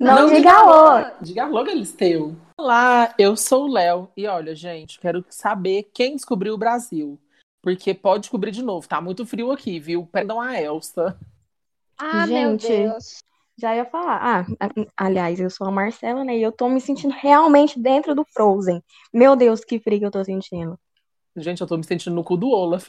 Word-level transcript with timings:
Não, 0.00 0.28
Não 0.28 0.34
diga 0.34 0.50
alô. 0.50 1.10
Diga 1.20 1.44
alô, 1.44 1.62
Galisteu. 1.62 2.34
Olá, 2.58 3.14
eu 3.18 3.36
sou 3.36 3.66
o 3.66 3.70
Léo. 3.70 4.08
E 4.16 4.26
olha, 4.26 4.54
gente, 4.54 4.98
quero 4.98 5.22
saber 5.28 5.90
quem 5.92 6.16
descobriu 6.16 6.54
o 6.54 6.58
Brasil. 6.58 7.20
Porque 7.60 7.92
pode 7.92 8.22
descobrir 8.22 8.50
de 8.50 8.62
novo. 8.62 8.88
Tá 8.88 8.98
muito 8.98 9.26
frio 9.26 9.52
aqui, 9.52 9.78
viu? 9.78 10.08
Perdão 10.10 10.40
a 10.40 10.58
Elsa. 10.58 11.18
Ah, 11.98 12.26
meu 12.26 12.52
Gente. 12.52 12.68
Deus. 12.68 13.22
Já 13.58 13.76
ia 13.76 13.84
falar. 13.84 14.46
Ah, 14.58 14.68
aliás, 14.96 15.38
eu 15.38 15.50
sou 15.50 15.66
a 15.66 15.70
Marcela, 15.70 16.24
né? 16.24 16.38
E 16.38 16.42
eu 16.42 16.50
tô 16.50 16.66
me 16.66 16.80
sentindo 16.80 17.12
realmente 17.12 17.78
dentro 17.78 18.14
do 18.14 18.24
Frozen. 18.24 18.82
Meu 19.12 19.36
Deus, 19.36 19.62
que 19.62 19.78
frio 19.78 19.98
que 19.98 20.06
eu 20.06 20.10
tô 20.10 20.24
sentindo. 20.24 20.80
Gente, 21.36 21.60
eu 21.60 21.66
tô 21.66 21.76
me 21.76 21.84
sentindo 21.84 22.16
no 22.16 22.24
cu 22.24 22.38
do 22.38 22.48
Olaf. 22.48 22.88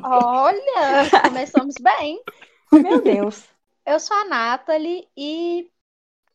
Olha, 0.00 1.10
começamos 1.26 1.74
bem. 1.82 2.22
Meu 2.72 3.02
Deus. 3.02 3.48
Eu 3.90 3.98
sou 3.98 4.16
a 4.16 4.24
Nathalie 4.24 5.08
e. 5.16 5.68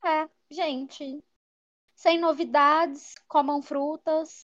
É, 0.06 0.28
gente. 0.52 1.24
Sem 1.96 2.20
novidades, 2.20 3.16
comam 3.30 3.62
frutas. 3.62 4.46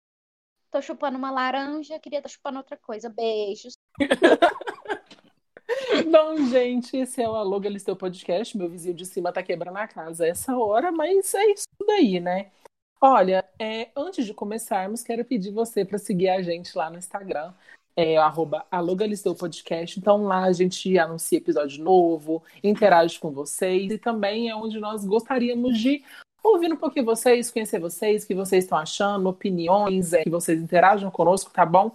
Tô 0.71 0.81
chupando 0.81 1.15
uma 1.15 1.29
laranja, 1.29 1.99
queria 1.99 2.17
estar 2.17 2.29
chupando 2.29 2.57
outra 2.57 2.75
coisa. 2.77 3.07
Beijos. 3.07 3.77
Bom, 6.11 6.47
gente, 6.47 6.97
esse 6.97 7.21
é 7.21 7.29
o 7.29 7.35
Alô 7.35 7.59
Galisteu 7.59 7.95
Podcast. 7.95 8.57
Meu 8.57 8.67
vizinho 8.67 8.95
de 8.95 9.05
cima 9.05 9.31
tá 9.31 9.43
quebrando 9.43 9.77
a 9.77 9.87
casa 9.87 10.25
essa 10.25 10.57
hora, 10.57 10.91
mas 10.91 11.31
é 11.35 11.45
isso 11.51 11.67
daí, 11.85 12.19
né? 12.19 12.51
Olha, 12.99 13.47
é, 13.59 13.91
antes 13.95 14.25
de 14.25 14.33
começarmos, 14.33 15.03
quero 15.03 15.23
pedir 15.23 15.51
você 15.51 15.85
para 15.85 15.99
seguir 15.99 16.29
a 16.29 16.41
gente 16.41 16.75
lá 16.75 16.89
no 16.89 16.97
Instagram, 16.97 17.53
é, 17.95 18.17
arroba 18.17 18.65
Alô 18.69 18.95
Podcast. 19.37 19.99
Então 19.99 20.23
lá 20.23 20.43
a 20.43 20.53
gente 20.53 20.97
anuncia 20.97 21.37
episódio 21.37 21.83
novo, 21.83 22.43
interage 22.63 23.19
com 23.19 23.31
vocês 23.31 23.91
e 23.91 23.97
também 23.97 24.49
é 24.49 24.55
onde 24.55 24.79
nós 24.79 25.05
gostaríamos 25.05 25.79
de 25.79 26.03
ouvir 26.43 26.71
um 26.71 26.77
pouquinho 26.77 27.05
vocês, 27.05 27.49
conhecer 27.49 27.79
vocês, 27.79 28.23
o 28.23 28.27
que 28.27 28.35
vocês 28.35 28.65
estão 28.65 28.77
achando, 28.77 29.27
opiniões, 29.27 30.13
é, 30.13 30.23
que 30.23 30.29
vocês 30.29 30.61
interajam 30.61 31.09
conosco, 31.09 31.51
tá 31.51 31.65
bom? 31.65 31.91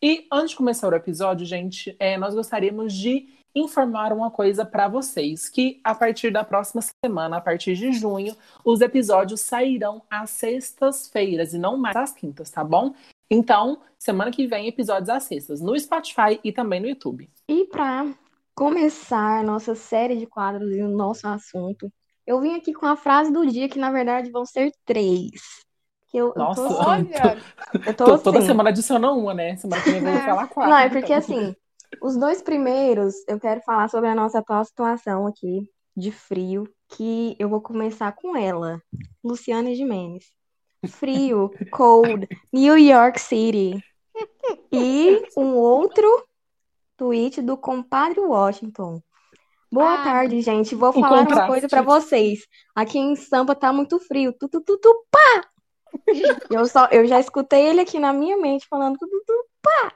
E 0.00 0.26
antes 0.30 0.50
de 0.50 0.56
começar 0.56 0.92
o 0.92 0.94
episódio, 0.94 1.44
gente, 1.44 1.96
é, 1.98 2.16
nós 2.16 2.34
gostaríamos 2.34 2.92
de 2.92 3.26
informar 3.54 4.12
uma 4.12 4.30
coisa 4.30 4.64
para 4.64 4.86
vocês, 4.86 5.48
que 5.48 5.80
a 5.82 5.94
partir 5.94 6.30
da 6.30 6.44
próxima 6.44 6.80
semana, 7.04 7.38
a 7.38 7.40
partir 7.40 7.74
de 7.74 7.92
junho, 7.92 8.36
os 8.64 8.80
episódios 8.80 9.40
sairão 9.40 10.02
às 10.08 10.30
sextas-feiras 10.30 11.54
e 11.54 11.58
não 11.58 11.76
mais 11.76 11.96
às 11.96 12.12
quintas, 12.12 12.50
tá 12.50 12.62
bom? 12.62 12.94
Então, 13.30 13.80
semana 13.98 14.30
que 14.30 14.46
vem, 14.46 14.68
episódios 14.68 15.08
às 15.08 15.24
sextas, 15.24 15.60
no 15.60 15.78
Spotify 15.78 16.40
e 16.42 16.52
também 16.52 16.80
no 16.80 16.88
YouTube. 16.88 17.30
E 17.48 17.64
para 17.66 18.06
começar 18.54 19.44
nossa 19.44 19.74
série 19.74 20.16
de 20.16 20.26
quadros 20.26 20.74
e 20.74 20.82
o 20.82 20.88
nosso 20.88 21.26
assunto, 21.28 21.92
eu 22.26 22.40
vim 22.40 22.54
aqui 22.54 22.72
com 22.72 22.86
a 22.86 22.96
frase 22.96 23.32
do 23.32 23.46
dia, 23.46 23.68
que 23.68 23.78
na 23.78 23.90
verdade 23.90 24.30
vão 24.30 24.44
ser 24.44 24.72
três. 24.84 25.40
Que 26.08 26.16
eu, 26.16 26.28
eu 26.28 26.32
tô 26.32 26.40
Nossa. 26.40 26.66
assim, 26.66 26.74
Olha, 26.86 27.38
eu 27.86 27.94
tô 27.94 28.04
To- 28.06 28.18
Toda 28.22 28.38
assim. 28.38 28.46
semana 28.48 28.70
adiciona 28.70 29.12
uma, 29.12 29.34
né? 29.34 29.56
Semana 29.56 29.82
que 29.82 29.90
vem 29.90 30.00
eu 30.00 30.12
vou 30.12 30.20
falar 30.22 30.48
quatro. 30.48 30.70
Não, 30.70 30.78
é 30.78 30.88
porque 30.88 31.12
então. 31.12 31.16
assim, 31.18 31.54
os 32.02 32.16
dois 32.16 32.40
primeiros 32.42 33.14
eu 33.28 33.38
quero 33.38 33.60
falar 33.60 33.88
sobre 33.88 34.08
a 34.08 34.14
nossa 34.14 34.38
atual 34.38 34.64
situação 34.64 35.26
aqui 35.26 35.70
de 35.94 36.10
frio, 36.10 36.64
que 36.96 37.36
eu 37.38 37.48
vou 37.48 37.60
começar 37.60 38.12
com 38.12 38.36
ela, 38.36 38.80
Luciana 39.22 39.74
Gimenez. 39.74 40.24
Frio, 40.86 41.50
cold, 41.70 42.26
New 42.52 42.76
York 42.78 43.20
City. 43.20 43.82
E 44.72 45.22
um 45.36 45.54
outro 45.56 46.06
tweet 46.96 47.42
do 47.42 47.56
compadre 47.56 48.20
Washington. 48.20 49.00
Boa 49.70 50.00
Ah, 50.00 50.04
tarde, 50.04 50.40
gente. 50.40 50.74
Vou 50.74 50.92
falar 50.92 51.10
uma 51.10 51.26
contraste. 51.26 51.48
coisa 51.48 51.68
pra 51.68 51.82
vocês. 51.82 52.40
Aqui 52.74 52.98
em 52.98 53.14
Sampa 53.16 53.54
tá 53.54 53.72
muito 53.72 53.98
frio. 53.98 54.32
Tu, 54.32 54.48
tu, 54.48 54.60
tu, 54.62 54.78
tu, 54.78 55.06
pá! 55.10 55.44
Eu 56.50 56.64
só, 56.66 56.86
eu 56.90 57.06
já 57.06 57.20
escutei 57.20 57.66
ele 57.66 57.80
aqui 57.80 57.98
na 57.98 58.12
minha 58.12 58.36
mente 58.38 58.66
falando 58.68 58.96
tu, 58.98 59.06
tu, 59.06 59.22
tu, 59.26 59.46
pá! 59.62 59.92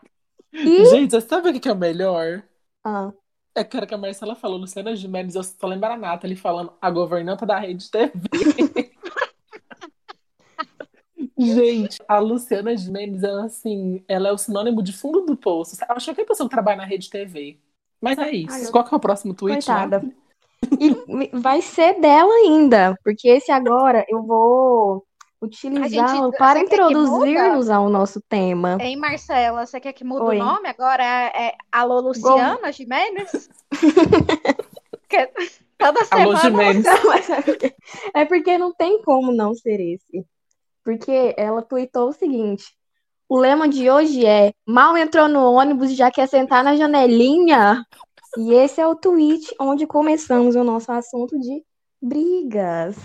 E 0.53 0.85
Gente, 0.87 1.11
você 1.13 1.21
sabe 1.23 1.49
o 1.49 1.53
que 1.53 1.61
que 1.61 1.69
é 1.69 1.73
o 1.73 1.77
melhor? 1.77 2.43
ah, 2.85 3.11
É 3.55 3.65
que 3.65 3.77
era 3.77 3.87
que 3.87 3.95
a 3.95 3.99
Marcela 3.99 4.35
falou, 4.35 4.59
Luciana 4.59 4.95
Gimenez, 4.95 5.35
eu 5.35 5.43
só 5.43 5.67
lembro 5.67 5.87
a 5.91 5.97
Nathalie 5.97 6.37
falando 6.37 6.73
a 6.81 6.91
governanta 6.91 7.47
da 7.47 7.59
Rede 7.59 7.91
TV. 7.91 8.13
Gente, 11.45 11.99
a 12.07 12.19
Luciana 12.19 12.77
Gimenez, 12.77 13.23
ela, 13.23 13.45
assim, 13.47 14.03
ela 14.09 14.29
é 14.29 14.33
o 14.33 14.39
sinônimo 14.39 14.83
de 14.83 14.93
fundo 14.93 15.21
do 15.23 15.37
poço. 15.37 15.77
Eu 15.89 15.97
acho 15.97 16.15
que 16.15 16.21
é 16.21 16.25
pessoa 16.25 16.49
que 16.49 16.55
trabalha 16.55 16.79
na 16.79 16.85
Rede 16.85 17.09
TV. 17.11 17.59
Mas 18.01 18.19
é 18.19 18.31
isso. 18.31 18.55
Ai, 18.55 18.65
eu- 18.67 18.73
Qual 18.73 18.85
que 18.85 18.95
é 18.95 18.97
o 18.97 19.01
próximo 19.01 19.35
tweet? 19.35 19.65
Coitada. 19.65 19.97
Nathalie? 19.99 20.17
E 21.33 21.37
vai 21.37 21.61
ser 21.61 22.01
dela 22.01 22.33
ainda, 22.33 22.97
porque 23.05 23.29
esse 23.29 23.51
agora 23.51 24.05
eu 24.09 24.23
vou 24.23 25.05
utilizá-lo 25.41 26.27
gente- 26.31 26.39
para 26.39 26.61
introduzir-nos 26.61 27.69
ao 27.69 27.89
nosso 27.89 28.21
tema. 28.29 28.79
Hein, 28.81 28.97
Marcela, 28.97 29.67
você 29.67 29.81
quer 29.81 29.93
que 29.93 30.05
mude 30.05 30.23
Oi. 30.25 30.41
o 30.41 30.45
nome 30.45 30.69
agora? 30.69 31.03
É, 31.05 31.49
é 31.49 31.55
Alô 31.73 32.01
Luciana 32.01 32.71
Gimenez? 32.73 33.49
Que 35.09 35.29
Toda 35.79 36.01
Alô, 36.13 36.37
semana 36.37 36.39
Gimenez. 36.73 36.85
Não, 36.85 37.05
mas 37.09 37.29
é 37.31 37.43
é 38.15 38.25
porque 38.25 38.57
não 38.57 38.73
tem 38.73 39.03
como 39.03 39.33
não 39.33 39.53
ser 39.55 39.81
esse. 39.81 40.25
Porque 40.85 41.35
ela 41.37 41.63
tweetou 41.63 42.09
o 42.09 42.13
seguinte: 42.13 42.65
o 43.29 43.39
lema 43.39 43.69
de 43.69 43.91
hoje 43.91 44.27
é 44.27 44.53
mal 44.67 44.97
entrou 44.97 45.29
no 45.29 45.53
ônibus 45.53 45.91
e 45.91 45.95
já 45.95 46.11
quer 46.11 46.29
sentar 46.29 46.63
na 46.63 46.77
janelinha. 46.77 47.85
E 48.37 48.53
esse 48.55 48.81
é 48.81 48.87
o 48.87 48.95
tweet 48.95 49.55
onde 49.61 49.87
começamos 49.87 50.55
o 50.55 50.65
nosso 50.65 50.91
assunto 50.91 51.39
de 51.39 51.65
brigas. 52.01 52.97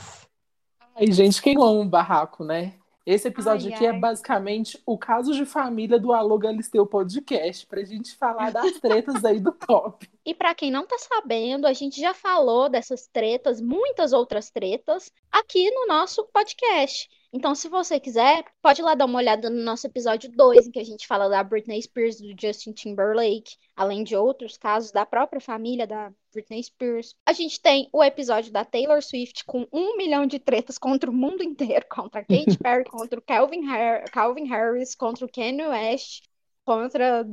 Ai, 0.95 1.11
gente, 1.11 1.41
quem 1.41 1.55
ama 1.55 1.71
um 1.71 1.87
barraco, 1.87 2.43
né? 2.43 2.73
Esse 3.05 3.29
episódio 3.29 3.69
Ai, 3.69 3.73
aqui 3.73 3.85
é 3.85 3.91
ai. 3.91 3.99
basicamente 3.99 4.81
o 4.85 4.97
caso 4.97 5.31
de 5.33 5.45
família 5.45 5.97
do 5.97 6.11
Alô 6.11 6.37
Galisteu 6.37 6.85
Podcast, 6.85 7.66
pra 7.66 7.81
gente 7.85 8.13
falar 8.17 8.51
das 8.51 8.73
tretas 8.81 9.23
aí 9.23 9.39
do 9.39 9.53
top. 9.53 10.09
E 10.27 10.35
para 10.35 10.53
quem 10.53 10.69
não 10.69 10.85
tá 10.85 10.97
sabendo, 10.97 11.66
a 11.66 11.71
gente 11.71 12.01
já 12.01 12.13
falou 12.13 12.67
dessas 12.67 13.07
tretas, 13.07 13.61
muitas 13.61 14.11
outras 14.11 14.49
tretas, 14.49 15.09
aqui 15.31 15.71
no 15.71 15.87
nosso 15.87 16.27
podcast. 16.33 17.07
Então, 17.33 17.53
se 17.53 17.67
você 17.67 17.99
quiser, 17.99 18.45
pode 18.61 18.81
ir 18.81 18.83
lá 18.85 18.95
dar 18.95 19.05
uma 19.05 19.17
olhada 19.19 19.49
no 19.49 19.61
nosso 19.61 19.85
episódio 19.85 20.31
2, 20.31 20.67
em 20.67 20.71
que 20.71 20.79
a 20.79 20.83
gente 20.83 21.05
fala 21.05 21.27
da 21.27 21.43
Britney 21.43 21.81
Spears 21.81 22.19
e 22.21 22.33
do 22.33 22.41
Justin 22.41 22.71
Timberlake, 22.71 23.57
além 23.75 24.03
de 24.03 24.15
outros 24.15 24.57
casos 24.57 24.91
da 24.91 25.05
própria 25.05 25.41
família 25.41 25.85
da 25.85 26.09
Britney 26.33 26.63
Spears. 26.63 27.16
A 27.25 27.33
gente 27.33 27.61
tem 27.61 27.89
o 27.91 28.01
episódio 28.01 28.51
da 28.51 28.63
Taylor 28.63 29.01
Swift 29.03 29.43
com 29.45 29.67
um 29.73 29.97
milhão 29.97 30.25
de 30.25 30.39
tretas 30.39 30.77
contra 30.77 31.09
o 31.11 31.13
mundo 31.13 31.43
inteiro, 31.43 31.85
contra 31.91 32.21
a 32.21 32.23
Katy 32.23 32.57
Perry, 32.57 32.85
contra 32.89 33.19
o 33.19 33.21
Calvin, 33.21 33.67
Har- 33.67 34.05
Calvin 34.11 34.45
Harris, 34.45 34.95
contra 34.95 35.25
o 35.25 35.29
Kanye 35.31 35.67
West, 35.67 36.23
contra 36.66 37.25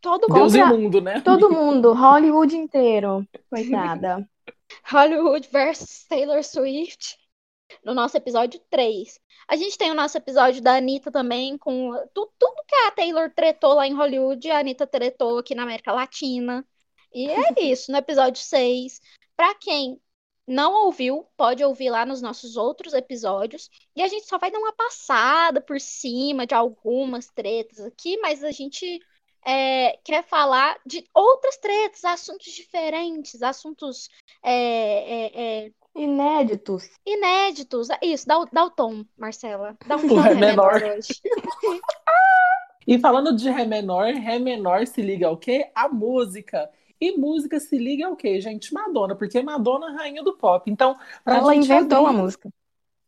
todo 0.00 0.28
mundo. 0.28 0.34
Deus 0.34 0.52
Contra- 0.52 0.66
mundo, 0.76 1.00
né? 1.00 1.20
Todo 1.20 1.48
mundo, 1.54 1.92
Hollywood 1.92 2.56
inteiro. 2.56 3.24
Coitada. 3.48 4.28
Hollywood 4.84 5.48
versus 5.52 6.04
Taylor 6.08 6.42
Swift 6.42 7.18
no 7.84 7.94
nosso 7.94 8.16
episódio 8.16 8.60
3. 8.70 9.20
A 9.48 9.56
gente 9.56 9.76
tem 9.76 9.90
o 9.90 9.94
nosso 9.94 10.16
episódio 10.16 10.62
da 10.62 10.76
Anitta 10.76 11.10
também, 11.10 11.56
com 11.58 11.92
tu- 12.14 12.32
tudo 12.38 12.64
que 12.66 12.74
a 12.74 12.90
Taylor 12.90 13.30
tretou 13.34 13.74
lá 13.74 13.86
em 13.86 13.94
Hollywood, 13.94 14.50
a 14.50 14.58
Anitta 14.60 14.86
tretou 14.86 15.38
aqui 15.38 15.54
na 15.54 15.62
América 15.64 15.92
Latina. 15.92 16.64
E 17.12 17.28
é 17.28 17.34
isso, 17.72 17.90
no 17.90 17.98
episódio 17.98 18.42
6. 18.42 19.00
Pra 19.36 19.54
quem 19.54 20.00
não 20.46 20.84
ouviu, 20.86 21.26
pode 21.36 21.64
ouvir 21.64 21.90
lá 21.90 22.04
nos 22.04 22.20
nossos 22.20 22.56
outros 22.56 22.92
episódios. 22.92 23.70
E 23.94 24.02
a 24.02 24.08
gente 24.08 24.26
só 24.26 24.36
vai 24.38 24.50
dar 24.50 24.58
uma 24.58 24.72
passada 24.72 25.60
por 25.60 25.80
cima 25.80 26.46
de 26.46 26.54
algumas 26.54 27.26
tretas 27.28 27.80
aqui, 27.80 28.16
mas 28.18 28.42
a 28.42 28.50
gente 28.50 29.00
é, 29.46 29.96
quer 30.04 30.24
falar 30.24 30.78
de 30.84 31.04
outras 31.14 31.56
tretas, 31.56 32.04
assuntos 32.04 32.52
diferentes, 32.52 33.42
assuntos 33.42 34.08
é, 34.42 34.52
é, 34.52 35.42
é, 35.66 35.72
Inéditos. 35.94 36.88
inéditos. 37.04 37.88
Isso, 38.02 38.26
dá, 38.26 38.38
o- 38.38 38.48
dá 38.52 38.64
o 38.64 38.70
tom, 38.70 39.04
Marcela. 39.18 39.76
Dá 39.86 39.96
um 39.96 40.00
O 40.06 40.08
tom 40.08 40.20
Ré 40.20 40.32
Ré 40.34 40.40
menor. 40.40 40.80
E 42.86 42.98
falando 42.98 43.36
de 43.36 43.48
Ré 43.50 43.66
menor, 43.66 44.06
Ré 44.06 44.38
menor 44.38 44.86
se 44.86 45.00
liga 45.02 45.26
ao 45.28 45.36
quê? 45.36 45.70
A 45.74 45.88
música. 45.88 46.68
E 47.00 47.16
música 47.16 47.60
se 47.60 47.78
liga 47.78 48.06
ao 48.06 48.16
quê, 48.16 48.40
gente? 48.40 48.74
Madonna, 48.74 49.14
porque 49.14 49.40
Madonna 49.42 49.86
é 49.86 49.90
a 49.90 49.96
rainha 49.96 50.22
do 50.24 50.32
pop. 50.36 50.68
Então, 50.70 50.96
pra 51.24 51.36
Ela 51.36 51.54
gente 51.54 51.64
inventou 51.66 52.06
a 52.06 52.10
abrir- 52.10 52.22
música. 52.22 52.50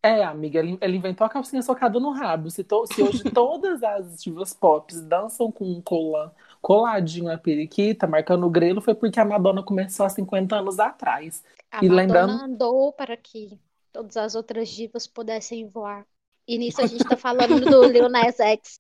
É, 0.05 0.23
amiga, 0.25 0.59
ela 0.61 0.77
ela 0.81 0.97
inventou 0.97 1.25
a 1.25 1.31
calcinha 1.31 1.63
socada 1.63 1.99
no 2.01 2.11
rabo. 2.11 2.51
Se, 2.51 2.63
to- 2.65 2.87
se 2.87 3.03
hoje 3.03 3.23
todas 3.33 3.83
as 3.83 4.23
divas 4.23 4.53
pop 4.53 4.93
dançam 5.03 5.51
com 5.51 5.65
um 5.65 5.81
cola, 5.81 6.35
coladinho 6.61 7.31
a 7.33 7.39
periquita, 7.39 8.07
marcando 8.07 8.47
o 8.47 8.51
grelo, 8.51 8.81
foi 8.81 8.95
porque 8.95 9.19
a 9.21 9.25
Madonna 9.25 9.63
começou 9.63 10.05
há 10.07 10.09
50 10.09 10.57
anos 10.57 10.79
atrás. 10.79 11.43
A 11.73 11.79
E 11.85 11.89
Madonna 11.89 11.95
lembrando- 12.03 12.45
andou 12.45 12.93
para 12.93 13.17
que 13.17 13.59
todas 13.93 14.17
as 14.17 14.35
outras 14.35 14.69
divas 14.69 15.07
pudessem 15.07 15.69
voar. 15.69 16.07
E 16.47 16.59
nisso 16.59 16.81
a 16.83 16.87
gente 16.87 17.05
tá 17.05 17.17
falando 17.17 17.61
do 17.65 17.85
Lil 17.85 18.09
Nas 18.09 18.39
X. 18.39 18.79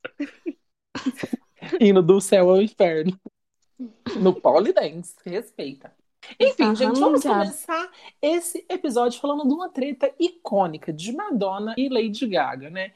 Indo 1.80 2.02
do 2.02 2.20
céu 2.20 2.50
ao 2.50 2.60
inferno. 2.60 3.18
No 4.20 4.34
Polydance, 4.40 5.14
respeita. 5.24 5.92
Enfim, 6.38 6.50
Esbarrando 6.72 6.76
gente, 6.76 6.94
no 6.94 7.00
vamos 7.00 7.22
diabo. 7.22 7.40
começar 7.40 7.90
esse 8.20 8.64
episódio 8.68 9.20
falando 9.20 9.46
de 9.46 9.52
uma 9.54 9.68
treta 9.68 10.12
icônica 10.20 10.92
de 10.92 11.12
Madonna 11.12 11.74
e 11.76 11.88
Lady 11.88 12.26
Gaga, 12.26 12.70
né? 12.70 12.90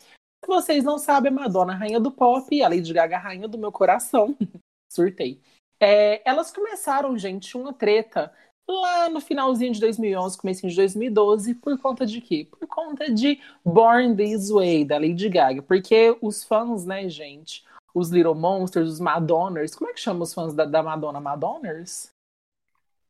Se 0.44 0.46
vocês 0.46 0.84
não 0.84 0.96
sabem, 0.98 1.32
Madonna, 1.32 1.74
rainha 1.74 1.98
do 1.98 2.12
pop, 2.12 2.46
e 2.54 2.62
a 2.62 2.68
Lady 2.68 2.92
Gaga, 2.92 3.18
rainha 3.18 3.48
do 3.48 3.58
meu 3.58 3.72
coração. 3.72 4.36
Surtei. 4.92 5.40
É, 5.80 6.22
elas 6.28 6.52
começaram, 6.52 7.18
gente, 7.18 7.56
uma 7.56 7.72
treta 7.72 8.32
lá 8.68 9.08
no 9.08 9.20
finalzinho 9.20 9.72
de 9.72 9.80
2011, 9.80 10.38
comecinho 10.38 10.70
de 10.70 10.76
2012, 10.76 11.54
por 11.54 11.78
conta 11.78 12.04
de 12.04 12.20
quê? 12.20 12.46
Por 12.50 12.66
conta 12.66 13.10
de 13.12 13.40
Born 13.64 14.16
This 14.16 14.50
Way, 14.50 14.84
da 14.84 14.98
Lady 14.98 15.28
Gaga. 15.28 15.62
Porque 15.62 16.16
os 16.20 16.42
fãs, 16.42 16.84
né, 16.84 17.08
gente, 17.08 17.64
os 17.94 18.10
Little 18.10 18.34
Monsters, 18.34 18.88
os 18.88 19.00
Madonners, 19.00 19.74
como 19.74 19.90
é 19.90 19.94
que 19.94 20.00
chama 20.00 20.24
os 20.24 20.34
fãs 20.34 20.54
da, 20.54 20.64
da 20.64 20.82
Madonna? 20.82 21.20
Madonners? 21.20 22.10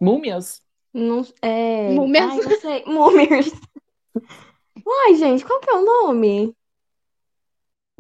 Múmias? 0.01 0.61
Não, 0.93 1.27
é... 1.43 1.91
Múmias. 1.93 2.31
Ai, 2.31 2.41
não 2.41 2.61
sei. 2.61 2.85
Múmias. 2.85 3.47
Uai, 4.87 5.15
gente, 5.17 5.45
qual 5.45 5.61
que 5.61 5.71
é 5.71 5.75
o 5.75 5.85
nome? 5.85 6.55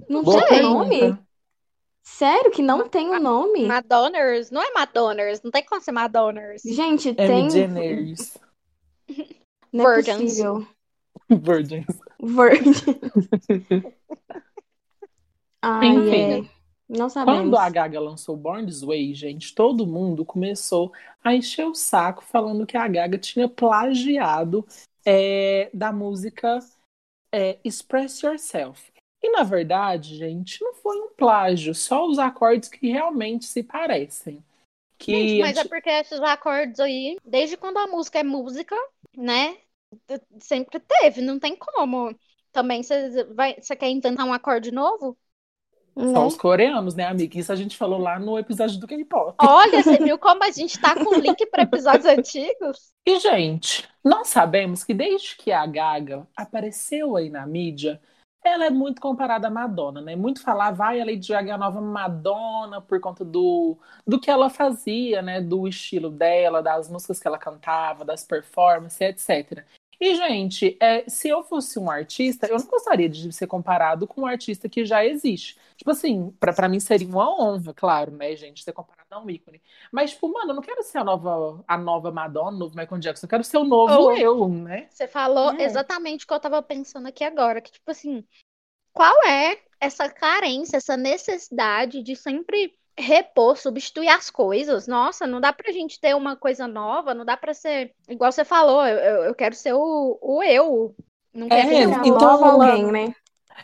Não 0.09 0.23
Boa 0.23 0.39
tem 0.47 0.59
pergunta. 0.59 0.79
nome? 0.79 1.26
Sério 2.07 2.53
que 2.53 2.63
não 2.63 2.89
tem 2.89 3.11
o 3.11 3.19
nome? 3.19 3.67
Madonners? 3.67 4.51
Não 4.51 4.63
é 4.63 4.73
Madonners, 4.73 5.43
não 5.43 5.51
tem 5.51 5.65
como 5.65 5.81
ser 5.81 5.91
Madonners. 5.91 6.63
Gente, 6.63 7.13
tem. 7.13 7.51
Generis. 7.51 8.39
Não 9.73 9.91
é 9.91 9.97
Virgins. 9.97 10.23
possível. 10.23 10.67
Virgins. 11.29 11.87
Virgin. 12.23 12.95
Ai, 15.61 15.87
Enfim. 15.89 16.49
é. 16.49 16.49
Não 16.89 17.09
sabemos. 17.11 17.41
Quando 17.41 17.59
a 17.59 17.69
Gaga 17.69 18.01
lançou 18.01 18.37
Born 18.37 18.65
This 18.65 18.83
Way, 18.83 19.13
gente, 19.13 19.55
todo 19.55 19.87
mundo 19.87 20.25
começou 20.25 20.93
a 21.23 21.35
encher 21.35 21.67
o 21.67 21.75
saco 21.75 22.25
falando 22.25 22.65
que 22.65 22.77
a 22.77 22.89
Gaga 22.89 23.19
tinha 23.19 23.49
plagiado 23.49 24.65
é, 25.05 25.69
da 25.75 25.93
música 25.93 26.61
é, 27.35 27.59
Express 27.65 28.23
Yourself. 28.23 28.96
E 29.27 29.31
na 29.31 29.43
verdade, 29.43 30.17
gente, 30.17 30.63
não 30.63 30.73
foi 30.73 30.97
um 31.01 31.09
plágio, 31.09 31.75
só 31.75 32.07
os 32.07 32.17
acordes 32.17 32.69
que 32.69 32.87
realmente 32.87 33.45
se 33.45 33.61
parecem. 33.61 34.41
Que 34.97 35.13
Gente, 35.13 35.41
mas 35.41 35.57
é 35.57 35.65
porque 35.65 35.91
esses 35.91 36.21
acordes 36.21 36.79
aí, 36.79 37.19
desde 37.25 37.57
quando 37.57 37.77
a 37.79 37.89
música 37.89 38.21
é 38.21 38.23
música, 38.23 38.77
né? 39.17 39.57
Sempre 40.39 40.79
teve, 40.79 41.23
não 41.23 41.41
tem 41.41 41.57
como. 41.57 42.15
Também 42.53 42.85
você 42.85 43.25
vai, 43.35 43.57
você 43.61 43.75
quer 43.75 43.91
inventar 43.91 44.25
um 44.25 44.33
acorde 44.33 44.71
novo? 44.71 45.19
Né? 45.97 46.13
são 46.13 46.27
os 46.29 46.37
coreanos, 46.37 46.95
né, 46.95 47.05
amiga? 47.05 47.37
Isso 47.37 47.51
a 47.51 47.57
gente 47.57 47.77
falou 47.77 47.99
lá 47.99 48.17
no 48.17 48.39
episódio 48.39 48.79
do 48.79 48.87
K-pop. 48.87 49.35
Olha, 49.41 49.83
você 49.83 49.97
viu 50.05 50.19
como 50.19 50.45
a 50.45 50.51
gente 50.53 50.79
tá 50.81 50.95
com 50.95 51.19
link 51.19 51.45
para 51.47 51.65
episódios 51.65 52.07
antigos? 52.07 52.93
E, 53.05 53.19
gente, 53.19 53.89
nós 54.05 54.29
sabemos 54.29 54.85
que 54.85 54.95
desde 54.95 55.37
que 55.37 55.51
a 55.51 55.67
Gaga 55.67 56.29
apareceu 56.37 57.17
aí 57.17 57.29
na 57.29 57.45
mídia, 57.45 58.01
ela 58.49 58.67
é 58.67 58.71
muito 58.71 59.01
comparada 59.01 59.49
à 59.49 59.51
Madonna, 59.51 60.01
né? 60.01 60.17
Muito 60.17 60.43
falar, 60.43 60.71
vai, 60.73 61.01
a 61.01 61.05
Lady 61.05 61.29
Gaga 61.29 61.51
é 61.51 61.55
a 61.55 61.59
nova 61.59 61.81
Madonna 61.81 62.81
por 62.81 63.01
conta 63.01 63.25
do, 63.25 63.77
do 64.07 64.21
que 64.21 64.31
ela 64.31 64.51
fazia, 64.51 65.23
né? 65.23 65.41
Do 65.41 65.67
estilo 65.69 66.11
dela, 66.11 66.63
das 66.63 66.89
músicas 66.89 67.21
que 67.21 67.27
ela 67.27 67.39
cantava, 67.39 68.05
das 68.05 68.25
performances, 68.25 69.01
etc. 69.01 69.65
E, 70.01 70.15
gente, 70.15 70.77
é, 70.81 71.09
se 71.09 71.29
eu 71.29 71.43
fosse 71.43 71.79
um 71.79 71.91
artista, 71.91 72.47
eu 72.47 72.59
não 72.59 72.67
gostaria 72.67 73.09
de 73.09 73.33
ser 73.33 73.47
comparado 73.47 74.07
com 74.07 74.23
um 74.23 74.27
artista 74.27 74.69
que 74.69 74.85
já 74.85 75.05
existe. 75.05 75.59
Tipo 75.77 75.91
assim, 75.91 76.31
pra, 76.39 76.53
pra 76.53 76.69
mim 76.69 76.81
seria 76.81 77.09
uma 77.09 77.29
honra, 77.31 77.73
claro, 77.75 78.11
né, 78.13 78.35
gente, 78.37 78.63
ser 78.63 78.73
comparado 78.73 79.07
a 79.11 79.19
um 79.21 79.31
ícone. 79.31 79.63
Mas, 79.91 80.11
tipo, 80.11 80.29
mano, 80.33 80.51
eu 80.51 80.55
não 80.55 80.63
quero 80.63 80.83
ser 80.83 80.99
a 80.99 81.05
nova, 81.05 81.65
a 81.67 81.79
nova 81.79 82.11
Madonna, 82.11 82.57
o 82.57 82.59
novo 82.61 82.77
Michael 82.77 83.01
Jackson, 83.01 83.27
eu 83.27 83.31
quero 83.31 83.45
ser 83.45 83.57
o 83.57 83.65
novo 83.65 84.07
Oh. 84.07 84.13
eu, 84.13 84.49
né? 84.49 84.87
Você 84.91 85.07
falou 85.09 85.53
É. 85.53 85.65
exatamente 85.65 86.25
o 86.25 86.29
que 86.29 86.35
eu 86.35 86.41
tava 86.41 86.63
pensando 86.63 87.09
aqui 87.09 87.25
agora, 87.25 87.61
que 87.61 87.73
tipo 87.73 87.91
assim, 87.91 88.25
qual 88.93 89.15
é 89.27 89.59
essa 89.81 90.09
carência, 90.09 90.77
essa 90.79 90.97
necessidade 90.97 92.03
de 92.03 92.17
sempre 92.17 92.75
repor, 92.99 93.57
substituir 93.57 94.09
as 94.09 94.31
coisas? 94.31 94.87
Nossa, 94.87 95.27
não 95.27 95.41
dá 95.41 95.53
pra 95.53 95.73
gente 95.73 96.01
ter 96.01 96.15
uma 96.17 96.37
coisa 96.37 96.67
nova, 96.67 97.13
não 97.15 97.25
dá 97.25 97.37
pra 97.37 97.53
ser, 97.55 97.93
igual 98.09 98.33
você 98.33 98.45
falou, 98.45 98.87
eu, 98.87 99.25
eu- 99.25 99.35
quero 99.35 99.55
ser 99.55 99.75
o, 99.75 100.19
o 100.21 100.43
eu. 100.43 100.95
Não 101.35 101.47
É, 101.47 101.51
quero 101.51 101.69
Ser 101.69 101.75
ser 101.89 101.95
a 101.95 102.07
então 102.07 102.19
nova 102.19 102.47
ela- 102.49 102.71
alguém, 102.73 102.91
né? 102.91 103.15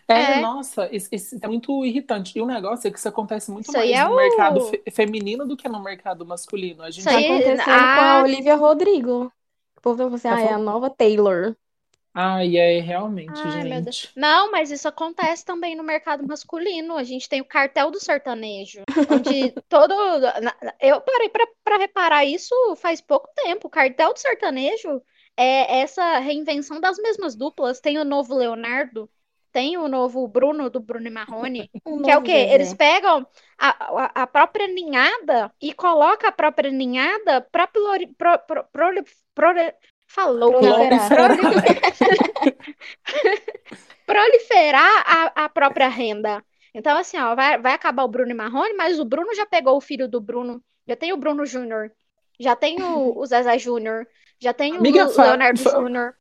É, 0.08 0.14
É. 0.38 0.40
nossa, 0.40 0.88
isso, 0.94 1.08
isso 1.12 1.38
é 1.40 1.46
muito 1.46 1.84
irritante. 1.84 2.38
E 2.38 2.40
o 2.42 2.46
negócio 2.46 2.88
é 2.88 2.90
que 2.90 2.98
isso 2.98 3.08
acontece 3.08 3.50
muito 3.50 3.64
Isso 3.66 3.76
mais 3.76 3.90
é 3.90 4.04
no 4.04 4.12
o- 4.12 4.16
mercado 4.16 4.60
fe- 4.62 4.82
feminino 4.90 5.46
do 5.46 5.56
que 5.56 5.68
no 5.68 5.82
mercado 5.82 6.24
masculino. 6.26 6.82
A 6.82 6.90
gente 6.90 7.00
Isso 7.00 7.08
Tá 7.08 7.16
aí- 7.16 7.26
acontecendo 7.26 7.64
com 7.64 7.70
a 7.70 8.22
Olivia 8.22 8.54
Rodrigo. 8.56 9.32
O 9.76 9.80
povo 9.82 9.98
falou 9.98 10.14
assim, 10.14 10.28
Tá 10.28 10.36
ah, 10.36 10.40
é 10.42 10.52
a 10.52 10.58
nova 10.58 10.88
Taylor. 10.88 11.54
Ai, 12.14 12.56
é 12.56 12.80
realmente, 12.80 13.40
Ai, 13.42 13.64
meu 13.64 13.82
Deus. 13.82 13.96
gente. 13.96 14.12
Não, 14.14 14.50
mas 14.50 14.70
isso 14.70 14.86
acontece 14.86 15.44
também 15.44 15.74
no 15.74 15.82
mercado 15.82 16.26
masculino. 16.26 16.96
A 16.96 17.04
gente 17.04 17.28
tem 17.28 17.40
o 17.40 17.44
cartel 17.44 17.90
do 17.90 17.98
sertanejo, 17.98 18.82
onde 19.10 19.52
todo. 19.68 19.94
Eu 20.80 21.00
parei 21.00 21.30
pra 21.30 21.76
reparar 21.78 22.24
isso 22.24 22.54
faz 22.76 23.00
pouco 23.00 23.28
tempo. 23.34 23.66
O 23.68 23.70
cartel 23.70 24.12
do 24.12 24.18
sertanejo 24.18 25.00
é 25.36 25.80
essa 25.80 26.18
reinvenção 26.18 26.80
das 26.80 26.98
mesmas 26.98 27.34
duplas. 27.34 27.80
Tem 27.80 27.98
o 27.98 28.04
novo 28.04 28.34
Leonardo, 28.34 29.08
tem 29.50 29.78
o 29.78 29.88
novo 29.88 30.26
Bruno, 30.28 30.68
do 30.68 30.80
Bruno 30.80 31.06
e 31.06 31.10
Marrone. 31.10 31.70
Um 31.86 32.02
Que 32.02 32.10
é 32.10 32.16
o 32.18 32.22
quê? 32.22 32.48
Eles 32.50 32.74
pegam 32.74 33.26
a, 33.58 33.68
a, 33.68 34.22
a 34.22 34.26
própria 34.26 34.66
ninhada 34.68 35.52
e 35.60 35.72
colocam 35.72 36.28
a 36.28 36.32
própria 36.32 36.70
ninhada 36.70 37.40
pra 37.40 37.66
pluri, 37.66 38.06
pro, 38.06 38.38
pro, 38.40 38.64
proli- 38.64 39.04
proli- 39.34 39.74
falou, 40.12 40.60
galera. 40.60 40.98
Proliferar. 41.08 41.82
proliferar 44.06 45.04
a, 45.06 45.44
a 45.44 45.48
própria 45.48 45.88
renda. 45.88 46.44
Então, 46.74 46.96
assim, 46.96 47.18
ó, 47.18 47.34
vai, 47.34 47.58
vai 47.60 47.72
acabar 47.74 48.04
o 48.04 48.08
Bruno 48.08 48.30
e 48.30 48.34
Marrone, 48.34 48.74
mas 48.74 48.98
o 48.98 49.04
Bruno 49.04 49.34
já 49.34 49.44
pegou 49.46 49.76
o 49.76 49.80
filho 49.80 50.08
do 50.08 50.20
Bruno. 50.20 50.62
Já 50.86 50.96
tem 50.96 51.12
o 51.12 51.16
Bruno 51.16 51.44
Júnior. 51.44 51.90
Já 52.40 52.56
tem 52.56 52.82
o, 52.82 53.18
o 53.18 53.26
Zezé 53.26 53.58
Júnior. 53.58 54.06
Já 54.40 54.52
tem 54.52 54.76
Amiga, 54.76 55.06
o 55.08 55.20
Leonardo 55.20 55.60
fa- 55.60 55.70
Júnior. 55.70 56.14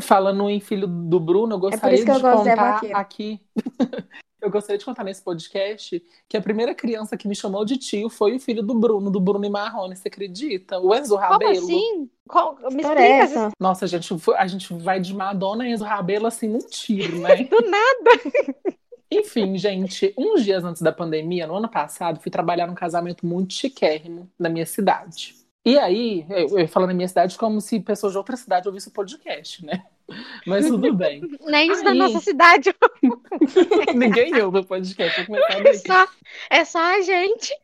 Falando 0.00 0.48
em 0.50 0.60
filho 0.60 0.86
do 0.86 1.18
Bruno, 1.18 1.54
eu 1.54 1.58
gostaria 1.58 1.94
isso 1.94 2.04
que 2.04 2.10
eu 2.10 2.14
de 2.16 2.44
Zé 2.44 2.56
contar 2.56 2.80
aqui. 2.94 3.40
Eu 4.40 4.50
gostaria 4.50 4.78
de 4.78 4.84
contar 4.84 5.02
nesse 5.02 5.20
podcast 5.22 6.00
que 6.28 6.36
a 6.36 6.40
primeira 6.40 6.72
criança 6.74 7.16
que 7.16 7.26
me 7.26 7.34
chamou 7.34 7.64
de 7.64 7.76
tio 7.76 8.08
foi 8.08 8.36
o 8.36 8.40
filho 8.40 8.62
do 8.62 8.72
Bruno, 8.74 9.10
do 9.10 9.18
Bruno 9.20 9.44
e 9.44 9.50
Marrone, 9.50 9.96
você 9.96 10.06
acredita? 10.08 10.78
O 10.78 10.94
Enzo 10.94 11.16
Como 11.16 11.28
Rabelo. 11.28 11.52
assim? 11.52 12.10
Qual- 12.28 12.56
me 12.56 12.64
é 12.64 12.68
explica 12.68 13.02
essa? 13.02 13.50
Nossa, 13.58 13.84
a 13.84 13.88
gente, 13.88 14.16
foi- 14.18 14.36
a 14.36 14.46
gente 14.46 14.72
vai 14.74 15.00
de 15.00 15.12
Madonna 15.12 15.66
e 15.66 15.72
Enzo 15.72 15.84
Rabelo 15.84 16.26
assim 16.26 16.46
num 16.48 16.58
tiro, 16.60 17.18
né? 17.18 17.34
do 17.44 17.60
nada. 17.62 18.10
Enfim, 19.10 19.56
gente, 19.56 20.14
uns 20.16 20.44
dias 20.44 20.62
antes 20.64 20.82
da 20.82 20.92
pandemia, 20.92 21.46
no 21.46 21.56
ano 21.56 21.68
passado, 21.68 22.20
fui 22.20 22.30
trabalhar 22.30 22.66
num 22.66 22.74
casamento 22.74 23.26
muito 23.26 23.54
chiquérrimo 23.54 24.30
na 24.38 24.48
minha 24.48 24.66
cidade. 24.66 25.34
E 25.64 25.78
aí, 25.78 26.24
eu, 26.30 26.58
eu 26.60 26.68
falando 26.68 26.90
na 26.90 26.94
minha 26.94 27.08
cidade 27.08 27.36
como 27.36 27.60
se 27.60 27.80
pessoas 27.80 28.12
de 28.12 28.18
outra 28.18 28.36
cidade 28.36 28.68
ouvissem 28.68 28.90
o 28.90 28.94
podcast, 28.94 29.64
né? 29.64 29.82
Mas 30.46 30.66
tudo 30.66 30.92
bem. 30.94 31.22
Nem 31.46 31.70
os 31.70 31.82
da 31.82 31.94
nossa 31.94 32.20
cidade. 32.20 32.74
Ninguém 33.94 34.40
ouve 34.42 34.58
o 34.58 34.64
podcast. 34.64 35.26
É 35.64 35.74
só, 35.74 36.08
é 36.50 36.64
só 36.64 36.78
a 36.78 37.00
gente. 37.02 37.54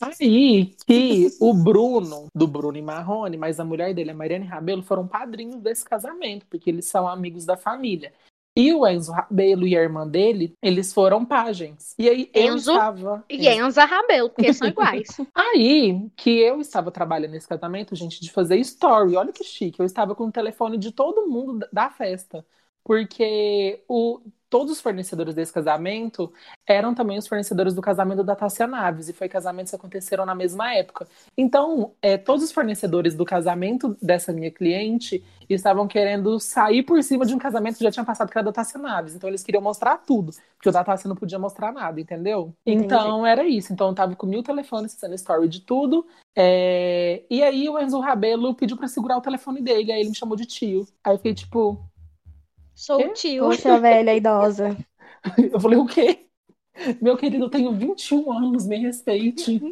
Aí 0.00 0.74
que 0.86 1.28
o 1.40 1.54
Bruno, 1.54 2.26
do 2.34 2.46
Bruno 2.46 2.76
e 2.76 2.82
Marrone, 2.82 3.36
mas 3.36 3.60
a 3.60 3.64
mulher 3.64 3.94
dele, 3.94 4.10
a 4.10 4.14
Mariane 4.14 4.44
Rabelo, 4.44 4.82
foram 4.82 5.06
padrinhos 5.06 5.60
desse 5.62 5.84
casamento, 5.84 6.44
porque 6.46 6.68
eles 6.68 6.86
são 6.86 7.08
amigos 7.08 7.46
da 7.46 7.56
família. 7.56 8.12
E 8.56 8.72
o 8.72 8.86
Enzo 8.86 9.10
Rabelo 9.12 9.66
e 9.66 9.76
a 9.76 9.82
irmã 9.82 10.06
dele, 10.06 10.56
eles 10.62 10.92
foram 10.92 11.24
pajens. 11.24 11.94
E 11.98 12.08
aí 12.08 12.30
eu 12.32 12.54
Enzo 12.54 12.70
estava. 12.72 13.24
E 13.28 13.48
Enza 13.48 13.84
Rabelo, 13.84 14.30
porque 14.30 14.52
são 14.52 14.68
iguais. 14.68 15.08
Aí 15.34 16.08
que 16.16 16.30
eu 16.38 16.60
estava 16.60 16.92
trabalhando 16.92 17.32
nesse 17.32 17.48
casamento, 17.48 17.96
gente, 17.96 18.20
de 18.20 18.30
fazer 18.30 18.56
story. 18.58 19.16
Olha 19.16 19.32
que 19.32 19.42
chique. 19.42 19.80
Eu 19.80 19.86
estava 19.86 20.14
com 20.14 20.26
o 20.26 20.32
telefone 20.32 20.78
de 20.78 20.92
todo 20.92 21.26
mundo 21.26 21.66
da 21.72 21.90
festa. 21.90 22.46
Porque 22.84 23.82
o, 23.88 24.20
todos 24.54 24.70
os 24.70 24.80
fornecedores 24.80 25.34
desse 25.34 25.52
casamento 25.52 26.32
eram 26.64 26.94
também 26.94 27.18
os 27.18 27.26
fornecedores 27.26 27.74
do 27.74 27.82
casamento 27.82 28.22
da 28.22 28.36
Tássia 28.36 28.68
Naves. 28.68 29.08
E 29.08 29.12
foi 29.12 29.28
casamentos 29.28 29.70
que 29.70 29.76
aconteceram 29.76 30.24
na 30.24 30.32
mesma 30.32 30.72
época. 30.72 31.08
Então, 31.36 31.90
é, 32.00 32.16
todos 32.16 32.44
os 32.44 32.52
fornecedores 32.52 33.16
do 33.16 33.24
casamento 33.24 33.96
dessa 34.00 34.32
minha 34.32 34.52
cliente 34.52 35.24
estavam 35.50 35.88
querendo 35.88 36.38
sair 36.38 36.84
por 36.84 37.02
cima 37.02 37.26
de 37.26 37.34
um 37.34 37.38
casamento 37.38 37.78
que 37.78 37.82
já 37.82 37.90
tinha 37.90 38.04
passado, 38.04 38.30
que 38.30 38.38
era 38.38 38.44
da 38.44 38.52
Tássia 38.52 38.78
Naves. 38.78 39.16
Então, 39.16 39.28
eles 39.28 39.42
queriam 39.42 39.60
mostrar 39.60 39.98
tudo. 39.98 40.30
Porque 40.56 40.68
o 40.68 40.72
da 40.72 40.84
Tássia 40.84 41.08
não 41.08 41.16
podia 41.16 41.36
mostrar 41.36 41.72
nada, 41.72 42.00
entendeu? 42.00 42.54
Entendi. 42.64 42.84
Então, 42.84 43.26
era 43.26 43.44
isso. 43.44 43.72
Então, 43.72 43.88
eu 43.88 43.94
tava 43.94 44.14
com 44.14 44.24
mil 44.24 44.44
telefones 44.44 44.94
fazendo 44.94 45.16
story 45.16 45.48
de 45.48 45.62
tudo. 45.62 46.06
É, 46.36 47.24
E 47.28 47.42
aí, 47.42 47.68
o 47.68 47.76
Enzo 47.76 47.98
Rabelo 47.98 48.54
pediu 48.54 48.76
pra 48.76 48.86
segurar 48.86 49.18
o 49.18 49.20
telefone 49.20 49.60
dele. 49.60 49.90
Aí, 49.90 49.98
ele 49.98 50.10
me 50.10 50.16
chamou 50.16 50.36
de 50.36 50.46
tio. 50.46 50.86
Aí, 51.02 51.14
eu 51.14 51.16
fiquei 51.16 51.34
tipo... 51.34 51.84
Sou 52.74 53.00
o 53.00 53.12
tio. 53.12 53.44
Poxa, 53.44 53.78
velha 53.80 54.14
idosa. 54.14 54.76
Eu 55.52 55.58
falei, 55.58 55.78
o 55.78 55.86
quê? 55.86 56.26
Meu 57.00 57.16
querido, 57.16 57.44
eu 57.44 57.48
tenho 57.48 57.72
21 57.72 58.32
anos, 58.32 58.66
me 58.66 58.76
respeite. 58.76 59.62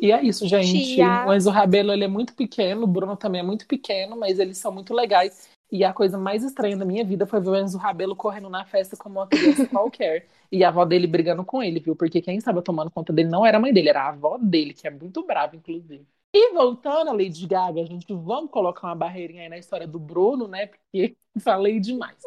E 0.00 0.12
é 0.12 0.22
isso, 0.22 0.46
gente. 0.46 0.94
Tia. 0.94 1.24
O 1.26 1.34
Enzo 1.34 1.50
Rabelo 1.50 1.92
ele 1.92 2.04
é 2.04 2.08
muito 2.08 2.34
pequeno, 2.34 2.84
o 2.84 2.86
Bruno 2.86 3.16
também 3.16 3.40
é 3.40 3.44
muito 3.44 3.66
pequeno, 3.66 4.16
mas 4.16 4.38
eles 4.38 4.58
são 4.58 4.70
muito 4.70 4.94
legais. 4.94 5.48
E 5.70 5.84
a 5.84 5.92
coisa 5.92 6.16
mais 6.16 6.44
estranha 6.44 6.76
da 6.76 6.84
minha 6.84 7.04
vida 7.04 7.26
foi 7.26 7.40
ver 7.40 7.50
o 7.50 7.56
Enzo 7.56 7.76
Rabelo 7.76 8.14
correndo 8.14 8.48
na 8.48 8.64
festa 8.64 8.96
como 8.96 9.18
uma 9.18 9.26
criança 9.26 9.66
qualquer. 9.68 10.26
E 10.50 10.64
a 10.64 10.68
avó 10.68 10.84
dele 10.84 11.06
brigando 11.06 11.44
com 11.44 11.62
ele, 11.62 11.80
viu? 11.80 11.96
Porque 11.96 12.22
quem 12.22 12.36
estava 12.36 12.62
tomando 12.62 12.90
conta 12.90 13.12
dele 13.12 13.28
não 13.28 13.44
era 13.44 13.58
a 13.58 13.60
mãe 13.60 13.72
dele, 13.72 13.88
era 13.88 14.04
a 14.04 14.08
avó 14.08 14.38
dele, 14.38 14.72
que 14.72 14.86
é 14.86 14.90
muito 14.90 15.26
brava, 15.26 15.56
inclusive. 15.56 16.06
E 16.32 16.52
voltando 16.52 17.08
a 17.08 17.12
Lady 17.12 17.46
Gaga, 17.46 17.84
gente, 17.86 18.12
vamos 18.12 18.50
colocar 18.50 18.86
uma 18.88 18.94
barreirinha 18.94 19.42
aí 19.42 19.48
na 19.48 19.58
história 19.58 19.86
do 19.86 19.98
Bruno, 19.98 20.46
né? 20.46 20.66
Porque 20.66 21.16
falei 21.40 21.80
demais. 21.80 22.22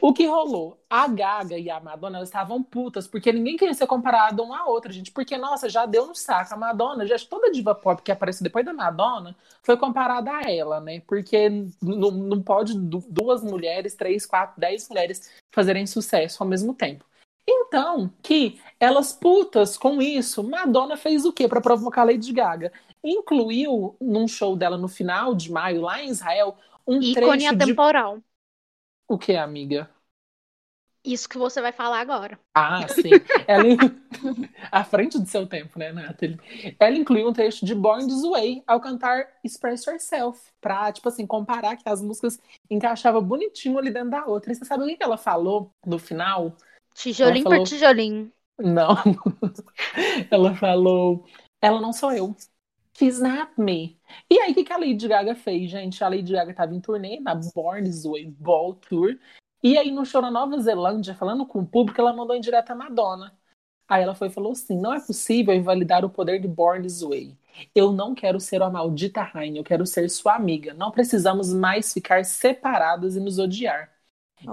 O 0.00 0.12
que 0.12 0.26
rolou? 0.26 0.82
A 0.88 1.06
Gaga 1.06 1.58
e 1.58 1.68
a 1.70 1.78
Madonna 1.78 2.22
estavam 2.22 2.62
putas, 2.62 3.06
porque 3.06 3.32
ninguém 3.32 3.56
queria 3.56 3.74
ser 3.74 3.86
comparado 3.86 4.42
uma 4.42 4.60
a 4.60 4.66
outra, 4.66 4.92
gente. 4.92 5.12
Porque, 5.12 5.36
nossa, 5.36 5.68
já 5.68 5.86
deu 5.86 6.06
no 6.06 6.14
saco. 6.14 6.54
A 6.54 6.56
Madonna, 6.56 7.06
já 7.06 7.16
toda 7.18 7.50
diva 7.52 7.74
pop 7.74 8.02
que 8.02 8.10
apareceu 8.10 8.42
depois 8.42 8.64
da 8.64 8.72
Madonna 8.72 9.36
foi 9.62 9.76
comparada 9.76 10.32
a 10.32 10.50
ela, 10.50 10.80
né? 10.80 11.00
Porque 11.06 11.48
não, 11.82 12.42
pode 12.42 12.78
du- 12.78 13.04
duas 13.08 13.44
mulheres, 13.44 13.94
três, 13.94 14.24
quatro, 14.24 14.58
dez 14.60 14.88
mulheres 14.88 15.30
fazerem 15.52 15.86
sucesso 15.86 16.42
ao 16.42 16.48
mesmo 16.48 16.74
tempo. 16.74 17.04
Então, 17.46 18.12
que 18.22 18.60
elas 18.78 19.12
putas 19.12 19.76
com 19.76 20.00
isso, 20.00 20.42
Madonna 20.42 20.96
fez 20.96 21.24
o 21.24 21.32
quê 21.32 21.48
para 21.48 21.60
provocar 21.60 22.04
Lady 22.04 22.32
Gaga? 22.32 22.72
Incluiu 23.04 23.96
num 24.00 24.28
show 24.28 24.56
dela 24.56 24.78
no 24.78 24.88
final 24.88 25.34
de 25.34 25.50
maio, 25.50 25.80
lá 25.80 26.02
em 26.02 26.08
Israel, 26.08 26.56
um 26.86 27.00
Ícone 27.00 27.12
trecho 27.12 27.56
de... 27.56 27.62
atemporal. 27.62 28.22
O 29.08 29.18
que, 29.18 29.36
amiga? 29.36 29.90
Isso 31.04 31.28
que 31.28 31.36
você 31.36 31.60
vai 31.60 31.72
falar 31.72 31.98
agora. 32.00 32.38
Ah, 32.54 32.86
sim. 32.86 33.10
Ela 33.48 33.64
à 34.70 34.84
frente 34.84 35.18
do 35.18 35.26
seu 35.26 35.46
tempo, 35.46 35.76
né, 35.78 35.90
Nathalie? 35.90 36.38
Ela 36.78 36.96
incluiu 36.96 37.28
um 37.28 37.32
trecho 37.32 37.66
de 37.66 37.74
Born 37.74 38.06
This 38.06 38.22
Way 38.22 38.62
ao 38.66 38.80
cantar 38.80 39.26
Express 39.42 39.84
Yourself, 39.84 40.40
pra, 40.60 40.92
tipo 40.92 41.08
assim, 41.08 41.26
comparar 41.26 41.76
que 41.76 41.88
as 41.88 42.00
músicas 42.00 42.38
encaixavam 42.70 43.20
bonitinho 43.22 43.78
ali 43.78 43.90
dentro 43.90 44.10
da 44.10 44.26
outra. 44.26 44.52
E 44.52 44.54
você 44.54 44.64
sabe 44.64 44.84
o 44.84 44.96
que 44.96 45.02
ela 45.02 45.18
falou 45.18 45.72
no 45.84 45.98
final? 45.98 46.56
Tijolinho 46.94 47.44
falou- 47.44 47.58
por 47.58 47.68
tijolinho. 47.68 48.32
Não. 48.60 48.94
Ela 50.30 50.54
falou: 50.54 51.24
Ela 51.60 51.80
não 51.80 51.92
sou 51.92 52.12
eu. 52.12 52.36
Not 53.00 53.52
me. 53.58 53.98
E 54.30 54.38
aí, 54.38 54.52
o 54.52 54.54
que, 54.54 54.64
que 54.64 54.72
a 54.72 54.76
Lady 54.76 55.08
Gaga 55.08 55.34
fez, 55.34 55.70
gente? 55.70 56.02
A 56.04 56.08
Lady 56.08 56.32
Gaga 56.32 56.50
estava 56.50 56.74
em 56.74 56.80
turnê 56.80 57.20
na 57.20 57.34
Born 57.34 57.84
This 57.84 58.04
Way 58.04 58.26
Ball 58.38 58.74
Tour. 58.74 59.18
E 59.62 59.78
aí, 59.78 59.90
no 59.90 60.04
show 60.04 60.20
na 60.20 60.30
Nova 60.30 60.58
Zelândia, 60.58 61.14
falando 61.14 61.46
com 61.46 61.60
o 61.60 61.66
público, 61.66 62.00
ela 62.00 62.12
mandou 62.12 62.36
em 62.36 62.40
direta 62.40 62.72
a 62.72 62.76
Madonna. 62.76 63.32
Aí 63.88 64.02
ela 64.02 64.14
foi 64.14 64.28
e 64.28 64.30
falou 64.30 64.52
assim: 64.52 64.80
Não 64.80 64.92
é 64.92 65.00
possível 65.00 65.54
invalidar 65.54 66.04
o 66.04 66.10
poder 66.10 66.40
de 66.40 66.48
Born 66.48 66.82
This 66.82 67.02
Way. 67.02 67.36
Eu 67.74 67.92
não 67.92 68.14
quero 68.14 68.40
ser 68.40 68.62
uma 68.62 68.70
maldita 68.70 69.22
rainha, 69.22 69.60
eu 69.60 69.64
quero 69.64 69.86
ser 69.86 70.08
sua 70.08 70.34
amiga. 70.34 70.72
Não 70.74 70.90
precisamos 70.90 71.52
mais 71.52 71.92
ficar 71.92 72.24
separadas 72.24 73.16
e 73.16 73.20
nos 73.20 73.38
odiar. 73.38 73.92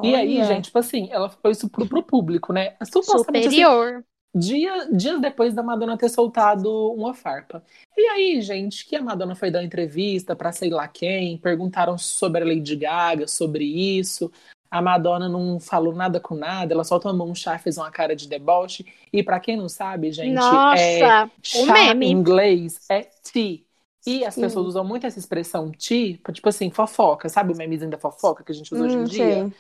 E 0.04 0.14
aí, 0.14 0.38
Olha. 0.38 0.46
gente, 0.46 0.66
tipo 0.66 0.78
assim, 0.78 1.10
ela 1.12 1.30
falou 1.30 1.52
isso 1.52 1.70
pro, 1.70 1.88
pro 1.88 2.04
público, 2.04 2.54
né? 2.54 2.76
Supostamente, 2.84 3.48
assim, 3.48 3.58
Superior. 3.58 4.06
Dia, 4.34 4.90
dias 4.92 5.20
depois 5.20 5.54
da 5.54 5.64
Madonna 5.64 5.98
ter 5.98 6.10
soltado 6.10 6.70
uma 6.94 7.14
farpa. 7.14 7.64
E 7.98 8.02
aí, 8.08 8.42
gente, 8.42 8.86
que 8.86 8.96
a 8.96 9.02
Madonna 9.02 9.36
foi 9.36 9.52
dar 9.52 9.60
uma 9.60 9.66
entrevista 9.66 10.36
pra 10.36 10.52
sei 10.52 10.70
lá 10.70 10.88
quem, 10.88 11.38
perguntaram 11.38 11.98
sobre 11.98 12.44
a 12.44 12.46
Lady 12.46 12.76
Gaga, 12.76 13.28
sobre 13.28 13.66
isso. 13.66 14.32
A 14.72 14.82
Madonna 14.82 15.28
não 15.28 15.60
falou 15.60 15.96
nada 15.96 16.20
com 16.20 16.36
nada, 16.36 16.74
ela 16.74 16.84
só 16.84 17.00
tomou 17.00 17.28
um 17.28 17.34
chá, 17.34 17.58
fez 17.58 17.78
uma 17.78 17.90
cara 17.90 18.16
de 18.16 18.28
deboche. 18.28 18.86
E 19.12 19.24
pra 19.24 19.40
quem 19.40 19.58
não 19.58 19.68
sabe, 19.68 20.12
gente, 20.12 20.36
Nossa, 20.36 20.78
é, 20.78 21.30
chá 21.42 21.74
meme. 21.74 22.06
em 22.06 22.12
inglês 22.12 22.80
é 22.90 23.02
tea. 23.02 23.62
E 24.06 24.24
as 24.24 24.36
Sim. 24.36 24.42
pessoas 24.42 24.68
usam 24.68 24.86
muito 24.86 25.06
essa 25.06 25.20
expressão 25.20 25.72
tea, 25.72 26.20
tipo 26.32 26.48
assim, 26.48 26.70
fofoca, 26.70 27.28
sabe 27.28 27.52
o 27.52 27.56
memezinho 27.58 27.92
da 27.92 27.98
fofoca 27.98 28.44
que 28.44 28.52
a 28.52 28.56
gente 28.56 28.74
usa 28.74 28.86
hoje 28.86 28.96
em 28.96 29.02
Hum, 29.02 29.06
dia? 29.06 29.52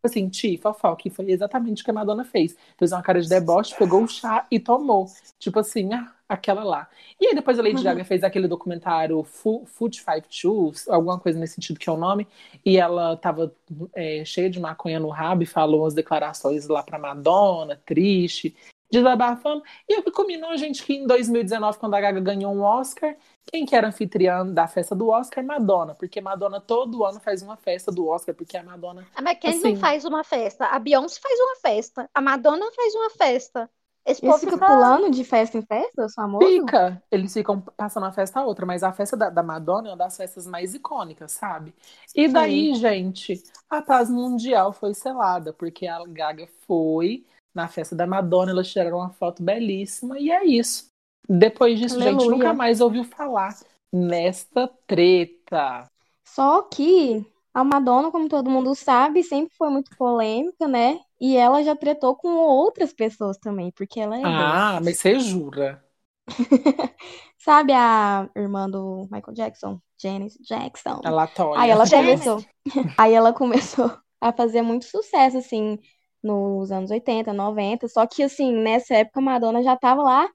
Tipo 0.00 0.06
assim, 0.06 0.30
ti, 0.30 0.56
fofoca, 0.56 1.06
e 1.06 1.10
foi 1.10 1.30
exatamente 1.30 1.82
o 1.82 1.84
que 1.84 1.90
a 1.90 1.94
Madonna 1.94 2.24
fez. 2.24 2.56
Fez 2.78 2.90
uma 2.90 3.02
cara 3.02 3.20
de 3.20 3.28
deboche, 3.28 3.76
pegou 3.76 4.02
o 4.02 4.08
chá 4.08 4.46
e 4.50 4.58
tomou. 4.58 5.06
Tipo 5.38 5.58
assim, 5.58 5.92
ah, 5.92 6.10
aquela 6.26 6.64
lá. 6.64 6.88
E 7.20 7.26
aí 7.26 7.34
depois 7.34 7.58
a 7.58 7.62
Lady 7.62 7.76
Uhum. 7.76 7.82
Gaga 7.82 8.02
fez 8.02 8.24
aquele 8.24 8.48
documentário 8.48 9.22
Food 9.22 10.00
Five 10.00 10.24
Shoes, 10.30 10.88
alguma 10.88 11.18
coisa 11.20 11.38
nesse 11.38 11.56
sentido 11.56 11.78
que 11.78 11.86
é 11.86 11.92
o 11.92 11.98
nome, 11.98 12.26
e 12.64 12.78
ela 12.78 13.14
tava 13.14 13.54
é, 13.94 14.24
cheia 14.24 14.48
de 14.48 14.58
maconha 14.58 14.98
no 14.98 15.10
rabo 15.10 15.42
e 15.42 15.46
falou 15.46 15.82
umas 15.82 15.92
declarações 15.92 16.66
lá 16.66 16.82
pra 16.82 16.98
Madonna, 16.98 17.78
triste, 17.84 18.56
desabafando. 18.90 19.62
E 19.86 19.98
eu 19.98 20.12
combinou, 20.12 20.56
gente, 20.56 20.82
que 20.82 20.94
em 20.94 21.06
2019, 21.06 21.76
quando 21.76 21.94
a 21.94 22.00
Gaga 22.00 22.20
ganhou 22.20 22.54
um 22.54 22.62
Oscar, 22.62 23.14
quem 23.46 23.66
que 23.66 23.74
era 23.74 23.88
anfitriã 23.88 24.46
da 24.46 24.66
festa 24.66 24.94
do 24.94 25.08
Oscar? 25.08 25.44
Madonna, 25.44 25.94
porque 25.94 26.20
Madonna 26.20 26.60
todo 26.60 27.04
ano 27.04 27.20
faz 27.20 27.42
uma 27.42 27.56
festa 27.56 27.90
do 27.90 28.06
Oscar, 28.08 28.34
porque 28.34 28.56
a 28.56 28.62
Madonna 28.62 29.06
A 29.14 29.20
McKenzie 29.20 29.58
Assim. 29.58 29.72
não 29.72 29.80
faz 29.80 30.04
uma 30.04 30.22
festa. 30.22 30.66
A 30.66 30.78
Beyoncé 30.78 31.20
faz 31.20 31.38
uma 31.40 31.56
festa. 31.56 32.10
A 32.14 32.20
Madonna 32.20 32.70
faz 32.72 32.94
uma 32.94 33.10
festa. 33.10 33.68
Esse 34.06 34.24
Eles 34.24 34.40
povo 34.40 34.50
fica... 34.50 34.66
pulando 34.66 35.10
de 35.10 35.24
festa 35.24 35.58
em 35.58 35.62
festa, 35.62 36.06
os 36.06 36.14
famosos? 36.14 36.48
Fica, 36.48 37.02
eles 37.10 37.32
ficam 37.32 37.60
passando 37.60 38.04
uma 38.04 38.12
festa 38.12 38.40
a 38.40 38.44
outra, 38.44 38.64
mas 38.64 38.82
a 38.82 38.92
festa 38.92 39.16
da, 39.16 39.28
da 39.28 39.42
Madonna 39.42 39.88
é 39.88 39.90
uma 39.90 39.96
das 39.96 40.16
festas 40.16 40.46
mais 40.46 40.74
icônicas, 40.74 41.32
sabe? 41.32 41.74
E 42.14 42.26
daí, 42.26 42.74
gente, 42.74 43.42
a 43.68 43.82
paz 43.82 44.08
mundial 44.08 44.72
foi 44.72 44.94
selada, 44.94 45.52
porque 45.52 45.86
a 45.86 46.02
Gaga 46.06 46.48
foi 46.66 47.26
na 47.54 47.68
festa 47.68 47.94
da 47.94 48.06
Madonna, 48.06 48.52
elas 48.52 48.68
tiraram 48.70 48.98
uma 48.98 49.10
foto 49.10 49.42
belíssima, 49.42 50.18
e 50.18 50.30
é 50.30 50.44
isso. 50.46 50.89
Depois 51.30 51.78
disso, 51.78 51.94
gente, 51.94 52.08
Aleluia. 52.08 52.30
nunca 52.30 52.52
mais 52.52 52.80
ouviu 52.80 53.04
falar 53.04 53.56
nesta 53.92 54.68
treta. 54.84 55.88
Só 56.24 56.62
que 56.62 57.24
a 57.54 57.62
Madonna, 57.62 58.10
como 58.10 58.28
todo 58.28 58.50
mundo 58.50 58.74
sabe, 58.74 59.22
sempre 59.22 59.54
foi 59.56 59.70
muito 59.70 59.96
polêmica, 59.96 60.66
né? 60.66 60.98
E 61.20 61.36
ela 61.36 61.62
já 61.62 61.76
tretou 61.76 62.16
com 62.16 62.28
outras 62.28 62.92
pessoas 62.92 63.36
também, 63.38 63.70
porque 63.72 64.00
ela 64.00 64.18
é 64.18 64.22
Ah, 64.24 64.80
mas 64.82 64.98
você 64.98 65.20
jura? 65.20 65.84
Sabe 67.38 67.72
a 67.72 68.28
irmã 68.36 68.68
do 68.68 69.08
Michael 69.10 69.34
Jackson? 69.34 69.80
Janis 70.02 70.36
Jackson. 70.40 71.00
A 71.04 71.10
Latoya. 71.10 71.60
Aí 71.60 71.70
ela 71.70 71.88
começou. 71.88 72.44
Aí 72.98 73.12
ela 73.14 73.32
começou 73.32 73.92
a 74.20 74.32
fazer 74.32 74.62
muito 74.62 74.84
sucesso, 74.84 75.38
assim, 75.38 75.78
nos 76.22 76.72
anos 76.72 76.90
80, 76.90 77.32
90. 77.32 77.86
Só 77.88 78.06
que, 78.06 78.22
assim, 78.22 78.52
nessa 78.52 78.94
época 78.96 79.20
a 79.20 79.22
Madonna 79.22 79.62
já 79.62 79.76
tava 79.76 80.02
lá 80.02 80.28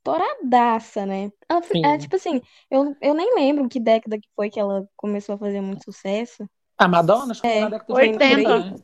estouradaça, 0.00 1.06
né? 1.06 1.30
Ela, 1.48 1.62
Sim. 1.72 1.94
é, 1.94 1.98
tipo 1.98 2.16
assim, 2.16 2.40
eu, 2.70 2.96
eu 3.00 3.14
nem 3.14 3.34
lembro 3.34 3.68
que 3.68 3.80
década 3.80 4.18
que 4.20 4.28
foi 4.36 4.50
que 4.50 4.58
ela 4.60 4.88
começou 4.96 5.34
a 5.34 5.38
fazer 5.38 5.60
muito 5.60 5.84
sucesso. 5.84 6.48
A 6.78 6.88
Madonna? 6.88 7.30
Acho 7.32 7.42
que 7.42 7.48
É, 7.48 7.50
foi 7.50 7.60
na 7.60 7.68
década 7.68 7.94
de 7.94 8.02
80. 8.02 8.52
80, 8.52 8.64
né? 8.64 8.80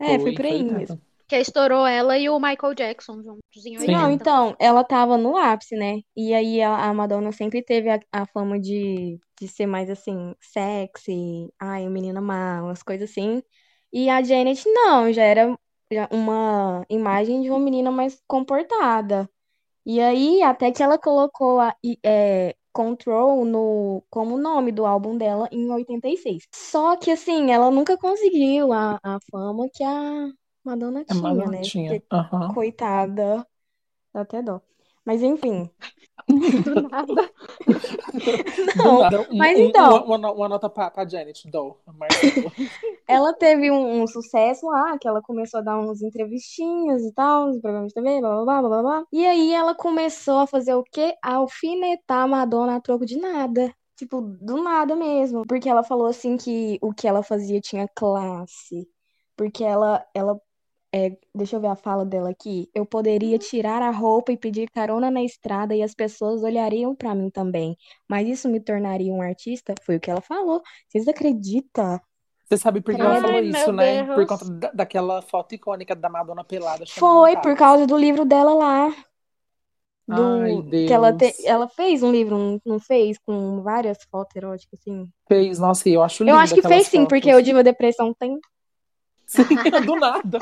É, 0.00 0.18
foi 0.18 0.32
por 0.32 0.46
aí 0.46 0.64
80. 0.64 0.70
mesmo. 0.70 1.00
Que 1.28 1.36
estourou 1.36 1.86
ela 1.86 2.18
e 2.18 2.28
o 2.28 2.38
Michael 2.40 2.74
Jackson 2.74 3.22
juntos 3.22 3.66
em 3.66 3.78
Sim. 3.78 3.92
80. 3.92 3.92
Não, 3.92 4.10
então, 4.10 4.54
ela 4.60 4.84
tava 4.84 5.16
no 5.18 5.36
ápice, 5.36 5.74
né? 5.76 6.00
E 6.16 6.32
aí 6.34 6.62
a, 6.62 6.88
a 6.88 6.94
Madonna 6.94 7.32
sempre 7.32 7.62
teve 7.62 7.90
a, 7.90 7.98
a 8.12 8.26
fama 8.26 8.58
de, 8.60 9.18
de 9.40 9.48
ser 9.48 9.66
mais 9.66 9.90
assim, 9.90 10.34
sexy, 10.40 11.52
ai, 11.60 11.88
menina 11.88 12.20
má, 12.20 12.62
umas 12.62 12.82
coisas 12.82 13.10
assim. 13.10 13.42
E 13.92 14.08
a 14.08 14.22
Janet 14.22 14.62
não, 14.68 15.12
já 15.12 15.22
era 15.24 15.58
uma 16.10 16.84
imagem 16.88 17.42
de 17.42 17.50
uma 17.50 17.58
menina 17.58 17.90
mais 17.90 18.22
comportada. 18.26 19.28
E 19.84 20.00
aí, 20.00 20.42
até 20.42 20.70
que 20.72 20.82
ela 20.82 20.98
colocou 20.98 21.60
a 21.60 21.74
é, 22.04 22.54
Control 22.72 23.44
no, 23.44 24.02
como 24.10 24.38
nome 24.38 24.72
do 24.72 24.86
álbum 24.86 25.16
dela 25.18 25.48
em 25.52 25.70
86. 25.70 26.48
Só 26.54 26.96
que, 26.96 27.10
assim, 27.10 27.50
ela 27.52 27.70
nunca 27.70 27.96
conseguiu 27.98 28.72
a, 28.72 28.98
a 29.02 29.18
fama 29.30 29.68
que 29.72 29.84
a 29.84 30.28
Madonna 30.64 31.04
A 31.08 31.14
tinha, 31.14 31.22
Madonna 31.34 31.52
né? 31.52 31.62
tinha. 31.62 31.90
Porque. 31.90 32.06
Coitada. 32.46 33.46
Dá 34.14 34.22
até 34.22 34.42
dó. 34.42 34.60
Mas 35.04 35.22
enfim. 35.22 35.68
Do 36.28 36.82
nada. 36.88 37.06
Do 38.76 38.84
Não, 38.84 39.00
nada, 39.00 39.20
um- 39.22 39.36
mas 39.36 39.58
um- 39.58 39.62
então- 39.62 40.04
Uma, 40.04 40.16
uma- 40.16 40.32
uma 40.32 40.48
nota 40.48 40.70
pra, 40.70 40.90
pra 40.90 41.08
Janet, 41.08 41.48
dou. 41.50 41.80
ela 43.08 43.32
teve 43.34 43.70
um, 43.70 44.02
um 44.02 44.06
sucesso 44.06 44.66
lá, 44.66 44.96
que 44.98 45.08
ela 45.08 45.20
começou 45.20 45.58
a 45.60 45.62
dar 45.62 45.78
uns 45.78 46.02
entrevistinhas 46.02 47.02
e 47.02 47.12
tal, 47.12 47.46
nos 47.48 47.60
programas 47.60 47.88
de 47.88 47.94
TV, 47.94 48.20
blá 48.20 48.30
blá 48.36 48.44
blá 48.44 48.60
blá 48.60 48.68
blá. 48.68 48.82
blá. 48.82 49.04
E 49.12 49.26
aí 49.26 49.52
ela 49.52 49.74
começou 49.74 50.38
a 50.40 50.46
fazer 50.46 50.74
o 50.74 50.84
quê? 50.84 51.14
A 51.22 51.34
alfinetar 51.34 52.22
a 52.22 52.26
Madonna 52.28 52.76
a 52.76 52.80
troco 52.80 53.04
de 53.04 53.16
nada. 53.18 53.74
Tipo, 53.96 54.20
do 54.20 54.62
nada 54.62 54.96
mesmo. 54.96 55.42
Porque 55.46 55.68
ela 55.68 55.82
falou 55.82 56.06
assim 56.06 56.36
que 56.36 56.78
o 56.80 56.92
que 56.92 57.06
ela 57.06 57.22
fazia 57.22 57.60
tinha 57.60 57.88
classe. 57.94 58.88
Porque 59.36 59.62
ela, 59.64 60.04
ela 60.14 60.40
é, 60.94 61.16
deixa 61.34 61.56
eu 61.56 61.60
ver 61.60 61.68
a 61.68 61.76
fala 61.76 62.04
dela 62.04 62.30
aqui. 62.30 62.68
Eu 62.74 62.84
poderia 62.84 63.38
tirar 63.38 63.82
a 63.82 63.90
roupa 63.90 64.32
e 64.32 64.36
pedir 64.36 64.68
carona 64.70 65.10
na 65.10 65.22
estrada 65.22 65.74
e 65.74 65.82
as 65.82 65.94
pessoas 65.94 66.42
olhariam 66.42 66.94
pra 66.94 67.14
mim 67.14 67.30
também. 67.30 67.76
Mas 68.08 68.28
isso 68.28 68.48
me 68.48 68.60
tornaria 68.60 69.12
um 69.12 69.22
artista? 69.22 69.74
Foi 69.82 69.96
o 69.96 70.00
que 70.00 70.10
ela 70.10 70.20
falou. 70.20 70.62
Vocês 70.88 71.08
acreditam? 71.08 71.98
Você 72.44 72.58
sabe 72.58 72.82
por 72.82 72.94
que 72.94 73.00
ela 73.00 73.20
falou 73.20 73.40
isso, 73.42 73.72
né? 73.72 74.02
Deus. 74.02 74.14
Por 74.14 74.26
conta 74.26 74.44
da- 74.44 74.70
daquela 74.72 75.22
foto 75.22 75.54
icônica 75.54 75.94
da 75.96 76.08
Madonna 76.10 76.44
pelada. 76.44 76.84
Foi 76.86 77.34
por 77.38 77.56
causa 77.56 77.86
do 77.86 77.96
livro 77.96 78.24
dela 78.24 78.52
lá. 78.54 78.94
do 80.06 80.14
Ai, 80.14 80.62
que 80.86 80.92
ela, 80.92 81.12
te, 81.12 81.20
Deus. 81.20 81.44
ela 81.44 81.68
fez 81.68 82.02
um 82.02 82.10
livro, 82.10 82.60
não- 82.66 82.80
fez? 82.80 83.18
Com 83.24 83.62
várias 83.62 83.98
fotos 84.10 84.34
eróticas, 84.36 84.80
assim. 84.80 85.08
Fez, 85.28 85.58
nossa, 85.58 85.88
eu 85.88 86.02
acho 86.02 86.22
Eu 86.22 86.26
lindo 86.26 86.38
acho 86.38 86.54
que 86.54 86.62
fez 86.62 86.88
sim, 86.88 87.06
porque 87.06 87.30
fotos. 87.30 87.40
o 87.40 87.44
Diva 87.44 87.62
Depressão 87.62 88.12
tem. 88.12 88.38
Sim, 89.32 89.44
do 89.86 89.96
nada. 89.96 90.38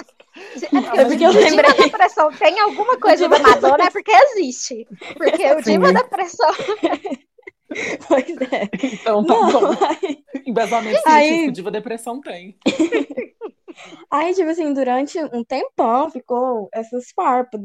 É 0.97 1.05
porque 1.05 1.25
eu 1.25 1.31
O 1.31 1.33
Diva 1.33 1.41
lembrei. 1.41 1.73
Depressão 1.75 2.31
tem 2.33 2.59
alguma 2.61 2.99
coisa 2.99 3.29
da 3.29 3.39
Madonna 3.39 3.85
é 3.85 3.91
porque 3.91 4.11
existe. 4.13 4.87
Porque 5.17 5.53
o 5.53 5.63
Diva 5.63 5.89
Sim. 5.89 5.95
Depressão. 5.95 6.51
Pois 8.09 8.29
é. 8.53 8.69
Então 8.95 9.25
tá 9.25 9.33
Não, 9.33 9.53
bom. 9.53 9.69
aí, 9.87 10.25
Embasamento 10.45 11.01
Aí- 11.07 11.53
diva 11.53 11.71
depressão 11.71 12.21
tem. 12.21 12.59
aí, 14.11 14.35
tipo 14.35 14.51
assim, 14.51 14.73
durante 14.75 15.19
um 15.33 15.45
tempão 15.45 16.11
ficou 16.11 16.69
essas 16.75 17.13
farpas. 17.15 17.61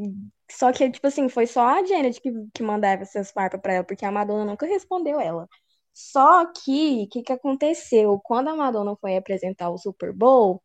Só 0.48 0.70
que, 0.72 0.88
tipo 0.90 1.06
assim, 1.08 1.28
foi 1.28 1.46
só 1.48 1.60
a 1.66 1.84
Janet 1.84 2.20
que, 2.20 2.30
que 2.54 2.62
mandava 2.62 3.02
essas 3.02 3.32
farpas 3.32 3.60
pra 3.60 3.74
ela, 3.74 3.84
porque 3.84 4.04
a 4.04 4.12
Madonna 4.12 4.44
nunca 4.44 4.64
respondeu 4.64 5.18
ela. 5.20 5.48
Só 5.92 6.46
que, 6.52 7.02
o 7.04 7.08
que 7.08 7.22
que 7.22 7.32
aconteceu? 7.32 8.20
Quando 8.22 8.48
a 8.48 8.54
Madonna 8.54 8.94
foi 9.00 9.16
apresentar 9.16 9.70
o 9.70 9.78
Super 9.78 10.12
Bowl, 10.12 10.62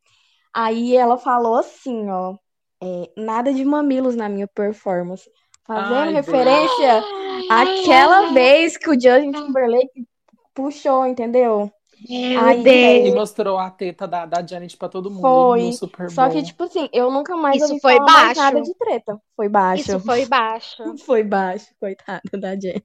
aí 0.53 0.96
ela 0.96 1.17
falou 1.17 1.55
assim, 1.55 2.10
ó, 2.10 2.36
é, 2.81 3.12
nada 3.15 3.53
de 3.53 3.63
mamilos 3.63 4.15
na 4.15 4.27
minha 4.27 4.48
performance. 4.48 5.29
Fazendo 5.65 5.93
Ai, 5.93 6.13
referência 6.13 7.03
àquela 7.50 8.34
vez 8.34 8.75
que 8.77 8.89
o 8.89 8.93
Justin 8.93 9.31
Timberlake 9.31 10.05
puxou, 10.53 11.05
entendeu? 11.05 11.72
Meu 12.10 12.41
Aí, 12.41 12.63
Deus. 12.63 13.10
E 13.10 13.15
mostrou 13.15 13.60
a 13.60 13.70
teta 13.70 14.08
da, 14.08 14.25
da 14.25 14.46
Janet 14.46 14.75
pra 14.75 14.89
todo 14.89 15.12
mundo 15.12 15.22
Foi. 15.22 15.62
no 15.65 15.74
Super 15.74 16.08
Bowl. 16.08 16.15
Só 16.15 16.29
que, 16.29 16.41
tipo 16.41 16.63
assim, 16.63 16.89
eu 16.91 17.12
nunca 17.12 17.38
mais 17.38 17.58
Isso 17.58 17.67
ouvi 17.74 17.81
foi 17.81 17.96
falar 17.96 18.12
mais 18.12 18.24
baixo. 18.24 18.41
nada 18.41 18.62
de 18.62 18.74
treta. 18.75 19.22
Foi 19.36 19.50
baixo. 19.50 19.81
Isso 19.84 20.00
foi 20.00 20.25
baixo. 20.25 20.84
Foi 21.05 21.24
baixo, 21.24 21.67
coitada 21.79 22.22
da 22.39 22.53
gente. 22.55 22.84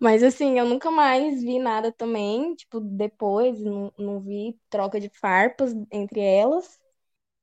Mas 0.00 0.22
assim, 0.22 0.58
eu 0.58 0.66
nunca 0.66 0.90
mais 0.90 1.42
vi 1.42 1.58
nada 1.58 1.90
também. 1.90 2.54
Tipo, 2.54 2.80
depois, 2.80 3.58
não, 3.60 3.90
não 3.98 4.20
vi 4.20 4.56
troca 4.68 5.00
de 5.00 5.08
farpas 5.08 5.74
entre 5.90 6.20
elas. 6.20 6.78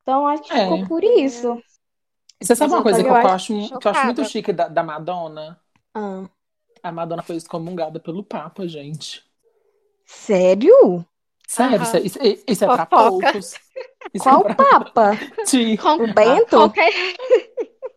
Então, 0.02 0.26
acho 0.26 0.42
que 0.42 0.52
É. 0.52 0.64
ficou 0.64 0.86
por 0.86 1.04
isso. 1.04 1.62
Você 2.40 2.56
sabe 2.56 2.72
uma 2.72 2.82
Mas 2.82 2.82
coisa 2.82 3.00
eu 3.00 3.04
que 3.04 3.10
eu, 3.10 3.14
acho 3.16 3.28
acho, 3.28 3.78
que 3.78 3.86
eu 3.86 3.90
acho 3.90 4.04
muito 4.04 4.24
chique 4.24 4.52
da, 4.52 4.68
da 4.68 4.82
Madonna? 4.82 5.60
Ah, 5.94 6.28
A 6.82 6.92
Madonna 6.92 7.22
foi 7.22 7.36
excomungada 7.36 8.00
pelo 8.00 8.24
Papa, 8.24 8.66
gente. 8.66 9.24
sério? 10.04 11.06
Sério, 11.46 11.82
isso, 11.82 11.96
é- 11.96 12.00
isso, 12.00 12.18
isso 12.48 12.64
é 12.64 12.66
pra 12.66 12.86
poucos. 12.86 13.54
Isso 14.14 14.24
Qual 14.24 14.40
é 14.40 14.54
pra 14.54 14.54
papa? 14.54 15.10
Com, 15.80 16.04
O 16.04 16.12
Bento? 16.14 16.56
com 16.56 16.70
quem, 16.70 16.92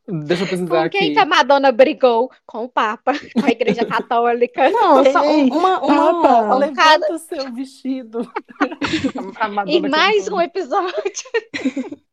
Deixa 0.07 0.43
eu 0.43 0.47
pesquisar 0.47 0.83
com 0.83 0.89
quem 0.89 1.01
aqui. 1.01 1.13
que 1.13 1.19
a 1.19 1.25
Madonna 1.25 1.71
brigou? 1.71 2.29
Com 2.45 2.65
o 2.65 2.69
Papa, 2.69 3.13
com 3.33 3.45
a 3.45 3.49
Igreja 3.49 3.83
Católica. 3.87 4.69
Não, 4.69 5.03
só 5.11 5.23
Ei, 5.23 5.49
uma, 5.49 5.79
Papa, 5.79 6.41
uma... 6.43 6.55
levanta 6.55 7.13
o 7.13 7.17
seu 7.19 7.51
vestido. 7.53 8.19
E 9.67 9.81
mais 9.81 10.17
cantando. 10.25 10.35
um 10.37 10.41
episódio. 10.41 11.29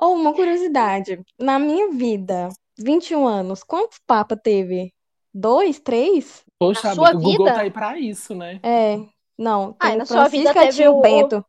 Ou 0.00 0.14
uma 0.14 0.32
curiosidade. 0.32 1.20
Na 1.38 1.58
minha 1.58 1.90
vida, 1.90 2.48
21 2.78 3.26
anos, 3.26 3.62
quantos 3.62 3.98
papas 4.06 4.38
teve? 4.42 4.92
Dois, 5.32 5.78
três? 5.78 6.42
Poxa, 6.58 6.88
Na 6.88 6.94
sua 6.94 7.10
o 7.10 7.14
Google 7.14 7.44
vida? 7.46 7.52
tá 7.54 7.60
aí 7.60 7.70
pra 7.70 7.98
isso, 7.98 8.34
né? 8.34 8.58
É, 8.62 8.98
não, 9.38 9.76
Ai, 9.78 9.90
tem 9.90 9.98
na 9.98 10.06
sua 10.06 10.28
vida 10.28 10.52
teve 10.52 10.72
tinha 10.72 10.90
o 10.90 10.98
o- 10.98 11.02
Bento. 11.02 11.44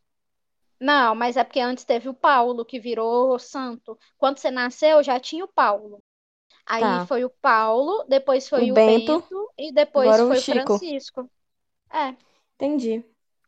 Não, 0.82 1.16
mas 1.16 1.38
é 1.38 1.44
porque 1.46 1.60
antes 1.62 1.86
teve 1.86 2.10
o 2.10 2.14
Paulo, 2.16 2.66
que 2.66 2.80
virou 2.80 3.40
santo. 3.40 3.98
Quando 4.18 4.38
você 4.40 4.52
nasceu, 4.52 5.04
já 5.04 5.20
tinha 5.20 5.46
o 5.46 5.50
Paulo. 5.54 6.04
Aí 6.66 7.00
Tá. 7.00 7.02
foi 7.02 7.26
o 7.26 7.30
Paulo, 7.30 8.06
depois 8.10 8.50
foi 8.50 8.62
O 8.62 8.68
o 8.72 8.78
Bento, 8.78 9.22
Bento, 9.28 9.52
e 9.58 9.74
depois 9.74 10.20
agora 10.20 10.26
o 10.26 10.34
foi 10.34 10.40
o 10.40 10.44
Chico. 10.44 10.82
Francisco. 10.84 11.30
É, 11.92 12.16
Entendi. 12.60 13.04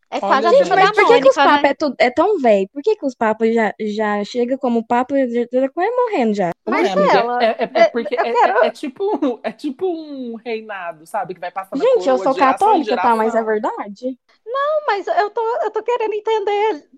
é 0.09 0.21
Olha, 0.21 0.29
quase 0.29 0.47
a 0.47 0.53
gente, 0.53 0.53
turma 0.53 0.77
Mas 0.77 0.91
da 0.93 0.93
por 0.93 1.05
que 1.05 1.21
que 1.21 1.29
os 1.29 1.37
Mônica, 1.37 1.45
papas 1.45 1.71
né? 1.71 1.75
é, 1.99 2.07
é 2.07 2.11
tão 2.11 2.39
velho? 2.39 2.69
Por 2.73 2.81
que 2.83 2.95
que 2.95 3.05
os 3.05 3.15
papas 3.15 3.53
já, 3.53 3.73
já 3.81 4.23
chega 4.25 4.57
como 4.57 4.85
papa 4.85 5.17
e 5.19 5.29
já 5.31 5.41
já 5.51 5.69
quase 5.71 5.91
morrendo 5.95 6.33
já? 6.35 6.51
Não 6.65 6.83
é, 6.83 6.91
Marcela, 6.93 6.93
amiga, 6.93 7.29
é, 7.39 7.63
é- 7.65 7.71
é 7.81 7.83
porque 7.83 8.15
eu 8.17 8.25
é, 8.25 8.29
quero- 8.29 8.53
é- 8.63 8.67
é 8.67 8.71
tipo, 8.71 9.39
é 9.43 9.51
tipo 9.51 9.85
um 9.87 10.35
reinado, 10.35 11.05
sabe? 11.05 11.33
Que 11.33 11.39
vai 11.39 11.51
passando 11.51 11.81
a 11.83 11.87
Gente, 11.87 12.07
eu 12.09 12.17
coroa 12.17 12.17
sou 12.17 12.33
geração 12.33 12.73
em 12.75 12.81
católica, 12.83 12.97
tá? 12.97 13.15
Mas 13.15 13.35
é 13.35 13.43
geração. 13.43 13.43
verdade. 13.43 14.17
Não, 14.45 14.85
mas 14.87 15.07
eu 15.07 15.29
tô, 15.31 15.41
eu 15.63 15.71
tô 15.71 15.83
querendo 15.83 16.13
entender 16.13 16.89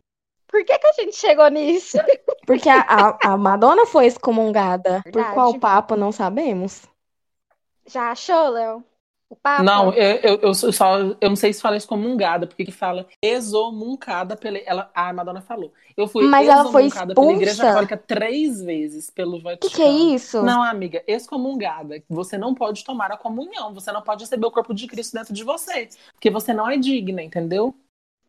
por 0.56 0.63
que 0.63 0.80
que 0.80 0.88
a 0.88 0.94
gente 0.94 1.18
chegou 1.18 1.50
nisso. 1.50 1.98
Porque 2.48 2.70
a, 2.70 2.80
a, 2.80 3.34
a 3.34 3.38
Madonna 3.38 3.86
foi 3.86 4.06
excomungada. 4.06 5.02
Por 5.04 5.12
Verdade. 5.12 5.34
qual 5.34 5.60
papa, 5.60 5.98
não 5.98 6.12
sabemos. 6.12 6.84
Já 7.86 8.12
achou, 8.12 8.50
Léo? 8.50 8.84
O 9.28 9.36
Papa? 9.36 9.63
Não, 9.63 9.91
eu, 9.91 10.18
eu, 10.18 10.39
eu 10.41 10.54
só, 10.54 11.00
eu 11.00 11.30
não 11.30 11.36
sei 11.36 11.52
se 11.52 11.60
fala 11.60 11.76
excomungada, 11.76 12.46
porque 12.46 12.63
que 12.63 12.72
fala 12.72 13.08
exomungada 13.22 14.38
pela. 14.38 14.60
Ela, 14.60 14.89
a 14.94 15.12
Madonna 15.12 15.41
falou. 15.41 15.74
Eu 15.98 16.08
fui 16.08 16.26
Mas 16.28 16.48
ela 16.48 16.72
foi 16.72 16.86
excomungada 16.86 17.15
pela 17.15 17.34
Igreja? 17.34 17.63
Católica 17.63 17.98
três 17.98 18.62
vezes 18.62 19.10
pelo 19.10 19.38
O 19.38 19.41
Vaticano. 19.41 19.72
que 19.72 19.76
que 19.76 19.82
é 19.82 19.89
isso? 19.89 20.44
Não, 20.44 20.62
amiga, 20.62 21.04
excomungada. 21.08 22.02
Você 22.08 22.38
não 22.38 22.54
pode 22.54 22.84
tomar 22.84 23.12
a 23.12 23.18
comunhão, 23.18 23.74
você 23.74 23.91
não 23.91 24.04
pode 24.04 24.24
receber 24.24 24.46
o 24.46 24.52
corpo 24.52 24.74
de 24.74 24.88
Cristo 24.88 25.13
dentro 25.18 25.34
de 25.34 25.44
você, 25.44 25.89
porque 26.13 26.30
você 26.30 26.54
não 26.54 26.70
é 26.70 26.78
digna, 26.78 27.24
entendeu? 27.24 27.76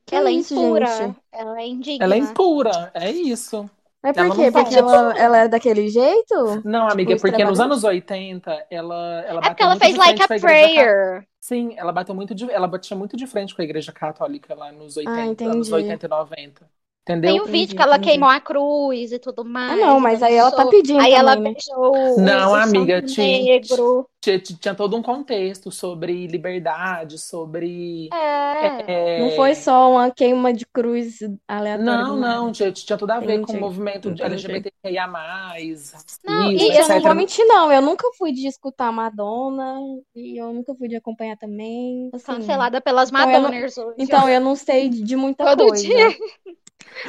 Que 0.07 0.15
Ela 0.15 0.31
é 0.31 0.33
isso, 0.33 0.55
impura, 0.55 0.87
gente? 0.89 1.21
ela 1.33 1.61
é 1.61 1.67
indigna. 1.67 2.05
Ela 2.05 2.15
é 2.15 2.19
impura, 2.19 2.91
é 2.95 3.11
isso. 3.11 3.69
Mas 4.03 4.17
por 4.17 4.21
Ela 4.21 4.31
quê? 4.31 4.51
Porque 4.53 4.75
ela, 4.75 5.13
ela 5.19 5.39
é 5.39 5.49
daquele 5.49 5.89
jeito? 5.89 6.35
Não, 6.63 6.89
amiga, 6.89 7.15
Tipo, 7.15 7.21
porque 7.21 7.45
nos 7.45 7.61
extravagante? 7.61 7.61
anos 7.61 7.85
80, 7.85 8.67
ela, 8.71 9.23
ela 9.27 9.41
É 9.43 9.49
porque 9.51 9.63
bateu 9.63 9.65
ela 9.65 9.77
muito 9.77 9.79
fez 9.79 9.95
de 9.95 9.99
like 9.99 10.23
a 10.23 10.29
prayer. 10.29 11.27
Sim, 11.41 11.75
ela 11.79 11.93
bateu 11.93 12.15
muito 12.15 12.35
de, 12.35 12.51
ela 12.51 12.67
batia 12.67 12.97
muito 12.97 13.17
de 13.17 13.27
frente 13.27 13.55
com 13.55 13.63
a 13.63 13.65
Igreja 13.65 13.93
Católica 13.93 14.55
lá 14.55 14.73
nos 14.73 14.97
80, 14.97 15.49
anos 15.49 15.69
entendi. 15.69 15.73
80 15.73 16.07
e 16.07 16.09
90. 16.09 16.71
Tem 17.07 17.17
Entendeu? 17.19 17.35
um 17.45 17.47
vídeo 17.47 17.57
Entendi, 17.59 17.77
que 17.77 17.83
ela 17.83 17.97
entendi. 17.97 18.11
queimou 18.11 18.29
a 18.29 18.41
cruz 18.41 19.13
e 19.13 19.19
tudo 19.21 19.45
mais. 19.45 19.73
Ah, 19.75 19.77
não, 19.87 20.01
mas 20.01 20.21
aí 20.25 20.35
ela 20.35 20.51
tá 20.51 20.67
pedindo 20.67 20.99
Aí 20.99 21.13
ela 21.13 21.37
também, 21.37 21.53
né? 21.53 21.59
beijou 21.65 22.17
o, 22.17 22.21
Não, 22.21 22.51
o 22.51 22.55
amiga, 22.57 23.01
tinha- 23.01 23.45
negro. 23.45 24.09
Tinha, 24.21 24.41
tinha 24.41 24.75
todo 24.75 24.97
um 24.97 25.03
contexto 25.03 25.71
sobre 25.71 26.27
liberdade, 26.27 27.17
sobre. 27.17 28.09
É. 28.13 29.19
é, 29.19 29.21
Não 29.21 29.31
foi 29.37 29.55
só 29.55 29.89
uma 29.93 30.11
queima 30.11 30.53
de 30.53 30.67
cruz 30.67 31.19
aleatória 31.47 31.85
Não, 31.85 32.17
não, 32.17 32.51
tinha, 32.51 32.73
tinha 32.73 32.99
tudo 32.99 33.13
a 33.13 33.21
ver 33.21 33.37
com 33.39 33.43
o 33.43 33.55
Entendi, 33.55 33.61
movimento 33.61 34.11
de 34.13 34.21
entendi. 34.25 34.47
LGBTQIA+, 34.47 35.07
racismo, 35.07 36.01
Não, 36.25 36.51
e 36.51 36.57
E 36.57 36.63
eu 36.77 36.89
não 36.89 36.97
etc. 36.97 37.03
vou 37.05 37.15
mentir, 37.15 37.45
não. 37.47 37.71
Eu 37.71 37.81
nunca 37.83 38.09
fui 38.19 38.33
de 38.33 38.49
escutar 38.49 38.91
Madonna 38.91 39.77
e 40.13 40.37
eu 40.37 40.53
nunca 40.53 40.75
fui 40.75 40.89
de 40.89 40.97
acompanhar 40.97 41.37
também. 41.37 42.11
Assim, 42.13 42.25
Cancelada 42.25 42.81
pelas 42.81 43.11
Então, 43.11 43.21
não- 43.31 43.43
Madonners 43.43 43.79
hoje. 43.79 43.95
Então 43.97 44.29
eu 44.29 44.41
não 44.41 44.57
sei 44.57 44.89
de 44.89 45.15
muita 45.15 45.45
Todo 45.45 45.69
coisa. 45.69 45.85
dia. 45.85 46.09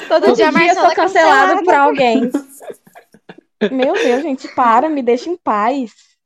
Todo, 0.08 0.32
Todo 0.32 0.34
dia 0.34 0.52
dia 0.52 0.76
sou 0.76 0.92
é 0.92 0.96
cancelada 0.96 1.58
cancelada. 1.58 1.64
por 1.64 1.74
alguém. 1.74 2.30
Meu 3.70 3.98
Deus, 4.02 4.22
gente, 4.24 4.48
para, 4.50 4.90
me 4.90 5.02
deixa 5.04 5.30
em 5.30 5.38
paz. 5.38 6.18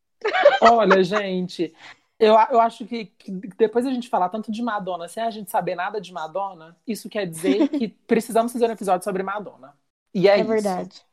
Olha, 0.59 1.03
gente, 1.03 1.73
eu, 2.19 2.33
eu 2.51 2.59
acho 2.61 2.85
que, 2.85 3.05
que 3.05 3.31
depois 3.57 3.85
a 3.85 3.91
gente 3.91 4.09
falar 4.09 4.29
tanto 4.29 4.51
de 4.51 4.61
Madonna 4.61 5.07
sem 5.07 5.23
a 5.23 5.31
gente 5.31 5.49
saber 5.49 5.75
nada 5.75 5.99
de 5.99 6.13
Madonna, 6.13 6.77
isso 6.85 7.09
quer 7.09 7.25
dizer 7.27 7.69
que 7.69 7.87
precisamos 7.87 8.53
fazer 8.53 8.67
um 8.67 8.71
episódio 8.71 9.03
sobre 9.03 9.23
Madonna. 9.23 9.75
E 10.13 10.27
é, 10.29 10.37
É 10.37 10.43
isso. 10.43 10.43
verdade. 10.43 11.03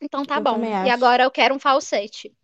Então 0.00 0.24
tá 0.26 0.38
Eu 0.38 0.42
bom. 0.42 0.68
E 0.82 0.90
acho. 0.90 0.90
agora 0.90 1.22
eu 1.24 1.30
quero 1.30 1.54
um 1.54 1.58
falsete. 1.58 2.34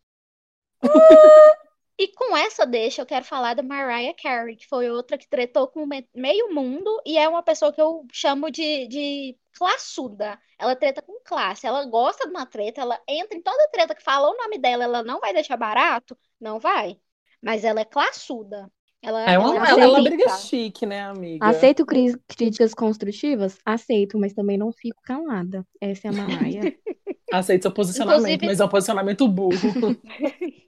E 1.98 2.08
com 2.08 2.36
essa 2.36 2.66
deixa, 2.66 3.00
eu 3.00 3.06
quero 3.06 3.24
falar 3.24 3.54
da 3.54 3.62
Mariah 3.62 4.14
Carey, 4.22 4.54
que 4.56 4.66
foi 4.68 4.90
outra 4.90 5.16
que 5.16 5.26
tretou 5.28 5.66
com 5.68 5.86
me- 5.86 6.06
meio 6.14 6.52
mundo 6.54 6.90
e 7.06 7.16
é 7.16 7.26
uma 7.26 7.42
pessoa 7.42 7.72
que 7.72 7.80
eu 7.80 8.06
chamo 8.12 8.50
de, 8.50 8.86
de 8.86 9.36
classuda. 9.56 10.38
Ela 10.58 10.76
treta 10.76 11.00
com 11.00 11.18
classe, 11.24 11.66
ela 11.66 11.86
gosta 11.86 12.24
de 12.26 12.30
uma 12.30 12.44
treta, 12.44 12.82
ela 12.82 13.00
entra 13.08 13.38
em 13.38 13.42
toda 13.42 13.68
treta 13.72 13.94
que 13.94 14.02
fala 14.02 14.28
o 14.30 14.36
nome 14.36 14.58
dela, 14.58 14.84
ela 14.84 15.02
não 15.02 15.20
vai 15.20 15.32
deixar 15.32 15.56
barato? 15.56 16.16
Não 16.38 16.58
vai. 16.60 16.98
Mas 17.42 17.64
ela 17.64 17.80
é 17.80 17.84
classuda. 17.84 18.70
Ela, 19.00 19.22
É 19.22 19.38
uma, 19.38 19.54
ela 19.56 19.68
ela, 19.68 19.80
ela 19.82 19.98
aceita. 19.98 20.10
briga 20.16 20.28
chique, 20.36 20.84
né, 20.84 21.00
amiga? 21.02 21.46
Aceito 21.46 21.86
cri- 21.86 22.16
críticas 22.26 22.74
construtivas? 22.74 23.58
Aceito, 23.64 24.18
mas 24.18 24.34
também 24.34 24.58
não 24.58 24.70
fico 24.72 25.00
calada. 25.02 25.66
Essa 25.80 26.08
é 26.08 26.10
a 26.10 26.12
Mariah. 26.12 26.72
Aceita 27.32 27.62
seu 27.62 27.72
posicionamento, 27.72 28.20
Inclusive- 28.20 28.46
mas 28.46 28.60
é 28.60 28.64
um 28.64 28.68
posicionamento 28.68 29.26
burro. 29.28 29.50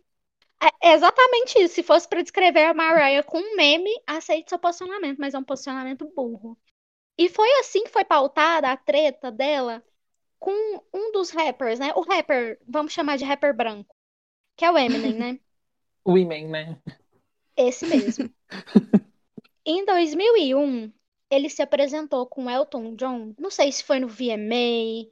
É 0.82 0.92
exatamente 0.92 1.58
isso. 1.58 1.74
Se 1.74 1.82
fosse 1.82 2.08
pra 2.08 2.22
descrever 2.22 2.64
a 2.64 2.74
Mariah 2.74 3.22
com 3.22 3.38
um 3.38 3.56
meme, 3.56 3.90
aceite 4.06 4.48
seu 4.48 4.58
posicionamento, 4.58 5.18
mas 5.18 5.34
é 5.34 5.38
um 5.38 5.44
posicionamento 5.44 6.10
burro. 6.14 6.58
E 7.16 7.28
foi 7.28 7.50
assim 7.60 7.84
que 7.84 7.90
foi 7.90 8.04
pautada 8.04 8.70
a 8.70 8.76
treta 8.76 9.30
dela 9.30 9.84
com 10.38 10.52
um 10.94 11.12
dos 11.12 11.30
rappers, 11.30 11.78
né? 11.78 11.92
O 11.94 12.00
rapper, 12.00 12.58
vamos 12.66 12.92
chamar 12.92 13.18
de 13.18 13.24
rapper 13.24 13.54
branco, 13.54 13.94
que 14.56 14.64
é 14.64 14.70
o 14.70 14.78
Eminem, 14.78 15.14
né? 15.14 15.40
Women, 16.06 16.48
né? 16.48 16.82
Esse 17.56 17.86
mesmo. 17.86 18.32
Em 19.66 19.84
2001, 19.84 20.92
ele 21.30 21.50
se 21.50 21.60
apresentou 21.60 22.26
com 22.26 22.48
Elton 22.48 22.94
John. 22.94 23.34
Não 23.38 23.50
sei 23.50 23.70
se 23.70 23.84
foi 23.84 24.00
no 24.00 24.08
VMA, 24.08 25.10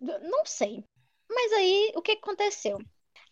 não 0.00 0.46
sei. 0.46 0.84
Mas 1.28 1.52
aí, 1.52 1.92
o 1.96 2.02
que 2.02 2.12
aconteceu? 2.12 2.78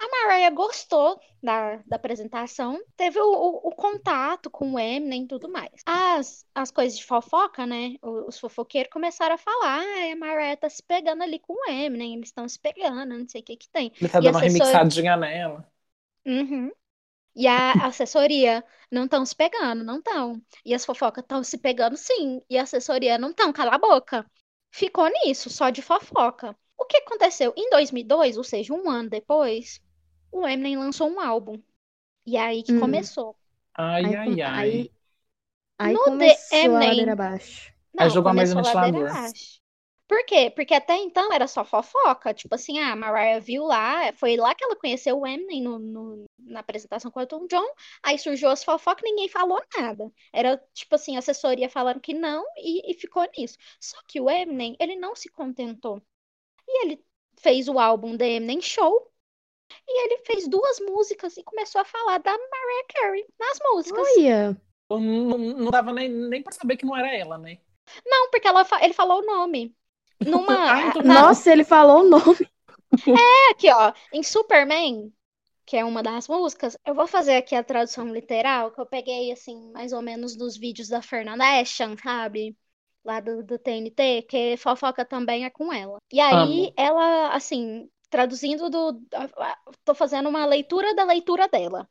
A 0.01 0.09
Mariah 0.09 0.51
gostou 0.55 1.21
da, 1.43 1.77
da 1.87 1.97
apresentação, 1.97 2.81
teve 2.97 3.19
o, 3.21 3.25
o, 3.27 3.69
o 3.69 3.75
contato 3.75 4.49
com 4.51 4.75
o 4.75 4.79
Eminem 4.79 5.25
e 5.25 5.29
tudo 5.29 5.49
mais. 5.51 5.73
As, 5.87 6.47
as 6.55 6.71
coisas 6.71 6.99
de 6.99 7.05
fofoca, 7.05 7.67
né? 7.67 7.95
Os, 8.03 8.29
os 8.37 8.39
fofoqueiros 8.39 8.93
começaram 8.93 9.35
a 9.35 9.39
falar: 9.39 9.81
ah, 9.81 10.13
a 10.13 10.17
Mariah 10.17 10.57
tá 10.57 10.69
se 10.71 10.83
pegando 10.83 11.23
ali 11.23 11.39
com 11.41 11.53
o 11.55 11.71
Eminem, 11.71 12.15
eles 12.15 12.29
estão 12.29 12.49
se 12.49 12.59
pegando, 12.61 13.07
não 13.19 13.29
sei 13.29 13.41
o 13.41 13.45
que 13.45 13.57
que 13.57 13.69
tem. 13.71 13.93
Ele 14.01 14.11
tá 14.11 14.21
E 14.21 14.27
dando 14.27 14.37
uma 14.37 14.41
assessor- 14.41 14.45
remixadinha 14.45 15.17
nela. 15.17 15.71
Uhum. 16.27 16.71
E 17.37 17.47
a 17.49 17.73
assessoria 17.87 18.65
não 18.93 19.05
estão 19.05 19.25
se 19.27 19.35
pegando, 19.37 19.85
não 19.85 19.99
estão. 19.99 20.43
E 20.65 20.75
as 20.75 20.85
fofocas 20.85 21.23
estão 21.25 21.45
se 21.45 21.59
pegando 21.59 21.97
sim. 21.97 22.43
E 22.51 22.59
a 22.59 22.63
assessoria 22.65 23.19
não 23.19 23.31
estão, 23.31 23.53
cala 23.53 23.75
a 23.77 23.79
boca. 23.79 24.27
Ficou 24.73 25.09
nisso, 25.11 25.51
só 25.51 25.71
de 25.71 25.83
fofoca. 25.83 26.57
O 26.79 26.85
que 26.87 26.99
aconteceu? 26.99 27.53
Em 27.57 27.71
2002, 27.71 28.37
ou 28.39 28.45
seja, 28.45 28.75
um 28.75 28.91
ano 28.91 29.11
depois, 29.11 29.81
o 30.33 30.47
Eminem 30.47 30.77
lançou 30.79 31.09
um 31.11 31.21
álbum. 31.21 31.63
E 32.27 32.37
é 32.37 32.41
aí 32.43 32.63
que 32.65 32.75
Hum. 32.75 32.75
começou. 32.75 33.37
Ai, 33.75 34.15
Aí, 34.15 34.17
ai, 34.17 34.43
ai. 34.43 34.73
aí, 34.73 34.93
aí 35.79 35.99
No 35.99 36.01
começou 36.01 36.77
a 36.77 36.81
Eminem. 36.81 36.83
ladeira 36.83 37.13
abaixo. 37.15 37.73
Aí 37.99 38.11
Não, 38.11 38.11
jogou 38.11 38.35
mais 38.35 38.51
no 38.51 38.57
a 38.57 38.63
ladeira 38.63 39.05
ventilador. 39.07 39.35
Por 40.09 40.25
quê? 40.27 40.51
Porque 40.51 40.75
até 40.75 40.97
então 40.97 41.33
era 41.33 41.47
só 41.47 41.65
fofoca. 41.65 42.33
Tipo 42.35 42.55
assim, 42.55 42.79
a 42.79 42.97
Mariah 42.97 43.41
viu 43.41 43.65
lá, 43.67 44.13
foi 44.15 44.37
lá 44.37 44.55
que 44.55 44.65
ela 44.65 44.77
conheceu 44.77 45.19
o 45.21 45.27
Eminem 45.27 45.63
no, 45.63 45.79
no- 45.79 46.25
na 46.39 46.61
apresentação 46.61 47.11
com 47.11 47.19
o 47.21 47.23
Elton 47.23 47.47
John. 47.47 47.67
Aí 48.03 48.19
surgiu 48.19 48.49
as 48.51 48.65
fofocas, 48.65 49.03
ninguém 49.05 49.29
falou 49.29 49.61
nada. 49.77 50.11
Era 50.33 50.57
tipo 50.75 50.95
assim, 50.95 51.17
a 51.17 51.19
assessoria 51.21 51.69
falando 51.69 52.01
que 52.01 52.15
não 52.15 52.45
e, 52.57 52.91
e 52.91 52.95
ficou 52.95 53.27
nisso. 53.37 53.59
Só 53.81 53.99
que 54.09 54.21
o 54.21 54.31
Eminem, 54.31 54.77
ele 54.81 54.97
não 54.97 55.15
se 55.15 55.29
contentou. 55.31 56.03
E 56.69 56.85
ele 56.87 57.05
fez 57.41 57.69
o 57.69 57.79
álbum 57.79 58.17
The 58.17 58.29
Eminem 58.37 58.61
Show. 58.63 59.13
E 59.87 60.05
ele 60.07 60.19
fez 60.25 60.49
duas 60.49 60.81
músicas 60.81 61.37
e 61.37 61.43
começou 61.45 61.81
a 61.81 61.85
falar 61.85 62.19
da 62.19 62.33
Mariah 62.33 62.87
Carey 62.95 63.27
nas 63.39 63.59
músicas. 63.73 64.07
Olha, 64.09 64.61
Não, 64.91 65.01
não, 65.01 65.39
não 65.39 65.71
dava 65.71 65.93
nem, 65.93 66.09
nem 66.09 66.43
pra 66.43 66.53
saber 66.53 66.77
que 66.77 66.87
não 66.87 66.97
era 66.97 67.15
ela, 67.15 67.39
né? 67.39 67.59
Não, 68.05 68.31
porque 68.31 68.49
ela, 68.49 68.65
fa- 68.65 68.83
ele 68.85 68.93
falou 68.95 69.21
o 69.23 69.27
nome. 69.27 69.75
Numa, 70.25 70.55
Ah, 70.71 70.87
então- 70.89 71.03
na- 71.03 71.23
nossa, 71.23 71.53
ele 71.53 71.65
falou 71.65 72.01
o 72.03 72.09
nome. 72.09 72.49
Aqui, 73.51 73.71
ó, 73.71 73.93
em 74.13 74.23
Superman, 74.23 75.13
que 75.67 75.77
é 75.77 75.85
uma 75.85 76.03
das 76.03 76.29
músicas, 76.29 76.77
eu 76.87 76.95
vou 76.95 77.07
fazer 77.07 77.37
aqui 77.37 77.55
a 77.55 77.65
tradução 77.65 78.13
literal, 78.13 78.73
que 78.73 78.81
eu 78.81 78.87
peguei, 78.87 79.33
assim, 79.33 79.71
mais 79.73 79.93
ou 79.93 80.03
menos 80.03 80.37
dos 80.37 80.57
vídeos 80.57 80.89
da 80.89 81.03
Fernanda 81.03 81.45
Ashton, 81.61 81.97
sabe? 81.99 82.57
Lá 83.05 83.21
do, 83.21 83.43
do 83.45 83.59
TNT, 83.59 84.23
que 84.23 84.57
fofoca 84.59 85.05
também 85.05 85.45
é 85.45 85.51
com 85.51 85.73
ela. 85.73 85.99
E 86.13 86.21
aí, 86.21 86.73
Amo. 86.73 86.75
ela, 86.77 87.35
assim, 87.35 87.91
traduzindo 88.11 88.69
do. 88.71 89.01
Tô 89.85 89.95
fazendo 89.95 90.29
uma 90.29 90.45
leitura 90.47 90.95
da 90.95 91.05
leitura 91.05 91.49
dela. 91.49 91.89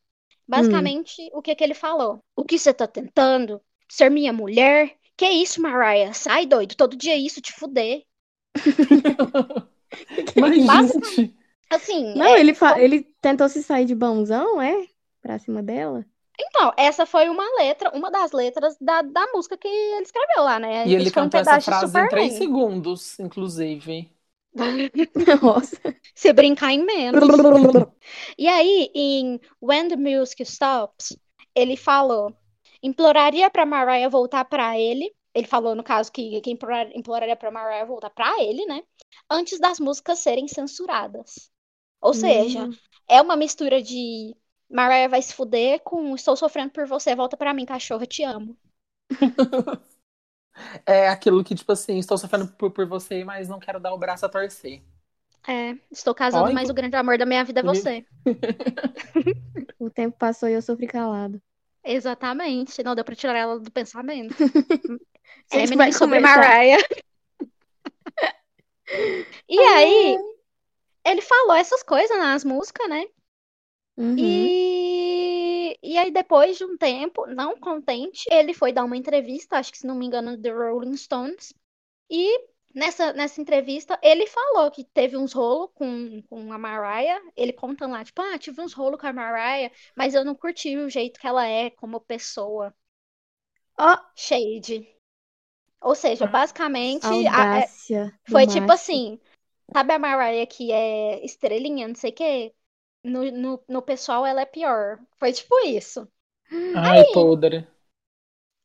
Basicamente, 0.48 1.30
o 1.34 1.42
que 1.42 1.56
que 1.56 1.64
ele 1.64 1.74
falou? 1.74 2.20
O 2.36 2.44
que 2.46 2.58
você 2.58 2.74
tá 2.74 2.88
tentando? 2.88 3.62
Ser 3.90 4.10
minha 4.10 4.32
mulher? 4.32 4.96
Que 5.16 5.28
isso, 5.30 5.62
Mariah? 5.62 6.14
Sai, 6.14 6.46
doido. 6.46 6.76
Todo 6.76 6.96
dia 6.96 7.14
é 7.14 7.18
isso, 7.18 7.42
te 7.42 7.52
fuder. 7.54 8.04
Mas, 10.40 10.66
Basta- 10.66 11.00
gente, 11.00 11.34
Assim, 11.70 12.16
Não, 12.16 12.26
é- 12.26 12.40
ele, 12.40 12.54
fa- 12.54 12.80
ele 12.80 13.04
tentou 13.22 13.50
se 13.50 13.62
sair 13.62 13.86
de 13.86 13.94
bonzão, 13.96 14.62
é? 14.62 14.88
Pra 15.22 15.38
cima 15.38 15.62
dela? 15.62 16.06
Então, 16.40 16.72
essa 16.78 17.06
foi 17.06 17.30
uma 17.30 17.44
letra, 17.58 17.90
uma 17.96 18.12
das 18.12 18.32
letras 18.32 18.78
da, 18.80 19.02
da 19.02 19.28
música 19.34 19.58
que 19.58 19.68
ele 19.68 20.04
escreveu 20.04 20.44
lá, 20.44 20.60
né? 20.60 20.88
e 20.88 20.94
ele 20.94 21.10
foi 21.10 21.24
um 21.24 21.26
cantou 21.26 21.42
essa 21.42 21.60
frase 21.60 22.00
em 22.00 22.08
três 22.08 22.34
segundos, 22.34 23.20
inclusive. 23.20 24.10
Nossa. 25.41 25.78
Se 26.15 26.34
brincar 26.34 26.72
em 26.72 26.84
menos. 26.84 27.24
E 28.38 28.48
aí, 28.48 28.89
em 28.93 29.39
When 29.62 29.89
the 29.89 29.96
Music 29.96 30.41
Stops, 30.43 31.17
ele 31.56 31.76
falou: 31.76 32.36
imploraria 32.82 33.50
pra 33.50 33.65
Mariah 33.65 34.10
voltar 34.10 34.46
pra 34.46 34.78
ele. 34.80 35.13
Ele 35.34 35.46
falou, 35.48 35.76
no 35.76 35.84
caso, 35.84 36.12
que, 36.12 36.41
que 36.41 36.50
implorar- 36.52 36.89
imploraria 36.96 37.36
pra 37.36 37.52
Mariah 37.52 37.86
voltar 37.86 38.10
pra 38.10 38.41
ele, 38.41 38.65
né? 38.65 38.82
Antes 39.30 39.60
das 39.60 39.80
músicas 39.80 40.20
serem 40.20 40.48
censuradas. 40.48 41.52
Ou 42.02 42.13
seja, 42.13 42.65
Hum. 42.65 42.72
é 43.08 43.22
uma 43.22 43.36
mistura 43.36 43.82
de 43.82 44.36
Mariah 44.70 45.08
vai 45.10 45.22
se 45.22 45.34
fuder 45.34 45.82
com 45.84 46.15
Estou 46.15 46.36
sofrendo 46.36 46.72
por 46.72 46.88
você, 46.88 47.15
volta 47.15 47.38
pra 47.38 47.54
mim, 47.54 47.65
cachorra, 47.65 48.06
te 48.06 48.24
amo. 48.24 48.58
É 50.86 51.10
aquilo 51.10 51.43
que, 51.43 51.56
tipo 51.56 51.72
assim, 51.72 51.98
estou 52.00 52.17
sofrendo 52.17 52.48
por, 52.48 52.72
por 52.72 52.86
você, 52.86 53.24
mas 53.24 53.48
não 53.48 53.60
quero 53.60 53.80
dar 53.80 53.93
o 53.93 53.98
braço 53.98 54.26
a 54.26 54.30
torcer. 54.30 54.82
É, 55.48 55.78
estou 55.89 56.13
casando, 56.13 56.54
mas 56.54 56.70
o 56.70 56.74
grande 56.74 56.96
amor 56.96 57.17
da 57.17 57.26
minha 57.26 57.43
vida 57.43 57.62
é 57.62 57.63
Me- 57.63 57.70
você. 57.70 58.06
O 59.80 59.89
tempo 59.89 60.17
passou 60.17 60.50
e 60.50 60.54
eu 60.54 60.62
sofri 60.62 60.88
calado. 60.88 61.41
Exatamente. 61.84 62.84
Não 62.84 62.96
deu 62.96 63.06
pra 63.06 63.15
tirar 63.15 63.38
ela 63.38 63.60
do 63.60 63.72
pensamento. 63.72 64.36
A 65.52 65.56
gente 65.58 65.67
Eminem 65.67 65.78
vai 65.78 65.91
sobre. 65.93 66.20
Mariah. 66.20 66.84
E 69.50 69.60
aí, 69.60 70.17
ele 71.06 71.22
falou 71.22 71.56
essas 71.56 71.84
coisas 71.84 72.17
nas 72.17 72.46
músicas, 72.46 72.88
né? 72.89 73.06
Uhum. 73.98 74.15
E... 74.17 74.87
e 75.84 75.98
aí, 75.98 76.12
depois 76.12 76.58
de 76.58 76.66
um 76.66 76.78
tempo, 76.78 77.26
não 77.28 77.60
contente, 77.60 78.26
ele 78.32 78.54
foi 78.54 78.72
dar 78.74 78.84
uma 78.86 78.98
entrevista, 78.98 79.58
acho 79.58 79.72
que 79.72 79.78
se 79.80 79.88
não 79.88 79.96
me 79.96 80.06
engano, 80.06 80.32
no 80.32 80.42
The 80.42 80.50
Rolling 80.52 80.96
Stones. 80.98 81.54
E 82.10 82.40
nessa, 82.76 83.13
nessa 83.13 83.42
entrevista, 83.42 84.00
ele 84.04 84.28
falou 84.28 84.72
que 84.72 84.84
teve 84.86 85.18
uns 85.18 85.34
rolos 85.34 85.72
com, 85.76 86.22
com 86.30 86.54
a 86.54 86.58
Mariah. 86.60 87.22
Ele 87.36 87.54
conta 87.54 87.88
lá, 87.88 88.04
tipo, 88.06 88.22
ah, 88.22 88.38
tive 88.40 88.62
uns 88.62 88.74
rolos 88.74 89.00
com 89.02 89.08
a 89.08 89.13
Mariah, 89.13 89.72
mas 89.96 90.13
eu 90.16 90.26
não 90.26 90.36
curti 90.36 90.78
o 90.78 90.90
jeito 90.90 91.20
que 91.20 91.28
ela 91.28 91.48
é 91.48 91.70
como 91.72 92.00
pessoa. 92.02 92.74
Ó, 93.80 93.96
Shade. 94.16 94.88
Ou 95.82 95.96
seja, 95.96 96.28
Ah, 96.28 96.28
basicamente, 96.28 97.28
a- 97.28 97.50
é- 97.54 97.74
do 98.28 98.34
foi 98.34 98.48
tipo 98.48 98.72
assim, 98.72 99.20
sabe 99.74 99.94
a 99.94 100.00
Mariah 100.00 100.48
que 100.48 100.72
é 100.74 101.26
estrelinha, 101.26 101.88
não 101.90 101.96
sei 101.96 102.12
o 102.12 102.16
quê? 102.16 102.56
No, 103.08 103.32
no, 103.32 103.63
no 103.67 103.82
pessoal 103.82 104.26
ela 104.26 104.41
é 104.41 104.46
pior. 104.46 105.00
Foi 105.17 105.32
tipo 105.34 105.56
isso. 105.65 106.08
Ai, 106.74 107.04
podre. 107.13 107.67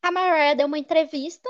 A 0.01 0.11
Mariah 0.11 0.53
deu 0.55 0.67
uma 0.67 0.77
entrevista, 0.77 1.49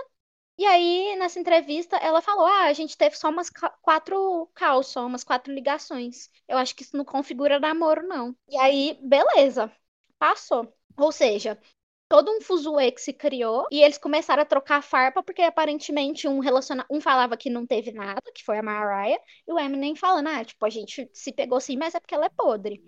e 0.58 0.66
aí 0.66 1.16
nessa 1.18 1.40
entrevista 1.40 1.98
ela 1.98 2.22
falou: 2.22 2.46
Ah, 2.48 2.66
a 2.66 2.74
gente 2.74 2.98
teve 2.98 3.16
só 3.18 3.30
umas 3.30 3.50
quatro 3.82 4.48
calls, 4.56 4.88
só 4.88 5.06
umas 5.06 5.24
quatro 5.24 5.54
ligações. 5.54 6.30
Eu 6.48 6.58
acho 6.58 6.76
que 6.76 6.84
isso 6.84 6.98
não 6.98 7.06
configura 7.06 7.60
namoro, 7.60 8.08
não. 8.08 8.36
E 8.50 8.58
aí, 8.58 9.00
beleza, 9.02 9.72
passou. 10.20 10.74
Ou 10.98 11.12
seja, 11.12 11.60
todo 12.14 12.32
um 12.32 12.40
fuzuê 12.40 12.92
que 12.92 13.02
se 13.02 13.12
criou, 13.12 13.66
e 13.72 13.82
eles 13.82 13.98
começaram 13.98 14.44
a 14.44 14.46
trocar 14.46 14.84
farpa, 14.84 15.24
porque 15.24 15.42
aparentemente 15.42 16.28
um 16.28 16.38
relaciona... 16.38 16.86
um 16.88 17.02
falava 17.02 17.36
que 17.36 17.50
não 17.50 17.66
teve 17.66 17.92
nada, 17.92 18.22
que 18.36 18.44
foi 18.44 18.60
a 18.60 18.62
Mariah, 18.62 19.20
e 19.48 19.52
o 19.52 19.58
Eminem 19.58 19.96
falando: 19.96 20.28
Ah, 20.28 20.46
tipo, 20.46 20.64
a 20.64 20.70
gente 20.70 21.10
se 21.12 21.32
pegou 21.32 21.60
sim, 21.60 21.76
mas 21.76 21.96
é 21.96 22.00
porque 22.00 22.14
ela 22.14 22.28
é 22.28 22.30
podre. 22.30 22.80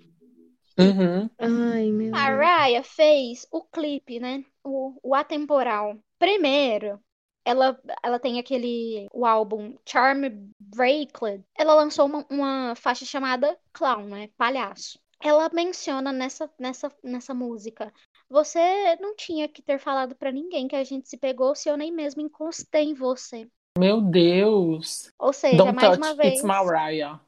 Uhum. 0.77 1.27
Ai, 1.39 1.89
meu 1.89 2.11
Deus. 2.11 2.11
Mariah 2.11 2.83
fez 2.83 3.47
o 3.51 3.63
clipe, 3.63 4.19
né? 4.19 4.45
O, 4.63 4.93
o 5.01 5.15
atemporal. 5.15 5.97
Primeiro, 6.19 6.99
ela, 7.43 7.79
ela 8.03 8.19
tem 8.19 8.37
aquele 8.37 9.07
o 9.11 9.25
álbum 9.25 9.75
Charm 9.87 10.21
Bracelet. 10.59 11.43
Ela 11.57 11.73
lançou 11.73 12.05
uma, 12.05 12.23
uma 12.29 12.75
faixa 12.75 13.05
chamada 13.05 13.57
Clown, 13.73 14.05
né? 14.05 14.29
Palhaço. 14.37 14.99
Ela 15.19 15.49
menciona 15.51 16.11
nessa, 16.11 16.47
nessa, 16.59 16.91
nessa 17.03 17.33
música. 17.33 17.91
Você 18.29 18.95
não 18.99 19.15
tinha 19.15 19.47
que 19.47 19.61
ter 19.61 19.79
falado 19.79 20.15
pra 20.15 20.31
ninguém 20.31 20.67
que 20.67 20.75
a 20.75 20.83
gente 20.83 21.07
se 21.07 21.17
pegou 21.17 21.55
se 21.55 21.69
eu 21.69 21.77
nem 21.77 21.91
mesmo 21.91 22.21
encostei 22.21 22.83
em 22.83 22.93
você. 22.93 23.47
Meu 23.77 24.01
Deus. 24.01 25.11
Ou 25.19 25.33
seja, 25.33 25.57
Don't 25.57 25.75
mais 25.75 25.89
touch, 25.89 25.97
uma 25.99 26.15
vez. 26.15 26.33
it's 26.33 26.43
Mariah. 26.43 27.19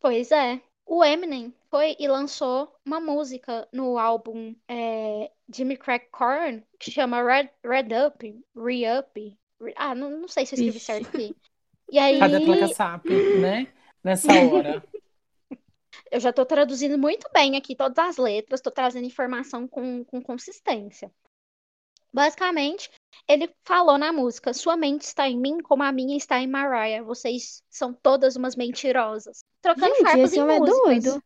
Pois 0.00 0.32
é. 0.32 0.60
O 0.86 1.04
Eminem 1.04 1.54
foi 1.70 1.94
e 2.00 2.08
lançou 2.08 2.74
uma 2.84 2.98
música 2.98 3.68
no 3.72 3.96
álbum 3.96 4.54
é, 4.66 5.30
Jimmy 5.54 5.76
Crack 5.76 6.08
Corn 6.10 6.64
que 6.80 6.90
chama 6.90 7.22
Red, 7.22 7.50
Red 7.64 7.88
Up, 8.06 8.44
Re-Up. 8.56 9.38
Re- 9.60 9.74
ah, 9.76 9.94
não, 9.94 10.10
não 10.10 10.26
sei 10.28 10.44
se 10.46 10.54
eu 10.54 10.56
escrevi 10.56 10.72
Vixe. 10.72 10.86
certo 10.86 11.08
aqui. 11.08 11.36
E 11.92 11.98
aí, 11.98 12.18
Cadê 12.18 12.36
a 12.36 12.40
placa 12.40 12.68
SAP, 12.68 13.06
né? 13.40 13.68
Nessa 14.02 14.32
hora. 14.32 14.82
Eu 16.10 16.20
já 16.20 16.32
tô 16.32 16.44
traduzindo 16.44 16.98
muito 16.98 17.28
bem 17.32 17.56
aqui 17.56 17.76
todas 17.76 17.98
as 17.98 18.16
letras, 18.16 18.60
tô 18.60 18.70
trazendo 18.70 19.06
informação 19.06 19.68
com, 19.68 20.04
com 20.04 20.20
consistência. 20.20 21.10
Basicamente, 22.12 22.90
ele 23.28 23.48
falou 23.62 23.96
na 23.96 24.12
música: 24.12 24.52
Sua 24.52 24.76
mente 24.76 25.02
está 25.02 25.28
em 25.28 25.38
mim 25.38 25.60
como 25.60 25.82
a 25.82 25.92
minha 25.92 26.16
está 26.16 26.40
em 26.40 26.48
Mariah. 26.48 27.04
Vocês 27.04 27.62
são 27.70 27.94
todas 27.94 28.34
umas 28.34 28.56
mentirosas. 28.56 29.44
Trocando 29.62 29.94
Gente, 29.94 30.02
farpas 30.02 30.32
esse 30.32 30.38
em 30.38 30.42
é 30.42 30.58
músicas. 30.58 31.04
doido. 31.04 31.22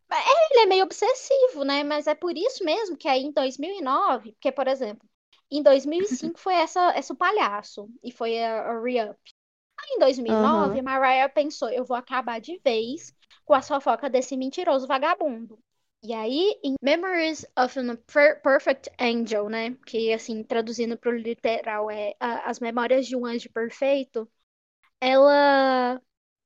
ele 0.52 0.60
é 0.60 0.66
meio 0.66 0.84
obsessivo, 0.84 1.64
né? 1.64 1.82
Mas 1.82 2.06
é 2.06 2.14
por 2.14 2.36
isso 2.36 2.62
mesmo 2.62 2.96
que 2.96 3.08
aí 3.08 3.22
em 3.22 3.32
2009, 3.32 4.32
porque, 4.32 4.52
por 4.52 4.68
exemplo, 4.68 5.08
em 5.50 5.62
2005 5.62 6.38
foi 6.38 6.54
essa, 6.54 6.92
essa 6.94 7.14
o 7.14 7.16
palhaço 7.16 7.88
e 8.02 8.12
foi 8.12 8.42
a, 8.42 8.70
a 8.70 8.82
Re-Up. 8.82 9.18
Aí 9.80 9.96
em 9.96 9.98
2009, 9.98 10.46
Aham. 10.46 10.78
a 10.78 10.82
Mariah 10.82 11.28
pensou, 11.28 11.68
eu 11.70 11.84
vou 11.84 11.96
acabar 11.96 12.40
de 12.40 12.58
vez 12.58 13.14
com 13.44 13.54
a 13.54 13.62
fofoca 13.62 14.08
desse 14.08 14.36
mentiroso 14.36 14.86
vagabundo. 14.86 15.58
E 16.02 16.12
aí, 16.12 16.60
em 16.62 16.74
Memories 16.82 17.46
of 17.58 17.78
a 17.78 17.96
Perfect 18.42 18.90
Angel, 19.00 19.48
né? 19.48 19.74
Que, 19.86 20.12
assim, 20.12 20.42
traduzindo 20.42 20.98
para 20.98 21.10
o 21.10 21.16
literal, 21.16 21.90
é 21.90 22.14
As 22.20 22.60
Memórias 22.60 23.06
de 23.06 23.16
um 23.16 23.24
Anjo 23.24 23.50
Perfeito. 23.50 24.28
Ela 25.00 25.98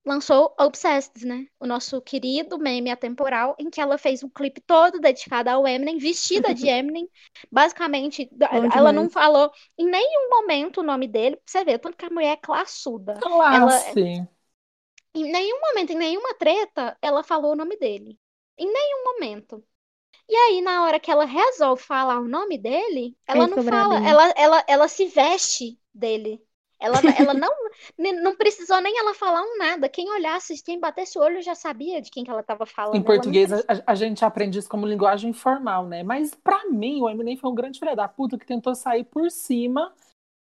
lançou 0.06 0.54
Obsessed, 0.58 1.26
né? 1.26 1.46
O 1.58 1.66
nosso 1.66 2.00
querido 2.00 2.56
meme 2.56 2.90
atemporal, 2.90 3.56
em 3.58 3.68
que 3.68 3.80
ela 3.80 3.98
fez 3.98 4.22
um 4.22 4.28
clipe 4.28 4.60
todo 4.60 5.00
dedicado 5.00 5.50
ao 5.50 5.66
Eminem, 5.66 5.98
vestida 5.98 6.54
de 6.54 6.66
Eminem. 6.68 7.08
Basicamente, 7.50 8.30
ela 8.74 8.92
não 8.92 9.10
falou 9.10 9.50
em 9.76 9.86
nenhum 9.86 10.30
momento 10.30 10.80
o 10.80 10.84
nome 10.84 11.08
dele. 11.08 11.36
Pra 11.36 11.44
você 11.46 11.64
ver, 11.64 11.78
tanto 11.78 11.96
que 11.96 12.06
a 12.06 12.10
mulher 12.10 12.32
é 12.32 12.36
classuda. 12.36 13.14
Classe. 13.14 14.00
Ela, 14.00 14.28
em 15.20 15.32
nenhum 15.32 15.60
momento, 15.60 15.92
em 15.92 15.96
nenhuma 15.96 16.34
treta, 16.34 16.96
ela 17.00 17.22
falou 17.22 17.52
o 17.52 17.56
nome 17.56 17.76
dele. 17.76 18.18
Em 18.56 18.66
nenhum 18.66 19.04
momento. 19.04 19.62
E 20.28 20.34
aí, 20.34 20.60
na 20.60 20.84
hora 20.84 21.00
que 21.00 21.10
ela 21.10 21.24
resolve 21.24 21.82
falar 21.82 22.20
o 22.20 22.28
nome 22.28 22.58
dele, 22.58 23.16
ela 23.26 23.46
não 23.46 23.62
fala, 23.62 24.06
ela, 24.06 24.34
ela, 24.36 24.64
ela 24.68 24.88
se 24.88 25.06
veste 25.06 25.78
dele. 25.94 26.42
Ela, 26.80 27.00
ela 27.18 27.34
não, 27.34 27.50
não 28.22 28.36
precisou 28.36 28.80
nem 28.80 28.98
ela 28.98 29.14
falar 29.14 29.42
um 29.42 29.56
nada. 29.56 29.88
Quem 29.88 30.08
olhasse, 30.10 30.62
quem 30.62 30.78
batesse 30.78 31.18
o 31.18 31.22
olho 31.22 31.42
já 31.42 31.54
sabia 31.54 32.00
de 32.00 32.10
quem 32.10 32.24
que 32.24 32.30
ela 32.30 32.40
estava 32.40 32.66
falando. 32.66 32.96
Em 32.96 33.02
português, 33.02 33.52
a, 33.52 33.64
a, 33.86 33.94
gente 33.94 34.24
aprende 34.24 34.58
isso 34.58 34.68
como 34.68 34.86
linguagem 34.86 35.30
informal, 35.30 35.86
né? 35.86 36.02
Mas 36.02 36.34
para 36.34 36.68
mim, 36.68 37.00
o 37.00 37.08
Eminem 37.08 37.36
foi 37.36 37.50
um 37.50 37.54
grande 37.54 37.78
filho 37.80 37.96
da 37.96 38.06
puta 38.06 38.38
que 38.38 38.46
tentou 38.46 38.74
sair 38.74 39.04
por 39.04 39.30
cima, 39.30 39.92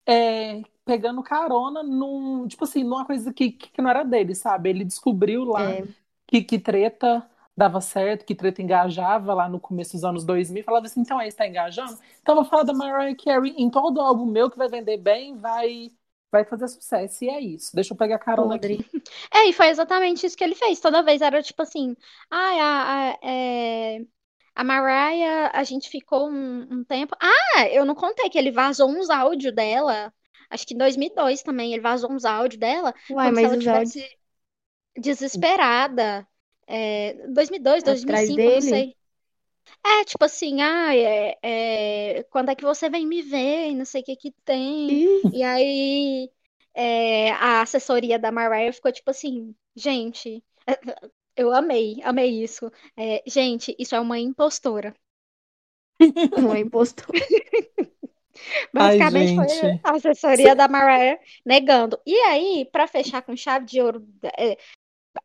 é, 0.05 0.61
pegando 0.87 1.21
carona 1.21 1.83
num, 1.83 2.47
tipo 2.47 2.63
assim, 2.63 2.83
numa 2.83 3.05
coisa 3.05 3.33
que, 3.33 3.51
que 3.51 3.81
não 3.81 3.89
era 3.89 4.03
dele, 4.03 4.33
sabe? 4.33 4.69
Ele 4.69 4.85
descobriu 4.85 5.43
lá 5.43 5.71
é. 5.71 5.83
que, 6.25 6.41
que 6.41 6.57
treta 6.57 7.29
dava 7.55 7.81
certo, 7.81 8.23
que 8.23 8.35
treta 8.35 8.61
engajava 8.61 9.33
lá 9.33 9.49
no 9.49 9.59
começo 9.59 9.93
dos 9.93 10.03
anos 10.03 10.23
2000, 10.23 10.63
falava 10.63 10.85
assim, 10.85 11.01
então 11.01 11.17
aí 11.17 11.27
está 11.27 11.47
engajando? 11.47 11.97
Então 12.21 12.35
eu 12.35 12.41
vou 12.41 12.49
falar 12.49 12.63
da 12.63 12.73
Mariah 12.73 13.15
Carey 13.15 13.53
em 13.57 13.69
todo 13.69 13.99
álbum 13.99 14.25
meu 14.27 14.49
que 14.49 14.57
vai 14.57 14.69
vender 14.69 14.97
bem, 14.97 15.35
vai 15.35 15.91
vai 16.31 16.43
fazer 16.45 16.67
sucesso. 16.67 17.23
E 17.23 17.29
é 17.29 17.39
isso. 17.39 17.75
Deixa 17.75 17.93
eu 17.93 17.97
pegar 17.97 18.15
a 18.15 18.19
carona 18.19 18.55
aqui. 18.55 18.77
É, 19.33 19.45
e 19.47 19.53
foi 19.53 19.67
exatamente 19.67 20.25
isso 20.25 20.37
que 20.37 20.43
ele 20.43 20.55
fez. 20.55 20.79
Toda 20.79 21.01
vez 21.03 21.21
era 21.21 21.41
tipo 21.41 21.61
assim, 21.61 21.95
ah, 22.29 22.37
a, 22.37 23.09
a, 23.11 23.17
é... 23.23 24.01
a 24.55 24.63
Mariah, 24.63 25.51
a 25.53 25.63
gente 25.63 25.89
ficou 25.89 26.29
um, 26.29 26.67
um, 26.71 26.83
tempo. 26.83 27.15
Ah, 27.19 27.67
eu 27.69 27.85
não 27.85 27.95
contei 27.95 28.29
que 28.29 28.37
ele 28.37 28.51
vazou 28.51 28.89
uns 28.89 29.09
áudios 29.09 29.53
dela. 29.55 30.13
Acho 30.49 30.65
que 30.65 30.73
em 30.73 30.77
2002 30.77 31.41
também 31.41 31.73
ele 31.73 31.81
vazou 31.81 32.11
uns 32.11 32.25
áudios 32.25 32.59
dela. 32.59 32.93
Uai, 33.09 33.31
mas 33.31 33.43
ela 33.45 33.57
tivesse 33.57 33.99
áudios... 33.99 34.17
desesperada. 34.97 36.27
É, 36.65 37.13
2002, 37.29 37.83
Atrás 37.83 38.03
2005, 38.03 38.35
dele? 38.35 38.53
não 38.53 38.61
sei. 38.61 38.95
É, 39.85 40.03
tipo 40.03 40.23
assim, 40.23 40.61
ah, 40.61 40.95
é, 40.95 41.37
é, 41.41 42.23
quando 42.23 42.49
é 42.49 42.55
que 42.55 42.63
você 42.63 42.89
vem 42.89 43.05
me 43.05 43.21
ver? 43.21 43.73
Não 43.73 43.85
sei 43.85 44.01
o 44.01 44.05
que 44.05 44.15
que 44.15 44.31
tem. 44.43 44.89
Ih. 44.89 45.21
E 45.33 45.43
aí 45.43 46.29
é, 46.73 47.31
a 47.31 47.61
assessoria 47.61 48.19
da 48.19 48.31
Mariah 48.31 48.71
ficou 48.71 48.91
tipo 48.91 49.09
assim, 49.09 49.55
gente, 49.75 50.43
eu 51.35 51.51
amei, 51.53 51.99
amei 52.03 52.43
isso. 52.43 52.71
É, 52.95 53.23
gente, 53.25 53.75
isso 53.79 53.95
é 53.95 53.99
uma 53.99 54.19
impostora. 54.19 54.95
Uma 56.37 56.59
impostora. 56.59 57.19
Basicamente 58.73 59.39
Ai, 59.39 59.47
foi 59.47 59.79
a 59.83 59.95
assessoria 59.95 60.55
da 60.55 60.67
Mariah 60.67 61.19
negando. 61.45 61.99
E 62.05 62.15
aí, 62.21 62.67
para 62.71 62.87
fechar 62.87 63.21
com 63.21 63.35
chave 63.35 63.65
de 63.65 63.81
ouro, 63.81 64.05
é, 64.37 64.57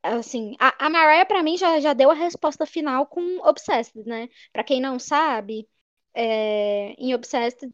assim, 0.03 0.57
a, 0.59 0.87
a 0.87 0.91
Mariah 0.91 1.27
para 1.27 1.43
mim 1.43 1.57
já, 1.57 1.79
já 1.81 1.93
deu 1.93 2.11
a 2.11 2.15
resposta 2.15 2.67
final 2.67 3.07
com 3.07 3.39
Obsessed, 3.47 4.03
né? 4.07 4.29
Para 4.53 4.65
quem 4.65 4.81
não 4.81 4.99
sabe, 4.99 5.69
é, 6.15 6.95
em 6.99 7.15
Obsessed, 7.15 7.73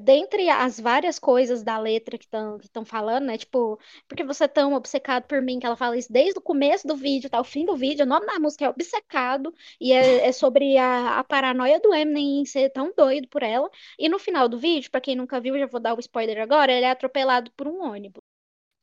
dentre 0.00 0.48
as 0.48 0.78
várias 0.78 1.18
coisas 1.18 1.62
da 1.62 1.78
letra 1.78 2.18
que 2.18 2.24
estão 2.24 2.58
que 2.58 2.68
falando, 2.84 3.26
né? 3.26 3.38
Tipo, 3.38 3.78
porque 4.08 4.24
você 4.24 4.44
é 4.44 4.48
tão 4.48 4.74
obcecado 4.74 5.24
por 5.24 5.40
mim, 5.42 5.58
que 5.58 5.66
ela 5.66 5.76
fala 5.76 5.96
isso 5.96 6.12
desde 6.12 6.38
o 6.38 6.42
começo 6.42 6.86
do 6.86 6.96
vídeo 6.96 7.26
até 7.28 7.38
o 7.38 7.44
fim 7.44 7.64
do 7.64 7.76
vídeo. 7.76 8.04
O 8.04 8.08
nome 8.08 8.26
da 8.26 8.38
música 8.38 8.64
é 8.64 8.68
Obcecado, 8.68 9.52
e 9.80 9.92
é, 9.92 10.26
é 10.28 10.32
sobre 10.32 10.76
a, 10.76 11.18
a, 11.18 11.24
paranoia 11.24 11.80
do 11.80 11.94
Eminem 11.94 12.40
em 12.40 12.44
ser 12.44 12.70
tão 12.70 12.92
doido 12.96 13.28
por 13.28 13.42
ela. 13.42 13.70
E 13.98 14.08
no 14.08 14.18
final 14.18 14.48
do 14.48 14.58
vídeo, 14.58 14.90
para 14.90 15.00
quem 15.00 15.16
nunca 15.16 15.40
viu, 15.40 15.58
já 15.58 15.66
vou 15.66 15.80
dar 15.80 15.94
o 15.94 16.00
spoiler 16.00 16.40
agora, 16.40 16.72
ele 16.72 16.86
é 16.86 16.90
atropelado 16.90 17.50
por 17.56 17.66
um 17.66 17.82
ônibus. 17.82 18.22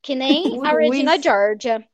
Que 0.02 0.14
nem 0.14 0.44
a 0.64 0.76
Regina 0.76 1.20
Georgia. 1.20 1.86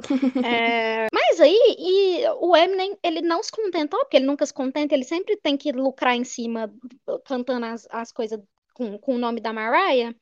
É, 0.44 1.06
mas 1.12 1.40
aí, 1.40 1.76
e 1.78 2.28
o 2.40 2.56
Eminem, 2.56 2.96
ele 3.02 3.20
não 3.20 3.42
se 3.42 3.50
contentou, 3.50 4.00
porque 4.00 4.16
ele 4.16 4.26
nunca 4.26 4.44
se 4.46 4.54
contenta, 4.54 4.94
ele 4.94 5.04
sempre 5.04 5.36
tem 5.36 5.56
que 5.56 5.72
lucrar 5.72 6.14
em 6.14 6.24
cima, 6.24 6.72
cantando 7.24 7.66
as, 7.66 7.86
as 7.90 8.12
coisas 8.12 8.40
com, 8.74 8.98
com 8.98 9.14
o 9.14 9.18
nome 9.18 9.40
da 9.40 9.52
Mariah. 9.52 10.14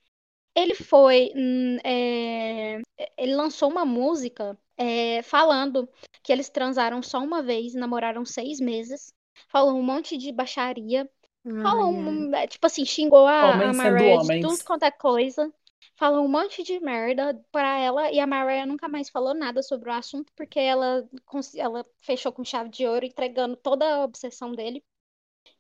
Ele 0.54 0.74
foi. 0.74 1.32
Hum, 1.36 1.78
é, 1.84 2.80
ele 3.16 3.34
lançou 3.34 3.70
uma 3.70 3.84
música 3.84 4.58
é, 4.76 5.22
falando 5.22 5.88
que 6.22 6.32
eles 6.32 6.48
transaram 6.48 7.02
só 7.02 7.18
uma 7.20 7.42
vez, 7.42 7.74
namoraram 7.74 8.24
seis 8.24 8.60
meses. 8.60 9.12
Falou 9.48 9.78
um 9.78 9.82
monte 9.82 10.16
de 10.16 10.32
baixaria. 10.32 11.08
Falou, 11.62 11.90
um, 11.90 12.30
tipo 12.46 12.66
assim, 12.66 12.84
xingou 12.84 13.26
a, 13.26 13.70
a 13.70 13.72
Mariah 13.72 14.18
de 14.18 14.40
tudo 14.40 14.62
quanto 14.64 14.82
é 14.82 14.90
coisa 14.90 15.50
falou 15.98 16.24
um 16.24 16.28
monte 16.28 16.62
de 16.62 16.78
merda 16.80 17.34
pra 17.52 17.78
ela 17.78 18.10
e 18.12 18.20
a 18.20 18.26
Mariah 18.26 18.66
nunca 18.66 18.88
mais 18.88 19.08
falou 19.10 19.34
nada 19.34 19.62
sobre 19.62 19.90
o 19.90 19.92
assunto 19.92 20.32
porque 20.36 20.58
ela, 20.60 21.08
ela 21.56 21.84
fechou 22.00 22.32
com 22.32 22.44
chave 22.44 22.70
de 22.70 22.86
ouro, 22.86 23.04
entregando 23.06 23.56
toda 23.56 23.84
a 23.96 24.04
obsessão 24.04 24.52
dele 24.52 24.84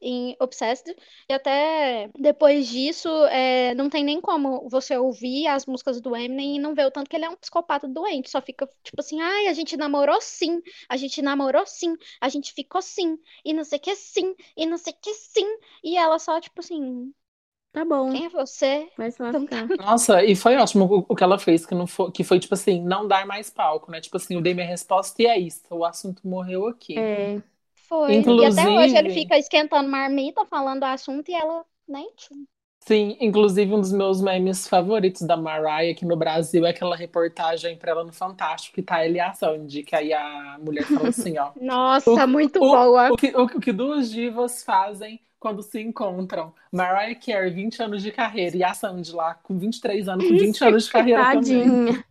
em 0.00 0.36
Obsessed. 0.40 0.94
E 1.28 1.32
até 1.32 2.10
depois 2.18 2.68
disso, 2.68 3.08
é, 3.26 3.74
não 3.74 3.88
tem 3.90 4.04
nem 4.04 4.20
como 4.20 4.68
você 4.68 4.96
ouvir 4.96 5.46
as 5.46 5.66
músicas 5.66 6.00
do 6.00 6.14
Eminem 6.16 6.56
e 6.56 6.58
não 6.58 6.74
ver 6.74 6.86
o 6.86 6.90
tanto 6.90 7.08
que 7.10 7.16
ele 7.16 7.24
é 7.24 7.28
um 7.30 7.36
psicopata 7.36 7.88
doente. 7.88 8.30
Só 8.30 8.40
fica 8.40 8.66
tipo 8.82 9.00
assim, 9.00 9.20
ai, 9.20 9.46
a 9.48 9.52
gente 9.52 9.76
namorou 9.76 10.20
sim, 10.20 10.60
a 10.88 10.96
gente 10.96 11.20
namorou 11.22 11.66
sim, 11.66 11.96
a 12.20 12.28
gente 12.28 12.52
ficou 12.52 12.82
sim, 12.82 13.18
e 13.44 13.52
não 13.52 13.64
sei 13.64 13.78
que 13.78 13.94
sim, 13.96 14.34
e 14.56 14.66
não 14.66 14.78
sei 14.78 14.92
que 14.92 15.12
sim. 15.14 15.46
E 15.82 15.96
ela 15.96 16.18
só, 16.18 16.40
tipo 16.40 16.60
assim, 16.60 17.12
Tá 17.72 17.84
bom. 17.84 18.10
Quem 18.10 18.26
é 18.26 18.28
você? 18.28 18.88
Vai 18.96 19.10
se 19.10 19.22
lascar. 19.22 19.68
Nossa, 19.76 20.24
e 20.24 20.34
foi 20.34 20.56
ótimo 20.56 20.84
o, 20.84 21.06
o 21.08 21.14
que 21.14 21.22
ela 21.22 21.38
fez, 21.38 21.66
que, 21.66 21.74
não 21.74 21.86
foi, 21.86 22.10
que 22.10 22.24
foi, 22.24 22.40
tipo 22.40 22.54
assim, 22.54 22.82
não 22.82 23.06
dar 23.06 23.26
mais 23.26 23.50
palco, 23.50 23.90
né? 23.90 24.00
Tipo 24.00 24.16
assim, 24.16 24.34
eu 24.34 24.40
dei 24.40 24.54
minha 24.54 24.66
resposta 24.66 25.22
e 25.22 25.26
é 25.26 25.38
isso. 25.38 25.62
O 25.70 25.84
assunto 25.84 26.26
morreu 26.26 26.66
aqui. 26.66 26.98
É. 26.98 27.42
Foi. 27.88 28.16
Inclusive... 28.16 28.56
E 28.56 28.60
até 28.60 28.70
hoje 28.70 28.96
ele 28.96 29.10
fica 29.10 29.38
esquentando 29.38 29.88
marmita, 29.88 30.44
falando 30.46 30.82
o 30.82 30.86
assunto 30.86 31.28
e 31.30 31.34
ela 31.34 31.64
nem 31.86 32.10
tinha. 32.16 32.44
Sim, 32.80 33.18
inclusive 33.20 33.74
um 33.74 33.80
dos 33.80 33.92
meus 33.92 34.22
memes 34.22 34.66
favoritos 34.66 35.22
da 35.22 35.36
Mariah 35.36 35.92
aqui 35.92 36.06
no 36.06 36.16
Brasil 36.16 36.64
é 36.64 36.70
aquela 36.70 36.96
reportagem 36.96 37.76
pra 37.76 37.90
ela 37.90 38.02
no 38.02 38.12
Fantástico, 38.12 38.76
que 38.76 38.82
tá 38.82 39.04
ele 39.04 39.20
ação, 39.20 39.66
de 39.66 39.82
que 39.82 39.94
aí 39.94 40.12
a 40.12 40.56
mulher 40.58 40.84
fala 40.84 41.10
assim, 41.10 41.36
ó. 41.36 41.52
Nossa, 41.60 42.10
o, 42.10 42.26
muito 42.26 42.56
o, 42.56 42.60
boa. 42.60 43.10
O, 43.10 43.12
o, 43.12 43.16
que, 43.16 43.26
o, 43.36 43.42
o 43.42 43.60
que 43.60 43.72
duas 43.72 44.10
divas 44.10 44.64
fazem 44.64 45.20
quando 45.38 45.62
se 45.62 45.80
encontram. 45.80 46.54
Mariah 46.72 47.14
Carey, 47.14 47.50
20 47.52 47.82
anos 47.82 48.02
de 48.02 48.12
carreira, 48.12 48.56
e 48.56 48.64
a 48.64 48.74
Sandy 48.74 49.12
lá, 49.12 49.34
com 49.34 49.58
23 49.58 50.08
anos, 50.08 50.26
com 50.26 50.36
20 50.36 50.64
anos 50.64 50.84
de 50.84 50.90
carreira 50.90 51.22
Tadinha. 51.22 51.64
também. 51.64 52.04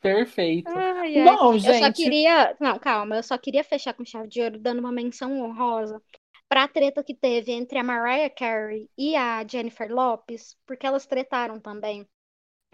Perfeito. 0.00 0.70
Ai, 0.70 1.18
ai. 1.18 1.36
Bom, 1.36 1.58
gente. 1.58 1.68
Eu 1.68 1.74
só 1.74 1.92
queria. 1.92 2.56
Não, 2.60 2.78
calma, 2.78 3.16
eu 3.16 3.22
só 3.22 3.36
queria 3.38 3.64
fechar 3.64 3.94
com 3.94 4.04
chave 4.04 4.28
de 4.28 4.40
ouro, 4.40 4.58
dando 4.58 4.78
uma 4.78 4.92
menção 4.92 5.40
honrosa 5.40 6.00
pra 6.48 6.68
treta 6.68 7.02
que 7.02 7.14
teve 7.14 7.52
entre 7.52 7.78
a 7.78 7.82
Mariah 7.82 8.30
Carey 8.30 8.88
e 8.96 9.16
a 9.16 9.44
Jennifer 9.46 9.90
Lopes, 9.92 10.56
porque 10.66 10.86
elas 10.86 11.06
tretaram 11.06 11.58
também. 11.58 12.06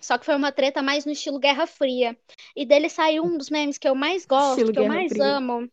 Só 0.01 0.19
que 0.19 0.25
foi 0.25 0.35
uma 0.35 0.51
treta 0.51 0.83
mais 0.83 1.05
no 1.05 1.13
estilo 1.13 1.39
Guerra 1.39 1.67
Fria. 1.67 2.17
E 2.57 2.67
dele 2.67 2.89
saiu 2.89 3.25
um 3.25 3.37
dos 3.37 3.51
memes 3.51 3.79
que 3.79 3.89
eu 3.89 3.95
mais 3.95 4.27
gosto, 4.27 4.59
estilo 4.59 4.73
que 4.73 4.79
eu 4.79 4.89
mais 4.89 5.13
Fria. 5.13 5.25
amo, 5.25 5.71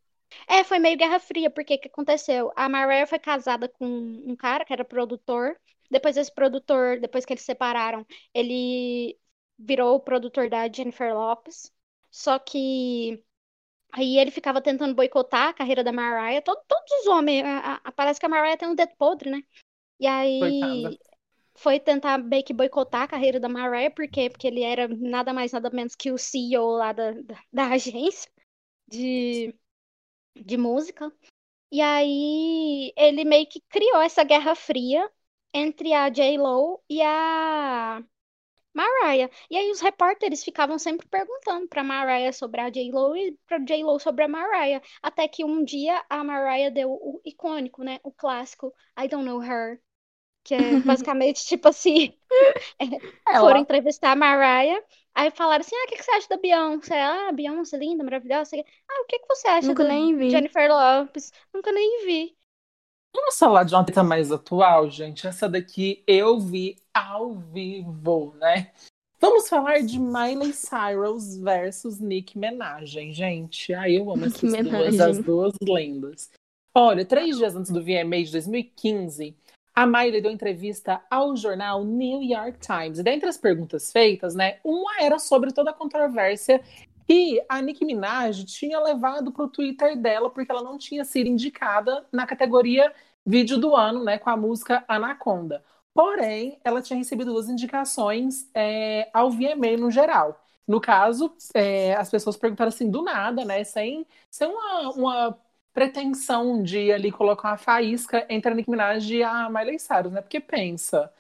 é, 0.48 0.64
foi 0.64 0.80
meio 0.80 0.98
Guerra 0.98 1.20
Fria, 1.20 1.50
porque 1.50 1.76
o 1.76 1.80
que 1.80 1.88
aconteceu? 1.88 2.52
A 2.56 2.68
Mariah 2.70 3.08
foi 3.08 3.20
casada 3.20 3.68
com 3.70 3.86
um 3.86 4.36
cara 4.36 4.66
que 4.66 4.74
era 4.74 4.86
produtor. 4.86 5.58
Depois 5.90 6.18
esse 6.18 6.34
produtor, 6.34 7.00
depois 7.00 7.26
que 7.26 7.34
eles 7.34 7.44
separaram, 7.44 8.06
ele 8.34 9.18
virou 9.58 9.96
o 9.96 10.00
produtor 10.00 10.50
da 10.50 10.72
Jennifer 10.72 11.14
Lopes. 11.14 11.72
Só 12.12 12.38
que 12.40 13.24
aí 13.94 14.18
ele 14.18 14.32
ficava 14.32 14.62
tentando 14.62 14.96
boicotar 14.96 15.50
a 15.50 15.54
carreira 15.54 15.84
da 15.84 15.92
Mariah. 15.92 16.42
Todo, 16.42 16.62
todos 16.68 16.92
os 17.02 17.08
homens, 17.08 17.44
a, 17.46 17.82
a, 17.84 17.92
parece 17.92 18.20
que 18.20 18.26
a 18.26 18.30
Mariah 18.30 18.58
tem 18.58 18.68
um 18.68 18.76
dedo 18.76 18.94
podre, 18.98 19.30
né? 19.30 19.42
E 20.00 20.06
aí 20.08 20.40
Coitada. 20.40 20.98
foi 21.56 21.80
tentar 21.80 22.18
meio 22.18 22.44
que 22.44 22.54
boicotar 22.54 23.04
a 23.04 23.08
carreira 23.08 23.40
da 23.40 23.50
Mariah, 23.50 23.92
por 23.92 24.08
quê? 24.08 24.30
Porque 24.30 24.48
ele 24.48 24.64
era 24.64 24.88
nada 24.88 25.34
mais, 25.34 25.52
nada 25.52 25.70
menos 25.70 25.96
que 25.96 26.12
o 26.12 26.18
CEO 26.18 26.72
lá 26.72 26.92
da, 26.92 27.12
da, 27.12 27.40
da 27.52 27.68
agência 27.70 28.30
de 28.88 29.54
de 30.46 30.58
música. 30.58 31.12
E 31.72 31.82
aí 31.82 32.94
ele 32.98 33.26
meio 33.26 33.48
que 33.48 33.62
criou 33.70 34.02
essa 34.02 34.24
guerra 34.24 34.56
fria 34.56 35.10
entre 35.54 35.94
a 35.94 36.10
J-Lo 36.10 36.82
e 36.90 37.02
a 37.02 38.04
Mariah. 38.74 39.30
E 39.50 39.58
aí 39.58 39.72
os 39.72 39.82
repórteres 39.82 40.44
ficavam 40.44 40.80
sempre 40.80 41.08
perguntando 41.08 41.68
pra 41.68 41.84
Mariah 41.84 42.32
sobre 42.32 42.62
a 42.62 42.70
J-Lo 42.70 43.16
e 43.18 43.38
pra 43.48 43.60
J-Lo 43.60 44.00
sobre 44.00 44.24
a 44.26 44.28
Mariah. 44.28 44.82
Até 45.02 45.28
que 45.28 45.44
um 45.44 45.64
dia 45.64 46.04
a 46.10 46.24
Mariah 46.24 46.70
deu 46.72 46.92
o 46.92 47.22
icônico, 47.26 47.84
né? 47.84 48.00
O 48.04 48.12
clássico 48.12 48.74
I 49.00 49.08
Don't 49.08 49.26
Know 49.26 49.44
Her. 49.44 49.82
Que 50.44 50.56
é 50.56 50.60
basicamente 50.86 51.46
tipo 51.46 51.68
assim: 51.68 52.14
Ela- 53.28 53.40
foram 53.42 53.60
entrevistar 53.60 54.12
a 54.12 54.16
Mariah. 54.16 54.82
Aí 55.18 55.32
falaram 55.32 55.62
assim: 55.62 55.76
ah, 55.76 55.86
o 55.86 55.88
que 55.88 55.96
que 55.96 56.04
você 56.04 56.12
acha 56.12 56.30
da 56.30 56.38
Beyoncé? 56.38 57.02
Ah, 57.02 57.32
Beyoncé 57.32 57.76
linda, 57.76 58.04
maravilhosa. 58.04 58.56
Ah, 58.56 59.02
o 59.02 59.06
que 59.08 59.18
que 59.18 59.28
você 59.28 59.48
acha 59.48 59.68
Nunca 59.68 59.82
da 59.84 59.90
nem 59.90 60.16
vi. 60.16 60.30
Jennifer 60.30 60.70
Lopez? 60.72 61.32
Nunca 61.52 61.72
nem 61.72 62.06
vi. 62.06 62.38
Vamos 63.16 63.40
falar 63.40 63.64
de 63.64 63.74
uma 63.74 63.84
treta 63.84 64.04
mais 64.04 64.32
atual, 64.32 64.92
gente. 64.92 65.26
Essa 65.26 65.50
daqui 65.50 66.04
eu 66.06 66.40
vi 66.40 66.78
ao 66.94 67.34
vivo, 67.34 68.36
né? 68.36 68.72
Vamos 69.20 69.50
falar 69.50 69.82
de 69.82 69.98
Miley 69.98 70.54
Cyrus 70.54 71.36
versus 71.38 72.00
Nicki 72.00 72.38
Minaj, 72.38 72.86
gente. 72.86 73.74
Ai, 73.74 73.98
eu 73.98 74.12
amo 74.12 74.28
Nicki 74.28 74.46
essas 74.46 74.52
duas, 74.64 74.92
Minaj. 74.92 75.02
as 75.02 75.18
duas 75.18 75.54
lendas. 75.64 76.30
Olha, 76.76 77.04
três 77.04 77.38
dias 77.38 77.56
antes 77.56 77.72
do 77.72 77.82
VMA 77.82 78.24
de 78.24 78.32
2015, 78.34 79.36
a 79.78 79.86
Miley 79.86 80.22
deu 80.22 80.32
entrevista 80.32 81.04
ao 81.08 81.36
jornal 81.36 81.84
New 81.86 82.24
York 82.24 82.58
Times. 82.58 82.98
E 82.98 83.04
dentre 83.04 83.30
as 83.30 83.38
perguntas 83.38 83.92
feitas, 83.92 84.34
né, 84.34 84.58
uma 84.64 85.00
era 85.00 85.20
sobre 85.20 85.54
toda 85.54 85.70
a 85.70 85.74
controvérsia 85.74 86.64
que 87.06 87.40
a 87.48 87.62
Nicki 87.62 87.86
Minaj 87.86 88.44
tinha 88.44 88.80
levado 88.80 89.32
para 89.32 89.46
o 89.46 89.48
Twitter 89.48 89.96
dela 89.96 90.32
porque 90.32 90.52
ela 90.52 90.64
não 90.64 90.80
tinha 90.80 91.06
sido 91.06 91.28
indicada 91.28 92.04
na 92.12 92.26
categoria 92.26 92.92
vídeo 93.24 93.60
do 93.60 93.76
ano, 93.76 94.04
né, 94.04 94.18
com 94.18 94.32
a 94.32 94.36
música 94.36 94.84
Anaconda. 94.88 95.64
Porém, 95.94 96.60
ela 96.64 96.82
tinha 96.82 96.98
recebido 96.98 97.32
duas 97.32 97.48
indicações 97.48 98.50
é, 98.56 99.08
ao 99.14 99.30
VMA 99.30 99.78
no 99.78 99.92
geral. 99.92 100.44
No 100.68 100.82
caso, 100.82 101.32
é, 101.54 101.94
as 101.94 102.10
pessoas 102.10 102.36
perguntaram 102.36 102.70
assim, 102.70 102.90
do 102.90 103.04
nada, 103.04 103.46
né, 103.46 103.64
sem, 103.64 104.08
sem 104.32 104.48
uma, 104.48 104.90
uma 104.90 105.40
pretensão 105.74 106.62
de 106.64 106.92
ali 106.92 107.12
colocar 107.12 107.50
uma 107.52 107.58
faísca 107.58 108.26
entre 108.30 108.52
a 108.52 108.56
Nicki 108.56 108.70
Minaj 108.70 109.12
e 109.14 109.24
a 109.24 109.50
Miley 109.50 109.80
Cyrus, 109.80 110.12
né? 110.12 110.22
Porque 110.22 110.40
pensa, 110.40 111.12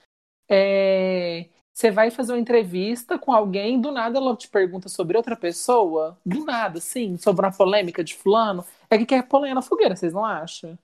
é, 0.49 1.47
você 1.73 1.91
vai 1.91 2.09
fazer 2.09 2.33
uma 2.33 2.39
entrevista 2.39 3.19
com 3.19 3.31
alguém, 3.31 3.79
do 3.79 3.91
nada 3.91 4.17
ela 4.17 4.35
te 4.35 4.47
pergunta 4.49 4.89
sobre 4.89 5.15
outra 5.17 5.35
pessoa, 5.35 6.17
do 6.25 6.43
nada, 6.43 6.79
sim, 6.79 7.17
sobre 7.17 7.45
uma 7.45 7.55
polêmica 7.55 8.03
de 8.03 8.15
fulano, 8.15 8.65
é 8.89 8.97
que 8.97 9.05
quer 9.05 9.27
lenha 9.39 9.55
na 9.55 9.61
fogueira, 9.61 9.95
vocês 9.95 10.13
não 10.13 10.25
acham? 10.25 10.77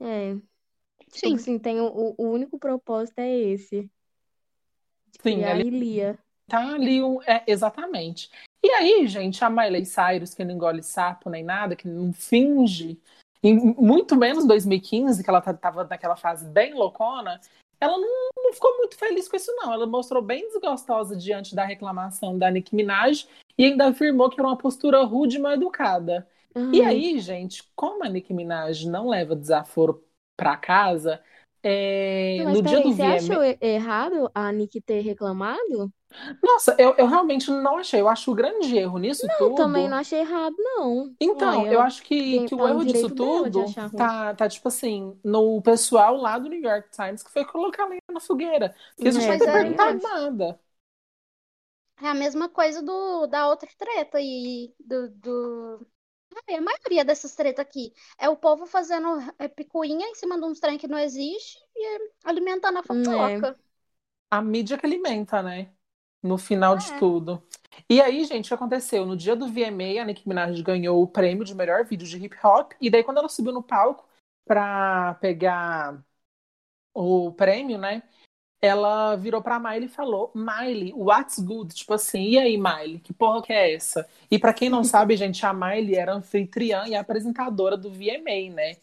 É. 0.00 0.36
Sim. 1.08 1.34
assim, 1.34 1.58
tem 1.58 1.80
o, 1.80 2.14
o- 2.18 2.30
único 2.32 2.58
propósito 2.58 3.18
é 3.18 3.30
esse. 3.30 3.90
Sim, 5.22 5.34
Criar 5.36 5.50
ali 5.52 6.18
tá 6.48 6.74
ali, 6.74 7.02
um- 7.02 7.22
é, 7.22 7.44
exatamente. 7.46 8.30
E 8.62 8.70
aí, 8.70 9.06
gente, 9.08 9.44
a 9.44 9.50
Miley 9.50 9.84
Cyrus, 9.84 10.34
que 10.34 10.44
não 10.44 10.54
engole 10.54 10.82
sapo 10.82 11.28
nem 11.28 11.42
nada, 11.42 11.74
que 11.74 11.88
não 11.88 12.12
finge, 12.12 13.00
em 13.42 13.74
muito 13.76 14.14
menos 14.16 14.46
2015, 14.46 15.22
que 15.22 15.28
ela 15.28 15.40
tá- 15.40 15.52
tava 15.52 15.84
naquela 15.84 16.14
fase 16.16 16.46
bem 16.48 16.72
loucona, 16.74 17.40
ela 17.80 17.98
não, 17.98 18.28
não 18.36 18.52
ficou 18.52 18.76
muito 18.78 18.96
feliz 18.96 19.26
com 19.28 19.34
isso, 19.36 19.52
não. 19.56 19.72
Ela 19.72 19.86
mostrou 19.86 20.22
bem 20.22 20.46
desgostosa 20.48 21.16
diante 21.16 21.54
da 21.54 21.64
reclamação 21.64 22.38
da 22.38 22.48
Nicki 22.50 22.76
Minaj 22.76 23.26
e 23.58 23.64
ainda 23.64 23.88
afirmou 23.88 24.30
que 24.30 24.38
era 24.38 24.48
uma 24.48 24.56
postura 24.56 25.02
rude 25.02 25.36
e 25.36 25.40
mal 25.40 25.52
educada. 25.54 26.28
E 26.54 26.80
Aham. 26.80 26.88
aí, 26.88 27.18
gente, 27.18 27.64
como 27.74 28.04
a 28.04 28.08
Nicki 28.08 28.32
Minaj 28.32 28.86
não 28.86 29.08
leva 29.08 29.34
desaforo 29.34 30.04
pra 30.36 30.56
casa, 30.56 31.20
é, 31.62 32.44
Mas 32.44 32.46
no 32.46 32.62
dia 32.62 32.80
peraí, 32.80 32.82
do 32.82 32.92
você 32.92 33.02
VMA. 33.02 33.40
achou 33.42 33.42
errado 33.60 34.30
a 34.34 34.52
Nick 34.52 34.80
ter 34.82 35.00
reclamado? 35.00 35.92
Nossa, 36.42 36.76
eu, 36.78 36.94
eu 36.96 37.06
realmente 37.06 37.50
não 37.50 37.78
achei. 37.78 38.00
Eu 38.00 38.08
acho 38.08 38.30
o 38.30 38.34
grande 38.34 38.76
erro 38.76 38.98
nisso 38.98 39.28
Eu 39.40 39.50
tudo. 39.50 39.54
também 39.54 39.88
não 39.88 39.98
achei 39.98 40.20
errado, 40.20 40.54
não. 40.58 41.14
Então, 41.20 41.66
eu 41.70 41.80
acho 41.80 42.02
que, 42.02 42.42
tem- 42.44 42.44
que 42.44 42.54
o 42.54 42.66
no 42.66 42.68
erro 42.68 42.84
disso 42.84 43.08
tudo 43.10 43.78
tá, 43.94 44.34
tá, 44.34 44.48
tipo 44.48 44.66
assim, 44.68 45.18
no 45.24 45.62
pessoal 45.62 46.16
lá 46.16 46.36
do 46.38 46.48
New 46.48 46.60
York 46.60 46.90
Times 46.90 47.22
que 47.22 47.30
foi 47.30 47.44
colocar 47.44 47.86
lenha 47.86 48.00
na 48.10 48.18
fogueira. 48.20 48.74
Porque 48.96 49.06
eles 49.08 49.14
não 49.16 49.20
É, 49.20 49.24
tinham 49.24 49.38
que 49.38 49.44
ter 49.44 49.50
Pois 49.50 49.54
é, 49.54 49.60
perguntado 49.60 50.00
nada. 50.02 50.60
É 52.02 52.08
a 52.08 52.14
mesma 52.14 52.48
coisa 52.50 52.82
do, 52.82 53.26
da 53.26 53.48
outra 53.48 53.68
treta 53.78 54.18
e 54.20 54.74
do, 54.80 55.08
do... 55.10 55.86
A 56.48 56.60
maioria 56.60 57.04
dessas 57.04 57.34
tretas 57.34 57.60
aqui 57.64 57.92
é 58.18 58.28
o 58.28 58.36
povo 58.36 58.66
fazendo 58.66 59.08
é, 59.38 59.48
picuinha 59.48 60.06
em 60.06 60.14
cima 60.14 60.38
de 60.38 60.44
uns 60.44 60.60
trem 60.60 60.78
que 60.78 60.88
não 60.88 60.98
existe 60.98 61.58
e 61.74 61.96
é, 61.96 61.98
alimentando 62.24 62.78
a 62.78 62.82
Hum, 62.88 63.12
é. 63.12 63.44
fofoca. 63.44 63.58
A 64.30 64.42
mídia 64.42 64.78
que 64.78 64.86
alimenta, 64.86 65.42
né? 65.42 65.72
No 66.22 66.38
final 66.38 66.76
de 66.76 66.92
É. 66.92 66.94
tudo. 66.94 67.46
E 67.90 68.00
aí, 68.02 68.24
gente, 68.24 68.46
o 68.46 68.48
que 68.48 68.54
aconteceu? 68.54 69.06
No 69.06 69.16
dia 69.16 69.36
do 69.36 69.48
VMA, 69.48 70.02
a 70.02 70.06
Nicki 70.06 70.28
Minaj 70.28 70.62
ganhou 70.62 71.02
o 71.02 71.08
prêmio 71.08 71.44
de 71.44 71.54
melhor 71.54 71.84
vídeo 71.86 72.06
de 72.08 72.18
hip 72.18 72.36
hop. 72.44 72.72
E 72.80 72.90
daí, 72.90 73.04
quando 73.04 73.18
ela 73.18 73.28
subiu 73.28 73.52
no 73.52 73.62
palco 73.62 74.08
pra 74.46 75.14
pegar 75.16 76.02
o 76.94 77.32
prêmio, 77.32 77.78
né? 77.78 78.02
Ela 78.64 79.16
virou 79.16 79.42
pra 79.42 79.58
Miley 79.58 79.86
e 79.86 79.88
falou: 79.88 80.30
Miley, 80.34 80.92
what's 80.94 81.40
good? 81.40 81.74
Tipo 81.74 81.94
assim, 81.94 82.22
e 82.30 82.38
aí, 82.38 82.56
Miley, 82.56 83.00
que 83.00 83.12
porra 83.12 83.42
que 83.42 83.52
é 83.52 83.74
essa? 83.74 84.08
E 84.30 84.38
pra 84.38 84.54
quem 84.54 84.70
não 84.70 84.84
sabe, 84.84 85.16
gente, 85.16 85.44
a 85.44 85.52
Miley 85.52 85.96
era 85.96 86.14
anfitriã 86.14 86.86
e 86.86 86.94
apresentadora 86.94 87.76
do 87.76 87.90
VMA, 87.90 88.54
né? 88.54 88.76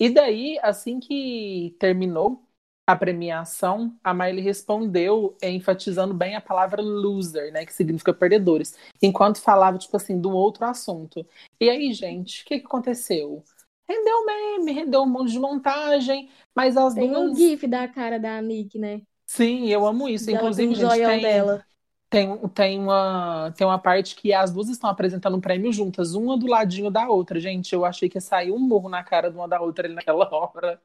E 0.00 0.08
daí, 0.08 0.58
assim 0.62 0.98
que 0.98 1.76
terminou 1.78 2.42
a 2.86 2.94
premiação, 2.96 3.94
a 4.02 4.14
Miley 4.14 4.42
respondeu 4.42 5.36
enfatizando 5.42 6.14
bem 6.14 6.36
a 6.36 6.40
palavra 6.40 6.80
loser, 6.80 7.52
né? 7.52 7.66
Que 7.66 7.74
significa 7.74 8.14
perdedores. 8.14 8.74
Enquanto 9.02 9.42
falava, 9.42 9.76
tipo 9.76 9.96
assim, 9.96 10.18
de 10.20 10.26
um 10.28 10.32
outro 10.32 10.64
assunto. 10.64 11.26
E 11.60 11.68
aí, 11.68 11.92
gente, 11.92 12.42
o 12.42 12.46
que, 12.46 12.60
que 12.60 12.66
aconteceu? 12.66 13.42
Rendeu 13.88 14.24
meme, 14.24 14.72
rendeu 14.72 15.02
um 15.02 15.06
monte 15.06 15.32
de 15.32 15.38
montagem, 15.38 16.30
mas 16.54 16.76
as 16.76 16.94
Tem 16.94 17.10
um 17.10 17.26
duas. 17.26 17.38
gif 17.38 17.66
da 17.66 17.86
cara 17.86 18.18
da 18.18 18.40
Nick, 18.40 18.78
né? 18.78 19.02
Sim, 19.26 19.66
eu 19.68 19.86
amo 19.86 20.08
isso. 20.08 20.30
Com 20.30 20.30
Inclusive, 20.30 20.74
gente, 20.74 21.00
tem, 21.02 21.20
dela. 21.20 21.66
tem, 22.10 22.48
tem, 22.50 22.78
uma, 22.80 23.52
tem 23.56 23.66
uma 23.66 23.78
parte 23.78 24.14
que 24.16 24.32
as 24.32 24.52
duas 24.52 24.68
estão 24.68 24.90
apresentando 24.90 25.36
um 25.36 25.40
prêmio 25.40 25.72
juntas, 25.72 26.14
uma 26.14 26.38
do 26.38 26.46
ladinho 26.46 26.90
da 26.90 27.08
outra. 27.08 27.40
Gente, 27.40 27.74
eu 27.74 27.84
achei 27.84 28.08
que 28.08 28.16
ia 28.18 28.20
sair 28.20 28.52
um 28.52 28.58
murro 28.58 28.88
na 28.88 29.02
cara 29.04 29.30
de 29.30 29.36
uma 29.36 29.48
da 29.48 29.60
outra 29.60 29.86
ali 29.86 29.94
naquela 29.94 30.28
hora. 30.34 30.80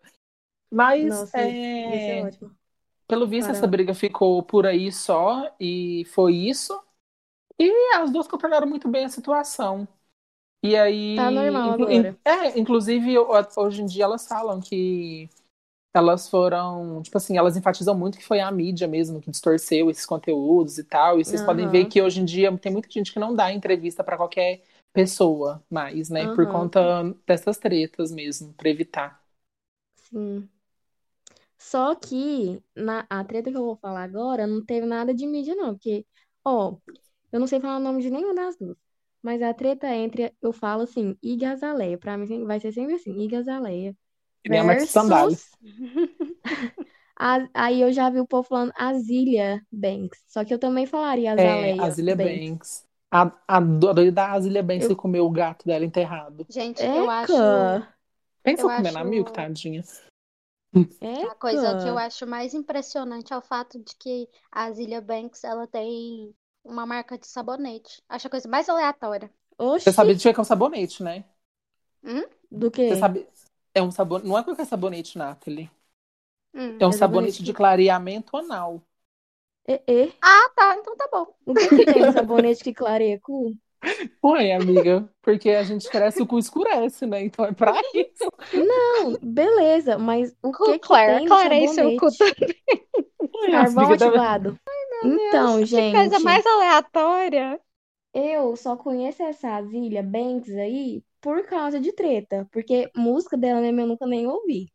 Mas, 0.71 1.25
Nossa, 1.36 1.36
é, 1.36 2.21
ótimo. 2.21 2.56
pelo 3.08 3.27
visto, 3.27 3.51
essa 3.51 3.67
Caramba. 3.67 3.67
briga 3.67 3.93
ficou 3.93 4.43
por 4.43 4.65
aí 4.67 4.91
só, 4.91 5.54
e 5.60 6.06
foi 6.13 6.36
isso. 6.36 6.80
E 7.60 7.71
as 7.97 8.12
duas 8.12 8.27
controlaram 8.27 8.67
muito 8.67 8.89
bem 8.89 9.06
a 9.06 9.10
situação. 9.10 9.88
E 10.63 10.75
aí. 10.77 11.01
Tá 11.13 11.32
normal 11.32 11.71
agora. 11.71 12.17
É, 12.25 12.60
inclusive, 12.60 13.17
ho- 13.19 13.30
hoje 13.58 13.82
em 13.82 13.86
dia 13.86 14.06
elas 14.06 14.27
falam 14.27 14.60
que 14.62 15.30
elas 15.93 16.30
foram, 16.30 17.01
tipo 17.01 17.17
assim, 17.17 17.38
elas 17.38 17.58
enfatizam 17.58 17.97
muito 17.97 18.17
que 18.17 18.25
foi 18.25 18.39
a 18.39 18.51
mídia 18.51 18.88
mesmo 18.88 19.21
que 19.21 19.30
distorceu 19.32 19.89
esses 19.89 20.06
conteúdos 20.06 20.77
e 20.77 20.84
tal. 20.84 21.19
E 21.19 21.25
vocês 21.25 21.41
podem 21.43 21.67
ver 21.69 21.86
que 21.86 22.01
hoje 22.01 22.21
em 22.21 22.25
dia 22.25 22.56
tem 22.58 22.71
muita 22.71 22.89
gente 22.91 23.12
que 23.13 23.19
não 23.19 23.36
dá 23.36 23.51
entrevista 23.51 24.04
pra 24.04 24.17
qualquer 24.17 24.62
pessoa 24.93 25.63
mais, 25.69 26.10
né? 26.10 26.27
Por 26.30 26.47
Aham. 26.47 26.47
conta 26.47 26.82
dessas 27.27 27.58
tretas 27.58 28.12
mesmo, 28.12 28.54
pra 28.54 28.69
evitar. 28.69 29.21
Sim. 29.95 30.49
Só 31.58 31.95
que 31.95 32.62
na, 32.75 33.06
a 33.10 33.23
treta 33.23 33.51
que 33.51 33.58
eu 33.58 33.63
vou 33.63 33.77
falar 33.77 34.04
agora 34.04 34.47
não 34.47 34.63
teve 34.65 34.86
nada 34.86 35.13
de 35.13 35.25
mídia, 35.27 35.56
não. 35.56 35.73
Porque, 35.73 36.06
ó, 36.43 36.77
eu 37.32 37.39
não 37.39 37.47
sei 37.47 37.60
falar 37.62 37.77
o 37.77 37.80
nome 37.80 38.01
de 38.01 38.10
nenhuma 38.10 38.34
das 38.36 38.58
duas. 38.58 38.77
Mas 39.21 39.41
a 39.41 39.54
treta 39.54 39.88
entre, 39.95 40.36
eu 40.41 40.51
falo 40.54 40.84
assim, 40.84 41.17
Iggy 41.23 41.45
Azalea. 41.45 41.97
Pra 41.97 42.17
mim 42.17 42.45
vai 42.45 42.60
ser 42.60 42.71
sempre 42.71 42.95
assim, 42.95 43.12
Iggy 43.21 43.36
Que 44.43 44.49
nem 44.49 44.60
a 44.60 44.63
Max 44.63 44.89
Sandália. 44.89 45.38
a- 47.17 47.47
aí 47.54 47.82
eu 47.82 47.91
já 47.91 48.10
vi 48.10 48.19
o 48.19 48.27
povo 48.27 48.47
falando 48.47 48.73
Azilia 48.75 49.62
Banks. 49.71 50.23
Só 50.27 50.43
que 50.43 50.54
eu 50.54 50.60
também 50.60 50.86
falaria 50.86 51.32
É, 51.38 51.71
Azalea 51.73 51.84
Azilia 51.84 52.15
Banks. 52.15 52.49
Banks. 52.49 52.86
A, 53.12 53.32
a 53.47 53.60
doida 53.60 54.12
da 54.12 54.32
Azilia 54.32 54.63
Banks 54.63 54.86
Eu... 54.86 54.89
que 54.89 54.95
comeu 54.95 55.25
o 55.25 55.30
gato 55.30 55.65
dela 55.65 55.84
enterrado. 55.86 56.47
Gente, 56.49 56.82
eu 56.93 57.10
acho, 57.10 57.34
Eca! 57.34 57.93
Pensa 58.43 58.63
eu 58.63 58.69
comer 58.69 58.91
na 58.91 59.04
Milk, 59.04 59.30
acho 59.30 59.36
tadinha. 59.36 59.84
a 61.30 61.36
coisa 61.36 61.75
que 61.75 61.87
eu 61.87 61.98
Eca! 61.98 62.06
acho 62.08 62.27
mais 62.27 62.54
impressionante 62.54 63.33
é 63.33 63.37
o 63.37 63.42
fato 63.42 63.79
de 63.79 63.96
que 63.96 64.27
a 64.52 64.71
Zilia 64.71 65.02
Banks, 65.02 65.44
ela 65.44 65.67
tem 65.67 66.33
uma 66.63 66.85
marca 66.85 67.17
de 67.17 67.27
sabonete. 67.27 68.02
Acho 68.10 68.27
a 68.27 68.29
coisa 68.29 68.48
mais 68.48 68.69
aleatória. 68.69 69.31
Você 69.77 69.92
Oxi! 69.92 69.96
sabe 69.96 70.15
de 70.15 70.21
que 70.33 70.37
é 70.39 70.42
um 70.42 70.44
sabonete, 70.46 71.04
né? 71.04 71.25
Hum? 72.04 72.23
Do 72.52 72.69
Você 72.87 72.96
quê? 72.96 72.96
sabe. 72.96 73.27
É 73.74 73.82
um 73.82 73.92
sabonete. 73.92 74.28
Não 74.30 74.38
é 74.38 74.44
qualquer 74.44 74.65
sabonete, 74.65 75.17
Nathalie. 75.17 75.69
Hum. 76.54 76.80
É 76.80 76.86
um 76.86 76.92
É 76.92 76.98
sabonete 76.98 77.42
sabonete 77.42 77.44
de 77.44 77.54
que... 77.54 77.54
clareamento 77.54 78.36
anal. 78.36 78.84
É, 79.67 79.74
é. 79.88 80.13
Ah, 80.22 80.50
tá, 80.56 80.76
então 80.78 80.96
tá 80.98 81.08
bom. 81.12 81.34
O 81.46 81.56
que 81.56 81.69
que 81.72 81.86
tem 81.86 82.04
no 82.04 82.12
sabonete 82.12 82.63
que 82.63 82.74
clareia 82.74 83.19
cu? 83.19 83.56
Ué, 84.24 84.54
amiga, 84.54 85.10
porque 85.22 85.50
a 85.52 85.63
gente 85.63 85.90
cresce, 85.90 86.22
o 86.22 86.28
cu 86.28 86.38
escurece, 86.40 87.06
né? 87.06 87.24
Então 87.24 87.46
é 87.46 87.52
pra 87.54 87.74
isso. 87.94 88.30
Não, 88.54 89.17
beleza, 89.22 89.98
mas 89.98 90.36
o 90.44 90.56
Cu 90.56 90.63
que 90.63 90.80
que 90.80 90.96
Claire, 90.96 91.06
tem 91.06 91.28
no 91.28 91.38
clarei 91.38 91.67
seu 91.67 91.92
cu 91.94 92.12
sabonete? 92.12 92.17
também. 92.17 92.56
Ué, 93.34 93.50
Carvão 93.50 93.92
ativado. 93.92 94.58
Então, 95.04 95.63
Deus, 95.63 95.72
que 95.72 95.84
coisa 95.86 96.19
gente, 96.19 96.22
mais 96.22 96.46
aleatória. 96.46 97.60
eu 98.13 98.56
só 98.56 98.76
conheço 98.78 99.22
essa 99.24 99.62
Zilia 99.63 100.02
Banks 100.04 100.54
aí 100.56 101.04
por 101.22 101.46
causa 101.48 101.80
de 101.80 101.94
treta, 101.94 102.48
porque 102.52 102.90
música 102.96 103.38
dela 103.38 103.62
mesmo 103.62 103.82
eu 103.82 103.88
nunca 103.88 104.08
nem 104.08 104.28
ouvi. 104.28 104.72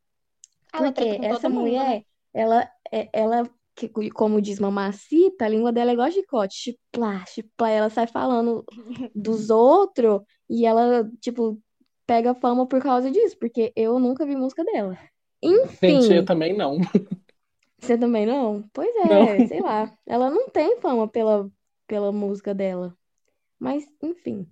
Ela 0.72 0.92
treta 0.92 1.14
Porque 1.14 1.20
essa 1.22 1.49
todo 1.49 1.51
mundo, 1.51 1.76
né? 1.76 1.94
mulher, 1.94 2.05
ela, 2.34 2.70
é- 2.92 3.09
ela, 3.12 3.49
que- 3.74 3.88
como 4.11 4.40
diz 4.42 4.59
mamacita, 4.61 5.44
a 5.47 5.49
língua 5.49 5.72
dela 5.72 5.90
é 5.90 5.94
igual 5.94 6.11
chicote, 6.11 6.55
chipla, 6.57 7.24
chipla, 7.26 7.70
ela 7.70 7.90
sai 7.90 8.07
falando 8.07 8.66
dos 9.14 9.51
outros 9.51 10.22
e 10.49 10.66
ela, 10.66 11.11
tipo, 11.20 11.61
pega 12.07 12.34
fama 12.34 12.66
por 12.68 12.82
causa 12.82 13.11
disso, 13.11 13.36
porque 13.38 13.72
eu 13.76 13.99
nunca 13.99 14.26
vi 14.26 14.36
música 14.36 14.64
dela. 14.64 14.99
Gente, 15.82 16.12
eu 16.12 16.22
Enfim, 16.22 16.24
também 16.24 16.57
não. 16.57 16.78
você 17.80 17.97
também 17.99 18.26
não? 18.26 18.68
Pois 18.72 18.94
Não. 19.03 19.26
é, 19.26 19.40
sei 19.42 19.61
lá, 19.62 19.97
ela 20.07 20.30
não 20.30 20.49
tem 20.51 20.80
fama 20.80 21.09
pela, 21.09 21.51
pela 21.86 22.12
música 22.12 22.55
dela. 22.55 22.97
Mas, 23.61 23.84
enfim. 24.03 24.51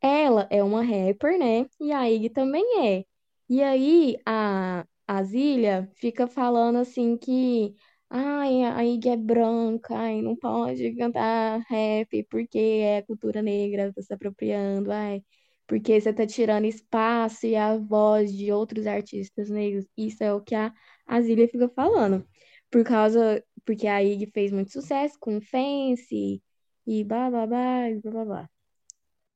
Ela 0.00 0.46
é 0.50 0.62
uma 0.62 0.82
rapper, 0.82 1.38
né? 1.38 1.66
E 1.80 1.92
a 1.92 2.08
Iggy 2.10 2.30
também 2.30 2.64
é. 2.86 3.04
E 3.48 3.62
aí 3.62 4.16
a, 4.26 4.86
a 5.06 5.22
Zília 5.22 5.90
fica 5.96 6.26
falando 6.26 6.76
assim 6.78 7.16
que 7.16 7.74
ai, 8.10 8.62
a 8.64 8.84
Iggy 8.84 9.08
é 9.10 9.16
branca, 9.16 9.94
ai, 9.96 10.22
não 10.22 10.36
pode 10.36 10.94
cantar 10.96 11.60
rap 11.68 12.22
porque 12.30 12.58
é 12.58 13.02
cultura 13.02 13.42
negra, 13.42 13.92
tá 13.92 14.02
se 14.02 14.12
apropriando, 14.14 14.90
ai, 14.92 15.22
porque 15.66 16.00
você 16.00 16.12
tá 16.12 16.26
tirando 16.26 16.64
espaço 16.66 17.46
e 17.46 17.56
a 17.56 17.76
voz 17.76 18.32
de 18.32 18.52
outros 18.52 18.86
artistas 18.86 19.50
negros. 19.50 19.86
Isso 19.96 20.22
é 20.24 20.32
o 20.32 20.40
que 20.40 20.54
a, 20.54 20.72
a 21.06 21.20
Zília 21.20 21.48
fica 21.48 21.68
falando. 21.68 22.26
Por 22.70 22.84
causa, 22.84 23.42
porque 23.64 23.86
a 23.86 24.02
Iggy 24.02 24.26
fez 24.32 24.52
muito 24.52 24.72
sucesso 24.72 25.16
com 25.20 25.40
Fancy 25.40 26.42
e 26.86 27.04
blá 27.04 27.30
blá 27.30 27.46
blá, 27.46 27.90
e 27.90 28.00
blá 28.00 28.10
blá 28.12 28.24
blá. 28.24 28.50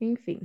Enfim, 0.02 0.40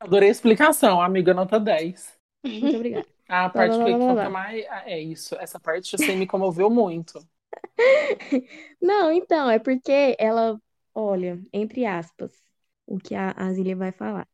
Adorei 0.00 0.28
a 0.28 0.32
explicação, 0.32 1.00
amiga, 1.00 1.34
nota 1.34 1.60
10. 1.60 2.18
muito 2.44 2.76
obrigada. 2.76 3.06
A 3.28 3.48
parte 3.48 3.76
blá, 3.76 3.84
que 3.84 3.96
blá. 3.96 4.24
que 4.24 4.28
mais. 4.30 4.66
ah, 4.68 4.82
É 4.86 4.98
isso, 4.98 5.34
essa 5.36 5.60
parte 5.60 5.94
assim 5.94 6.16
me 6.16 6.26
comoveu 6.26 6.70
muito. 6.70 7.20
Não, 8.80 9.12
então, 9.12 9.50
é 9.50 9.58
porque 9.58 10.16
ela, 10.18 10.60
olha, 10.94 11.40
entre 11.52 11.84
aspas, 11.84 12.32
o 12.86 12.98
que 12.98 13.14
a 13.14 13.32
Azília 13.32 13.76
vai 13.76 13.92
falar. 13.92 14.26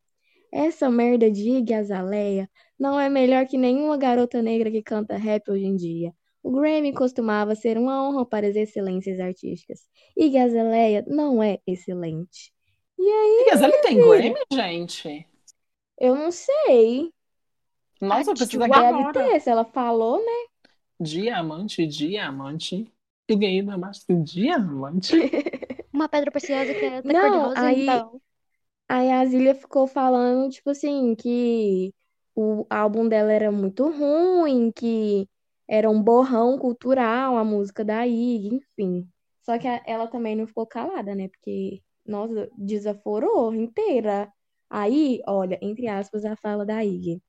Essa 0.52 0.88
merda 0.88 1.30
de 1.30 1.50
Iggy 1.50 1.74
Azalea 1.74 2.48
não 2.78 2.98
é 2.98 3.08
melhor 3.08 3.46
que 3.46 3.58
nenhuma 3.58 3.96
garota 3.98 4.40
negra 4.40 4.70
que 4.70 4.82
canta 4.82 5.16
rap 5.16 5.50
hoje 5.50 5.64
em 5.66 5.76
dia. 5.76 6.14
O 6.42 6.52
Grammy 6.52 6.92
costumava 6.92 7.54
ser 7.56 7.76
uma 7.76 8.08
honra 8.08 8.24
para 8.24 8.46
as 8.46 8.54
excelências 8.56 9.18
artísticas. 9.20 9.80
Iggy 10.16 10.38
Azalea 10.38 11.04
não 11.08 11.42
é 11.42 11.58
excelente. 11.66 12.55
E 12.98 13.02
aí, 13.10 13.36
E 13.40 13.44
Gazelle 13.50 13.80
tem? 13.82 13.98
Grammy, 14.00 14.34
gente? 14.52 15.26
Eu 15.98 16.14
não 16.14 16.30
sei. 16.32 17.12
Nossa, 18.00 18.30
eu 18.30 18.36
preciso 18.36 18.62
aqui 18.64 18.72
Uau. 18.72 18.80
Deve 18.82 19.04
agora. 19.04 19.12
ter, 19.12 19.40
se 19.40 19.50
ela 19.50 19.64
falou, 19.64 20.18
né? 20.24 20.46
Diamante, 21.00 21.86
diamante. 21.86 22.90
Peguei 23.26 23.62
na 23.62 23.76
base 23.78 24.04
diamante. 24.22 25.14
Uma 25.92 26.08
pedra 26.08 26.30
preciosa 26.30 26.74
que 26.74 26.84
é 26.84 27.02
da 27.02 27.14
cor 27.14 27.30
de 27.30 27.38
Não, 27.38 27.38
rosa, 27.38 27.66
aí 27.66 27.72
então. 27.72 28.20
Aí 28.88 29.10
a 29.10 29.24
Zília 29.26 29.54
ficou 29.54 29.86
falando, 29.86 30.50
tipo 30.52 30.70
assim, 30.70 31.14
que 31.16 31.94
o 32.34 32.66
álbum 32.70 33.08
dela 33.08 33.32
era 33.32 33.50
muito 33.52 33.88
ruim, 33.90 34.72
que 34.72 35.28
era 35.68 35.90
um 35.90 36.02
borrão 36.02 36.58
cultural, 36.58 37.36
a 37.36 37.44
música 37.44 37.84
da 37.84 38.06
Iggy, 38.06 38.56
enfim. 38.56 39.10
Só 39.42 39.58
que 39.58 39.66
ela 39.86 40.08
também 40.08 40.36
não 40.36 40.46
ficou 40.46 40.66
calada, 40.66 41.14
né? 41.14 41.28
Porque, 41.28 41.82
nossa, 42.06 42.48
desaforou 42.56 43.54
inteira. 43.54 44.32
Aí, 44.70 45.20
olha, 45.26 45.58
entre 45.62 45.86
aspas, 45.88 46.24
a 46.24 46.36
fala 46.36 46.64
da 46.66 46.84
Iggy. 46.84 47.22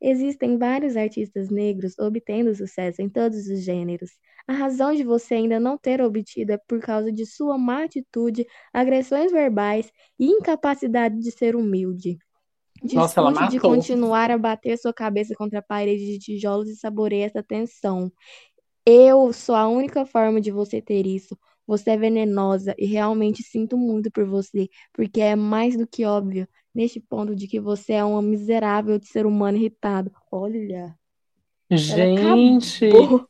Existem 0.00 0.58
vários 0.58 0.96
artistas 0.96 1.50
negros 1.50 1.98
obtendo 1.98 2.54
sucesso 2.54 3.00
em 3.00 3.08
todos 3.08 3.48
os 3.48 3.62
gêneros. 3.62 4.10
A 4.46 4.52
razão 4.52 4.94
de 4.94 5.02
você 5.02 5.34
ainda 5.36 5.58
não 5.58 5.78
ter 5.78 6.02
obtido 6.02 6.52
é 6.52 6.58
por 6.68 6.80
causa 6.80 7.10
de 7.10 7.24
sua 7.24 7.56
má 7.56 7.84
atitude, 7.84 8.46
agressões 8.72 9.32
verbais 9.32 9.90
e 10.18 10.26
incapacidade 10.26 11.18
de 11.18 11.30
ser 11.30 11.56
humilde. 11.56 12.18
Nossa, 12.82 13.20
ela 13.20 13.30
Discute 13.30 13.50
de 13.52 13.60
continuar 13.60 14.30
a 14.30 14.36
bater 14.38 14.76
sua 14.76 14.92
cabeça 14.92 15.34
contra 15.34 15.60
a 15.60 15.62
parede 15.62 16.04
de 16.04 16.18
tijolos 16.18 16.68
e 16.68 16.76
saboreie 16.76 17.22
essa 17.22 17.42
tensão. 17.42 18.12
Eu 18.86 19.32
sou 19.32 19.54
a 19.54 19.66
única 19.68 20.04
forma 20.04 20.40
de 20.40 20.50
você 20.50 20.82
ter 20.82 21.06
isso. 21.06 21.38
Você 21.66 21.90
é 21.90 21.96
venenosa 21.96 22.74
e 22.78 22.86
realmente 22.86 23.42
sinto 23.42 23.76
muito 23.76 24.10
por 24.10 24.26
você, 24.26 24.68
porque 24.92 25.20
é 25.20 25.34
mais 25.36 25.76
do 25.76 25.86
que 25.86 26.04
óbvio 26.04 26.46
neste 26.74 27.00
ponto 27.00 27.34
de 27.34 27.46
que 27.46 27.60
você 27.60 27.94
é 27.94 28.04
uma 28.04 28.20
miserável 28.20 28.98
de 28.98 29.06
ser 29.06 29.26
humano 29.26 29.56
irritado. 29.56 30.10
Olha, 30.30 30.94
ela 31.70 31.78
Gente, 31.78 32.86
acabou. 32.86 33.28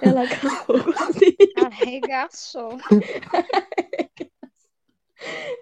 Ela 0.00 0.22
acabou 0.22 0.82
com 0.84 0.90
a 0.90 1.12
Zília. 1.12 1.36
Arregaçou. 1.56 2.76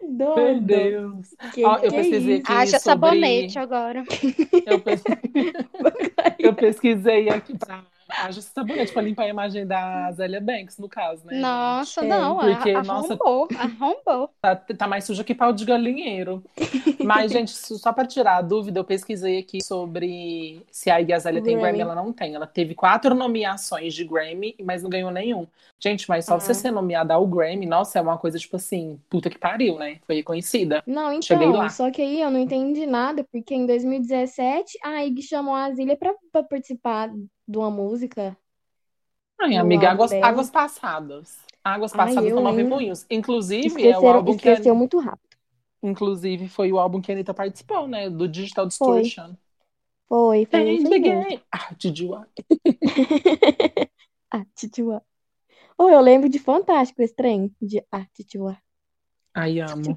meu 0.02 0.18
Doido. 0.26 0.66
Deus. 0.66 1.28
Que 1.52 1.64
Ó, 1.64 1.76
eu 1.76 1.80
que 1.80 1.86
é 1.86 1.90
pesquisei 1.90 2.36
isso? 2.38 2.52
Haja 2.52 2.78
sobre. 2.78 2.80
sabonete 2.80 3.58
agora. 3.58 4.04
Eu, 4.66 4.80
pes- 4.80 5.04
eu 6.38 6.54
pesquisei 6.54 7.28
aqui 7.28 7.56
pra. 7.58 7.84
Haja 8.08 8.40
sabonete 8.42 8.92
pra 8.92 9.02
limpar 9.02 9.24
a 9.24 9.28
imagem 9.28 9.66
da 9.66 10.10
Zélia 10.12 10.40
Banks, 10.40 10.78
no 10.78 10.88
caso, 10.88 11.24
né, 11.26 11.32
gente? 11.34 11.42
Nossa, 11.42 12.04
É, 12.04 12.08
não, 12.08 12.38
Porque, 12.38 12.70
a- 12.70 12.82
nossa, 12.82 13.14
arrombou, 13.14 13.48
arrombou. 13.58 14.30
Tá, 14.40 14.54
tá 14.56 14.86
mais 14.86 15.04
suja 15.04 15.24
que 15.24 15.34
pau 15.34 15.52
de 15.52 15.64
galinheiro. 15.64 16.42
Mas, 17.04 17.32
gente, 17.32 17.50
só 17.52 17.92
para 17.92 18.06
tirar 18.06 18.36
a 18.38 18.42
dúvida, 18.42 18.80
eu 18.80 18.84
pesquisei 18.84 19.38
aqui 19.38 19.62
sobre 19.62 20.62
se 20.70 20.90
a 20.90 21.00
Iggy 21.00 21.12
Azalea 21.12 21.42
tem 21.42 21.58
Grammy. 21.58 21.80
Ela 21.80 21.94
não 21.94 22.12
tem. 22.12 22.34
Ela 22.34 22.46
teve 22.46 22.74
quatro 22.74 23.14
nomeações 23.14 23.92
de 23.94 24.04
Grammy, 24.04 24.54
mas 24.62 24.82
não 24.82 24.88
ganhou 24.90 25.10
nenhum. 25.10 25.46
Gente, 25.78 26.08
mas 26.08 26.24
só 26.24 26.38
você 26.40 26.52
Ah. 26.52 26.54
ser 26.54 26.70
nomeada 26.70 27.12
ao 27.14 27.26
Grammy, 27.26 27.66
nossa, 27.66 27.98
é 27.98 28.02
uma 28.02 28.16
coisa 28.16 28.38
tipo 28.38 28.56
assim, 28.56 28.98
puta 29.10 29.28
que 29.28 29.38
pariu, 29.38 29.76
né? 29.78 29.98
Foi 30.06 30.14
reconhecida. 30.16 30.82
Não, 30.86 31.20
Cheguei 31.20 31.46
então, 31.48 31.58
lá. 31.60 31.68
só 31.68 31.90
que 31.90 32.00
aí 32.00 32.20
eu 32.22 32.30
não 32.30 32.40
entendi 32.40 32.86
nada, 32.86 33.22
porque 33.30 33.54
em 33.54 33.66
2017 33.66 34.78
a 34.82 35.04
Iggy 35.04 35.22
chamou 35.22 35.54
a 35.54 35.70
Zília 35.72 35.96
pra, 35.96 36.14
pra 36.32 36.42
participar 36.42 37.10
de 37.46 37.58
uma 37.58 37.70
música 37.70 38.36
Ai, 39.40 39.56
amiga, 39.56 39.90
águas, 39.90 40.12
águas 40.22 40.50
passadas. 40.50 41.38
Águas 41.62 41.92
passadas 41.92 42.32
não 42.32 42.42
hein? 42.48 42.56
remoinhos. 42.56 43.06
Inclusive, 43.10 43.86
é 43.86 43.98
o 43.98 44.08
Esqueceram, 44.08 44.08
álbum 44.08 44.36
que 44.36 44.48
a, 44.48 44.52
esqueceu 44.52 44.74
muito 44.74 44.98
rápido. 44.98 45.36
inclusive 45.82 46.48
foi 46.48 46.72
o 46.72 46.78
álbum 46.78 47.00
que 47.00 47.12
a 47.12 47.14
Anitta 47.14 47.34
participou, 47.34 47.86
né? 47.86 48.10
Do 48.10 48.26
Digital 48.28 48.66
Foi, 48.78 49.02
Distortion. 49.02 49.34
foi, 50.08 50.46
foi 50.46 50.60
Change 50.66 50.88
mesmo. 50.88 50.98
game. 50.98 51.42
Ah, 51.52 51.70
want? 52.02 52.28
Ah, 54.30 54.44
titiua. 54.54 55.02
Oh, 55.78 55.88
eu 55.88 56.00
lembro 56.00 56.28
de 56.28 56.38
Fantástico 56.38 57.02
esse 57.02 57.14
trem, 57.14 57.54
de 57.60 57.84
ah, 57.90 58.06
titiua. 58.14 58.58
Ai, 59.34 59.60
amo. 59.60 59.94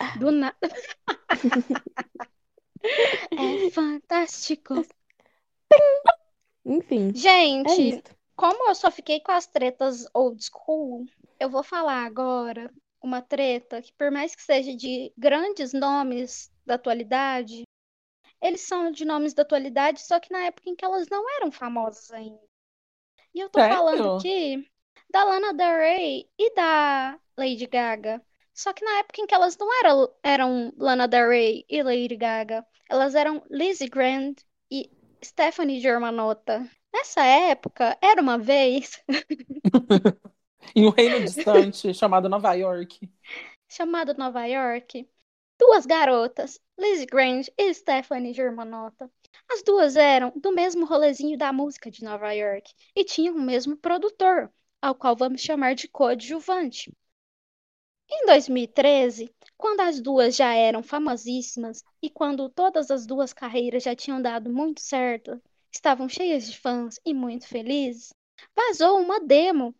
Ah. 0.00 0.18
Do 0.18 0.30
nada. 0.30 0.56
É 3.30 3.70
fantástico. 3.70 4.74
Enfim, 6.66 7.10
é 7.10 7.12
Gente, 7.14 7.88
isso. 7.90 8.02
como 8.34 8.68
eu 8.68 8.74
só 8.74 8.90
fiquei 8.90 9.20
com 9.20 9.30
as 9.30 9.46
tretas 9.46 10.04
old 10.12 10.44
school, 10.44 11.06
eu 11.38 11.48
vou 11.48 11.62
falar 11.62 12.04
agora 12.04 12.72
uma 13.00 13.22
treta 13.22 13.80
que, 13.80 13.92
por 13.92 14.10
mais 14.10 14.34
que 14.34 14.42
seja 14.42 14.74
de 14.74 15.12
grandes 15.16 15.72
nomes 15.72 16.50
da 16.66 16.74
atualidade, 16.74 17.62
eles 18.42 18.62
são 18.62 18.90
de 18.90 19.04
nomes 19.04 19.32
da 19.32 19.42
atualidade, 19.42 20.00
só 20.02 20.18
que 20.18 20.32
na 20.32 20.40
época 20.40 20.68
em 20.68 20.74
que 20.74 20.84
elas 20.84 21.08
não 21.08 21.24
eram 21.36 21.52
famosas 21.52 22.10
ainda. 22.10 22.40
E 23.32 23.40
eu 23.40 23.48
tô 23.48 23.60
falando 23.60 24.16
aqui 24.16 24.68
da 25.08 25.22
Lana 25.22 25.54
Del 25.54 25.76
Rey 25.76 26.28
e 26.36 26.54
da 26.54 27.18
Lady 27.36 27.66
Gaga. 27.66 28.20
Só 28.52 28.72
que 28.72 28.84
na 28.84 28.98
época 28.98 29.20
em 29.20 29.26
que 29.26 29.34
elas 29.34 29.56
não 29.56 29.68
eram, 29.80 30.14
eram 30.22 30.72
Lana 30.78 31.06
Del 31.06 31.28
Rey 31.28 31.64
e 31.68 31.82
Lady 31.82 32.16
Gaga, 32.16 32.66
elas 32.88 33.14
eram 33.14 33.44
Lizzie 33.50 33.88
Grant 33.88 34.40
e 34.40 34.45
Stephanie 35.26 35.80
Germanotta. 35.80 36.68
Nessa 36.92 37.24
época, 37.24 37.98
era 38.00 38.22
uma 38.22 38.38
vez 38.38 39.02
Em 40.74 40.86
um 40.86 40.90
reino 40.90 41.20
distante 41.20 41.92
chamado 41.92 42.28
Nova 42.28 42.52
York. 42.54 43.10
chamada 43.68 44.14
Nova 44.14 44.44
York, 44.46 45.08
duas 45.58 45.84
garotas, 45.84 46.60
Lizzie 46.78 47.06
Grant 47.06 47.48
e 47.58 47.74
Stephanie 47.74 48.32
Germanotta. 48.32 49.10
As 49.50 49.62
duas 49.62 49.96
eram 49.96 50.32
do 50.36 50.52
mesmo 50.52 50.86
rolezinho 50.86 51.36
da 51.36 51.52
música 51.52 51.90
de 51.90 52.04
Nova 52.04 52.32
York 52.32 52.72
e 52.94 53.04
tinham 53.04 53.34
o 53.36 53.42
mesmo 53.42 53.76
produtor, 53.76 54.52
ao 54.80 54.94
qual 54.94 55.16
vamos 55.16 55.40
chamar 55.40 55.74
de 55.74 55.88
coadjuvante. 55.88 56.92
Em 58.08 58.26
2013, 58.26 59.34
quando 59.56 59.80
as 59.80 60.00
duas 60.00 60.36
já 60.36 60.54
eram 60.54 60.82
famosíssimas 60.82 61.82
e 62.02 62.10
quando 62.10 62.48
todas 62.48 62.90
as 62.90 63.06
duas 63.06 63.32
carreiras 63.32 63.82
já 63.82 63.94
tinham 63.96 64.20
dado 64.22 64.50
muito 64.52 64.80
certo, 64.80 65.40
estavam 65.72 66.08
cheias 66.08 66.50
de 66.50 66.58
fãs 66.58 66.98
e 67.04 67.12
muito 67.14 67.46
felizes, 67.46 68.12
vazou 68.54 69.00
uma 69.00 69.20
demo 69.20 69.74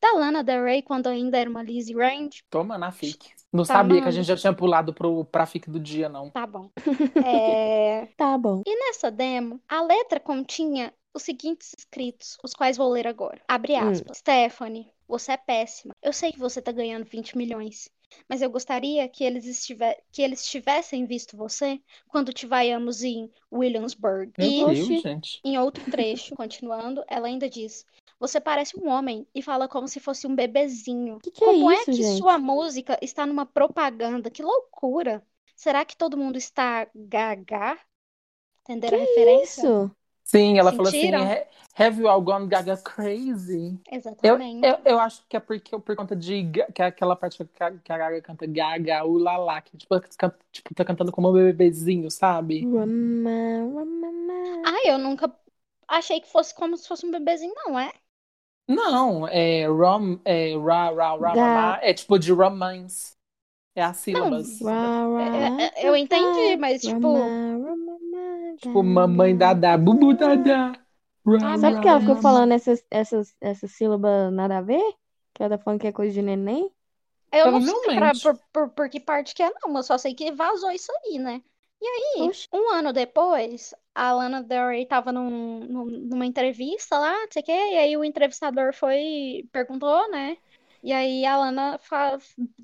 da 0.00 0.12
Lana 0.14 0.44
Del 0.44 0.64
Rey 0.64 0.82
quando 0.82 1.08
ainda 1.08 1.38
era 1.38 1.50
uma 1.50 1.62
Lizzie 1.62 1.94
Range. 1.96 2.42
Toma 2.50 2.78
na 2.78 2.90
FIC. 2.90 3.30
Não 3.52 3.64
Tá 3.66 3.84
sabia 3.84 4.00
que 4.02 4.08
a 4.08 4.10
gente 4.10 4.26
já 4.26 4.36
tinha 4.36 4.52
pulado 4.54 4.92
pro, 4.94 5.24
pra 5.26 5.46
FIC 5.46 5.70
do 5.70 5.80
dia, 5.80 6.08
não. 6.08 6.32
Tá 6.32 6.46
bom. 6.46 6.70
É, 7.20 8.06
Tá 8.16 8.38
bom. 8.38 8.64
E 8.66 8.76
nessa 8.86 9.10
demo, 9.10 9.62
a 9.68 9.82
letra 9.82 10.20
continha 10.20 10.94
os 11.14 11.22
seguintes 11.24 11.74
escritos, 11.78 12.38
os 12.44 12.54
quais 12.54 12.76
vou 12.76 12.90
ler 12.90 13.06
agora. 13.06 13.42
Abre 13.48 13.76
Hum. 13.76 13.76
aspas. 13.76 14.18
Stephanie, 14.18 14.92
você 15.08 15.32
é 15.32 15.36
péssima. 15.38 15.94
Eu 16.02 16.12
sei 16.12 16.32
que 16.32 16.38
você 16.38 16.62
tá 16.62 16.72
ganhando 16.72 17.06
20 17.06 17.36
milhões. 17.36 17.90
Mas 18.28 18.42
eu 18.42 18.50
gostaria 18.50 19.08
que 19.08 19.24
eles, 19.24 19.44
estiver... 19.44 20.02
que 20.12 20.22
eles 20.22 20.46
tivessem 20.46 21.06
visto 21.06 21.36
você 21.36 21.80
quando 22.08 22.32
te 22.32 22.46
vaiamos 22.46 23.02
em 23.02 23.30
Williamsburg. 23.52 24.32
Meu 24.38 24.48
E 24.48 24.74
Deus, 24.74 25.02
gente. 25.02 25.40
em 25.44 25.58
outro 25.58 25.88
trecho, 25.90 26.34
continuando, 26.34 27.04
ela 27.08 27.26
ainda 27.28 27.48
diz: 27.48 27.84
Você 28.18 28.40
parece 28.40 28.78
um 28.78 28.88
homem 28.88 29.26
e 29.34 29.42
fala 29.42 29.68
como 29.68 29.88
se 29.88 30.00
fosse 30.00 30.26
um 30.26 30.34
bebezinho. 30.34 31.18
Que 31.20 31.30
que 31.30 31.44
é 31.44 31.46
Como 31.46 31.70
é 31.70 31.76
isso, 31.76 31.84
que 31.86 31.92
gente? 31.94 32.18
sua 32.18 32.38
música 32.38 32.98
está 33.02 33.26
numa 33.26 33.46
propaganda? 33.46 34.30
Que 34.30 34.42
loucura! 34.42 35.22
Será 35.56 35.84
que 35.84 35.96
todo 35.96 36.16
mundo 36.16 36.36
está 36.36 36.88
gaga? 36.94 37.78
Entenderam 38.62 38.98
a 38.98 39.00
referência? 39.00 39.62
Isso. 39.62 39.90
Sim, 40.28 40.58
ela 40.58 40.72
falou 40.72 40.90
assim: 40.90 41.10
Sentiram? 41.10 41.24
"Ha- 41.24 41.46
Have 41.78 42.00
you 42.00 42.08
all 42.08 42.20
gone 42.20 42.48
gaga 42.48 42.76
crazy? 42.76 43.78
Eu, 44.22 44.36
Exatamente. 44.36 44.60
eu, 44.60 44.78
eu 44.84 44.98
acho 45.00 45.24
que 45.28 45.36
é 45.36 45.40
porque, 45.40 45.78
por 45.78 45.94
conta 45.96 46.14
de 46.16 46.50
que 46.74 46.82
é 46.82 46.86
aquela 46.86 47.14
parte 47.16 47.38
que 47.44 47.62
a, 47.62 47.70
que 47.78 47.92
a 47.92 47.98
Gaga 47.98 48.20
canta 48.22 48.46
Gaga, 48.46 49.04
ulala, 49.04 49.60
que 49.62 49.76
tipo, 49.76 49.94
can- 50.18 50.34
tipo, 50.52 50.74
tá 50.74 50.84
cantando 50.84 51.12
como 51.12 51.30
um 51.30 51.32
bebezinho, 51.32 52.10
sabe? 52.10 52.68
Rama, 52.72 53.36
rama, 53.74 54.10
Ai, 54.64 54.82
eu 54.92 54.98
nunca 54.98 55.34
achei 55.88 56.20
que 56.20 56.28
fosse 56.28 56.54
como 56.54 56.76
se 56.76 56.86
fosse 56.88 57.04
um 57.06 57.10
bebezinho, 57.10 57.54
não, 57.56 57.76
é? 57.78 57.92
Não, 58.66 59.26
é 59.28 59.66
rom, 59.66 60.20
é 60.24 60.54
ra, 60.56 60.90
ra, 60.90 61.16
ra, 61.16 61.34
ra, 61.48 61.78
é 61.82 61.94
tipo 61.94 62.18
de 62.18 62.32
romance. 62.32 63.16
É 63.74 63.82
as 63.82 63.98
sílabas. 63.98 64.60
Ra, 64.62 65.06
ra, 65.08 65.52
É, 65.58 65.64
é, 65.84 65.88
eu 65.88 65.96
entendi, 65.96 66.56
mas 66.56 66.82
tipo. 66.84 67.36
rama, 67.64 67.87
Tipo, 68.60 68.82
mamãe 68.82 69.36
dada, 69.36 69.76
bubu 69.78 70.14
Ah, 71.40 71.56
Sabe 71.58 71.76
ra, 71.76 71.80
que 71.80 71.88
ela 71.88 72.00
ficou 72.00 72.16
falando 72.16 72.52
essas, 72.52 72.84
essas, 72.90 73.36
essas 73.40 73.70
sílabas 73.72 74.32
nada 74.32 74.58
a 74.58 74.62
ver? 74.62 74.82
Que 75.34 75.42
ela 75.42 75.56
tá 75.56 75.62
falando 75.62 75.80
que 75.80 75.86
é 75.86 75.92
coisa 75.92 76.12
de 76.12 76.22
neném? 76.22 76.70
Eu 77.32 77.50
não 77.50 77.60
sei 77.60 77.90
pra, 77.92 78.14
por, 78.14 78.38
por, 78.52 78.70
por 78.70 78.88
que 78.90 79.00
parte 79.00 79.34
que 79.34 79.42
é, 79.42 79.50
não. 79.62 79.76
Eu 79.76 79.82
só 79.82 79.98
sei 79.98 80.14
que 80.14 80.32
vazou 80.32 80.70
isso 80.72 80.90
aí, 81.04 81.18
né? 81.18 81.42
E 81.80 81.86
aí, 81.86 82.30
Oxi. 82.30 82.48
um 82.52 82.70
ano 82.72 82.92
depois, 82.92 83.74
a 83.94 84.12
Lana 84.12 84.42
Del 84.42 84.68
Rey 84.68 84.86
tava 84.86 85.12
num, 85.12 85.60
num- 85.60 85.84
numa 85.86 86.26
entrevista 86.26 86.98
lá, 86.98 87.12
não 87.12 87.28
sei 87.32 87.42
o 87.42 87.44
quê, 87.44 87.52
e 87.52 87.78
aí 87.78 87.96
o 87.96 88.04
entrevistador 88.04 88.72
foi, 88.74 89.48
perguntou, 89.52 90.10
né? 90.10 90.36
E 90.82 90.92
aí 90.92 91.24
a 91.26 91.36
Lana, 91.38 91.78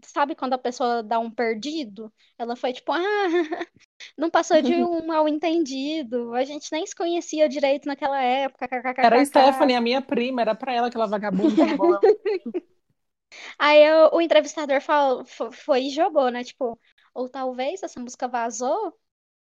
sabe 0.04 0.34
quando 0.34 0.54
a 0.54 0.58
pessoa 0.58 1.02
dá 1.02 1.18
um 1.18 1.30
perdido? 1.30 2.12
Ela 2.38 2.56
foi 2.56 2.72
tipo, 2.72 2.92
ah, 2.92 2.98
não 4.18 4.30
passou 4.30 4.60
de 4.62 4.74
um 4.84 5.06
mal 5.06 5.28
entendido, 5.28 6.34
a 6.34 6.44
gente 6.44 6.70
nem 6.72 6.86
se 6.86 6.94
conhecia 6.96 7.48
direito 7.48 7.86
naquela 7.86 8.20
época, 8.22 8.68
Era 9.00 9.18
a. 9.18 9.24
Stephanie, 9.24 9.76
a 9.76 9.80
minha 9.80 10.02
prima, 10.02 10.40
era 10.42 10.54
pra 10.54 10.72
ela 10.72 10.88
aquela 10.88 11.06
vagabunda. 11.06 11.64
Aí 13.58 13.80
o, 13.92 14.16
o 14.16 14.20
entrevistador 14.20 14.80
falou, 14.80 15.24
fo- 15.24 15.50
foi 15.52 15.84
e 15.86 15.90
jogou, 15.90 16.30
né? 16.30 16.44
Tipo, 16.44 16.78
ou 17.14 17.28
talvez 17.28 17.82
essa 17.82 18.00
música 18.00 18.28
vazou 18.28 18.96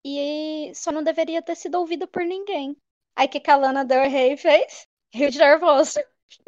e 0.06 0.72
só 0.76 0.92
não 0.92 1.04
deveria 1.04 1.42
ter 1.44 1.56
sido 1.56 1.76
ouvida 1.80 2.08
por 2.08 2.24
ninguém. 2.26 2.78
Aí 3.16 3.28
o 3.28 3.30
que 3.32 3.40
que 3.40 3.52
a 3.52 3.56
Lana 3.58 3.86
Del 3.86 4.10
Rey 4.10 4.38
fez? 4.38 4.88
Rio 5.14 5.32
de 5.32 5.40
nervoso. 5.40 6.00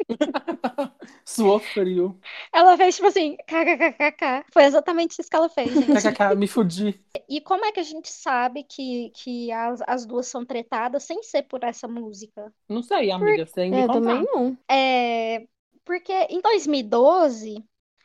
Suou 1.24 1.58
frio. 1.58 2.18
Ela 2.52 2.76
fez 2.76 2.96
tipo 2.96 3.08
assim, 3.08 3.36
kkkk. 3.46 4.44
Foi 4.52 4.64
exatamente 4.64 5.18
isso 5.20 5.30
que 5.30 5.36
ela 5.36 5.48
fez. 5.48 5.70
KKK, 5.72 6.34
me 6.36 6.46
fudi. 6.46 7.00
E 7.28 7.40
como 7.40 7.64
é 7.64 7.72
que 7.72 7.80
a 7.80 7.84
gente 7.84 8.10
sabe 8.10 8.64
que, 8.64 9.10
que 9.10 9.50
as, 9.52 9.80
as 9.86 10.06
duas 10.06 10.26
são 10.26 10.44
tretadas 10.44 11.04
sem 11.04 11.22
ser 11.22 11.42
por 11.44 11.62
essa 11.64 11.86
música? 11.88 12.52
Não 12.68 12.82
sei, 12.82 13.10
amiga, 13.10 13.46
você 13.46 13.54
tem 13.54 13.70
que 13.70 13.76
É, 13.78 13.86
também 13.86 14.24
não. 14.24 14.56
É, 14.70 15.46
porque 15.84 16.12
em 16.30 16.40
2012, 16.40 17.56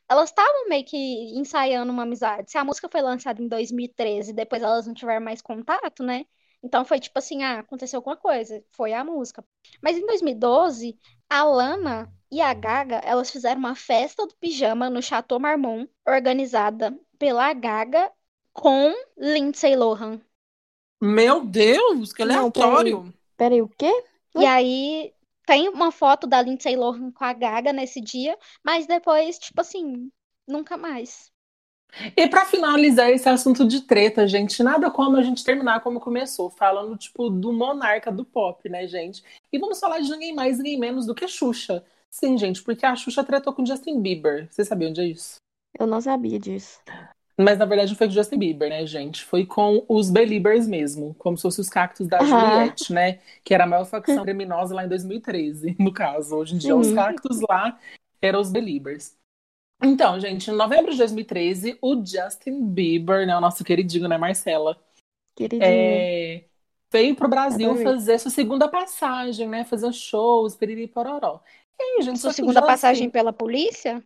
elas 0.09 0.29
estavam 0.29 0.67
meio 0.67 0.85
que 0.85 0.97
ensaiando 1.37 1.91
uma 1.91 2.03
amizade. 2.03 2.51
Se 2.51 2.57
a 2.57 2.63
música 2.63 2.89
foi 2.89 3.01
lançada 3.01 3.41
em 3.41 3.47
2013 3.47 4.31
e 4.31 4.33
depois 4.33 4.61
elas 4.61 4.87
não 4.87 4.93
tiveram 4.93 5.23
mais 5.23 5.41
contato, 5.41 6.03
né? 6.03 6.25
Então 6.63 6.83
foi 6.83 6.99
tipo 6.99 7.17
assim, 7.17 7.43
ah, 7.43 7.59
aconteceu 7.59 7.97
alguma 7.97 8.17
coisa, 8.17 8.63
foi 8.71 8.93
a 8.93 9.03
música. 9.03 9.43
Mas 9.81 9.97
em 9.97 10.05
2012, 10.05 10.97
a 11.29 11.43
Lana 11.43 12.11
e 12.31 12.41
a 12.41 12.53
Gaga, 12.53 12.97
elas 12.97 13.31
fizeram 13.31 13.59
uma 13.59 13.75
festa 13.75 14.25
do 14.27 14.35
pijama 14.35 14.89
no 14.89 15.01
Chateau 15.01 15.39
Marmont, 15.39 15.89
organizada 16.05 16.97
pela 17.17 17.53
Gaga 17.53 18.11
com 18.53 18.93
Lindsay 19.17 19.75
Lohan. 19.75 20.21
Meu 21.01 21.45
Deus, 21.45 22.11
que 22.11 22.25
Não, 22.25 22.35
aleatório. 22.35 23.13
Peraí, 23.37 23.61
o 23.61 23.69
quê? 23.69 24.03
E 24.35 24.45
aí 24.45 25.13
tem 25.45 25.69
uma 25.69 25.91
foto 25.91 26.27
da 26.27 26.41
Lindsay 26.41 26.75
Lohan 26.75 27.11
com 27.11 27.23
a 27.23 27.33
Gaga 27.33 27.73
nesse 27.73 28.01
dia, 28.01 28.37
mas 28.63 28.85
depois, 28.85 29.39
tipo 29.39 29.61
assim, 29.61 30.11
nunca 30.47 30.77
mais. 30.77 31.31
E 32.15 32.27
pra 32.27 32.45
finalizar 32.45 33.09
esse 33.09 33.27
assunto 33.27 33.67
de 33.67 33.81
treta, 33.81 34.27
gente, 34.27 34.61
nada 34.61 34.91
como 34.91 35.17
a 35.17 35.23
gente 35.23 35.43
terminar 35.43 35.81
como 35.81 35.99
começou, 35.99 36.49
falando, 36.49 36.95
tipo, 36.95 37.29
do 37.29 37.51
monarca 37.51 38.11
do 38.11 38.23
pop, 38.23 38.69
né, 38.69 38.87
gente? 38.87 39.23
E 39.51 39.57
vamos 39.57 39.79
falar 39.79 39.99
de 39.99 40.09
ninguém 40.11 40.33
mais, 40.33 40.57
ninguém 40.57 40.79
menos 40.79 41.05
do 41.05 41.15
que 41.15 41.27
Xuxa. 41.27 41.83
Sim, 42.09 42.37
gente, 42.37 42.61
porque 42.63 42.85
a 42.85 42.95
Xuxa 42.95 43.23
tretou 43.23 43.53
com 43.53 43.65
Justin 43.65 44.01
Bieber. 44.01 44.47
Vocês 44.49 44.67
sabiam 44.67 44.91
disso? 44.93 45.35
Eu 45.77 45.87
não 45.87 45.99
sabia 46.01 46.39
disso. 46.39 46.79
Mas 47.37 47.57
na 47.57 47.65
verdade 47.65 47.91
não 47.91 47.97
foi 47.97 48.07
com 48.07 48.13
Justin 48.13 48.37
Bieber, 48.37 48.69
né, 48.69 48.85
gente? 48.85 49.23
Foi 49.23 49.45
com 49.45 49.85
os 49.87 50.09
Beliebers 50.09 50.67
mesmo, 50.67 51.15
como 51.17 51.37
se 51.37 51.43
fossem 51.43 51.61
os 51.61 51.69
cactos 51.69 52.07
da 52.07 52.17
Ah. 52.17 52.25
Juliette, 52.25 52.91
né? 52.91 53.19
Que 53.43 53.53
era 53.53 53.63
a 53.63 53.67
maior 53.67 53.85
facção 53.85 54.23
criminosa 54.23 54.75
lá 54.75 54.83
em 54.85 54.89
2013, 54.89 55.75
no 55.79 55.93
caso. 55.93 56.35
Hoje 56.35 56.55
em 56.55 56.57
dia, 56.57 56.75
os 56.75 56.91
cactos 56.93 57.39
lá 57.47 57.79
eram 58.21 58.41
os 58.41 58.51
Beliebers. 58.51 59.17
Então, 59.81 60.19
gente, 60.19 60.49
em 60.51 60.55
novembro 60.55 60.91
de 60.91 60.97
2013, 60.97 61.77
o 61.81 61.95
Justin 62.05 62.65
Bieber, 62.65 63.25
né, 63.25 63.35
o 63.37 63.41
nosso 63.41 63.63
queridinho, 63.63 64.07
né, 64.09 64.17
Marcela, 64.17 64.77
Queridinho. 65.35 65.63
é, 65.63 66.43
veio 66.91 67.15
pro 67.15 67.29
Brasil 67.29 67.69
Adorei. 67.71 67.83
fazer 67.85 68.19
sua 68.19 68.31
segunda 68.31 68.67
passagem, 68.67 69.47
né? 69.47 69.63
Fazer 69.63 69.91
shows, 69.93 70.55
piriri 70.55 70.87
pororó. 70.87 71.41
E 71.79 71.83
aí, 71.83 72.01
gente, 72.01 72.19
Sua 72.19 72.33
segunda 72.33 72.59
Justin- 72.59 72.67
passagem 72.73 73.09
pela 73.09 73.31
polícia? 73.31 74.03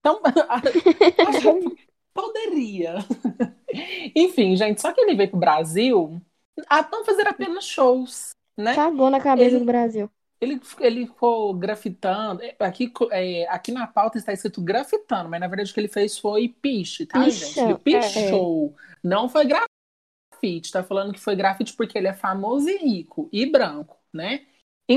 então, 0.00 0.20
poderia. 2.12 2.96
Enfim, 4.14 4.56
gente, 4.56 4.80
só 4.80 4.92
que 4.92 5.00
ele 5.00 5.14
veio 5.14 5.30
pro 5.30 5.38
Brasil 5.38 6.20
a 6.68 6.82
não 6.90 7.04
fazer 7.04 7.26
apenas 7.26 7.64
shows, 7.64 8.30
né? 8.56 8.74
Cagou 8.74 9.08
na 9.10 9.20
cabeça 9.20 9.50
Ele- 9.56 9.60
do 9.60 9.64
Brasil. 9.64 10.10
Ele, 10.40 10.60
ele 10.80 11.06
ficou 11.06 11.52
grafitando. 11.54 12.42
é, 12.42 12.56
Aqui, 12.60 12.92
é, 13.10 13.46
aqui 13.48 13.72
na 13.72 13.86
pauta 13.86 14.18
está 14.18 14.32
escrito 14.32 14.62
grafitando, 14.62 15.28
mas 15.28 15.40
na 15.40 15.48
verdade 15.48 15.70
o 15.70 15.74
que 15.74 15.80
ele 15.80 15.88
fez 15.88 16.18
foi 16.18 16.48
piche, 16.48 17.06
tá, 17.06 17.24
Pichão, 17.24 17.30
gente? 17.30 17.60
Ele 17.60 17.72
é. 17.72 17.76
pichou. 17.78 18.74
Não 19.02 19.28
foi 19.28 19.44
grafite. 19.46 20.72
Tá 20.72 20.82
falando 20.82 21.12
que 21.12 21.20
foi 21.20 21.36
grafite 21.36 21.74
porque 21.74 21.98
ele 21.98 22.08
é 22.08 22.14
famoso 22.14 22.68
e 22.68 22.76
rico 22.78 23.28
e 23.32 23.44
branco, 23.46 23.98
né? 24.12 24.46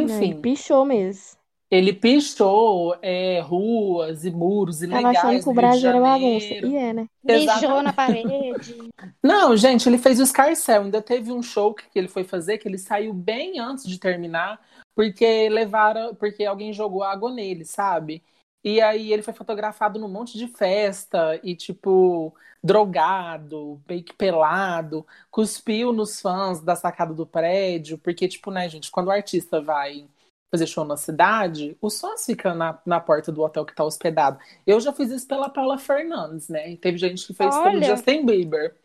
Não, 0.01 0.15
Enfim, 0.15 0.31
ele 0.31 0.35
pichou 0.35 0.85
mesmo. 0.85 1.37
ele 1.69 1.91
pichou 1.93 2.97
é, 3.01 3.39
ruas 3.41 4.25
e 4.25 4.31
muros 4.31 4.79
Tava 4.89 5.11
ilegais 5.11 5.17
achando 5.17 5.41
que 5.41 5.49
o 5.49 5.53
Brasil 5.53 5.89
era 5.89 5.99
bagunça. 5.99 6.53
E 6.61 6.75
é, 6.75 6.93
né? 6.93 7.07
Mijou 7.23 7.43
Exatamente. 7.43 7.83
na 7.83 7.93
parede. 7.93 8.75
Não, 9.23 9.55
gente, 9.57 9.87
ele 9.89 9.97
fez 9.97 10.19
o 10.19 10.23
escarcel. 10.23 10.83
Ainda 10.83 11.01
teve 11.01 11.31
um 11.31 11.41
show 11.41 11.73
que 11.73 11.97
ele 11.97 12.07
foi 12.07 12.23
fazer 12.23 12.57
que 12.59 12.67
ele 12.67 12.77
saiu 12.77 13.13
bem 13.13 13.59
antes 13.59 13.85
de 13.85 13.99
terminar, 13.99 14.61
porque 14.95 15.49
levaram, 15.49 16.15
porque 16.15 16.45
alguém 16.45 16.73
jogou 16.73 17.03
água 17.03 17.31
nele, 17.31 17.65
sabe? 17.65 18.23
E 18.63 18.79
aí 18.79 19.11
ele 19.11 19.21
foi 19.21 19.33
fotografado 19.33 19.99
num 19.99 20.07
monte 20.07 20.37
de 20.37 20.47
festa 20.47 21.39
e, 21.43 21.53
tipo, 21.53 22.33
drogado, 22.63 23.81
meio 23.87 24.03
que 24.03 24.13
pelado, 24.13 25.05
cuspiu 25.29 25.91
nos 25.91 26.21
fãs 26.21 26.61
da 26.61 26.75
sacada 26.75 27.13
do 27.13 27.25
prédio, 27.25 27.97
porque, 27.97 28.27
tipo, 28.27 28.49
né, 28.49 28.69
gente, 28.69 28.89
quando 28.89 29.07
o 29.07 29.11
artista 29.11 29.61
vai 29.61 30.07
fazer 30.49 30.67
show 30.67 30.85
na 30.85 30.95
cidade, 30.95 31.75
os 31.81 31.99
fãs 31.99 32.25
ficam 32.25 32.55
na, 32.55 32.79
na 32.85 33.01
porta 33.01 33.31
do 33.31 33.41
hotel 33.41 33.65
que 33.65 33.75
tá 33.75 33.83
hospedado. 33.83 34.39
Eu 34.65 34.79
já 34.79 34.93
fiz 34.93 35.09
isso 35.09 35.27
pela 35.27 35.49
Paula 35.49 35.77
Fernandes, 35.77 36.47
né? 36.47 36.71
E 36.71 36.77
teve 36.77 36.97
gente 36.97 37.27
que 37.27 37.33
fez 37.33 37.53
pelo 37.53 37.67
Olha. 37.67 37.83
Justin 37.87 38.25
Bieber. 38.25 38.77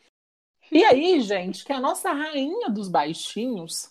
E 0.72 0.82
aí, 0.84 1.20
gente, 1.20 1.64
que 1.64 1.72
a 1.72 1.80
nossa 1.80 2.10
rainha 2.10 2.68
dos 2.68 2.88
baixinhos, 2.88 3.90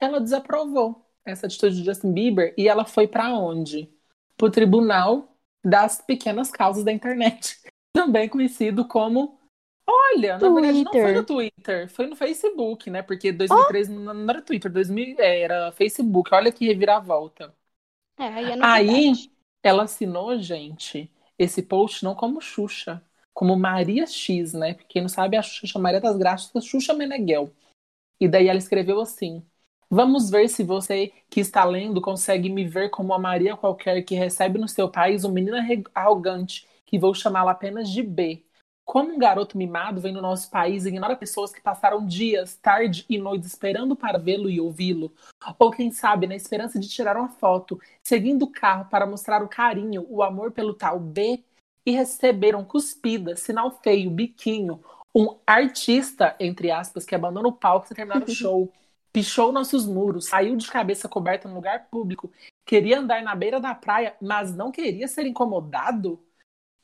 ela 0.00 0.20
desaprovou 0.20 1.03
essa 1.24 1.46
atitude 1.46 1.76
de 1.76 1.84
Justin 1.84 2.12
Bieber 2.12 2.54
e 2.56 2.68
ela 2.68 2.84
foi 2.84 3.06
pra 3.06 3.32
onde? 3.32 3.90
Pro 4.36 4.50
Tribunal 4.50 5.36
das 5.64 6.00
Pequenas 6.00 6.50
Causas 6.50 6.84
da 6.84 6.92
Internet, 6.92 7.58
também 7.94 8.28
conhecido 8.28 8.86
como 8.86 9.38
Olha, 9.86 10.38
na 10.38 10.48
verdade 10.48 10.82
não 10.82 10.92
foi 10.92 11.02
Twitter. 11.02 11.14
no 11.14 11.24
Twitter, 11.24 11.88
foi 11.90 12.06
no 12.06 12.16
Facebook, 12.16 12.90
né? 12.90 13.02
Porque 13.02 13.30
2013 13.32 13.92
não 13.92 14.14
não 14.14 14.30
era 14.30 14.40
Twitter, 14.40 14.72
2000 14.72 15.16
era 15.18 15.72
Facebook. 15.72 16.30
Olha 16.34 16.50
que 16.50 16.66
reviravolta. 16.66 17.54
É, 18.18 18.24
aí 18.24 18.50
é 18.52 18.58
Aí, 18.62 19.12
ela 19.62 19.82
assinou, 19.82 20.38
gente, 20.38 21.10
esse 21.38 21.62
post 21.62 22.02
não 22.02 22.14
como 22.14 22.40
Xuxa, 22.40 23.02
como 23.34 23.56
Maria 23.56 24.06
X, 24.06 24.54
né? 24.54 24.72
Porque 24.72 24.88
quem 24.88 25.02
não 25.02 25.08
sabe, 25.08 25.36
a 25.36 25.42
Xuxa 25.42 25.78
Maria 25.78 26.00
das 26.00 26.16
Graças, 26.16 26.64
Xuxa 26.64 26.94
Meneghel. 26.94 27.52
E 28.18 28.26
daí 28.26 28.48
ela 28.48 28.58
escreveu 28.58 29.00
assim: 29.00 29.44
Vamos 29.96 30.28
ver 30.28 30.48
se 30.48 30.64
você 30.64 31.12
que 31.30 31.38
está 31.38 31.64
lendo 31.64 32.00
consegue 32.00 32.50
me 32.50 32.64
ver 32.66 32.90
como 32.90 33.14
a 33.14 33.18
Maria 33.18 33.56
qualquer 33.56 34.02
que 34.02 34.16
recebe 34.16 34.58
no 34.58 34.66
seu 34.66 34.88
país 34.88 35.24
um 35.24 35.30
menino 35.30 35.56
arrogante, 35.94 36.66
que 36.84 36.98
vou 36.98 37.14
chamá-la 37.14 37.52
apenas 37.52 37.88
de 37.88 38.02
B. 38.02 38.44
Como 38.84 39.14
um 39.14 39.18
garoto 39.20 39.56
mimado 39.56 40.00
vem 40.00 40.12
no 40.12 40.20
nosso 40.20 40.50
país 40.50 40.84
e 40.84 40.88
ignora 40.88 41.14
pessoas 41.14 41.52
que 41.52 41.60
passaram 41.60 42.04
dias, 42.04 42.56
tarde 42.56 43.06
e 43.08 43.16
noite 43.16 43.46
esperando 43.46 43.94
para 43.94 44.18
vê-lo 44.18 44.50
e 44.50 44.60
ouvi-lo. 44.60 45.12
Ou 45.60 45.70
quem 45.70 45.92
sabe, 45.92 46.26
na 46.26 46.34
esperança 46.34 46.76
de 46.76 46.88
tirar 46.88 47.16
uma 47.16 47.28
foto, 47.28 47.80
seguindo 48.02 48.46
o 48.46 48.50
carro 48.50 48.86
para 48.90 49.06
mostrar 49.06 49.44
o 49.44 49.48
carinho, 49.48 50.04
o 50.10 50.24
amor 50.24 50.50
pelo 50.50 50.74
tal 50.74 50.98
B, 50.98 51.40
e 51.86 51.92
receberam 51.92 52.64
cuspida, 52.64 53.36
sinal 53.36 53.70
feio, 53.80 54.10
biquinho, 54.10 54.82
um 55.14 55.36
artista, 55.46 56.34
entre 56.40 56.72
aspas, 56.72 57.04
que 57.04 57.14
abandona 57.14 57.46
o 57.46 57.52
palco 57.52 57.86
sem 57.86 57.94
terminar 57.94 58.24
o 58.24 58.26
show, 58.34 58.72
pichou 59.14 59.52
nossos 59.52 59.86
muros, 59.86 60.26
saiu 60.26 60.56
de 60.56 60.68
cabeça 60.68 61.08
coberta 61.08 61.48
no 61.48 61.54
lugar 61.54 61.86
público, 61.88 62.32
queria 62.66 62.98
andar 62.98 63.22
na 63.22 63.32
beira 63.36 63.60
da 63.60 63.72
praia, 63.72 64.16
mas 64.20 64.52
não 64.52 64.72
queria 64.72 65.06
ser 65.06 65.24
incomodado? 65.24 66.20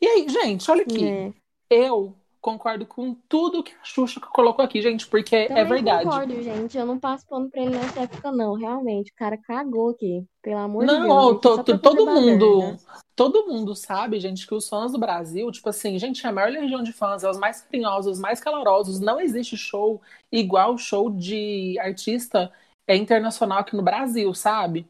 E 0.00 0.06
aí, 0.06 0.28
gente, 0.28 0.70
olha 0.70 0.82
aqui. 0.82 1.04
É. 1.04 1.32
Eu 1.68 2.16
concordo 2.40 2.86
com 2.86 3.14
tudo 3.28 3.62
que 3.62 3.72
a 3.72 3.84
Xuxa 3.84 4.20
colocou 4.20 4.64
aqui, 4.64 4.80
gente, 4.80 5.06
porque 5.06 5.36
é 5.36 5.48
Também 5.48 5.62
é 5.62 5.64
verdade. 5.66 6.04
concordo, 6.04 6.42
gente. 6.42 6.76
Eu 6.76 6.86
não 6.86 6.98
passo 6.98 7.26
pano 7.26 7.50
pra 7.50 7.62
ele 7.62 7.70
nessa 7.70 8.00
época, 8.00 8.32
não. 8.32 8.54
Realmente, 8.54 9.12
o 9.12 9.14
cara 9.14 9.36
cagou 9.36 9.90
aqui. 9.90 10.24
Pelo 10.42 10.58
amor 10.58 10.84
não, 10.86 10.94
de 10.94 11.00
Deus. 11.00 11.08
Não, 11.08 11.38
to, 11.38 11.78
todo 11.78 12.06
mundo, 12.06 12.76
todo 13.14 13.46
mundo 13.46 13.74
sabe, 13.74 14.18
gente, 14.18 14.46
que 14.46 14.54
os 14.54 14.68
fãs 14.68 14.92
do 14.92 14.98
Brasil, 14.98 15.50
tipo 15.52 15.68
assim, 15.68 15.98
gente, 15.98 16.26
a 16.26 16.32
maior 16.32 16.50
legião 16.50 16.82
de 16.82 16.92
fãs, 16.92 17.22
é 17.22 17.28
os 17.28 17.38
mais 17.38 17.60
carinhosos, 17.60 18.14
os 18.14 18.20
mais 18.20 18.40
calorosos. 18.40 19.00
Não 19.00 19.20
existe 19.20 19.56
show 19.56 20.00
igual 20.32 20.78
show 20.78 21.10
de 21.10 21.78
artista 21.78 22.50
é 22.86 22.96
internacional 22.96 23.58
aqui 23.58 23.76
no 23.76 23.82
Brasil, 23.82 24.32
sabe? 24.34 24.88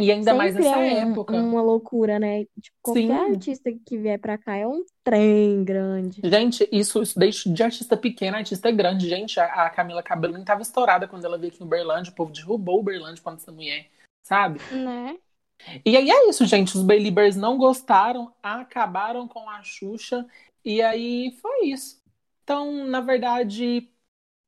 E 0.00 0.10
ainda 0.10 0.34
mais 0.34 0.54
nessa 0.54 0.68
é 0.78 1.04
um- 1.04 1.10
época. 1.12 1.34
uma 1.36 1.62
loucura, 1.62 2.18
né? 2.18 2.44
Tipo, 2.60 2.76
qualquer 2.82 3.02
Sim. 3.06 3.12
artista 3.12 3.70
que 3.84 3.98
vier 3.98 4.18
pra 4.18 4.38
cá 4.38 4.56
é 4.56 4.66
um 4.66 4.84
trem 5.04 5.62
grande. 5.62 6.20
Gente, 6.24 6.68
isso, 6.72 7.02
isso 7.02 7.18
deixa 7.18 7.50
de 7.52 7.62
artista 7.62 7.96
pequeno, 7.96 8.36
artista 8.36 8.70
grande. 8.70 9.08
Gente, 9.08 9.38
a, 9.38 9.66
a 9.66 9.70
Camila 9.70 10.02
Cabello 10.02 10.34
nem 10.34 10.44
tava 10.44 10.62
estourada 10.62 11.06
quando 11.06 11.24
ela 11.24 11.36
veio 11.38 11.52
aqui 11.52 11.60
no 11.60 11.66
Berlândia. 11.66 12.10
O 12.12 12.14
povo 12.14 12.32
derrubou 12.32 12.80
o 12.80 12.82
Berlândia 12.82 13.22
quando 13.22 13.36
essa 13.38 13.52
mulher, 13.52 13.86
sabe? 14.22 14.60
Né? 14.72 15.16
E 15.84 15.94
aí 15.96 16.10
é 16.10 16.28
isso, 16.28 16.46
gente. 16.46 16.74
Os 16.76 16.82
Beliebers 16.82 17.36
não 17.36 17.58
gostaram, 17.58 18.32
acabaram 18.42 19.28
com 19.28 19.48
a 19.50 19.62
Xuxa. 19.62 20.26
E 20.64 20.80
aí 20.80 21.32
foi 21.42 21.66
isso. 21.66 22.00
Então, 22.42 22.86
na 22.86 23.00
verdade, 23.00 23.88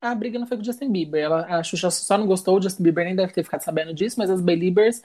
a 0.00 0.14
briga 0.14 0.38
não 0.38 0.46
foi 0.46 0.56
com 0.56 0.62
o 0.62 0.66
Justin 0.66 0.90
Bieber. 0.90 1.22
Ela, 1.22 1.46
a 1.58 1.62
Xuxa 1.62 1.90
só 1.90 2.16
não 2.16 2.26
gostou, 2.26 2.56
o 2.58 2.62
Justin 2.62 2.82
Bieber 2.82 3.04
nem 3.04 3.14
deve 3.14 3.32
ter 3.32 3.44
ficado 3.44 3.60
sabendo 3.60 3.92
disso, 3.94 4.18
mas 4.18 4.30
as 4.30 4.40
Beliebers 4.40 5.02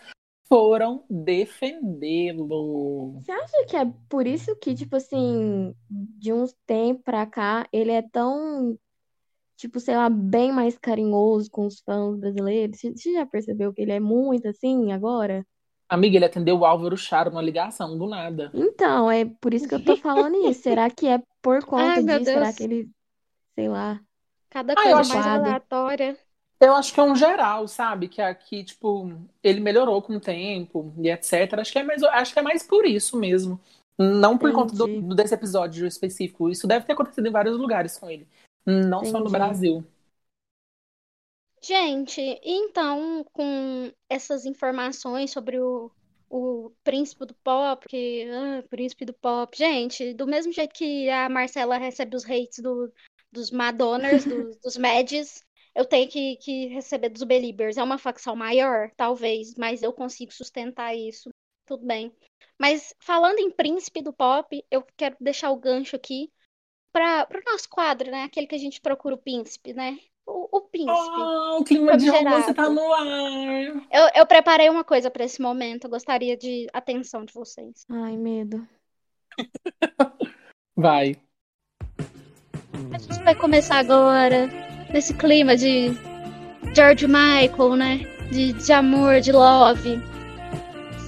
foram 0.48 1.04
defendê-lo. 1.10 3.22
Você 3.22 3.32
acha 3.32 3.66
que 3.68 3.76
é 3.76 3.86
por 4.10 4.26
isso 4.28 4.56
que, 4.56 4.74
tipo 4.76 4.96
assim, 4.96 5.74
de 5.90 6.32
uns 6.34 6.54
tempos 6.66 7.04
pra 7.04 7.26
cá, 7.26 7.68
ele 7.72 7.92
é 7.92 8.02
tão, 8.02 8.78
tipo, 9.58 9.80
sei 9.80 9.96
lá, 9.98 10.10
bem 10.10 10.54
mais 10.54 10.78
carinhoso 10.78 11.50
com 11.52 11.68
os 11.68 11.82
fãs 11.82 12.20
brasileiros? 12.20 12.82
Você 12.82 13.14
já 13.14 13.26
percebeu 13.26 13.74
que 13.74 13.82
ele 13.82 13.94
é 13.94 14.02
muito 14.02 14.50
assim 14.50 14.94
agora? 14.94 15.48
Amiga, 15.90 16.18
ele 16.18 16.26
atendeu 16.26 16.58
o 16.60 16.66
Álvaro 16.66 16.98
Charo 16.98 17.30
numa 17.30 17.42
ligação, 17.42 17.98
do 17.98 18.08
nada. 18.08 18.52
Então, 18.54 19.10
é 19.12 19.26
por 19.26 19.54
isso 19.54 19.68
que 19.68 19.76
eu 19.76 19.84
tô 19.84 19.96
falando 19.96 20.36
isso. 20.50 20.64
Será 20.64 20.90
que 20.90 21.08
é 21.08 21.22
por 21.42 21.64
conta 21.66 22.00
Ai, 22.00 22.04
disso? 22.04 22.32
Será 22.32 22.54
que 22.54 22.64
ele, 22.64 22.90
sei 23.56 23.70
lá, 23.70 24.02
Cada 24.50 24.74
Ah, 24.76 24.78
coisa 24.78 25.00
acho- 25.00 25.06
mais 25.06 25.28
aleatória. 25.28 26.18
Eu 26.60 26.74
acho 26.76 26.94
que 26.94 27.00
é 27.00 27.04
um 27.04 27.16
geral, 27.16 27.68
sabe? 27.68 28.08
Que 28.08 28.22
aqui, 28.22 28.64
tipo, 28.64 29.12
ele 29.44 29.60
melhorou 29.60 30.02
com 30.02 30.16
o 30.16 30.20
tempo 30.20 30.92
e 30.98 31.10
etc. 31.10 31.62
Acho 31.62 31.72
que 31.72 31.80
é 31.80 31.84
mais, 31.84 32.02
acho 32.04 32.34
que 32.34 32.40
é 32.40 32.42
mais 32.42 32.64
por 32.64 32.86
isso 32.86 33.18
mesmo. 33.18 33.60
Não 33.98 34.38
por 34.38 34.52
conta 34.54 34.76
do, 34.76 34.88
Entendi. 34.88 35.08
do- 35.08 35.16
desse 35.16 35.34
episódio 35.34 35.86
específico. 35.88 36.50
Isso 36.50 36.68
deve 36.68 36.86
ter 36.86 36.94
acontecido 36.94 37.28
em 37.28 37.32
vários 37.32 37.58
lugares 37.58 37.98
com 37.98 38.10
ele. 38.10 38.28
Não 38.66 39.06
só 39.06 39.20
no 39.20 39.30
Entendi. 39.30 39.32
Brasil. 39.32 39.84
Gente, 41.62 42.22
então, 42.44 43.24
com 43.34 43.92
essas 44.10 44.46
informações 44.46 45.32
sobre 45.32 45.60
o, 45.60 45.92
o 46.30 46.72
príncipe 46.84 47.26
do 47.26 47.34
pop, 47.36 47.86
que, 47.88 48.26
ah, 48.30 48.64
príncipe 48.70 49.06
do 49.06 49.14
pop, 49.14 49.58
gente, 49.58 50.14
do 50.14 50.28
mesmo 50.28 50.52
jeito 50.54 50.74
que 50.74 51.10
a 51.10 51.28
Marcela 51.28 51.78
recebe 51.78 52.16
os 52.16 52.24
hates 52.26 52.60
do- 52.60 52.92
dos 53.32 53.52
Madonners, 53.52 54.24
dos, 54.26 54.56
dos 54.58 54.78
Mads, 54.78 55.44
eu 55.78 55.86
tenho 55.86 56.10
que, 56.10 56.38
que 56.38 56.68
receber 56.70 57.10
dos 57.10 57.22
Beliebers. 57.22 57.78
É 57.78 57.84
uma 57.84 58.00
facção 58.00 58.36
maior, 58.36 58.90
talvez, 58.98 59.54
mas 59.56 59.84
eu 59.84 59.94
consigo 59.94 60.34
sustentar 60.34 60.96
isso. 60.96 61.30
Tudo 61.68 61.86
bem. 61.86 62.12
Mas 62.60 62.96
falando 63.00 63.38
em 63.38 63.52
príncipe 63.52 64.02
do 64.02 64.12
pop, 64.12 64.66
eu 64.72 64.84
quero 64.98 65.16
deixar 65.22 65.52
o 65.52 65.60
gancho 65.60 65.96
aqui 65.96 66.32
para 66.92 67.28
o 67.32 67.52
nosso 67.52 67.70
quadro, 67.70 68.10
né? 68.10 68.24
Aquele 68.24 68.48
que 68.48 68.56
a 68.56 68.60
gente 68.60 68.82
procura 68.82 69.14
o 69.14 69.20
príncipe, 69.20 69.72
né? 69.72 70.00
O, 70.26 70.58
o 70.58 70.62
príncipe. 70.62 70.92
Oh, 70.96 71.60
o 71.60 71.64
clima 71.64 71.96
de 71.96 72.10
romance 72.10 72.54
tá 72.56 72.70
no 72.72 72.92
ar. 72.92 73.06
Eu, 73.92 74.10
eu 74.16 74.26
preparei 74.26 74.70
uma 74.70 74.84
coisa 74.84 75.12
para 75.12 75.26
esse 75.26 75.40
momento. 75.40 75.84
Eu 75.84 75.92
gostaria 75.92 76.36
de 76.36 76.66
atenção 76.74 77.24
de 77.24 77.32
vocês. 77.32 77.86
ai, 77.88 78.18
medo. 78.18 78.68
Vai. 80.76 81.16
A 82.94 82.98
gente 83.00 83.24
vai 83.24 83.36
começar 83.36 83.78
agora 83.78 84.67
nesse 84.92 85.14
clima 85.14 85.56
de 85.56 85.92
George 86.76 87.08
Michael, 87.08 87.76
né? 87.76 87.98
De, 88.32 88.54
de 88.54 88.74
amor, 88.74 89.20
de 89.22 89.32
love. 89.32 90.02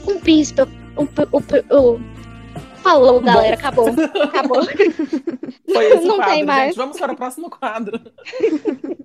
Um 0.07 0.19
príncipe. 0.19 0.61
Um, 0.97 1.03
um, 1.03 1.93
um- 1.95 2.19
Falou, 2.77 3.19
galera. 3.19 3.55
Acabou. 3.55 3.87
Acabou. 4.23 4.63
Foi 4.63 5.85
esse 5.85 6.05
Não 6.07 6.15
quadro, 6.15 6.33
tem 6.33 6.45
mais. 6.45 6.67
gente. 6.67 6.77
Vamos 6.77 6.97
para 6.99 7.11
o 7.13 7.15
próximo 7.15 7.49
quadro. 7.49 7.99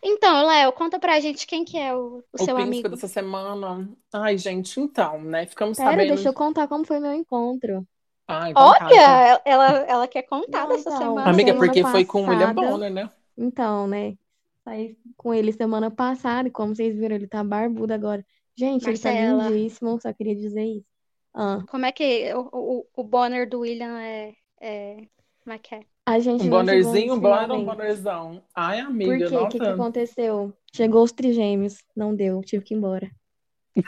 Então, 0.00 0.46
Léo, 0.46 0.70
conta 0.72 0.98
pra 0.98 1.18
gente 1.18 1.44
quem 1.46 1.64
que 1.64 1.76
é 1.76 1.92
o, 1.94 2.18
o 2.18 2.22
O 2.32 2.44
seu 2.44 2.56
amigo. 2.56 2.88
dessa 2.88 3.08
semana. 3.08 3.88
Ai, 4.12 4.38
gente, 4.38 4.78
então, 4.80 5.20
né? 5.20 5.44
Ficamos 5.46 5.76
Pera, 5.76 5.90
sabendo. 5.90 6.14
deixa 6.14 6.28
eu 6.28 6.32
contar 6.32 6.68
como 6.68 6.84
foi 6.84 7.00
meu 7.00 7.12
encontro. 7.12 7.84
Ai. 8.28 8.52
Olha, 8.54 9.40
ela, 9.44 9.66
ela 9.88 10.06
quer 10.06 10.22
contar 10.22 10.62
Não, 10.62 10.68
dessa 10.68 10.90
então. 10.90 10.98
semana. 10.98 11.28
Amiga, 11.28 11.52
semana 11.52 11.66
porque 11.66 11.82
foi 11.82 12.04
com 12.04 12.22
o 12.24 12.28
William 12.28 12.54
Bonner, 12.54 12.92
né? 12.92 13.10
Então, 13.38 13.86
né? 13.86 14.16
Saí 14.64 14.98
com 15.16 15.32
ele 15.32 15.52
semana 15.52 15.90
passada 15.90 16.48
e 16.48 16.50
como 16.50 16.74
vocês 16.74 16.94
viram, 16.96 17.16
ele 17.16 17.28
tá 17.28 17.42
barbudo 17.42 17.94
agora. 17.94 18.24
Gente, 18.56 18.88
ele 18.88 18.98
tá 18.98 19.10
Marcela. 19.10 19.48
lindíssimo, 19.48 20.00
só 20.00 20.12
queria 20.12 20.34
dizer 20.34 20.64
isso. 20.64 20.86
Ah, 21.32 21.62
Como 21.70 21.86
é 21.86 21.92
que 21.92 22.34
o, 22.34 22.48
o, 22.52 22.86
o 22.96 23.04
Bonner 23.04 23.48
do 23.48 23.60
William 23.60 23.98
é, 24.00 24.34
é. 24.60 24.96
Como 25.44 25.54
é 25.54 25.58
que 25.58 25.74
é? 25.76 25.80
a 26.04 26.18
gente 26.18 26.44
Um 26.44 26.50
Bonnerzinho, 26.50 27.12
um 27.12 27.16
nos 27.16 27.22
Bonner, 27.22 27.52
um. 27.52 27.64
Bonnerzão. 27.64 28.42
Ai, 28.54 28.82
Por 28.82 28.90
amiga, 28.90 29.28
quê? 29.28 29.36
O 29.36 29.48
que 29.48 29.58
que 29.58 29.66
aconteceu? 29.66 30.52
Chegou 30.74 31.02
os 31.02 31.12
trigêmeos. 31.12 31.84
Não 31.94 32.14
deu, 32.14 32.40
tive 32.40 32.64
que 32.64 32.74
ir 32.74 32.78
embora. 32.78 33.10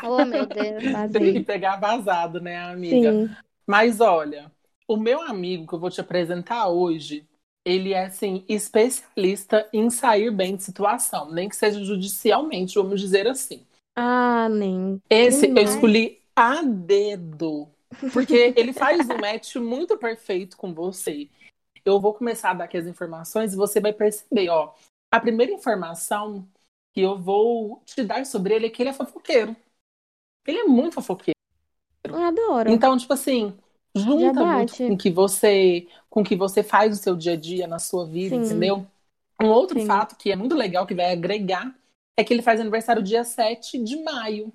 Oh, 0.04 0.24
meu 0.24 0.46
Deus. 0.46 0.82
Teve 1.12 1.32
que 1.32 1.40
pegar 1.40 1.76
vazado, 1.76 2.40
né, 2.40 2.58
amiga? 2.58 3.12
Sim. 3.12 3.30
Mas 3.66 4.00
olha, 4.00 4.52
o 4.86 4.96
meu 4.96 5.20
amigo 5.22 5.66
que 5.66 5.74
eu 5.74 5.80
vou 5.80 5.90
te 5.90 6.00
apresentar 6.00 6.68
hoje, 6.68 7.26
ele 7.64 7.92
é, 7.92 8.06
assim, 8.06 8.44
especialista 8.48 9.68
em 9.72 9.90
sair 9.90 10.30
bem 10.30 10.56
de 10.56 10.62
situação, 10.62 11.30
nem 11.30 11.48
que 11.48 11.56
seja 11.56 11.82
judicialmente, 11.84 12.74
vamos 12.74 13.00
dizer 13.00 13.26
assim. 13.26 13.66
Ah, 13.96 14.48
nem. 14.48 15.00
Esse 15.10 15.48
eu 15.48 15.58
escolhi 15.58 16.20
a 16.34 16.62
dedo, 16.62 17.68
porque 18.12 18.54
ele 18.56 18.72
faz 18.72 19.08
um 19.08 19.18
match 19.18 19.56
muito 19.56 19.96
perfeito 19.98 20.56
com 20.56 20.72
você. 20.72 21.28
Eu 21.84 22.00
vou 22.00 22.14
começar 22.14 22.50
a 22.50 22.54
dar 22.54 22.64
aqui 22.64 22.76
as 22.76 22.86
informações 22.86 23.52
e 23.52 23.56
você 23.56 23.80
vai 23.80 23.92
perceber, 23.92 24.48
ó. 24.48 24.74
A 25.10 25.20
primeira 25.20 25.52
informação 25.52 26.46
que 26.92 27.00
eu 27.00 27.18
vou 27.18 27.82
te 27.84 28.02
dar 28.02 28.24
sobre 28.26 28.54
ele 28.54 28.66
é 28.66 28.70
que 28.70 28.82
ele 28.82 28.90
é 28.90 28.94
fofoqueiro. 28.94 29.56
Ele 30.46 30.58
é 30.58 30.64
muito 30.64 30.94
fofoqueiro. 30.94 31.38
Adoro. 32.04 32.70
Então, 32.70 32.96
tipo 32.96 33.12
assim, 33.12 33.56
junta 33.94 34.44
muito 34.44 34.76
com 34.84 34.94
o 34.94 34.98
que 34.98 35.10
você, 35.10 35.86
com 36.08 36.20
o 36.22 36.24
que 36.24 36.36
você 36.36 36.62
faz 36.62 36.90
no 36.90 36.96
seu 36.96 37.16
dia 37.16 37.32
a 37.32 37.36
dia, 37.36 37.66
na 37.66 37.78
sua 37.78 38.06
vida, 38.06 38.36
Sim. 38.36 38.42
entendeu? 38.44 38.86
Um 39.40 39.48
outro 39.48 39.78
Sim. 39.78 39.86
fato 39.86 40.16
que 40.16 40.30
é 40.30 40.36
muito 40.36 40.54
legal, 40.54 40.86
que 40.86 40.94
vai 40.94 41.12
agregar, 41.12 41.74
é 42.16 42.24
que 42.24 42.32
ele 42.34 42.42
faz 42.42 42.60
aniversário 42.60 43.02
dia 43.02 43.24
7 43.24 43.78
de 43.82 43.96
maio. 44.02 44.52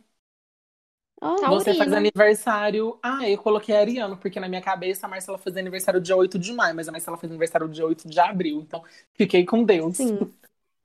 Tá. 1.19 1.47
Você 1.49 1.73
faz 1.73 1.91
Taurino. 1.91 1.97
aniversário. 1.97 2.99
Ah, 3.01 3.27
eu 3.29 3.38
coloquei 3.38 3.75
ariano, 3.75 4.17
porque 4.17 4.39
na 4.39 4.47
minha 4.47 4.61
cabeça 4.61 5.05
a 5.05 5.09
Marcela 5.09 5.38
faz 5.38 5.57
aniversário 5.57 5.99
dia 6.01 6.15
8 6.15 6.38
de 6.39 6.53
maio, 6.53 6.75
mas 6.75 6.88
a 6.88 6.91
Marcela 6.91 7.17
faz 7.17 7.31
aniversário 7.31 7.67
dia 7.69 7.86
8 7.86 8.07
de 8.07 8.19
abril. 8.19 8.61
Então, 8.61 8.83
fiquei 9.13 9.45
com 9.45 9.63
Deus. 9.63 9.97
sim. 9.97 10.17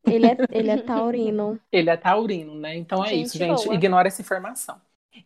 Ele 0.05 0.27
é, 0.27 0.37
ele 0.51 0.71
é 0.71 0.79
taurino. 0.79 1.61
Ele 1.71 1.91
é 1.91 1.97
taurino, 1.97 2.55
né? 2.55 2.75
Então 2.77 3.05
é 3.05 3.09
Gente 3.09 3.27
isso, 3.27 3.39
gente. 3.39 3.65
boa. 3.65 3.75
Ignora 3.75 4.09
essa 4.09 4.23
informação. 4.23 4.81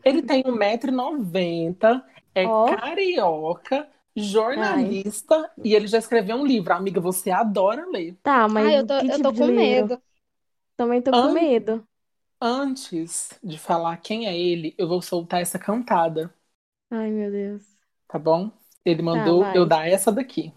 Ele 0.05 0.23
tem 0.23 0.43
1,90m, 0.47 2.03
é 2.35 2.49
Ó. 2.49 2.79
carioca, 2.79 3.89
jornalista 4.17 5.51
e 5.63 5.75
ele 5.75 5.87
já 5.87 5.99
escreveu 5.99 6.37
um 6.37 6.47
livro. 6.47 6.73
Amiga, 6.75 7.01
você 7.01 7.31
adora 7.31 7.87
ler. 7.91 8.17
Tá, 8.23 8.49
mas 8.49 8.65
Ai, 8.65 8.79
eu 8.79 8.87
tô, 8.87 8.95
que 8.97 9.09
eu 9.09 9.21
tipo 9.21 9.33
tô 9.33 9.33
de 9.33 9.43
com 9.43 9.47
livro? 9.47 9.93
medo. 9.95 10.03
Também 10.77 11.03
tô 11.03 11.15
com 11.17 11.29
Hã? 11.29 11.31
medo. 11.31 11.87
Antes 12.41 13.31
de 13.43 13.59
falar 13.59 13.97
quem 13.99 14.27
é 14.29 14.39
ele, 14.39 14.73
eu 14.79 14.87
vou 14.87 15.03
soltar 15.03 15.41
essa 15.43 15.59
cantada, 15.59 16.33
Ai, 16.91 17.11
meu 17.11 17.31
Deus. 17.31 17.77
tá 18.09 18.19
bom? 18.19 18.51
Ele 18.85 19.03
mandou 19.03 19.49
vai. 19.49 19.55
eu 19.55 19.67
dar 19.67 19.89
essa 19.89 20.13
daqui. 20.13 20.53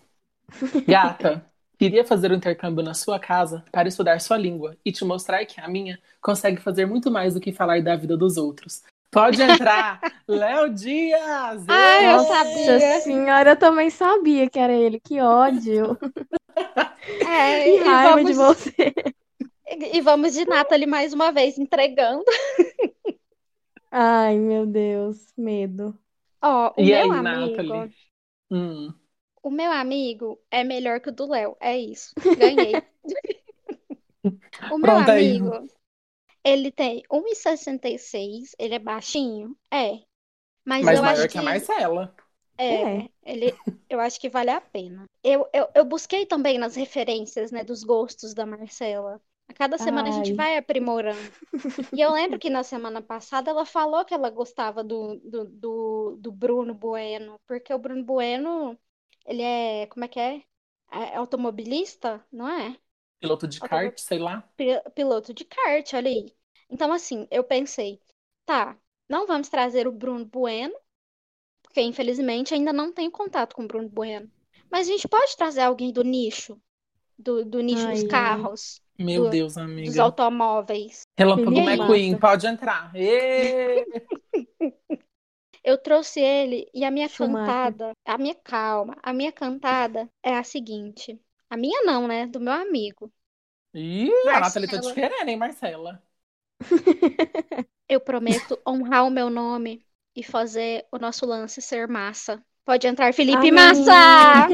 Gata, 0.87 1.45
queria 1.79 2.05
fazer 2.05 2.31
um 2.31 2.35
intercâmbio 2.35 2.83
na 2.83 2.93
sua 2.93 3.19
casa 3.19 3.65
para 3.71 3.87
estudar 3.89 4.21
sua 4.21 4.37
língua 4.37 4.77
e 4.85 4.91
te 4.91 5.05
mostrar 5.05 5.45
que 5.45 5.61
a 5.61 5.67
minha 5.69 5.99
consegue 6.21 6.61
fazer 6.61 6.85
muito 6.85 7.11
mais 7.11 7.33
do 7.35 7.41
que 7.41 7.53
falar 7.53 7.83
da 7.83 7.95
vida 7.97 8.17
dos 8.17 8.37
outros. 8.37 8.83
Pode 9.17 9.41
entrar, 9.41 10.03
Léo 10.27 10.69
Dias! 10.73 11.65
Ai, 11.67 12.13
eu 12.13 12.19
Nossa 12.19 12.33
sabia. 12.35 13.01
senhora, 13.01 13.51
eu 13.51 13.57
também 13.59 13.89
sabia 13.89 14.49
que 14.49 14.59
era 14.59 14.73
ele. 14.73 14.99
Que 14.99 15.19
ódio. 15.21 15.97
É, 17.23 17.69
Que 17.69 17.71
e 17.75 17.77
raiva 17.77 18.23
de 18.23 18.33
vamos, 18.33 18.33
você. 18.33 18.93
e 19.93 20.01
vamos 20.01 20.33
de 20.33 20.45
Nathalie 20.45 20.87
mais 20.87 21.13
uma 21.13 21.31
vez 21.31 21.57
entregando. 21.57 22.23
Ai, 23.91 24.37
meu 24.39 24.65
Deus. 24.65 25.33
Medo. 25.37 25.97
Ó, 26.41 26.73
o 26.81 26.83
E 26.83 26.93
meu 26.93 27.11
aí, 27.11 27.11
amigo, 27.11 27.33
Nathalie? 27.33 27.93
Hum. 28.51 28.93
o 29.43 29.49
meu 29.49 29.71
amigo 29.71 30.39
é 30.51 30.63
melhor 30.63 30.99
que 31.01 31.09
o 31.09 31.11
do 31.11 31.25
Léo. 31.27 31.57
É 31.59 31.75
isso. 31.77 32.15
Ganhei. 32.35 32.85
O 34.69 34.77
meu 34.77 34.95
Pronto, 34.95 35.09
aí. 35.11 35.49
Ele 36.49 36.71
tem 36.71 37.03
1,66, 37.11 38.55
ele 38.59 38.75
é 38.75 38.79
baixinho? 38.79 39.57
É. 39.71 40.01
Mas 40.65 40.85
Mas 40.85 40.99
eu 40.99 41.03
maior 41.03 41.25
acho 41.25 41.27
que 41.29 41.37
a 41.37 41.41
Marcela. 41.43 42.15
é, 42.57 43.05
É. 43.05 43.09
ele, 43.23 43.61
eu 43.89 43.99
acho 43.99 44.19
que 44.19 44.29
vale 44.29 44.49
a 44.51 44.61
pena. 44.61 45.05
Eu, 45.23 45.47
eu, 45.53 45.69
eu 45.75 45.85
busquei 45.85 46.25
também 46.25 46.57
nas 46.57 46.75
referências, 46.75 47.51
né, 47.51 47.63
dos 47.63 47.83
gostos 47.83 48.33
da 48.33 48.45
Marcela. 48.45 49.21
A 49.49 49.53
cada 49.53 49.77
semana 49.77 50.09
a 50.09 50.11
gente 50.11 50.31
Ai. 50.31 50.35
vai 50.35 50.57
aprimorando. 50.57 51.19
E 51.93 52.01
eu 52.01 52.11
lembro 52.13 52.39
que 52.39 52.49
na 52.49 52.63
semana 52.63 53.01
passada 53.01 53.51
ela 53.51 53.65
falou 53.65 54.05
que 54.05 54.13
ela 54.13 54.29
gostava 54.29 54.83
do, 54.83 55.15
do, 55.21 55.45
do, 55.45 56.17
do 56.19 56.31
Bruno 56.31 56.73
Bueno, 56.73 57.39
porque 57.47 57.73
o 57.73 57.79
Bruno 57.79 58.03
Bueno, 58.03 58.77
ele 59.25 59.41
é, 59.41 59.87
como 59.87 60.05
é 60.05 60.07
que 60.07 60.19
é? 60.19 60.43
É 60.91 61.15
automobilista, 61.17 62.25
não 62.31 62.47
é? 62.49 62.77
Piloto 63.19 63.47
de 63.47 63.61
Automo- 63.61 63.69
kart, 63.69 63.99
sei 63.99 64.17
lá. 64.19 64.43
Pi- 64.57 64.81
Piloto 64.95 65.33
de 65.33 65.45
kart, 65.45 65.93
olha 65.95 66.09
aí. 66.11 66.36
Então, 66.69 66.91
assim, 66.93 67.27
eu 67.31 67.43
pensei, 67.43 68.01
tá, 68.45 68.77
não 69.09 69.25
vamos 69.27 69.49
trazer 69.49 69.87
o 69.87 69.91
Bruno 69.91 70.25
Bueno, 70.25 70.75
porque 71.63 71.81
infelizmente 71.81 72.53
ainda 72.53 72.73
não 72.73 72.91
tenho 72.93 73.11
contato 73.11 73.55
com 73.55 73.63
o 73.65 73.67
Bruno 73.67 73.89
Bueno. 73.89 74.31
Mas 74.71 74.87
a 74.87 74.91
gente 74.91 75.07
pode 75.09 75.37
trazer 75.37 75.61
alguém 75.61 75.91
do 75.93 76.03
nicho, 76.03 76.61
do, 77.19 77.45
do 77.45 77.61
nicho 77.61 77.89
dos 77.89 78.03
Ai, 78.03 78.15
ai. 78.15 78.51
carros, 78.51 78.81
Meu 78.97 79.23
Do- 79.23 79.25
Deus, 79.25 79.57
dos 79.83 79.97
amiga. 79.97 79.99
automóveis. 79.99 81.03
Relâmpago 81.17 81.61
McQueen, 81.61 82.15
Massa. 82.15 82.19
pode 82.19 82.47
entrar. 82.47 82.91
Eu 85.63 85.77
trouxe 85.77 86.19
ele 86.19 86.67
e 86.73 86.83
a 86.83 86.89
minha 86.91 87.07
Schumacher. 87.07 87.07
cantada, 87.09 87.91
a 88.05 88.17
minha 88.17 88.33
calma, 88.33 88.97
a 89.03 89.13
minha 89.13 89.31
cantada 89.31 90.09
é 90.23 90.35
a 90.35 90.43
seguinte. 90.43 91.21
A 91.49 91.55
minha 91.57 91.83
não, 91.83 92.07
né? 92.07 92.25
Do 92.27 92.39
meu 92.39 92.53
amigo. 92.53 93.11
Ih, 93.73 94.11
a 94.33 94.39
Nathalie 94.41 94.67
tá 94.69 94.77
Marcela. 94.77 94.87
te 94.87 94.93
querendo, 94.93 95.29
hein, 95.29 95.37
Marcela? 95.37 96.03
Eu 97.87 97.99
prometo 97.99 98.59
honrar 98.67 99.05
o 99.05 99.09
meu 99.09 99.29
nome 99.29 99.85
e 100.15 100.23
fazer 100.23 100.85
o 100.91 100.97
nosso 100.97 101.25
lance 101.25 101.61
ser 101.61 101.87
massa. 101.87 102.43
Pode 102.65 102.85
entrar, 102.85 103.13
Felipe 103.13 103.37
Amém. 103.37 103.53
Massa! 103.53 103.93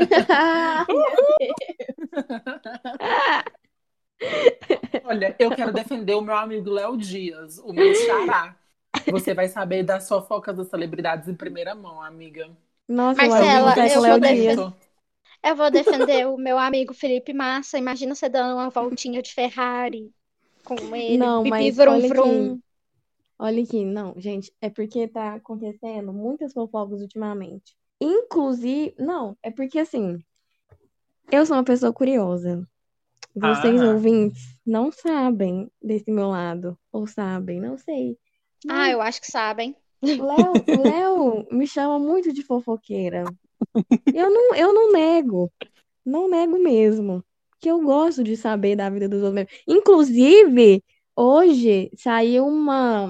Olha, 5.04 5.36
eu 5.40 5.56
quero 5.56 5.74
defender 5.74 6.14
o 6.14 6.22
meu 6.22 6.36
amigo 6.36 6.70
Léo 6.70 6.96
Dias, 6.96 7.58
o 7.58 7.74
meu 7.74 7.94
xará. 7.96 8.56
Você 9.10 9.34
vai 9.34 9.48
saber 9.48 9.84
das 9.84 10.08
fofocas 10.08 10.56
das 10.56 10.68
celebridades 10.68 11.28
em 11.28 11.34
primeira 11.34 11.74
mão, 11.74 12.02
amiga. 12.02 12.52
Nossa, 12.88 13.24
eu 13.24 13.30
Marcela, 13.30 13.74
eu 13.76 14.00
o 14.00 14.02
Léo 14.02 14.12
vou 14.12 14.20
defender. 14.20 14.74
Eu 15.44 15.56
vou 15.56 15.72
defender 15.72 16.28
o 16.28 16.38
meu 16.38 16.60
amigo 16.60 16.94
Felipe 16.94 17.34
Massa. 17.34 17.78
Imagina 17.78 18.14
você 18.14 18.30
dando 18.30 18.56
uma 18.56 18.70
voltinha 18.70 19.22
de 19.22 19.34
Ferrari 19.34 20.14
com 20.66 20.96
ele, 20.96 21.18
Não, 21.18 21.44
pipi 21.44 21.50
mas 21.50 21.76
vrum 21.76 21.92
olha 21.92 22.08
vrum. 22.08 22.54
aqui. 22.54 22.64
Olha 23.40 23.64
aqui, 23.64 23.86
não, 23.86 24.14
gente, 24.18 24.54
é 24.62 24.70
porque 24.70 25.08
tá 25.08 25.34
acontecendo 25.36 26.14
muitas 26.14 26.54
fofocas 26.54 27.02
ultimamente. 27.02 27.76
Inclusive, 28.00 28.94
não, 28.98 29.36
é 29.44 29.52
porque 29.52 29.80
assim, 29.80 30.24
eu 31.32 31.46
sou 31.46 31.58
uma 31.58 31.64
pessoa 31.64 31.92
curiosa. 31.92 32.66
Vocês 33.36 33.82
Ah. 33.82 33.94
ouvintes 33.94 34.56
não 34.66 34.92
sabem 34.92 35.70
desse 35.82 36.12
meu 36.12 36.30
lado, 36.30 36.78
ou 36.92 37.08
sabem, 37.08 37.60
não 37.60 37.78
sei. 37.78 38.18
Ah, 38.68 38.74
Mas 38.74 38.94
eu 38.94 39.02
acho 39.02 39.22
que 39.22 39.32
sabem. 39.32 39.76
Léo, 40.02 40.66
Léo 40.68 41.48
me 41.52 41.66
chama 41.66 41.98
muito 41.98 42.32
de 42.32 42.44
fofoqueira. 42.44 43.24
Eu 44.14 44.30
não, 44.30 44.56
eu 44.56 44.74
não 44.74 44.92
nego, 44.92 45.52
não 46.06 46.30
nego 46.30 46.60
mesmo, 46.60 47.24
que 47.64 47.72
eu 47.72 47.82
gosto 47.82 48.22
de 48.26 48.36
saber 48.36 48.76
da 48.76 48.90
vida 48.90 49.08
dos 49.08 49.24
outros. 49.24 49.34
mesmo. 49.34 49.50
Inclusive, 49.66 50.84
hoje 51.16 51.90
saiu 51.96 52.46
uma, 52.46 53.08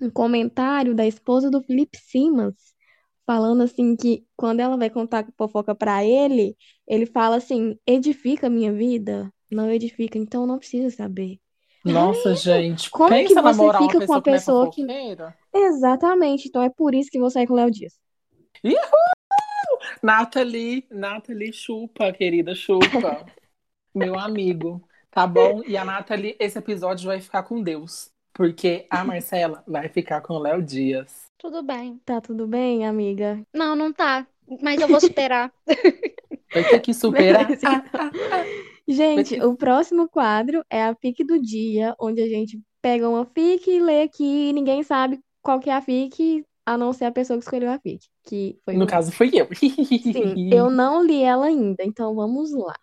um 0.00 0.10
comentário 0.10 0.96
da 0.96 1.06
esposa 1.06 1.48
do 1.48 1.62
Felipe 1.62 1.96
Simas 1.96 2.54
falando 3.24 3.62
assim 3.62 3.94
que 3.94 4.24
quando 4.36 4.58
ela 4.58 4.76
vai 4.76 4.90
contar 4.90 5.24
fofoca 5.36 5.76
pra 5.76 6.04
ele, 6.04 6.56
ele 6.88 7.06
fala 7.06 7.36
assim: 7.36 7.78
edifica 7.86 8.48
a 8.48 8.50
minha 8.50 8.72
vida? 8.72 9.32
Não 9.48 9.70
edifica, 9.70 10.18
então 10.18 10.44
não 10.44 10.58
precisa 10.58 10.90
saber. 10.90 11.38
Nossa, 11.84 12.34
gente, 12.34 12.90
Como 12.90 13.08
que 13.08 13.14
pensa 13.14 13.40
você 13.40 13.58
namorar 13.58 13.80
uma 13.80 13.92
fica 13.92 14.04
com 14.04 14.20
que 14.20 14.30
não 14.30 14.34
é 14.34 14.38
pessoa 14.38 14.70
que-? 14.70 14.86
Exatamente, 15.54 16.48
então 16.48 16.62
é 16.62 16.68
por 16.68 16.94
isso 16.96 17.10
que 17.10 17.20
vou 17.20 17.30
sair 17.30 17.46
com 17.46 17.52
o 17.52 17.56
Léo 17.56 17.70
Dias. 17.70 17.94
Nathalie, 20.02 20.84
Nathalie 20.90 21.52
chupa, 21.52 22.12
querida, 22.12 22.56
chupa. 22.56 23.24
Meu 23.98 24.18
amigo, 24.18 24.82
tá 25.10 25.26
bom? 25.26 25.62
E 25.66 25.76
a 25.76 25.84
Nathalie, 25.84 26.36
esse 26.38 26.58
episódio 26.58 27.06
vai 27.06 27.20
ficar 27.20 27.42
com 27.42 27.62
Deus. 27.62 28.10
Porque 28.32 28.86
a 28.88 29.04
Marcela 29.04 29.64
vai 29.66 29.88
ficar 29.88 30.20
com 30.20 30.34
o 30.34 30.38
Léo 30.38 30.62
Dias. 30.62 31.26
Tudo 31.38 31.62
bem. 31.62 31.98
Tá 32.04 32.20
tudo 32.20 32.46
bem, 32.46 32.86
amiga? 32.86 33.40
Não, 33.52 33.74
não 33.74 33.92
tá. 33.92 34.26
Mas 34.62 34.80
eu 34.80 34.88
vou 34.88 35.00
superar. 35.00 35.52
Vai 36.54 36.64
ter 36.64 36.80
que 36.80 36.94
superar. 36.94 37.46
Beleza, 37.46 37.66
então. 37.70 38.10
Gente, 38.88 39.30
ter- 39.36 39.44
o 39.44 39.54
próximo 39.54 40.08
quadro 40.08 40.64
é 40.70 40.82
a 40.84 40.94
fic 40.94 41.22
do 41.24 41.38
dia, 41.40 41.94
onde 42.00 42.22
a 42.22 42.28
gente 42.28 42.58
pega 42.80 43.08
uma 43.08 43.26
fic 43.26 43.68
e 43.70 43.80
lê 43.80 44.02
aqui 44.02 44.48
e 44.48 44.52
ninguém 44.52 44.82
sabe 44.82 45.20
qual 45.42 45.60
que 45.60 45.68
é 45.68 45.74
a 45.74 45.82
fic, 45.82 46.42
a 46.64 46.78
não 46.78 46.92
ser 46.94 47.04
a 47.04 47.12
pessoa 47.12 47.38
que 47.38 47.44
escolheu 47.44 47.70
a 47.70 47.78
fic, 47.78 48.06
que 48.24 48.58
foi 48.64 48.74
No 48.76 48.86
caso, 48.86 49.12
fui 49.12 49.30
eu. 49.34 49.46
Sim, 49.54 50.50
eu 50.52 50.70
não 50.70 51.02
li 51.02 51.22
ela 51.22 51.46
ainda, 51.46 51.84
então 51.84 52.14
vamos 52.14 52.52
lá. 52.54 52.74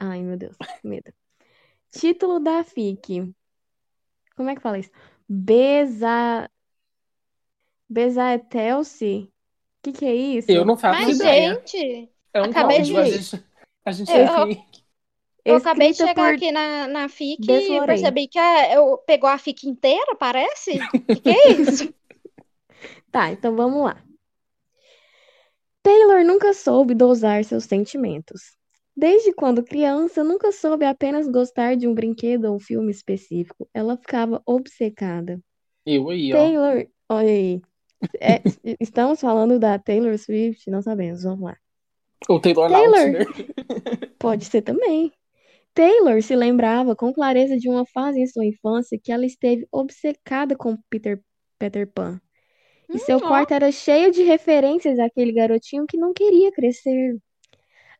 Ai, 0.00 0.22
meu 0.22 0.36
Deus, 0.36 0.56
medo. 0.82 1.12
Título 1.90 2.40
da 2.40 2.64
fic. 2.64 3.34
Como 4.34 4.48
é 4.50 4.54
que 4.54 4.60
fala 4.62 4.78
isso? 4.78 4.90
Beza... 5.28 6.48
Bezaetelce? 7.88 9.24
O 9.24 9.82
que 9.82 9.92
que 9.92 10.04
é 10.04 10.14
isso? 10.14 10.50
Eu 10.50 10.64
não 10.64 10.76
faço 10.76 11.02
Mas, 11.02 11.18
ideia. 11.18 11.54
gente, 11.54 12.10
É 12.32 12.40
um 12.40 12.44
acabei 12.46 12.80
de- 12.82 12.94
gente, 13.04 13.44
a 13.84 13.92
gente 13.92 14.10
Eu- 14.10 14.16
é 14.18 14.24
assim. 14.24 14.64
eu 15.44 15.56
acabei 15.56 15.90
de 15.90 15.96
chegar 15.96 16.14
por 16.14 16.34
aqui 16.34 16.52
na, 16.52 16.86
na 16.86 17.08
FIC 17.08 17.42
e 17.42 17.46
Desflorei. 17.46 17.86
percebi 17.86 18.28
que 18.28 18.38
a- 18.38 18.74
eu 18.74 18.98
pegou 18.98 19.28
a 19.28 19.38
FIC 19.38 19.68
inteira, 19.68 20.14
parece? 20.16 20.78
O 20.78 21.14
que, 21.14 21.20
que 21.20 21.30
é 21.30 21.50
isso? 21.60 21.94
Tá, 23.10 23.30
então 23.32 23.56
vamos 23.56 23.84
lá. 23.84 24.02
Taylor 25.82 26.24
nunca 26.24 26.52
soube 26.52 26.94
dosar 26.94 27.44
seus 27.44 27.64
sentimentos. 27.64 28.56
Desde 29.00 29.32
quando 29.32 29.64
criança, 29.64 30.22
nunca 30.22 30.52
soube 30.52 30.84
apenas 30.84 31.26
gostar 31.26 31.74
de 31.74 31.88
um 31.88 31.94
brinquedo 31.94 32.44
ou 32.44 32.56
um 32.56 32.60
filme 32.60 32.90
específico. 32.90 33.66
Ela 33.72 33.96
ficava 33.96 34.42
obcecada. 34.44 35.40
Eu 35.86 36.10
aí, 36.10 36.34
ó. 36.34 36.36
Taylor, 36.36 36.86
olha 37.08 37.30
aí. 37.30 37.62
É, 38.20 38.42
estamos 38.78 39.18
falando 39.18 39.58
da 39.58 39.78
Taylor 39.78 40.18
Swift? 40.18 40.70
Não 40.70 40.82
sabemos, 40.82 41.22
vamos 41.22 41.40
lá. 41.46 41.56
O 42.28 42.38
Taylor 42.38 42.68
Taylor. 42.68 43.24
Pode 44.20 44.44
ser 44.44 44.60
também. 44.60 45.10
Taylor 45.72 46.22
se 46.22 46.36
lembrava 46.36 46.94
com 46.94 47.10
clareza 47.10 47.56
de 47.56 47.70
uma 47.70 47.86
fase 47.86 48.20
em 48.20 48.26
sua 48.26 48.44
infância 48.44 49.00
que 49.02 49.10
ela 49.10 49.24
esteve 49.24 49.66
obcecada 49.72 50.54
com 50.54 50.76
Peter, 50.90 51.22
Peter 51.58 51.90
Pan. 51.90 52.20
E 52.92 52.98
seu 52.98 53.16
Hum, 53.16 53.22
ó. 53.24 53.28
quarto 53.28 53.52
era 53.52 53.72
cheio 53.72 54.10
de 54.10 54.22
referências 54.24 54.98
àquele 54.98 55.32
garotinho 55.32 55.86
que 55.86 55.96
não 55.96 56.12
queria 56.12 56.52
crescer. 56.52 57.16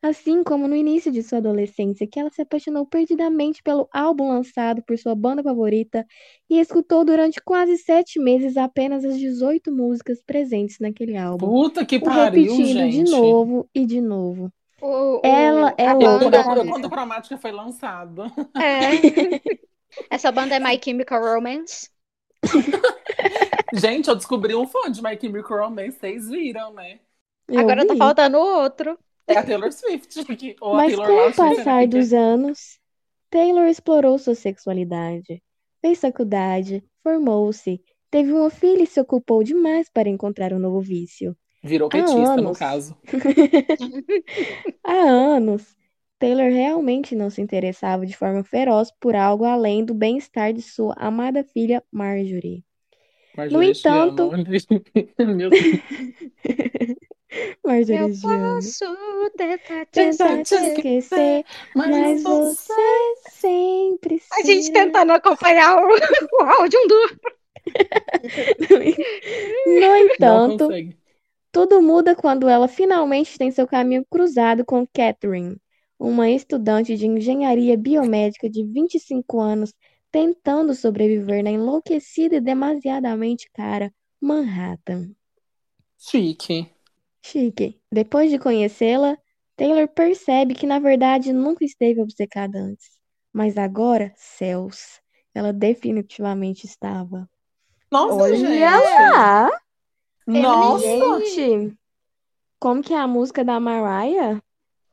Assim 0.03 0.43
como 0.43 0.67
no 0.67 0.75
início 0.75 1.11
de 1.11 1.21
sua 1.21 1.37
adolescência, 1.37 2.07
que 2.07 2.19
ela 2.19 2.31
se 2.31 2.41
apaixonou 2.41 2.87
perdidamente 2.87 3.61
pelo 3.61 3.87
álbum 3.93 4.29
lançado 4.29 4.81
por 4.83 4.97
sua 4.97 5.13
banda 5.13 5.43
favorita 5.43 6.05
e 6.49 6.59
escutou 6.59 7.05
durante 7.05 7.39
quase 7.41 7.77
sete 7.77 8.19
meses 8.19 8.57
apenas 8.57 9.05
as 9.05 9.17
18 9.19 9.71
músicas 9.71 10.19
presentes 10.25 10.77
naquele 10.79 11.15
álbum, 11.17 11.47
Puta 11.47 11.85
que 11.85 11.99
pariu, 11.99 12.51
repetindo 12.51 12.89
de 12.89 12.91
gente. 12.91 13.11
novo 13.11 13.69
e 13.75 13.85
de 13.85 14.01
novo. 14.01 14.51
O, 14.81 15.17
o- 15.17 15.21
Ela 15.23 15.75
é 15.77 15.87
a 15.87 15.93
louca 15.93 16.25
banda- 16.25 16.29
da 16.31 16.43
quando, 16.43 16.57
música. 16.57 16.71
quando 16.73 16.89
Cromática 16.89 17.37
foi 17.37 17.51
lançado. 17.51 18.23
É. 18.59 18.89
Essa 20.09 20.31
banda 20.31 20.55
é 20.55 20.59
My 20.59 20.79
Chemical 20.83 21.21
Romance. 21.23 21.89
Gente, 23.73 24.09
eu 24.09 24.15
descobri 24.15 24.55
um 24.55 24.67
fã 24.67 24.91
de 24.91 25.01
My 25.01 25.17
Chemical 25.19 25.59
Romance, 25.69 25.97
vocês 25.99 26.27
viram, 26.29 26.73
né? 26.73 26.99
Eu 27.47 27.59
Agora 27.59 27.85
tá 27.85 27.93
vi. 27.93 27.99
faltando 27.99 28.37
outro. 28.37 28.97
É 29.27 29.37
a 29.37 29.43
Taylor 29.43 29.71
Swift. 29.71 30.23
que- 30.37 30.55
Ou 30.61 30.73
a 30.73 30.77
Mas 30.77 30.87
Taylor 30.95 31.07
com 31.07 31.13
o 31.13 31.17
lá 31.17 31.31
passar 31.55 31.87
dos 31.87 32.13
anos, 32.13 32.79
Taylor 33.29 33.67
explorou 33.67 34.17
sua 34.19 34.35
sexualidade, 34.35 35.41
fez 35.81 35.99
faculdade, 35.99 36.83
formou-se, 37.03 37.81
teve 38.09 38.31
uma 38.33 38.49
filha 38.49 38.83
e 38.83 38.87
se 38.87 38.99
ocupou 38.99 39.43
demais 39.43 39.87
para 39.93 40.09
encontrar 40.09 40.51
um 40.53 40.59
novo 40.59 40.81
vício. 40.81 41.35
Virou 41.63 41.89
petista, 41.89 42.35
no 42.37 42.41
anos. 42.47 42.57
caso. 42.57 42.97
Há 44.83 44.93
anos, 44.93 45.75
Taylor 46.19 46.49
realmente 46.51 47.15
não 47.15 47.29
se 47.29 47.41
interessava 47.41 48.05
de 48.05 48.15
forma 48.15 48.43
feroz 48.43 48.91
por 48.99 49.15
algo 49.15 49.45
além 49.45 49.83
do 49.85 49.93
bem-estar 49.93 50.53
de 50.53 50.61
sua 50.61 50.93
amada 50.97 51.43
filha 51.43 51.83
Marjorie. 51.91 52.63
Marjorie, 53.35 53.73
No. 53.83 54.31
Meu 55.19 55.49
Deus. 55.49 55.79
Marjorie 57.65 57.95
Eu 57.97 58.29
amo. 58.29 58.55
posso 58.55 58.85
tentar 59.37 59.85
te 59.85 59.91
Tentar 59.91 60.43
te 60.43 60.55
esquecer. 60.55 61.45
mas 61.75 62.23
você 62.23 62.73
sempre 63.29 64.21
A 64.33 64.41
gente 64.43 64.71
tentando 64.71 65.11
acompanhar 65.11 65.77
o, 65.77 65.87
o 66.41 66.43
áudio 66.43 66.79
um 66.79 66.87
do. 66.87 67.21
No 69.65 69.95
entanto, 69.95 70.69
tudo 71.51 71.81
muda 71.81 72.15
quando 72.15 72.47
ela 72.49 72.67
finalmente 72.67 73.37
tem 73.37 73.51
seu 73.51 73.67
caminho 73.67 74.05
cruzado 74.09 74.65
com 74.65 74.87
Catherine, 74.87 75.57
uma 75.99 76.29
estudante 76.29 76.95
de 76.97 77.07
engenharia 77.07 77.77
biomédica 77.77 78.49
de 78.49 78.65
25 78.65 79.39
anos, 79.39 79.73
tentando 80.11 80.73
sobreviver 80.73 81.43
na 81.43 81.51
enlouquecida 81.51 82.35
e 82.35 82.41
demasiadamente 82.41 83.49
cara 83.53 83.93
Manhattan. 84.19 85.15
Chique. 85.97 86.69
Chique. 87.21 87.79
Depois 87.91 88.29
de 88.29 88.37
conhecê-la, 88.37 89.17
Taylor 89.55 89.87
percebe 89.87 90.53
que 90.53 90.67
na 90.67 90.79
verdade 90.79 91.31
nunca 91.31 91.63
esteve 91.63 92.01
obcecada 92.01 92.59
antes. 92.59 92.99
Mas 93.31 93.57
agora, 93.57 94.11
céus, 94.15 94.99
ela 95.33 95.53
definitivamente 95.53 96.65
estava. 96.65 97.29
Nossa, 97.91 98.15
Olha 98.15 98.35
gente. 98.35 98.59
lá! 98.59 99.49
Nossa. 100.27 101.25
Gente, 101.25 101.77
como 102.59 102.81
que 102.81 102.93
é 102.93 102.97
a 102.97 103.07
música 103.07 103.43
da 103.43 103.59
Mariah? 103.59 104.41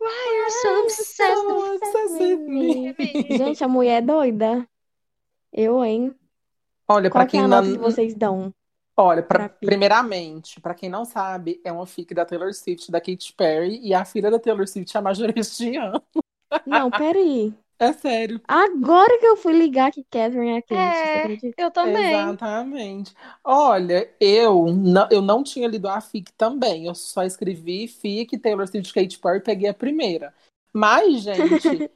You're 0.00 0.50
so 0.50 0.82
obsessed 0.82 1.36
So 1.36 1.74
obsessed 1.74 2.20
with 2.20 2.48
me. 2.48 2.94
Gente, 3.36 3.62
a 3.62 3.68
mulher 3.68 4.02
é 4.02 4.06
doida. 4.06 4.68
Eu, 5.52 5.84
hein? 5.84 6.14
Olha, 6.86 7.08
é 7.08 7.26
quem 7.26 7.40
a 7.40 7.48
não. 7.48 7.62
que 7.62 7.78
vocês 7.78 8.14
dão? 8.14 8.52
Olha, 8.96 9.22
pra- 9.22 9.48
pra 9.48 9.48
primeiramente, 9.60 10.60
pra 10.60 10.74
quem 10.74 10.88
não 10.88 11.04
sabe, 11.04 11.60
é 11.64 11.70
uma 11.70 11.86
fic 11.86 12.12
da 12.14 12.24
Taylor 12.24 12.52
Swift, 12.52 12.90
da 12.90 13.00
Katy 13.00 13.32
Perry, 13.34 13.78
e 13.82 13.94
a 13.94 14.04
filha 14.04 14.30
da 14.30 14.38
Taylor 14.40 14.66
Swift 14.66 14.96
é 14.96 15.00
a 15.00 15.82
ano. 15.84 16.02
Não, 16.66 16.90
peraí. 16.90 17.52
É 17.80 17.92
sério. 17.92 18.40
Agora 18.48 19.20
que 19.20 19.24
eu 19.24 19.36
fui 19.36 19.52
ligar 19.52 19.92
que 19.92 20.02
Catherine 20.10 20.58
é 20.58 20.62
quente, 20.62 20.96
você 20.96 21.00
É. 21.04 21.18
acredita? 21.20 21.62
Eu 21.62 21.70
também. 21.70 22.12
Exatamente. 22.12 23.14
Olha, 23.44 24.10
eu 24.18 24.66
não, 24.66 25.06
eu 25.12 25.22
não 25.22 25.44
tinha 25.44 25.68
lido 25.68 25.88
a 25.88 26.00
fic 26.00 26.32
também. 26.32 26.86
Eu 26.86 26.94
só 26.96 27.22
escrevi 27.22 27.86
fic, 27.86 28.36
Taylor 28.38 28.66
Swift, 28.66 28.92
Katy 28.92 29.16
Perry, 29.20 29.40
peguei 29.40 29.68
a 29.68 29.74
primeira. 29.74 30.34
Mas, 30.72 31.22
gente, 31.22 31.38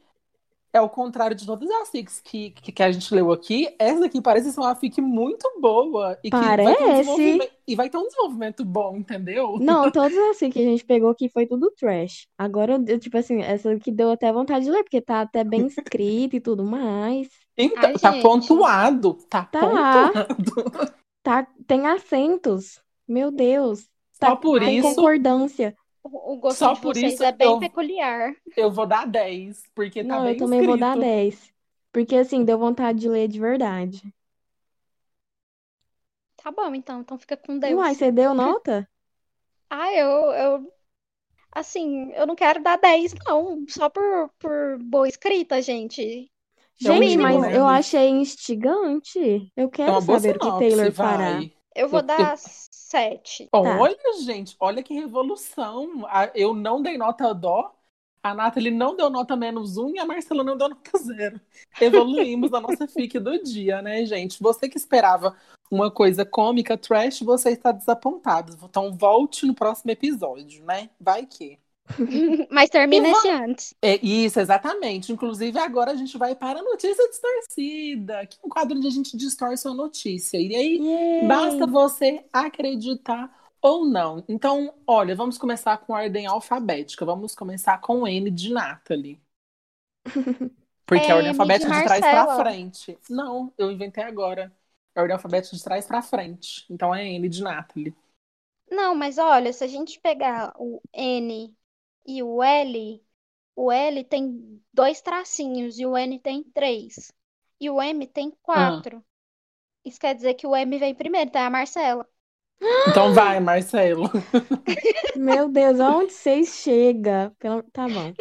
é 0.73 0.81
o 0.81 0.89
contrário 0.89 1.35
de 1.35 1.45
todas 1.45 1.69
as 1.69 1.89
fics 1.89 2.19
que, 2.19 2.49
que, 2.49 2.71
que 2.71 2.81
a 2.83 2.91
gente 2.91 3.13
leu 3.13 3.31
aqui. 3.31 3.73
Essa 3.77 4.05
aqui 4.05 4.19
parece 4.19 4.51
ser 4.51 4.59
uma 4.59 4.75
fic 4.75 4.99
muito 4.99 5.47
boa. 5.61 6.17
E 6.23 6.31
que 6.31 6.35
vai 6.35 6.57
ter 6.57 6.67
um 6.67 6.75
Parece. 6.75 6.83
desenvolvimento, 6.83 7.51
e 7.67 7.75
vai 7.75 7.89
ter 7.89 7.97
um 7.97 8.03
desenvolvimento 8.07 8.65
bom, 8.65 8.97
entendeu? 8.97 9.57
Não, 9.59 9.89
todos 9.91 10.17
assim 10.31 10.49
que 10.49 10.59
a 10.59 10.63
gente 10.63 10.83
pegou 10.83 11.11
aqui 11.11 11.29
foi 11.29 11.45
tudo 11.45 11.71
trash. 11.77 12.27
Agora, 12.37 12.81
eu, 12.87 12.99
tipo 12.99 13.15
assim, 13.17 13.41
essa 13.41 13.77
que 13.77 13.91
deu 13.91 14.11
até 14.11 14.33
vontade 14.33 14.65
de 14.65 14.71
ler, 14.71 14.83
porque 14.83 14.99
tá 14.99 15.21
até 15.21 15.43
bem 15.43 15.67
escrito 15.67 16.35
e 16.35 16.41
tudo 16.41 16.63
mais. 16.63 17.27
Então, 17.55 17.89
Ai, 17.89 17.93
tá 17.93 18.11
gente. 18.11 18.23
pontuado. 18.23 19.13
Tá, 19.29 19.45
Tá. 19.45 19.59
pontuado. 19.59 20.93
Tá, 21.21 21.47
tem 21.67 21.85
acentos. 21.87 22.81
Meu 23.07 23.31
Deus. 23.31 23.81
Só 24.13 24.31
Tá, 24.31 24.35
por 24.35 24.59
tem 24.59 24.77
isso, 24.79 24.87
concordância. 24.89 25.75
O, 26.03 26.37
gosto 26.37 26.57
Só 26.57 26.71
de 26.71 26.81
por 26.81 26.95
vocês 26.95 27.15
isso 27.15 27.23
é 27.23 27.31
bem 27.31 27.55
eu- 27.55 27.57
peculiar. 27.57 28.33
eu 28.55 28.71
vou 28.71 28.85
dar 28.87 29.07
10, 29.07 29.63
porque 29.75 30.03
tá 30.05 30.19
Não, 30.19 30.23
bem 30.23 30.33
eu 30.33 30.37
também 30.37 30.61
vou 30.63 30.77
dar 30.77 30.97
escrito. 30.97 30.99
10. 30.99 31.53
Porque 31.91 32.15
assim, 32.15 32.43
deu 32.45 32.57
vontade 32.59 32.99
de 32.99 33.09
ler 33.09 33.27
de 33.27 33.39
verdade. 33.39 34.13
Tá 36.37 36.51
bom, 36.51 36.73
então. 36.75 37.01
Então 37.01 37.17
fica 37.17 37.35
com 37.37 37.57
Deus. 37.57 37.73
Uai, 37.73 37.93
você 37.95 38.11
deu 38.11 38.33
nota? 38.33 38.87
Ah, 39.69 39.91
eu, 39.93 40.09
eu. 40.33 40.73
Assim, 41.51 42.11
eu 42.13 42.27
não 42.27 42.35
quero 42.35 42.61
dar 42.63 42.77
10, 42.77 43.13
não. 43.27 43.65
Só 43.69 43.89
por, 43.89 44.29
por 44.39 44.79
boa 44.83 45.07
escrita, 45.07 45.61
gente. 45.61 46.31
É 46.83 46.93
Gente, 46.93 46.93
mínimo, 46.93 47.21
mas 47.21 47.41
né? 47.41 47.57
eu 47.57 47.65
achei 47.67 48.09
instigante. 48.09 49.51
Eu 49.55 49.69
quero 49.69 49.99
boa 50.01 50.19
saber 50.19 50.35
o 50.35 50.39
que 50.39 50.51
Taylor 50.51 50.91
fará. 50.91 51.31
vai. 51.33 51.55
Eu 51.75 51.89
vou 51.89 52.01
Eu- 52.01 52.03
dar 52.03 52.33
7. 52.93 53.49
Olha, 53.51 53.97
gente, 54.23 54.55
olha 54.59 54.83
que 54.83 54.93
revolução. 54.93 56.05
Eu 56.35 56.53
não 56.53 56.81
dei 56.81 56.97
nota 56.97 57.33
dó, 57.33 57.73
a 58.21 58.33
Nathalie 58.33 58.71
não 58.71 58.95
deu 58.95 59.09
nota 59.09 59.35
menos 59.35 59.77
um 59.77 59.89
e 59.95 59.99
a 59.99 60.05
Marcela 60.05 60.43
não 60.43 60.55
deu 60.55 60.69
nota 60.69 60.91
zero. 60.99 61.41
Evoluímos 61.81 62.51
na 62.51 62.61
nossa 62.61 62.87
fic 62.87 63.19
do 63.19 63.41
dia, 63.43 63.81
né, 63.81 64.05
gente? 64.05 64.41
Você 64.41 64.69
que 64.69 64.77
esperava 64.77 65.35
uma 65.69 65.91
coisa 65.91 66.23
cômica, 66.23 66.77
trash, 66.77 67.21
você 67.21 67.49
está 67.49 67.71
desapontado. 67.71 68.57
Então 68.63 68.93
volte 68.93 69.45
no 69.45 69.55
próximo 69.55 69.91
episódio, 69.91 70.63
né? 70.63 70.89
Vai 70.99 71.25
que. 71.25 71.59
Mas 72.49 72.69
termina 72.69 73.09
esse 73.09 73.29
antes. 73.29 73.75
É 73.81 73.97
isso, 74.05 74.39
exatamente. 74.39 75.11
Inclusive, 75.11 75.59
agora 75.59 75.91
a 75.91 75.95
gente 75.95 76.17
vai 76.17 76.35
para 76.35 76.59
a 76.59 76.63
notícia 76.63 77.07
distorcida, 77.09 78.25
que 78.25 78.37
é 78.41 78.45
um 78.45 78.49
quadro 78.49 78.77
onde 78.77 78.87
a 78.87 78.89
gente 78.91 79.17
distorce 79.17 79.67
uma 79.67 79.75
notícia. 79.75 80.37
E 80.39 80.55
aí, 80.55 80.85
Yay! 80.85 81.19
Basta 81.19 81.67
você 81.67 82.25
acreditar 82.31 83.29
ou 83.61 83.85
não. 83.85 84.23
Então, 84.27 84.73
olha, 84.87 85.15
vamos 85.15 85.37
começar 85.37 85.77
com 85.79 85.93
ordem 85.93 86.25
alfabética. 86.25 87.05
Vamos 87.05 87.35
começar 87.35 87.79
com 87.81 88.07
N 88.07 88.31
de 88.31 88.51
Nathalie. 88.53 89.19
Porque 90.85 91.11
a 91.11 91.15
ordem 91.15 91.29
alfabética 91.29 91.71
de 91.71 91.77
de 91.77 91.81
trás 91.81 92.05
Marcela. 92.05 92.35
frente. 92.35 92.97
Não, 93.09 93.53
eu 93.57 93.71
inventei 93.71 94.03
agora. 94.03 94.51
A 94.95 95.01
ordem 95.01 95.15
alfabética 95.15 95.55
de 95.55 95.63
trás 95.63 95.85
pra 95.87 96.01
frente. 96.01 96.65
Então 96.69 96.93
é 96.93 97.05
N 97.07 97.27
de 97.29 97.41
Nathalie. 97.41 97.95
Não, 98.69 98.93
mas 98.95 99.17
olha, 99.17 99.53
se 99.53 99.63
a 99.63 99.67
gente 99.67 99.99
pegar 99.99 100.53
o 100.57 100.81
N 100.93 101.55
e 102.05 102.21
o 102.23 102.41
L, 102.43 103.03
o 103.55 103.71
L 103.71 104.03
tem 104.03 104.61
dois 104.73 105.01
tracinhos 105.01 105.77
e 105.79 105.85
o 105.85 105.97
N 105.97 106.19
tem 106.19 106.43
três. 106.43 107.11
E 107.59 107.69
o 107.69 107.81
M 107.81 108.05
tem 108.07 108.31
quatro. 108.41 109.03
Isso 109.85 109.99
quer 109.99 110.15
dizer 110.15 110.33
que 110.33 110.47
o 110.47 110.55
M 110.55 110.77
vem 110.77 110.95
primeiro, 110.95 111.29
então 111.29 111.41
é 111.41 111.45
a 111.45 111.49
Marcela. 111.49 112.07
Então 112.87 113.13
vai, 113.13 113.39
Marcelo. 113.39 114.09
Meu 115.15 115.49
Deus, 115.49 115.79
aonde 115.79 116.13
vocês 116.13 116.55
chegam? 116.55 117.29
Pelo... 117.39 117.63
Tá 117.63 117.87
bom. 117.87 118.13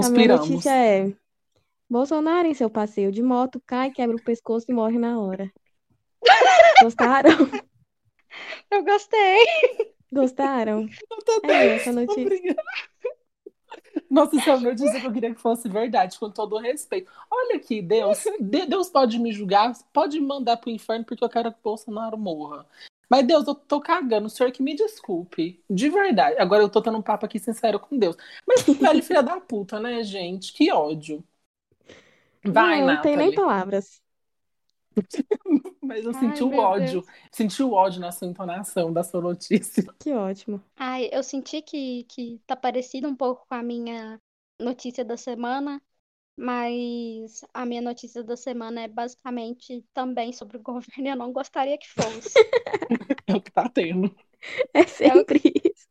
A 0.00 0.10
minha 0.10 0.40
Conspiramos. 0.40 0.48
notícia 0.48 0.70
é: 0.70 1.12
Bolsonaro, 1.88 2.46
em 2.48 2.54
seu 2.54 2.70
passeio 2.70 3.10
de 3.10 3.22
moto, 3.22 3.60
cai, 3.66 3.90
quebra 3.90 4.16
o 4.16 4.22
pescoço 4.22 4.66
e 4.70 4.74
morre 4.74 4.98
na 4.98 5.20
hora. 5.20 5.50
Gostaram? 6.82 7.50
Eu 8.70 8.84
gostei. 8.84 9.94
Gostaram? 10.12 10.88
Nota 11.10 11.32
É 11.42 11.46
10. 11.46 11.80
essa 11.82 11.92
notícia. 11.92 12.22
Obrigada. 12.22 12.62
Nossa, 14.10 14.36
essa 14.36 14.50
é 14.50 14.54
uma 14.54 14.70
notícia 14.70 15.00
que 15.00 15.06
eu 15.06 15.12
queria 15.12 15.34
que 15.34 15.40
fosse 15.40 15.68
verdade, 15.68 16.18
com 16.18 16.30
todo 16.30 16.56
o 16.56 16.58
respeito. 16.58 17.10
Olha 17.30 17.56
aqui, 17.56 17.80
Deus, 17.80 18.22
de- 18.40 18.66
Deus 18.66 18.88
pode 18.90 19.18
me 19.18 19.32
julgar, 19.32 19.72
pode 19.92 20.20
me 20.20 20.26
mandar 20.26 20.58
pro 20.58 20.70
inferno 20.70 21.04
porque 21.04 21.24
eu 21.24 21.28
quero 21.28 21.50
que 21.50 21.58
o 21.58 21.62
Bolsonaro 21.62 22.18
morra. 22.18 22.66
Mas 23.08 23.26
Deus, 23.26 23.46
eu 23.46 23.54
tô 23.54 23.80
cagando, 23.80 24.26
o 24.26 24.30
senhor 24.30 24.50
que 24.52 24.62
me 24.62 24.74
desculpe, 24.74 25.62
de 25.68 25.88
verdade. 25.90 26.36
Agora 26.38 26.62
eu 26.62 26.68
tô 26.68 26.80
tendo 26.80 26.96
um 26.98 27.02
papo 27.02 27.26
aqui 27.26 27.38
sincero 27.38 27.78
com 27.78 27.98
Deus. 27.98 28.16
Mas 28.46 28.62
que 28.62 28.72
velho 28.72 29.02
filha 29.02 29.22
da 29.22 29.40
puta, 29.40 29.78
né, 29.80 30.02
gente? 30.02 30.52
Que 30.52 30.72
ódio. 30.72 31.22
Vai, 32.44 32.80
Não, 32.80 32.94
não 32.94 33.02
tem 33.02 33.16
nem 33.16 33.34
palavras. 33.34 34.00
Mas 35.82 36.04
eu 36.04 36.12
Ai, 36.14 36.20
senti 36.20 36.42
o 36.42 36.56
ódio. 36.56 37.04
Senti 37.30 37.62
o 37.62 37.72
ódio 37.72 38.00
na 38.00 38.12
sua 38.12 38.28
entonação 38.28 38.92
da 38.92 39.02
sua 39.02 39.20
notícia. 39.20 39.84
Que 39.98 40.12
ótimo. 40.12 40.62
Ai, 40.76 41.08
eu 41.12 41.22
senti 41.22 41.62
que, 41.62 42.04
que 42.04 42.40
tá 42.46 42.56
parecido 42.56 43.08
um 43.08 43.16
pouco 43.16 43.46
com 43.48 43.54
a 43.54 43.62
minha 43.62 44.20
notícia 44.60 45.04
da 45.04 45.16
semana, 45.16 45.80
mas 46.36 47.42
a 47.52 47.66
minha 47.66 47.82
notícia 47.82 48.22
da 48.22 48.36
semana 48.36 48.82
é 48.82 48.88
basicamente 48.88 49.84
também 49.92 50.32
sobre 50.32 50.56
o 50.56 50.62
governo 50.62 51.06
e 51.06 51.08
eu 51.08 51.16
não 51.16 51.32
gostaria 51.32 51.78
que 51.78 51.88
fosse. 51.88 52.34
É 53.24 53.36
o 53.36 53.40
que 53.40 53.52
tá 53.52 53.68
tendo. 53.68 54.14
É 54.74 54.84
sempre 54.86 55.40
isso. 55.64 55.86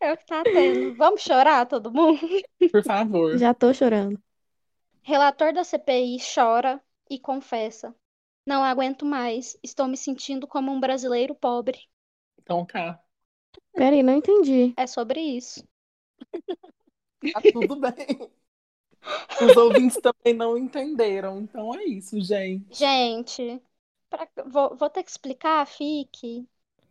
É 0.00 0.12
o 0.12 0.16
que 0.16 0.26
tá 0.26 0.42
tendo. 0.42 0.94
Vamos 0.96 1.22
chorar, 1.22 1.66
todo 1.66 1.92
mundo? 1.92 2.20
Por 2.70 2.82
favor. 2.82 3.38
Já 3.38 3.54
tô 3.54 3.72
chorando. 3.72 4.20
Relator 5.02 5.52
da 5.52 5.64
CPI 5.64 6.18
chora 6.34 6.80
e 7.08 7.18
confessa. 7.18 7.94
Não 8.48 8.64
aguento 8.64 9.06
mais. 9.06 9.56
Estou 9.62 9.86
me 9.86 9.96
sentindo 9.96 10.48
como 10.48 10.72
um 10.72 10.80
brasileiro 10.80 11.36
pobre. 11.36 11.78
Então 12.38 12.64
tá. 12.66 13.00
Peraí, 13.74 14.02
não 14.02 14.12
entendi. 14.16 14.76
É 14.76 14.86
sobre 14.86 15.20
isso. 15.20 15.62
Tá 17.32 17.40
tudo 17.42 17.76
bem. 17.80 18.30
Os 19.40 19.56
ouvintes 19.56 19.98
também 19.98 20.34
não 20.34 20.56
entenderam. 20.56 21.40
Então 21.40 21.74
é 21.74 21.84
isso, 21.84 22.20
gente. 22.20 22.68
Gente, 22.70 23.62
pra- 24.10 24.26
vou, 24.46 24.74
vou 24.76 24.88
ter 24.90 25.02
que 25.04 25.10
explicar, 25.10 25.66
Fique, 25.66 26.48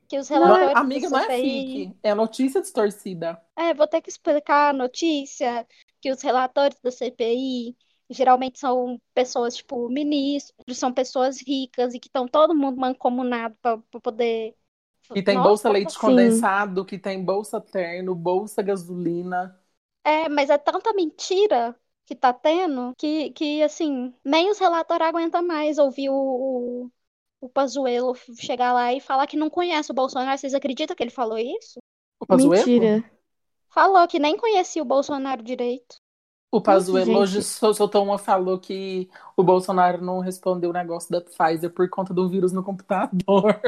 que 0.07 0.17
os 0.19 0.29
Não, 0.43 0.67
relatores 0.67 0.87
da 0.91 0.99
amiga, 0.99 1.09
não 1.09 1.19
é 1.19 1.29
CPI. 1.29 1.31
fique. 1.31 1.97
É 2.03 2.13
notícia 2.15 2.61
distorcida. 2.61 3.41
É, 3.55 3.73
vou 3.73 3.87
ter 3.87 4.01
que 4.01 4.09
explicar 4.09 4.69
a 4.69 4.73
notícia 4.73 5.67
que 6.01 6.11
os 6.11 6.21
relatores 6.21 6.79
da 6.81 6.91
CPI 6.91 7.77
geralmente 8.09 8.59
são 8.59 8.99
pessoas, 9.13 9.55
tipo, 9.55 9.89
ministros, 9.89 10.77
são 10.77 10.93
pessoas 10.93 11.41
ricas 11.41 11.93
e 11.93 11.99
que 11.99 12.07
estão 12.07 12.27
todo 12.27 12.55
mundo 12.55 12.79
mancomunado 12.79 13.55
para 13.61 13.79
poder. 14.01 14.55
Que 15.13 15.21
tem 15.23 15.41
Nossa, 15.41 15.41
bolsa 15.41 15.69
leite 15.69 15.97
Sim. 15.97 15.97
condensado, 15.97 16.85
que 16.85 16.97
tem 16.99 17.23
bolsa 17.23 17.59
terno, 17.61 18.13
bolsa 18.15 18.61
gasolina. 18.61 19.57
É, 20.03 20.29
mas 20.29 20.49
é 20.49 20.57
tanta 20.57 20.93
mentira 20.93 21.77
que 22.05 22.15
tá 22.15 22.33
tendo 22.33 22.95
que, 22.97 23.31
que 23.31 23.61
assim, 23.63 24.13
nem 24.23 24.49
os 24.49 24.57
relatores 24.59 25.05
aguentam 25.07 25.43
mais 25.45 25.77
ouvir 25.77 26.09
o, 26.09 26.13
o, 26.85 26.91
o 27.41 27.49
Pazuello 27.49 28.15
chegar 28.39 28.73
lá 28.73 28.93
e 28.93 29.01
falar 29.01 29.27
que 29.27 29.37
não 29.37 29.49
conhece 29.49 29.91
o 29.91 29.95
Bolsonaro. 29.95 30.37
Vocês 30.37 30.53
acreditam 30.53 30.95
que 30.95 31.03
ele 31.03 31.11
falou 31.11 31.37
isso? 31.37 31.79
O 32.19 32.25
Pazuello? 32.25 32.67
Mentira. 32.69 33.03
Falou 33.69 34.07
que 34.07 34.19
nem 34.19 34.37
conhecia 34.37 34.81
o 34.81 34.85
Bolsonaro 34.85 35.43
direito. 35.43 35.97
O 36.49 36.61
Pazuello 36.61 37.27
sol- 37.41 37.73
soltou 37.73 38.03
uma 38.03 38.17
falou 38.17 38.57
que 38.57 39.09
o 39.35 39.43
Bolsonaro 39.43 40.01
não 40.01 40.19
respondeu 40.19 40.69
o 40.69 40.73
negócio 40.73 41.11
da 41.11 41.19
Pfizer 41.21 41.69
por 41.71 41.89
conta 41.89 42.13
do 42.13 42.27
vírus 42.29 42.53
no 42.53 42.63
computador. 42.63 43.59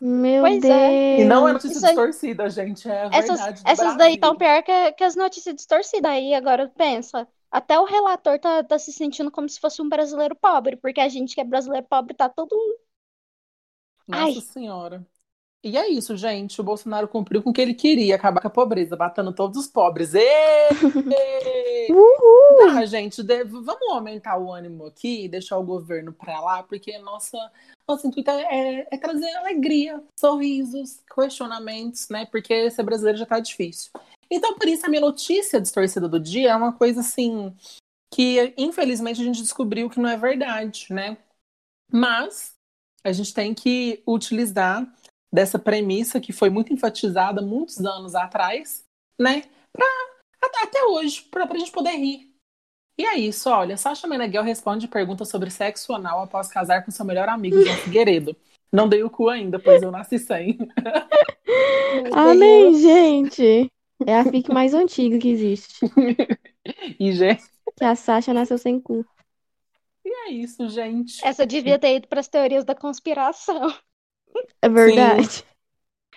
Meu 0.00 0.42
Pois 0.42 0.64
é. 0.64 1.16
Deus. 1.16 1.20
E 1.20 1.24
não 1.24 1.46
é 1.46 1.52
notícia 1.52 1.76
Isso 1.76 1.86
aí- 1.86 1.94
distorcida, 1.94 2.48
gente, 2.50 2.88
é 2.88 3.02
a 3.02 3.10
Essas, 3.12 3.38
verdade 3.38 3.62
essas 3.66 3.96
daí 3.98 4.18
tão 4.18 4.34
Brasil. 4.34 4.62
pior 4.62 4.62
que, 4.64 4.92
que 4.92 5.04
as 5.04 5.14
notícias 5.14 5.54
distorcidas. 5.54 6.10
Aí 6.10 6.34
agora 6.34 6.68
pensa, 6.76 7.28
até 7.50 7.78
o 7.78 7.84
relator 7.84 8.38
tá, 8.38 8.64
tá 8.64 8.78
se 8.78 8.92
sentindo 8.92 9.30
como 9.30 9.48
se 9.48 9.60
fosse 9.60 9.82
um 9.82 9.88
brasileiro 9.88 10.34
pobre, 10.34 10.76
porque 10.76 11.00
a 11.00 11.08
gente 11.10 11.34
que 11.34 11.40
é 11.40 11.44
brasileiro 11.44 11.86
pobre 11.88 12.14
tá 12.14 12.28
tudo. 12.30 12.56
Nossa 14.08 14.24
Ai. 14.24 14.40
Senhora. 14.40 15.06
E 15.64 15.76
é 15.76 15.88
isso, 15.88 16.16
gente. 16.16 16.60
O 16.60 16.64
Bolsonaro 16.64 17.06
cumpriu 17.06 17.40
com 17.40 17.50
o 17.50 17.52
que 17.52 17.60
ele 17.60 17.74
queria, 17.74 18.16
acabar 18.16 18.40
com 18.40 18.48
a 18.48 18.50
pobreza, 18.50 18.96
batendo 18.96 19.32
todos 19.32 19.56
os 19.56 19.68
pobres. 19.68 20.12
Ê! 20.12 20.68
Uhul. 21.88 22.70
Ah, 22.70 22.84
gente, 22.84 23.22
vamos 23.22 23.90
aumentar 23.90 24.38
o 24.38 24.52
ânimo 24.52 24.86
aqui, 24.86 25.28
deixar 25.28 25.58
o 25.58 25.64
governo 25.64 26.12
pra 26.12 26.40
lá, 26.40 26.62
porque 26.64 26.98
nossa, 26.98 27.38
nosso 27.88 28.06
intuito 28.06 28.30
é, 28.30 28.88
é 28.90 28.96
trazer 28.98 29.30
alegria, 29.36 30.02
sorrisos, 30.18 31.00
questionamentos, 31.14 32.08
né? 32.08 32.26
Porque 32.26 32.68
ser 32.70 32.82
brasileiro 32.82 33.18
já 33.18 33.26
tá 33.26 33.38
difícil. 33.38 33.92
Então, 34.28 34.54
por 34.54 34.66
isso, 34.66 34.84
a 34.84 34.88
minha 34.88 35.00
notícia 35.00 35.60
distorcida 35.60 36.08
do 36.08 36.18
dia 36.18 36.50
é 36.50 36.56
uma 36.56 36.72
coisa 36.72 37.00
assim 37.00 37.54
que, 38.12 38.52
infelizmente, 38.56 39.20
a 39.20 39.24
gente 39.24 39.42
descobriu 39.42 39.88
que 39.88 40.00
não 40.00 40.08
é 40.08 40.16
verdade, 40.16 40.86
né? 40.90 41.16
Mas 41.90 42.54
a 43.04 43.12
gente 43.12 43.32
tem 43.34 43.54
que 43.54 44.02
utilizar 44.06 44.86
dessa 45.32 45.58
premissa 45.58 46.20
que 46.20 46.32
foi 46.32 46.50
muito 46.50 46.72
enfatizada 46.72 47.40
muitos 47.40 47.78
anos 47.84 48.14
atrás, 48.14 48.84
né? 49.18 49.42
Pra, 49.72 49.86
até, 50.42 50.64
até 50.64 50.84
hoje, 50.84 51.22
pra, 51.30 51.46
pra 51.46 51.58
gente 51.58 51.70
poder 51.72 51.92
rir. 51.92 52.30
E 52.98 53.06
é 53.06 53.18
isso, 53.18 53.48
olha, 53.48 53.76
Sasha 53.76 54.06
Meneghel 54.06 54.42
responde 54.42 54.86
perguntas 54.86 55.28
sobre 55.28 55.50
sexo 55.50 55.94
anal 55.94 56.22
após 56.22 56.48
casar 56.48 56.84
com 56.84 56.90
seu 56.90 57.04
melhor 57.06 57.28
amigo, 57.28 57.62
João 57.62 57.76
Figueiredo. 57.78 58.36
Não 58.70 58.88
dei 58.88 59.02
o 59.02 59.10
cu 59.10 59.28
ainda, 59.28 59.58
pois 59.58 59.82
eu 59.82 59.90
nasci 59.90 60.18
sem. 60.18 60.58
Amém, 62.12 62.74
gente. 62.74 63.70
É 64.06 64.18
a 64.18 64.24
fic 64.24 64.50
mais 64.50 64.74
antiga 64.74 65.18
que 65.18 65.28
existe. 65.28 65.80
E, 66.96 67.10
gente, 67.12 67.42
Que 67.76 67.84
a 67.84 67.96
Sasha 67.96 68.32
nasceu 68.32 68.56
sem 68.56 68.78
cu. 68.78 69.04
e 70.04 70.08
é 70.08 70.30
isso, 70.30 70.68
gente. 70.68 71.18
Essa 71.26 71.44
devia 71.44 71.76
ter 71.76 71.96
ido 71.96 72.06
pras 72.06 72.28
teorias 72.28 72.64
da 72.64 72.72
conspiração. 72.72 73.74
É 74.60 74.68
verdade. 74.68 75.44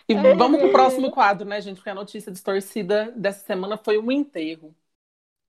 E 0.07 0.15
Ai, 0.15 0.35
vamos 0.35 0.59
pro 0.59 0.71
próximo 0.71 1.09
quadro, 1.11 1.47
né, 1.47 1.59
gente? 1.61 1.77
Porque 1.77 1.89
a 1.89 1.95
notícia 1.95 2.31
distorcida 2.31 3.11
dessa 3.15 3.43
semana 3.45 3.75
foi 3.77 3.97
um 3.97 4.11
enterro. 4.11 4.75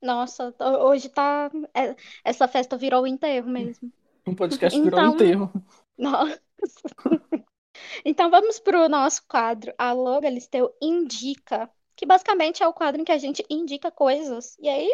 Nossa, 0.03 0.55
ho- 0.59 0.89
hoje 0.89 1.09
tá. 1.09 1.51
é- 1.75 1.95
Essa 2.25 2.49
festa 2.49 2.77
virou 2.77 3.03
o 3.03 3.07
enterro 3.07 3.49
mesmo. 3.49 3.93
Um 4.27 4.35
podcast 4.35 4.81
virou 4.81 4.99
Então- 5.01 5.15
enterro. 5.15 5.53
Nossa. 5.99 6.41
Então 8.05 8.31
vamos 8.31 8.59
pro 8.59 8.89
nosso 8.89 9.23
quadro. 9.29 9.73
Alô, 9.79 10.21
Galisteu 10.21 10.75
Indica. 10.81 11.71
Que 11.95 12.05
basicamente 12.07 12.63
é 12.63 12.69
o 12.69 12.73
quadro 12.75 13.01
em 13.01 13.05
que 13.05 13.13
a 13.13 13.19
gente 13.19 13.45
indica 13.49 13.91
coisas. 13.91 14.57
E 14.59 14.69
aí 14.69 14.89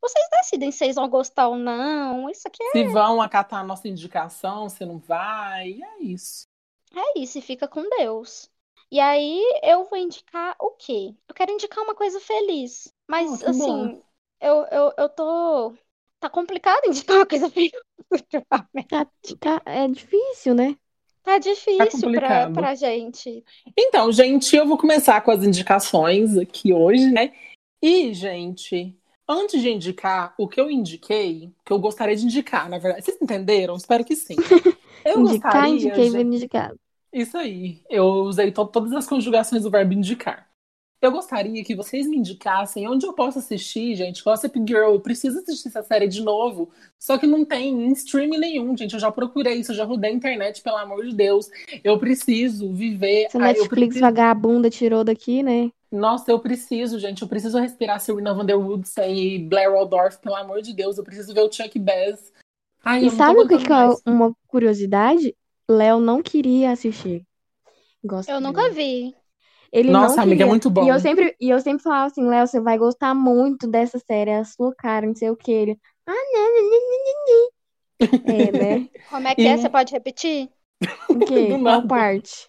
vocês 0.00 0.24
decidem 0.40 0.70
se 0.70 0.78
vocês 0.78 0.96
vão 0.96 1.08
gostar 1.08 1.48
ou 1.48 1.56
não. 1.56 2.28
Isso 2.30 2.46
aqui 2.48 2.62
é, 2.62 2.70
Se 2.72 2.84
vão 2.84 3.20
acatar 3.20 3.60
a 3.60 3.64
nossa 3.64 3.88
indicação, 3.88 4.68
se 4.68 4.84
não 4.84 4.98
vai, 4.98 5.78
é 5.82 6.02
isso. 6.02 6.47
É 6.94 7.18
isso, 7.18 7.38
e 7.38 7.42
fica 7.42 7.66
com 7.68 7.82
Deus. 7.98 8.50
E 8.90 8.98
aí 9.00 9.42
eu 9.62 9.84
vou 9.84 9.98
indicar 9.98 10.56
o 10.58 10.70
quê? 10.70 11.14
Eu 11.28 11.34
quero 11.34 11.52
indicar 11.52 11.84
uma 11.84 11.94
coisa 11.94 12.18
feliz. 12.20 12.92
Mas 13.06 13.42
Oh, 13.42 13.50
assim, 13.50 13.58
bom. 13.58 14.02
eu, 14.40 14.64
eu, 14.70 14.92
eu 14.96 15.08
tô. 15.08 15.74
Tá 16.20 16.28
complicado 16.28 16.86
indicar 16.86 17.16
uma 17.16 17.26
coisa 17.26 17.48
feliz. 17.50 17.72
Tá, 18.88 19.06
tá- 19.38 19.62
é 19.66 19.86
difícil, 19.88 20.54
né? 20.54 20.76
Tá 21.22 21.38
difícil 21.38 21.76
pra, 21.78 21.90
complicado. 21.90 22.54
pra 22.54 22.74
gente. 22.74 23.44
Então, 23.76 24.10
gente, 24.10 24.56
eu 24.56 24.66
vou 24.66 24.78
começar 24.78 25.20
com 25.20 25.30
as 25.30 25.44
indicações 25.44 26.36
aqui 26.38 26.72
hoje, 26.72 27.10
né? 27.10 27.32
E, 27.82 28.12
gente, 28.14 28.96
antes 29.28 29.60
de 29.60 29.68
indicar 29.70 30.34
o 30.38 30.48
que 30.48 30.60
eu 30.60 30.70
indiquei, 30.70 31.52
que 31.64 31.72
eu 31.72 31.78
gostaria 31.78 32.16
de 32.16 32.24
indicar, 32.24 32.68
na 32.68 32.78
verdade. 32.78 33.04
Vocês 33.04 33.20
entenderam? 33.20 33.76
Espero 33.76 34.04
que 34.04 34.16
sim. 34.16 34.36
Eu 35.10 35.20
Indicar, 35.20 35.52
gostaria, 35.52 35.74
indiquei, 35.74 36.10
gente- 36.10 36.36
indicado. 36.36 36.78
Isso 37.12 37.36
aí. 37.36 37.80
Eu 37.88 38.04
usei 38.24 38.50
to- 38.52 38.66
todas 38.66 38.92
as 38.92 39.06
conjugações 39.06 39.62
do 39.62 39.70
verbo 39.70 39.92
indicar. 39.94 40.46
Eu 41.00 41.12
gostaria 41.12 41.62
que 41.62 41.76
vocês 41.76 42.08
me 42.08 42.16
indicassem 42.16 42.88
onde 42.88 43.06
eu 43.06 43.12
posso 43.12 43.38
assistir, 43.38 43.94
gente. 43.94 44.22
Gossip 44.22 44.58
Girl, 44.66 44.94
eu 44.94 45.00
preciso 45.00 45.38
assistir 45.38 45.68
essa 45.68 45.80
série 45.84 46.08
de 46.08 46.20
novo. 46.20 46.70
Só 46.98 47.16
que 47.16 47.24
não 47.26 47.44
tem 47.44 47.68
em 47.68 47.92
streaming 47.92 48.38
nenhum, 48.38 48.76
gente. 48.76 48.94
Eu 48.94 48.98
já 49.00 49.10
procurei 49.12 49.54
isso, 49.54 49.70
eu 49.70 49.76
já 49.76 49.84
rodei 49.84 50.10
a 50.10 50.12
internet, 50.12 50.60
pelo 50.60 50.76
amor 50.76 51.06
de 51.06 51.14
Deus. 51.14 51.48
Eu 51.84 51.98
preciso 52.00 52.72
viver. 52.72 53.28
Eu 53.32 53.40
Netflix 53.40 53.68
preciso- 53.68 54.00
vagabunda 54.00 54.68
tirou 54.68 55.04
daqui, 55.04 55.40
né? 55.40 55.70
Nossa, 55.90 56.32
eu 56.32 56.40
preciso, 56.40 56.98
gente. 56.98 57.22
Eu 57.22 57.28
preciso 57.28 57.58
respirar 57.60 58.00
Serena 58.00 58.34
Vanderwoodsen 58.34 59.16
e 59.16 59.38
Blair 59.38 59.70
Waldorf, 59.72 60.18
pelo 60.18 60.34
amor 60.34 60.60
de 60.62 60.74
Deus. 60.74 60.98
Eu 60.98 61.04
preciso 61.04 61.32
ver 61.32 61.42
o 61.42 61.50
Chuck 61.52 61.78
Bass. 61.78 62.32
Ai, 62.84 63.04
E 63.04 63.10
sabe 63.10 63.40
o 63.40 63.48
que, 63.48 63.58
que 63.58 63.72
é 63.72 63.88
uma 64.06 64.34
curiosidade? 64.46 65.34
Léo 65.68 66.00
não 66.00 66.22
queria 66.22 66.70
assistir. 66.72 67.26
Gosto 68.04 68.30
Eu 68.30 68.40
nunca 68.40 68.62
vi. 68.72 69.14
Ele 69.72 69.92
Nossa, 69.92 70.16
não 70.16 70.22
amiga, 70.22 70.44
é 70.44 70.46
muito 70.46 70.70
bom. 70.70 70.84
E 70.84 70.88
eu 70.88 70.98
sempre, 71.00 71.36
e 71.40 71.50
eu 71.50 71.60
sempre 71.60 71.82
falava 71.82 72.06
assim, 72.06 72.24
Léo, 72.26 72.46
você 72.46 72.60
vai 72.60 72.78
gostar 72.78 73.14
muito 73.14 73.68
dessa 73.68 73.98
série, 73.98 74.30
é 74.30 74.38
a 74.38 74.44
sua 74.44 74.74
cara, 74.74 75.06
não 75.06 75.14
sei 75.14 75.30
o 75.30 75.36
que. 75.36 75.52
Ele, 75.52 75.78
ah, 76.06 76.12
não, 76.12 76.40
não, 76.54 76.62
não, 76.62 76.70
não, 76.70 77.26
não. 77.26 77.48
É, 78.34 78.52
né? 78.52 78.88
Como 79.10 79.28
é 79.28 79.34
que 79.34 79.42
E- 79.42 79.48
é? 79.48 79.56
Você 79.56 79.68
pode 79.68 79.92
repetir? 79.92 80.50
O 81.10 81.18
quê? 81.24 81.48
Qual 81.62 81.86
parte? 81.86 82.48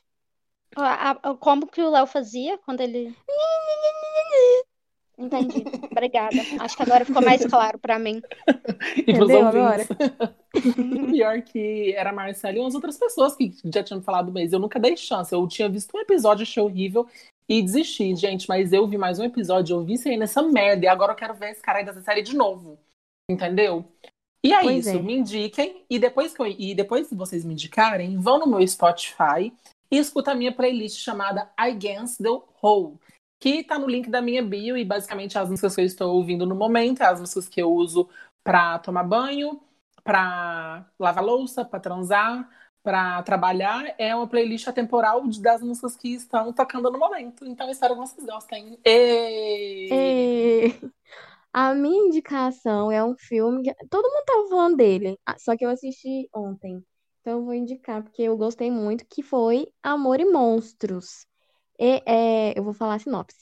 A- 0.75 1.11
a- 1.11 1.35
como 1.37 1.67
que 1.67 1.81
o 1.81 1.89
Léo 1.91 2.07
fazia 2.07 2.57
quando 2.59 2.81
ele. 2.81 3.13
Entendi. 5.19 5.63
Obrigada. 5.91 6.35
Acho 6.59 6.77
que 6.77 6.83
agora 6.83 7.03
ficou 7.03 7.21
mais 7.21 7.45
claro 7.45 7.77
pra 7.77 7.99
mim. 7.99 8.21
E 8.97 9.13
pros 9.13 9.29
Entendeu 9.29 9.45
ouvintes. 9.45 9.87
Pior 11.11 11.41
que 11.41 11.93
era 11.95 12.09
a 12.11 12.13
Marcela 12.13 12.57
e 12.57 12.59
umas 12.59 12.75
outras 12.75 12.97
pessoas 12.97 13.35
que 13.35 13.53
já 13.65 13.83
tinham 13.83 14.01
falado 14.01 14.31
mesmo. 14.31 14.55
Eu 14.55 14.59
nunca 14.59 14.79
dei 14.79 14.95
chance. 14.95 15.33
Eu 15.33 15.45
tinha 15.47 15.67
visto 15.69 15.95
um 15.95 15.99
episódio, 15.99 16.43
achei 16.43 16.61
horrível 16.63 17.07
e 17.47 17.61
desisti, 17.61 18.15
gente. 18.15 18.47
Mas 18.47 18.71
eu 18.71 18.87
vi 18.87 18.97
mais 18.97 19.19
um 19.19 19.23
episódio, 19.25 19.75
eu 19.75 19.83
vi 19.83 19.93
isso 19.93 20.07
aí 20.07 20.17
nessa 20.17 20.41
merda. 20.41 20.85
E 20.85 20.87
agora 20.87 21.11
eu 21.11 21.15
quero 21.15 21.33
ver 21.33 21.51
esse 21.51 21.61
cara 21.61 21.79
aí 21.79 21.85
dessa 21.85 22.01
série 22.01 22.21
de 22.21 22.35
novo. 22.35 22.79
Entendeu? 23.29 23.85
E 24.43 24.53
é 24.53 24.61
Pois 24.61 24.87
isso, 24.87 24.97
é. 24.97 25.01
me 25.01 25.17
indiquem. 25.17 25.83
E 25.89 25.99
depois, 25.99 26.33
que 26.33 26.41
eu- 26.41 26.47
e 26.47 26.73
depois 26.73 27.07
que 27.09 27.15
vocês 27.15 27.43
me 27.43 27.53
indicarem, 27.53 28.17
vão 28.17 28.39
no 28.39 28.47
meu 28.47 28.65
Spotify 28.67 29.51
e 29.91 29.97
escuta 29.97 30.31
a 30.31 30.35
minha 30.35 30.51
playlist 30.53 30.97
chamada 30.99 31.49
Against 31.57 32.19
the 32.21 32.29
Whole, 32.63 32.97
que 33.39 33.63
tá 33.63 33.79
no 33.79 33.87
link 33.87 34.09
da 34.09 34.21
minha 34.21 34.43
bio 34.43 34.77
e 34.77 34.83
basicamente 34.83 35.37
as 35.37 35.49
músicas 35.49 35.75
que 35.75 35.81
eu 35.81 35.85
estou 35.85 36.15
ouvindo 36.15 36.45
no 36.45 36.55
momento, 36.55 37.01
é 37.01 37.05
as 37.05 37.19
músicas 37.19 37.47
que 37.47 37.61
eu 37.61 37.71
uso 37.71 38.09
pra 38.43 38.79
tomar 38.79 39.03
banho, 39.03 39.61
pra 40.03 40.85
lavar 40.99 41.23
louça, 41.23 41.63
pra 41.63 41.79
transar, 41.79 42.49
pra 42.83 43.23
trabalhar. 43.23 43.95
É 43.97 44.15
uma 44.15 44.27
playlist 44.27 44.67
atemporal 44.67 45.25
das 45.41 45.61
músicas 45.61 45.95
que 45.95 46.13
estão 46.13 46.51
tocando 46.51 46.91
no 46.91 46.99
momento. 46.99 47.45
Então 47.45 47.69
espero 47.69 47.93
que 47.95 48.01
vocês 48.01 48.25
gostem. 48.25 48.77
A 51.51 51.73
minha 51.73 52.07
indicação 52.07 52.91
é 52.91 53.03
um 53.03 53.15
filme 53.17 53.63
que 53.63 53.73
todo 53.89 54.07
mundo 54.07 54.25
tava 54.25 54.47
falando 54.49 54.77
dele, 54.77 55.17
ah, 55.25 55.35
só 55.39 55.57
que 55.57 55.65
eu 55.65 55.69
assisti 55.69 56.29
ontem. 56.33 56.83
Então 57.21 57.39
eu 57.39 57.45
vou 57.45 57.53
indicar 57.53 58.03
porque 58.03 58.21
eu 58.21 58.37
gostei 58.37 58.69
muito, 58.69 59.05
que 59.09 59.23
foi 59.23 59.67
Amor 59.81 60.19
e 60.19 60.25
Monstros. 60.25 61.25
E, 61.79 62.01
é, 62.05 62.57
eu 62.59 62.63
vou 62.63 62.73
falar 62.73 62.95
a 62.95 62.99
sinopse. 62.99 63.37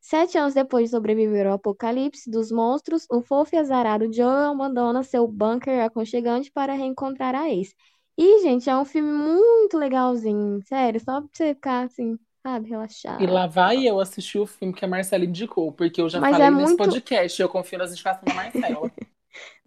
Sete 0.00 0.38
anos 0.38 0.54
depois 0.54 0.84
de 0.84 0.90
sobreviver 0.90 1.46
ao 1.46 1.54
apocalipse 1.54 2.30
dos 2.30 2.50
monstros, 2.52 3.06
o 3.10 3.20
fofo 3.22 3.54
e 3.54 3.58
azarado 3.58 4.10
Joel 4.12 4.52
abandona 4.52 5.02
seu 5.02 5.26
bunker 5.26 5.84
aconchegante 5.84 6.50
para 6.52 6.74
reencontrar 6.74 7.34
a 7.34 7.50
ex. 7.50 7.74
E, 8.16 8.40
gente, 8.40 8.70
é 8.70 8.76
um 8.76 8.84
filme 8.84 9.12
muito 9.12 9.76
legalzinho, 9.76 10.60
sério, 10.64 11.00
só 11.00 11.20
pra 11.20 11.28
você 11.32 11.54
ficar 11.54 11.84
assim, 11.84 12.16
sabe, 12.42 12.68
relaxado. 12.70 13.22
E 13.22 13.26
lá 13.26 13.46
vai 13.46 13.84
eu 13.86 14.00
assistir 14.00 14.38
o 14.38 14.46
filme 14.46 14.72
que 14.72 14.84
a 14.84 14.88
Marcela 14.88 15.24
indicou, 15.24 15.70
porque 15.72 16.00
eu 16.00 16.08
já 16.08 16.20
Mas 16.20 16.30
falei 16.32 16.46
é 16.46 16.50
nesse 16.50 16.66
muito- 16.68 16.78
podcast, 16.78 17.42
eu 17.42 17.48
confio 17.48 17.78
nas 17.78 17.90
indicações 17.90 18.24
da 18.24 18.34
Marcela. 18.34 18.90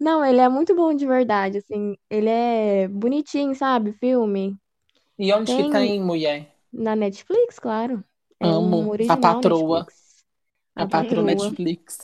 Não, 0.00 0.24
ele 0.24 0.40
é 0.40 0.48
muito 0.48 0.74
bom 0.74 0.92
de 0.92 1.06
verdade, 1.06 1.58
assim, 1.58 1.96
ele 2.10 2.28
é 2.28 2.88
bonitinho, 2.88 3.54
sabe, 3.54 3.92
filme. 3.92 4.56
E 5.16 5.32
onde 5.32 5.54
que 5.54 5.62
Tem- 5.62 5.70
tem, 5.70 6.02
mulher? 6.02 6.49
Na 6.72 6.96
Netflix, 6.96 7.58
claro. 7.58 8.04
É 8.40 8.56
Amo. 8.56 8.80
um 8.80 8.88
A 9.08 9.16
original 9.18 9.22
patroa. 9.24 9.80
Netflix. 9.82 10.24
A 10.76 10.86
A 10.86 10.86
patroa. 10.86 11.24
Netflix. 11.24 11.98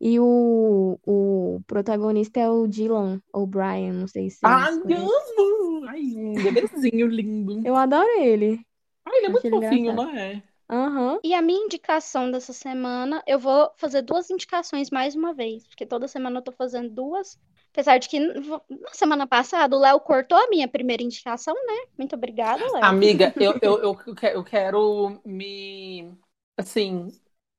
E 0.00 0.18
o, 0.20 0.98
o 1.06 1.60
protagonista 1.66 2.40
é 2.40 2.48
o 2.50 2.66
Dylan 2.66 3.20
O'Brien, 3.32 3.92
não 3.92 4.08
sei 4.08 4.30
se 4.30 4.40
Ai, 4.42 4.72
vocês 4.72 4.76
conhecem. 4.78 5.14
amo! 5.28 5.86
Ai, 5.88 6.02
um 6.16 6.40
bebezinho 6.42 7.06
lindo. 7.06 7.64
Eu 7.64 7.74
adoro 7.76 8.08
ele. 8.20 8.60
Ai, 9.04 9.16
ele 9.18 9.26
é 9.26 9.30
muito 9.30 9.46
fofinho, 9.48 9.92
engraçado. 9.92 9.94
não 9.94 10.10
é? 10.16 10.42
Aham. 10.70 11.20
E 11.24 11.34
a 11.34 11.42
minha 11.42 11.64
indicação 11.64 12.30
dessa 12.30 12.52
semana, 12.52 13.22
eu 13.26 13.38
vou 13.38 13.72
fazer 13.76 14.02
duas 14.02 14.30
indicações 14.30 14.90
mais 14.90 15.14
uma 15.16 15.34
vez, 15.34 15.66
porque 15.68 15.86
toda 15.86 16.08
semana 16.08 16.38
eu 16.40 16.42
tô 16.44 16.52
fazendo 16.52 16.90
duas. 16.90 17.38
Apesar 17.72 17.98
de 17.98 18.08
que 18.08 18.18
na 18.18 18.92
semana 18.92 19.26
passada 19.26 19.76
o 19.76 19.80
Léo 19.80 20.00
cortou 20.00 20.36
a 20.36 20.48
minha 20.48 20.66
primeira 20.68 21.02
indicação, 21.02 21.54
né? 21.54 21.86
Muito 21.96 22.14
obrigada, 22.16 22.64
Léo. 22.72 22.82
Amiga, 22.82 23.32
eu, 23.38 23.58
eu, 23.62 23.78
eu, 23.82 24.14
que- 24.14 24.26
eu 24.26 24.44
quero 24.44 25.20
me, 25.24 26.12
assim, 26.56 27.08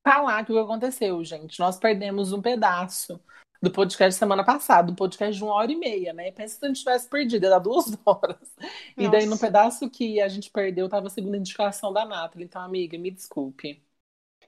falar 0.03 0.45
que 0.45 0.51
o 0.51 0.55
que 0.55 0.61
aconteceu, 0.61 1.23
gente. 1.23 1.59
Nós 1.59 1.77
perdemos 1.77 2.33
um 2.33 2.41
pedaço 2.41 3.19
do 3.61 3.71
podcast 3.71 4.17
semana 4.17 4.43
passada, 4.43 4.91
um 4.91 4.95
podcast 4.95 5.37
de 5.37 5.43
uma 5.43 5.53
hora 5.53 5.71
e 5.71 5.75
meia, 5.75 6.13
né? 6.13 6.31
Pensa 6.31 6.57
se 6.57 6.65
a 6.65 6.67
gente 6.67 6.79
tivesse 6.79 7.07
perdido, 7.09 7.49
dar 7.49 7.59
duas 7.59 7.85
horas. 8.05 8.53
E 8.97 9.07
daí, 9.07 9.25
no 9.25 9.31
Nossa. 9.31 9.45
pedaço 9.47 9.89
que 9.89 10.19
a 10.19 10.27
gente 10.27 10.49
perdeu, 10.51 10.89
tava 10.89 11.07
a 11.07 11.09
segunda 11.09 11.37
indicação 11.37 11.93
da 11.93 12.05
Nathalie. 12.05 12.45
Então, 12.45 12.61
amiga, 12.61 12.97
me 12.97 13.11
desculpe. 13.11 13.81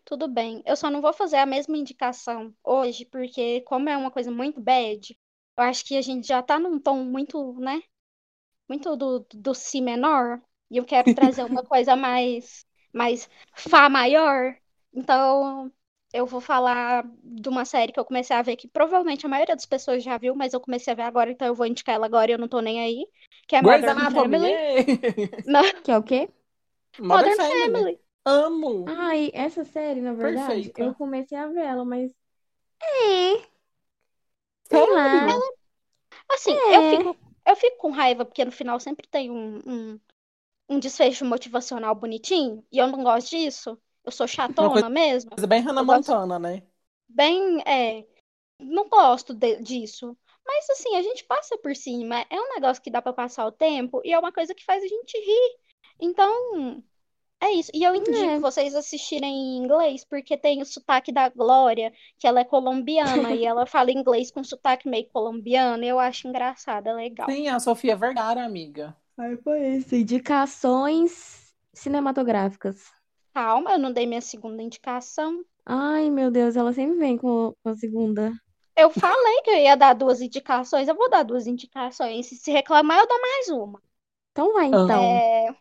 Tudo 0.06 0.28
bem. 0.28 0.62
Eu 0.66 0.76
só 0.76 0.90
não 0.90 1.02
vou 1.02 1.14
fazer 1.14 1.38
a 1.38 1.46
mesma 1.46 1.78
indicação 1.78 2.54
hoje, 2.64 3.06
porque 3.06 3.62
como 3.62 3.90
é 3.90 3.98
uma 3.98 4.12
coisa 4.12 4.32
muito 4.32 4.60
bad, 4.62 5.18
eu 5.58 5.64
acho 5.64 5.86
que 5.86 5.96
a 5.98 6.02
gente 6.02 6.28
já 6.28 6.42
tá 6.44 6.60
num 6.60 6.80
tom 6.80 7.04
muito, 7.04 7.54
né? 7.60 7.82
Muito 8.70 8.96
do, 8.96 9.26
do 9.34 9.54
si 9.56 9.82
menor. 9.82 10.42
E 10.72 10.78
eu 10.78 10.86
quero 10.86 11.12
trazer 11.14 11.46
uma 11.46 11.64
coisa 11.66 11.96
mais, 11.96 12.66
mais 12.94 13.30
fá 13.56 13.90
maior. 13.90 14.56
Então, 14.94 15.72
eu 16.14 16.26
vou 16.26 16.42
falar 16.42 17.06
de 17.24 17.50
uma 17.50 17.66
série 17.66 17.92
que 17.92 18.00
eu 18.00 18.06
comecei 18.06 18.36
a 18.36 18.42
ver 18.42 18.56
que 18.58 18.68
provavelmente 18.68 19.26
a 19.26 19.30
maioria 19.30 19.56
das 19.56 19.66
pessoas 19.66 20.04
já 20.04 20.18
viu, 20.18 20.36
mas 20.36 20.54
eu 20.54 20.62
comecei 20.62 20.94
a 20.94 20.96
ver 20.96 21.04
agora, 21.04 21.32
então 21.32 21.48
eu 21.48 21.56
vou 21.56 21.66
indicar 21.66 21.96
ela 21.96 22.06
agora 22.06 22.32
e 22.32 22.34
eu 22.36 22.40
não 22.40 22.48
tô 22.48 22.60
nem 22.62 22.82
aí. 22.82 23.08
Que 23.48 23.56
é 23.56 23.62
Grey's 23.62 23.86
Modern! 23.86 24.10
Family. 24.14 24.62
Não, 25.46 25.64
Que 25.84 25.92
é 25.92 25.98
o 25.98 26.04
quê? 26.04 26.30
Modern 26.98 27.32
Modern 27.32 27.40
Family. 27.40 27.88
Family. 27.88 28.00
Amo! 28.26 28.74
Ai, 28.86 29.32
essa 29.34 29.64
série, 29.66 30.02
na 30.02 30.14
verdade, 30.14 30.74
Perfeita. 30.74 30.74
eu 30.78 30.96
comecei 30.96 31.38
a 31.38 31.48
ver 31.48 31.62
ela, 31.66 31.86
mas. 31.86 32.12
É. 32.82 33.53
Sei 34.74 34.94
lá. 34.94 35.28
Assim, 36.32 36.54
É. 36.54 36.76
eu 36.78 36.98
fico, 36.98 37.18
eu 37.48 37.56
fico 37.56 37.78
com 37.78 37.92
raiva, 37.92 38.26
porque 38.26 38.44
no 38.46 38.52
final 38.52 38.80
sempre 38.80 39.08
tem 39.08 39.30
um, 39.30 39.62
um, 39.66 40.00
um 40.70 40.80
desfecho 40.80 41.26
motivacional 41.26 41.94
bonitinho, 41.96 42.66
e 42.72 42.78
eu 42.78 42.88
não 42.88 43.04
gosto 43.04 43.30
disso. 43.30 43.78
Eu 44.04 44.12
sou 44.12 44.28
chatona 44.68 44.70
coisa- 44.72 44.90
mesmo. 44.90 45.32
É 45.38 45.48
bem 45.48 45.62
Hannah 45.62 45.82
Eu 45.82 45.86
gosto- 45.86 46.12
Montana, 46.12 46.40
né? 46.40 46.64
Bem, 47.08 47.62
é. 47.66 48.06
Não 48.60 48.88
gosto 48.90 49.34
de- 49.34 49.62
disso. 49.62 50.18
Mas 50.46 50.70
assim, 50.72 50.96
a 50.96 51.02
gente 51.02 51.24
passa 51.26 51.58
por 51.58 51.76
cima. 51.76 52.26
É 52.30 52.40
um 52.40 52.54
negócio 52.56 52.82
que 52.82 52.92
dá 52.92 53.02
pra 53.02 53.14
passar 53.14 53.46
o 53.46 53.52
tempo 53.52 54.02
e 54.04 54.12
é 54.12 54.20
uma 54.20 54.32
coisa 54.32 54.54
que 54.54 54.64
faz 54.66 54.84
a 54.84 54.88
gente 54.88 55.18
rir. 55.18 55.58
Então, 56.00 56.84
é 57.44 57.52
isso. 57.54 57.72
E 57.74 57.84
eu 57.84 57.94
indico 57.96 58.16
É. 58.16 58.40
vocês 58.40 58.74
assistirem 58.76 59.34
em 59.34 59.58
inglês, 59.58 60.06
porque 60.06 60.38
tem 60.38 60.62
o 60.62 60.66
sotaque 60.66 61.12
da 61.12 61.30
Glória, 61.30 61.92
que 62.18 62.28
ela 62.28 62.40
é 62.40 62.44
colombiana 62.44 63.34
e 63.34 63.46
ela 63.46 63.66
fala 63.66 63.92
inglês 63.92 64.32
com 64.32 64.44
sotaque 64.44 64.88
meio 64.88 65.08
colombiano. 65.10 65.84
e 65.84 65.88
Eu 65.88 66.00
acho 66.00 66.28
engraçado, 66.28 66.88
é 66.88 66.94
legal. 66.94 67.30
Sim, 67.30 67.48
a 67.48 67.60
Sofia 67.60 67.96
Vergara, 67.96 68.44
amiga. 68.44 68.96
Ai, 69.18 69.38
foi 69.38 69.60
isso. 69.78 69.96
Indicações 69.96 71.54
cinematográficas. 71.74 72.92
Calma, 73.34 73.72
eu 73.74 73.80
não 73.80 73.92
dei 73.92 74.06
minha 74.06 74.22
segunda 74.22 74.62
indicação. 74.62 75.44
Ai, 75.66 76.10
meu 76.10 76.30
Deus, 76.30 76.56
ela 76.56 76.74
sempre 76.74 76.98
vem 76.98 77.18
com 77.18 77.54
a 77.66 77.76
segunda. 77.76 78.32
Eu 78.76 78.90
falei 78.90 79.42
que 79.44 79.52
eu 79.52 79.58
ia 79.58 79.76
dar 79.76 79.94
duas 79.94 80.22
indicações, 80.22 80.88
eu 80.88 80.96
vou 80.96 81.10
dar 81.10 81.24
duas 81.24 81.46
indicações. 81.48 82.28
Se 82.28 82.36
se 82.38 82.52
reclamar, 82.52 83.00
eu 83.00 83.08
dou 83.08 83.22
mais 83.22 83.50
uma. 83.50 83.82
Então 84.32 84.52
vai, 84.54 84.68
então. 84.68 85.02
É, 85.04 85.56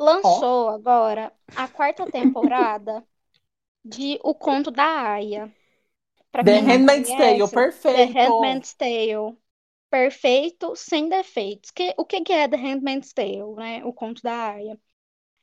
lançou 0.00 0.70
agora 0.70 1.32
a 1.54 1.68
quarta 1.68 2.06
temporada 2.10 3.04
de 3.84 4.18
O 4.22 4.34
Conto 4.34 4.70
da 4.70 5.12
Aya. 5.12 5.54
Pra 6.32 6.42
The 6.42 6.58
Handmaid's 6.60 7.10
Tale, 7.10 7.38
conhece, 7.38 7.54
perfeito. 7.54 8.12
The 8.12 8.20
Handmaid's 8.20 8.74
Tale. 8.74 9.36
Perfeito, 9.90 10.76
sem 10.76 11.08
defeitos. 11.08 11.70
Que, 11.70 11.94
o 11.98 12.04
que 12.04 12.20
que 12.22 12.32
é 12.32 12.48
The 12.48 12.56
Handmaid's 12.56 13.12
Tale, 13.12 13.54
né? 13.56 13.84
O 13.84 13.92
Conto 13.92 14.22
da 14.22 14.52
Aya. 14.52 14.78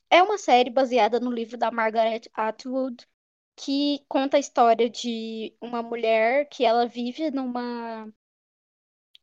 É 0.10 0.24
uma 0.24 0.38
série 0.38 0.70
baseada 0.70 1.20
no 1.20 1.30
livro 1.30 1.58
da 1.58 1.70
Margaret 1.70 2.22
Atwood, 2.34 3.05
que 3.55 4.05
conta 4.08 4.38
a 4.38 4.39
história 4.39 4.89
de 4.89 5.53
uma 5.62 5.84
mulher 5.84 6.47
que 6.49 6.64
ela 6.64 6.88
vive 6.88 7.30
numa 7.30 8.08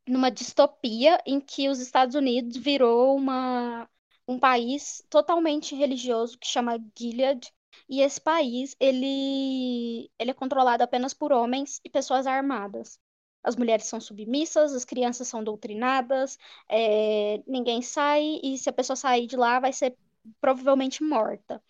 numa 0.07 0.31
distopia 0.31 1.19
em 1.25 1.41
que 1.41 1.69
os 1.69 1.81
Estados 1.81 2.15
Unidos 2.15 2.57
virou 2.59 3.17
uma 3.17 3.89
um 4.27 4.39
país 4.39 5.05
totalmente 5.11 5.75
religioso 5.75 6.39
que 6.39 6.47
chama 6.47 6.79
Gilead, 6.99 7.53
e 7.89 8.01
esse 8.01 8.21
país 8.21 8.75
ele 8.81 10.11
ele 10.19 10.31
é 10.31 10.35
controlado 10.35 10.83
apenas 10.83 11.13
por 11.13 11.33
homens 11.33 11.81
e 11.85 11.91
pessoas 11.91 12.27
armadas. 12.27 12.99
As 13.43 13.57
mulheres 13.57 13.85
são 13.87 14.01
submissas, 14.01 14.73
as 14.73 14.85
crianças 14.87 15.29
são 15.29 15.45
doutrinadas, 15.45 16.39
é, 16.69 17.43
ninguém 17.47 17.83
sai, 17.83 18.41
e 18.43 18.57
se 18.57 18.71
a 18.71 18.73
pessoa 18.73 18.97
sair 18.97 19.27
de 19.27 19.37
lá 19.37 19.61
vai 19.61 19.73
ser 19.73 19.95
provavelmente 20.41 21.03
morta. 21.03 21.63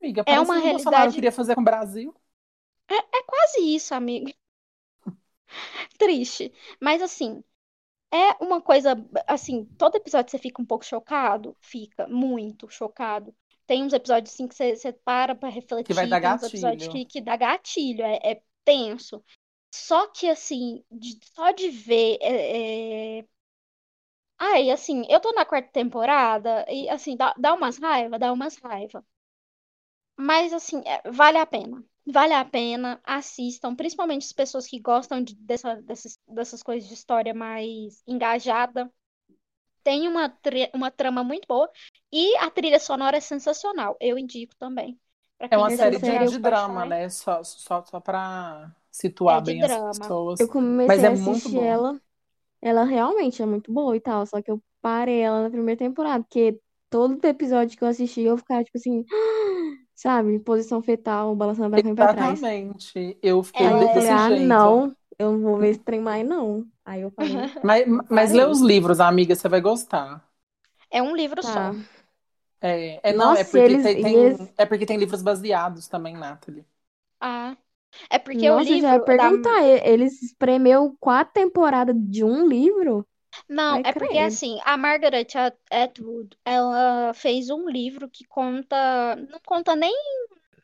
Amiga, 0.00 0.22
É 0.26 0.40
uma 0.40 0.56
que 0.56 0.62
realidade- 0.62 1.14
queria 1.14 1.32
fazer 1.32 1.54
com 1.54 1.60
o 1.60 1.64
Brasil. 1.64 2.14
É 2.88 3.22
quase 3.24 3.60
isso, 3.74 3.94
amiga. 3.94 4.32
Triste. 5.98 6.52
Mas 6.80 7.02
assim, 7.02 7.42
é 8.14 8.32
uma 8.44 8.60
coisa, 8.62 8.94
assim, 9.26 9.64
todo 9.78 9.96
episódio 9.96 10.30
você 10.30 10.38
fica 10.38 10.62
um 10.62 10.66
pouco 10.66 10.84
chocado, 10.84 11.56
fica 11.60 12.06
muito 12.08 12.68
chocado. 12.70 13.34
Tem 13.66 13.82
uns 13.84 13.92
episódios 13.92 14.34
assim 14.34 14.46
que 14.48 14.54
você, 14.54 14.76
você 14.76 14.92
para 14.92 15.34
pra 15.34 15.48
refletir, 15.48 15.86
Que 15.86 15.94
vai 15.94 16.06
dar 16.06 16.20
tem 16.20 16.32
uns 16.32 16.42
episódios 16.42 16.86
gatilho. 16.86 16.88
que, 16.88 17.04
que 17.06 17.20
dá 17.20 17.36
gatilho, 17.36 18.02
é, 18.04 18.20
é 18.22 18.42
tenso. 18.64 19.24
Só 19.74 20.06
que 20.08 20.28
assim, 20.28 20.84
de- 20.90 21.18
só 21.34 21.50
de 21.52 21.68
ver, 21.70 22.18
é, 22.20 23.18
é... 23.20 23.24
Ai, 24.38 24.70
assim, 24.70 25.04
eu 25.10 25.18
tô 25.20 25.32
na 25.32 25.44
quarta 25.44 25.70
temporada 25.72 26.64
e 26.70 26.88
assim, 26.88 27.16
dá, 27.16 27.34
dá 27.38 27.52
umas 27.54 27.78
raiva, 27.78 28.16
dá 28.18 28.32
umas 28.32 28.56
raiva. 28.58 29.04
Mas 30.18 30.52
assim, 30.52 30.82
é, 30.86 31.08
vale 31.10 31.38
a 31.38 31.46
pena. 31.46 31.84
Vale 32.06 32.34
a 32.34 32.44
pena, 32.44 33.00
assistam, 33.04 33.74
principalmente 33.74 34.26
as 34.26 34.32
pessoas 34.32 34.66
que 34.66 34.78
gostam 34.80 35.22
de- 35.22 35.34
dessa- 35.36 35.80
dessas, 35.82 36.18
dessas 36.28 36.62
coisas 36.62 36.86
de 36.88 36.94
história 36.94 37.32
mais 37.34 38.02
engajada. 38.06 38.92
Tem 39.84 40.08
uma, 40.08 40.32
uma 40.74 40.90
trama 40.90 41.24
muito 41.24 41.46
boa 41.48 41.70
e 42.12 42.36
a 42.38 42.50
trilha 42.50 42.80
sonora 42.80 43.18
é 43.18 43.20
sensacional. 43.20 43.96
Eu 44.00 44.18
indico 44.18 44.54
também. 44.56 44.98
É 45.50 45.56
uma 45.56 45.70
série 45.70 45.98
de, 45.98 45.98
série 45.98 46.26
de 46.26 46.38
drama, 46.38 46.84
né? 46.86 47.08
Só, 47.08 47.42
só, 47.44 47.84
só 47.84 48.00
pra 48.00 48.74
situar 48.90 49.40
É 49.40 49.40
bem 49.40 49.60
drama. 49.60 50.18
as 50.18 50.18
pessoas. 50.18 50.38
Eu 50.38 50.48
comecei 50.48 50.86
Mas 50.86 51.04
é 51.04 51.08
a 51.08 51.10
muito 51.10 51.48
assistir 51.48 51.48
bom. 51.48 51.60
ela 51.60 52.00
ela 52.62 52.84
realmente 52.84 53.42
é 53.42 53.46
muito 53.46 53.72
boa 53.72 53.96
e 53.96 54.00
tal, 54.00 54.26
só 54.26 54.42
que 54.42 54.50
eu 54.50 54.62
parei 54.82 55.20
ela 55.20 55.42
na 55.44 55.50
primeira 55.50 55.78
temporada, 55.78 56.24
porque 56.24 56.60
todo 56.90 57.24
episódio 57.26 57.78
que 57.78 57.84
eu 57.84 57.88
assisti 57.88 58.22
eu 58.22 58.38
ficava 58.38 58.64
tipo 58.64 58.78
assim, 58.78 59.04
sabe, 59.94 60.38
posição 60.40 60.82
fetal, 60.82 61.34
balançando 61.36 61.70
pra 61.70 61.80
frente 61.80 61.94
e 61.94 61.96
pra 61.96 62.08
trás. 62.08 62.40
Exatamente. 62.40 63.18
Eu 63.22 63.42
fiquei 63.42 63.66
é- 63.66 63.94
desse 63.94 64.08
ah, 64.10 64.28
jeito. 64.28 64.46
não, 64.46 64.96
eu 65.18 65.32
não 65.32 65.40
vou 65.40 65.58
ver 65.58 65.70
esse 65.70 65.80
trem 65.80 66.00
mais, 66.00 66.26
não. 66.26 66.66
Aí 66.84 67.00
eu 67.02 67.10
falei, 67.10 67.44
Mas, 67.62 67.84
mas 68.10 68.32
lê 68.32 68.44
os 68.44 68.60
livros, 68.60 69.00
amiga, 69.00 69.34
você 69.34 69.48
vai 69.48 69.60
gostar. 69.60 70.24
É 70.90 71.02
um 71.02 71.14
livro 71.14 71.42
tá. 71.42 71.72
só. 71.72 71.74
É, 72.60 73.10
é 73.10 73.12
não, 73.12 73.26
Nossa, 73.28 73.42
é 73.42 73.44
porque 73.44 73.58
eles- 73.58 73.82
tem, 73.82 74.00
tem- 74.00 74.14
eles- 74.26 74.52
é 74.56 74.66
porque 74.66 74.86
tem 74.86 74.96
livros 74.98 75.22
baseados 75.22 75.88
também, 75.88 76.14
Nathalie. 76.16 76.66
Ah. 77.20 77.56
É 78.10 78.18
porque 78.18 78.50
o 78.50 78.58
Nossa, 78.58 78.74
eu 78.74 78.78
já 78.78 78.94
ia 78.94 79.00
livro 79.00 79.04
da 79.16 79.30
perguntar, 79.30 79.62
e- 79.64 79.82
eles 79.88 80.22
espremeu 80.22 80.96
quatro 81.00 81.34
temporadas 81.34 81.96
de 81.98 82.24
um 82.24 82.46
livro? 82.48 83.06
Não, 83.48 83.78
Ai, 83.78 83.84
é 83.84 83.92
porque 83.92 84.18
credo. 84.18 84.18
assim, 84.18 84.58
a 84.64 84.76
Margaret 84.76 85.26
At- 85.36 85.58
Atwood, 85.70 86.36
ela 86.44 87.12
fez 87.14 87.50
um 87.50 87.68
livro 87.68 88.08
que 88.10 88.24
conta, 88.26 89.16
não 89.16 89.40
conta 89.40 89.74
nem 89.76 89.92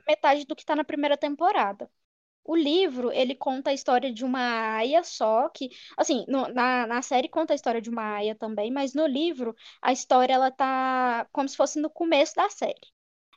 metade 0.08 0.44
do 0.46 0.56
que 0.56 0.64
tá 0.64 0.76
na 0.76 0.84
primeira 0.84 1.16
temporada. 1.16 1.90
O 2.44 2.56
livro, 2.56 3.12
ele 3.12 3.34
conta 3.36 3.70
a 3.70 3.74
história 3.74 4.12
de 4.12 4.24
uma 4.24 4.76
aia 4.76 5.04
só, 5.04 5.48
que, 5.50 5.70
assim, 5.96 6.24
no- 6.28 6.48
na, 6.48 6.86
na 6.86 7.02
série 7.02 7.28
conta 7.28 7.54
a 7.54 7.56
história 7.56 7.80
de 7.82 7.90
uma 7.90 8.16
aia 8.16 8.34
também, 8.36 8.70
mas 8.72 8.94
no 8.94 9.06
livro, 9.06 9.54
a 9.82 9.92
história, 9.92 10.34
ela 10.34 10.50
tá 10.50 11.26
como 11.32 11.48
se 11.48 11.56
fosse 11.56 11.80
no 11.80 11.90
começo 11.90 12.34
da 12.36 12.50
série. 12.50 12.80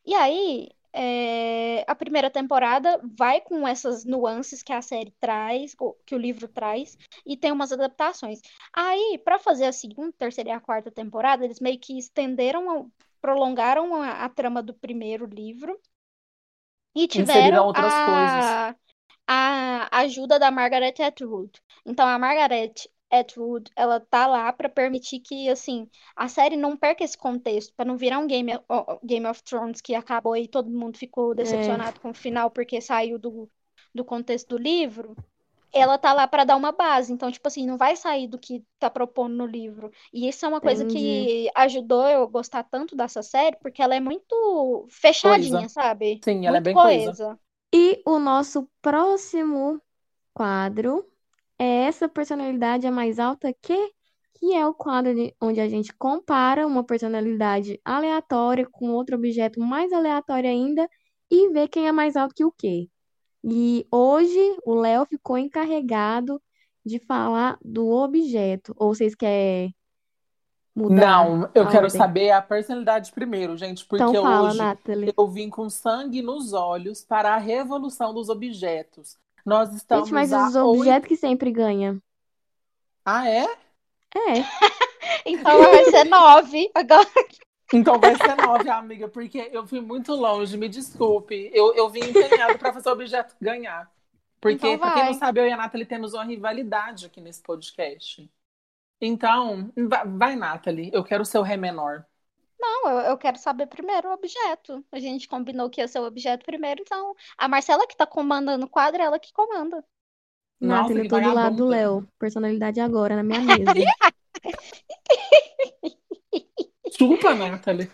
E 0.06 0.14
aí, 0.16 0.70
é, 0.94 1.84
a 1.88 1.96
primeira 1.96 2.30
temporada 2.30 3.02
vai 3.18 3.42
com 3.42 3.68
essas 3.68 4.06
nuances 4.06 4.62
que 4.62 4.72
a 4.72 4.82
série 4.82 5.12
traz, 5.20 5.76
que 6.06 6.14
o 6.14 6.18
livro 6.18 6.48
traz, 6.48 6.98
e 7.26 7.36
tem 7.36 7.52
umas 7.52 7.72
adaptações. 7.72 8.40
Aí, 8.72 9.20
para 9.26 9.40
fazer 9.40 9.66
a 9.66 9.74
segunda, 9.74 10.14
terceira 10.14 10.52
e 10.52 10.54
a 10.54 10.60
quarta 10.60 10.92
temporada, 10.92 11.44
eles 11.44 11.60
meio 11.60 11.80
que 11.80 11.98
estenderam, 11.98 12.92
prolongaram 13.20 13.96
a, 13.96 14.24
a 14.24 14.30
trama 14.30 14.62
do 14.62 14.74
primeiro 14.74 15.26
livro 15.26 15.80
e 16.96 17.08
tiveram 17.08 17.66
outras 17.66 17.92
a, 17.94 18.76
a 19.28 20.00
ajuda 20.00 20.38
da 20.38 20.52
Margaret 20.52 20.94
Atwood. 21.02 21.52
Então, 21.86 22.08
a 22.08 22.20
Margaret 22.20 22.74
Atwood, 23.14 23.72
ela 23.76 24.00
tá 24.00 24.28
lá 24.28 24.52
para 24.54 24.70
permitir 24.70 25.20
que, 25.20 25.50
assim, 25.50 25.90
a 26.16 26.28
série 26.28 26.58
não 26.58 26.76
perca 26.78 27.04
esse 27.04 27.18
contexto, 27.18 27.74
para 27.76 27.86
não 27.86 27.98
virar 27.98 28.20
um 28.20 28.28
Game, 28.28 28.52
Game 29.04 29.28
of 29.28 29.44
Thrones 29.44 29.82
que 29.82 29.96
acabou 29.96 30.36
e 30.38 30.48
todo 30.48 30.70
mundo 30.72 30.98
ficou 30.98 31.36
decepcionado 31.36 32.00
com 32.00 32.10
o 32.12 32.14
final 32.14 32.50
porque 32.52 32.82
saiu 32.82 33.20
do, 33.20 33.50
do 33.94 34.04
contexto 34.06 34.50
do 34.50 34.58
livro. 34.58 35.16
Ela 35.74 35.98
tá 35.98 36.14
lá 36.14 36.28
para 36.28 36.44
dar 36.44 36.56
uma 36.56 36.72
base, 36.72 37.12
então, 37.12 37.32
tipo 37.32 37.48
assim, 37.48 37.66
não 37.66 37.78
vai 37.78 37.96
sair 37.96 38.28
do 38.28 38.38
que 38.40 38.64
tá 38.80 38.90
propondo 38.90 39.36
no 39.36 39.46
livro. 39.46 39.92
E 40.14 40.28
isso 40.30 40.46
é 40.46 40.50
uma 40.50 40.62
coisa 40.62 40.86
que 40.86 41.50
ajudou 41.56 42.08
eu 42.08 42.28
gostar 42.28 42.64
tanto 42.64 42.96
dessa 42.96 43.24
série, 43.24 43.58
porque 43.58 43.82
ela 43.82 43.96
é 43.96 44.00
muito 44.00 44.88
fechadinha, 44.90 45.68
Coesa. 45.68 45.70
sabe? 45.70 46.24
Sim, 46.24 46.46
ela 46.48 46.58
é 46.58 46.60
Muito 46.60 46.66
bem 46.66 46.76
coesa. 46.76 47.18
coesa. 47.18 47.40
E 47.74 48.02
o 48.06 48.20
nosso 48.20 48.70
próximo 48.82 49.82
quadro 50.34 51.06
é 51.64 51.86
essa 51.86 52.08
personalidade 52.10 52.86
é 52.88 52.92
mais 52.92 53.20
alta 53.20 53.54
que, 53.62 53.76
que 54.36 54.54
é 54.56 54.66
o 54.68 54.74
quadro 54.74 55.14
de- 55.16 55.36
onde 55.42 55.60
a 55.62 55.70
gente 55.70 55.94
compara 55.96 56.68
uma 56.68 56.84
personalidade 56.86 57.80
aleatória 57.86 58.68
com 58.72 58.92
outro 58.92 59.16
objeto 59.16 59.60
mais 59.60 59.92
aleatório 59.94 60.50
ainda 60.50 60.88
e 61.32 61.50
vê 61.52 61.68
quem 61.68 61.88
é 61.88 61.92
mais 61.92 62.16
alto 62.16 62.36
que 62.36 62.46
o 62.46 62.52
quê. 62.52 62.90
E 63.44 63.86
hoje 63.92 64.40
o 64.66 64.76
Léo 64.76 65.06
ficou 65.06 65.38
encarregado 65.38 66.42
de 66.86 67.00
falar 67.00 67.58
do 67.64 67.90
objeto. 67.90 68.74
Ou 68.78 68.94
vocês 68.96 69.16
querem 69.16 69.76
mudar 70.76 70.96
Não, 70.96 71.44
eu 71.56 71.68
quero 71.68 71.86
ordem? 71.86 71.90
saber 71.90 72.32
a 72.32 72.42
personalidade 72.42 73.12
primeiro, 73.12 73.58
gente, 73.58 73.86
porque 73.86 74.04
Então 74.04 74.22
fala, 74.22 74.48
hoje 74.50 74.58
Nathalie. 74.58 75.14
eu 75.18 75.28
vim 75.28 75.50
com 75.50 75.70
sangue 75.70 76.22
nos 76.22 76.54
olhos 76.54 77.04
para 77.04 77.34
a 77.36 77.38
revolução 77.38 78.14
dos 78.14 78.30
objetos. 78.30 79.18
Nós 79.46 79.74
estamos 79.74 80.10
Gente, 80.10 80.14
mas 80.14 80.32
os 80.32 80.56
objetos 80.56 81.08
que 81.08 81.18
sempre 81.18 81.52
ganham. 81.52 82.02
Ah, 83.06 83.30
é? 83.30 83.46
É. 84.16 84.44
Então 85.26 85.58
vai 85.58 85.86
ser 85.86 86.04
nove 86.06 86.70
agora. 86.76 87.08
Então 87.74 88.00
vai 88.00 88.16
ser 88.16 88.36
nove, 88.36 88.70
amiga, 88.70 89.08
porque 89.08 89.50
eu 89.52 89.66
fui 89.66 89.80
muito 89.80 90.14
longe, 90.14 90.58
me 90.58 90.68
desculpe. 90.68 91.50
Eu, 91.54 91.74
eu 91.76 91.90
vim 91.90 92.02
empenhado 92.02 92.58
para 92.60 92.74
fazer 92.74 92.90
o 92.90 92.92
objeto 92.92 93.36
ganhar. 93.40 93.90
Porque, 94.42 94.68
Então 94.68 94.78
para 94.78 94.94
quem 94.94 95.06
não 95.06 95.14
sabe, 95.14 95.40
eu 95.40 95.48
e 95.48 95.52
a 95.52 95.58
Nathalie 95.58 95.86
temos 95.86 96.14
uma 96.14 96.24
rivalidade 96.24 97.06
aqui 97.06 97.22
nesse 97.22 97.42
podcast. 97.42 98.30
Então, 99.00 99.72
vai, 99.76 100.08
vai 100.08 100.36
Nathalie, 100.36 100.92
eu 100.94 101.04
quero 101.04 101.24
o 101.24 101.26
seu 101.26 101.42
ré 101.42 101.58
menor. 101.58 102.06
Não, 102.64 102.90
eu, 102.92 103.00
eu 103.12 103.18
quero 103.18 103.38
saber 103.38 103.68
primeiro 103.68 104.08
o 104.08 104.14
objeto. 104.14 104.86
A 104.90 104.98
gente 104.98 105.28
combinou 105.28 105.70
que 105.70 105.82
ia 105.82 105.88
ser 105.88 106.00
o 106.00 106.06
objeto 106.06 106.46
primeiro, 106.46 106.82
então 106.82 107.14
a 107.38 107.50
Marcela 107.50 107.86
que 107.86 107.96
tá 107.96 108.08
comandando 108.08 108.66
o 108.66 108.70
quadro, 108.70 109.02
é 109.02 109.06
ela 109.06 109.20
que 109.20 109.34
comanda. 109.34 109.84
Nossa, 110.62 110.94
eu 110.94 111.08
tô 111.10 111.20
do 111.20 111.34
lado 111.34 111.58
do. 111.58 111.68
Léo. 111.68 112.08
Personalidade 112.18 112.80
agora, 112.80 113.18
na 113.18 113.24
minha 113.24 113.42
mesa. 113.44 113.74
Chupa, 116.90 117.36
Nathalie. 117.36 117.92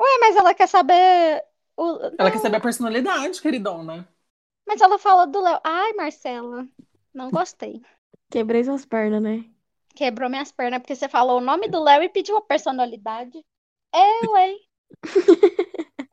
Ué, 0.00 0.18
mas 0.20 0.36
ela 0.36 0.52
quer 0.54 0.66
saber 0.66 1.44
o. 1.76 1.84
Ela 2.18 2.30
quer 2.30 2.34
Não, 2.34 2.42
saber 2.42 2.56
a 2.56 2.60
personalidade, 2.60 3.40
queridona. 3.40 4.08
mas 4.66 4.80
ela 4.80 4.98
fala 4.98 5.26
do 5.26 5.40
Léo. 5.40 5.60
Ai, 5.64 5.92
Marcela, 5.92 6.66
não 7.14 7.30
gostei. 7.30 7.80
Quebrei 8.30 8.64
suas 8.64 8.84
pernas, 8.84 9.22
né? 9.22 9.44
Quebrou 9.98 10.30
minhas 10.30 10.52
pernas 10.52 10.80
porque 10.80 10.94
você 10.94 11.08
falou 11.08 11.38
o 11.38 11.44
nome 11.44 11.66
do 11.68 11.82
Léo 11.82 12.04
e 12.04 12.08
pediu 12.08 12.36
a 12.36 12.40
personalidade. 12.40 13.44
Eu, 13.92 14.36
hein? 14.36 14.56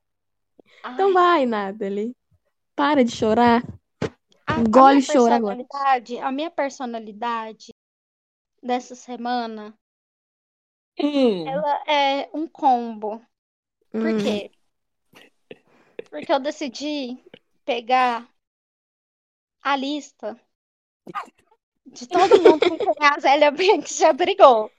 Então 0.94 1.12
Ai, 1.12 1.14
vai, 1.14 1.46
Nathalie. 1.46 2.16
Para 2.76 3.04
de 3.04 3.12
chorar. 3.12 3.64
a, 4.48 4.60
Engole 4.60 4.98
o 4.98 5.02
choro 5.02 5.34
agora. 5.34 5.58
personalidade, 5.58 6.18
a 6.18 6.32
minha 6.32 6.50
personalidade 6.50 7.72
dessa 8.64 8.96
semana, 8.96 9.78
Hum, 10.98 11.46
ela 11.48 11.84
é 11.88 12.30
um 12.34 12.48
combo. 12.48 13.22
Por 14.00 14.12
Hum. 14.12 14.22
quê? 14.22 14.52
Porque 16.10 16.32
eu 16.32 16.40
decidi 16.40 17.18
pegar 17.66 18.28
a 19.62 19.76
lista 19.76 20.40
de 21.96 22.08
todo 22.08 22.42
mundo 22.42 22.66
com 22.66 22.78
quem 22.80 22.94
a 23.00 23.20
Zélia 23.20 23.52
Banks 23.52 23.98
já 23.98 24.14
brigou. 24.14 24.72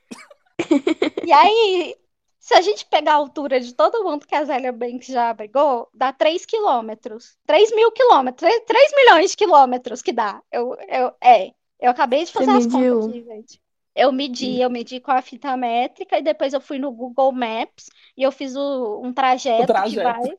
E 1.22 1.32
aí, 1.32 1.96
se 2.38 2.54
a 2.54 2.60
gente 2.60 2.86
pegar 2.86 3.12
a 3.12 3.16
altura 3.16 3.60
de 3.60 3.74
todo 3.74 4.04
mundo 4.04 4.26
que 4.26 4.34
a 4.34 4.44
Zélia 4.44 4.72
Banks 4.72 5.08
já 5.08 5.32
brigou, 5.34 5.88
dá 5.92 6.12
3 6.12 6.46
quilômetros. 6.46 7.36
3 7.46 7.74
mil 7.74 7.90
quilômetros. 7.92 8.48
3 8.66 8.92
milhões 8.96 9.30
de 9.32 9.36
quilômetros 9.36 10.02
que 10.02 10.12
dá. 10.12 10.42
Eu, 10.50 10.74
eu, 10.88 11.14
é, 11.22 11.52
eu 11.80 11.90
acabei 11.90 12.24
de 12.24 12.32
Você 12.32 12.46
fazer 12.46 12.50
as 12.50 12.66
mediu? 12.66 12.94
contas 12.94 13.08
aqui, 13.08 13.22
gente. 13.24 13.60
Eu 13.94 14.12
medi, 14.12 14.60
eu 14.60 14.68
medi 14.70 15.00
com 15.00 15.10
a 15.10 15.22
fita 15.22 15.56
métrica 15.56 16.18
e 16.18 16.22
depois 16.22 16.52
eu 16.52 16.60
fui 16.60 16.78
no 16.78 16.92
Google 16.92 17.32
Maps 17.32 17.86
e 18.16 18.22
eu 18.22 18.30
fiz 18.30 18.54
o- 18.54 19.00
um 19.02 19.12
o 19.56 19.64
trajeto 19.64 19.82
que 19.82 19.96
trajeto. 19.96 19.98
vai. 19.98 20.38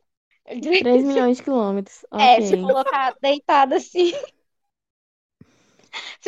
3 0.80 1.04
milhões 1.04 1.38
de 1.38 1.44
quilômetros. 1.44 2.06
É, 2.18 2.41
se 2.41 2.58
Ok. 2.58 2.58
colocar 2.58 3.16
deitado 3.22 3.76
assim. 3.76 4.14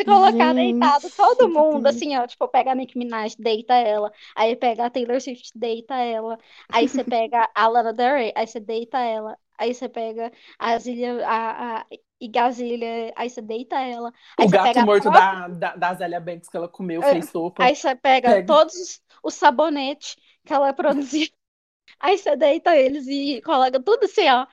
Se 0.00 0.04
colocar 0.04 0.54
deitado, 0.54 1.10
Gente 1.10 1.16
todo 1.16 1.48
do 1.50 1.50
mundo, 1.52 1.86
assim, 1.86 2.16
ó, 2.16 2.26
tipo, 2.26 2.48
pega 2.48 2.72
a 2.72 2.74
Nicki 2.74 2.98
Minaj, 2.98 3.34
deita 3.38 3.74
ela. 3.74 4.10
Aí 4.36 4.56
pega 4.56 4.86
a 4.86 4.90
Taylor 4.90 5.20
Swift, 5.20 5.50
deita 5.54 5.94
ela. 5.96 6.38
Aí 6.70 6.88
você 6.88 7.04
pega 7.04 7.50
a 7.54 7.68
Lana 7.68 7.92
Del 7.92 8.14
Rey, 8.16 8.32
aí 8.36 8.46
você 8.46 8.60
deita 8.60 8.98
ela. 8.98 9.38
Aí 9.58 9.74
você 9.74 9.88
pega 9.88 10.32
a 10.58 10.78
Zília, 10.78 11.26
a, 11.26 11.80
a 11.82 11.86
Igazília, 12.20 13.12
aí 13.16 13.28
você 13.28 13.42
deita 13.42 13.78
ela. 13.80 14.12
O 14.36 14.48
gato 14.48 14.80
morto 14.80 15.10
própria. 15.10 15.10
da, 15.10 15.46
da, 15.48 15.76
da 15.76 15.94
Zélia 15.94 16.20
Banks 16.20 16.48
que 16.48 16.56
ela 16.56 16.68
comeu, 16.68 17.02
É, 17.02 17.04
fez 17.04 17.30
sopa. 17.30 17.66
Aí 17.66 17.76
você 17.76 17.94
pega 17.96 18.34
Pega. 18.34 18.42
todos 18.46 18.74
os- 18.74 19.02
os 19.22 19.34
sabonetes 19.34 20.16
que 20.44 20.52
ela 20.52 20.72
produziu. 20.72 21.28
Aí 22.00 22.18
você 22.18 22.36
deita 22.36 22.76
eles 22.76 23.06
e 23.08 23.42
coloca 23.42 23.82
tudo 23.82 24.04
assim, 24.06 24.28
ó. 24.30 24.46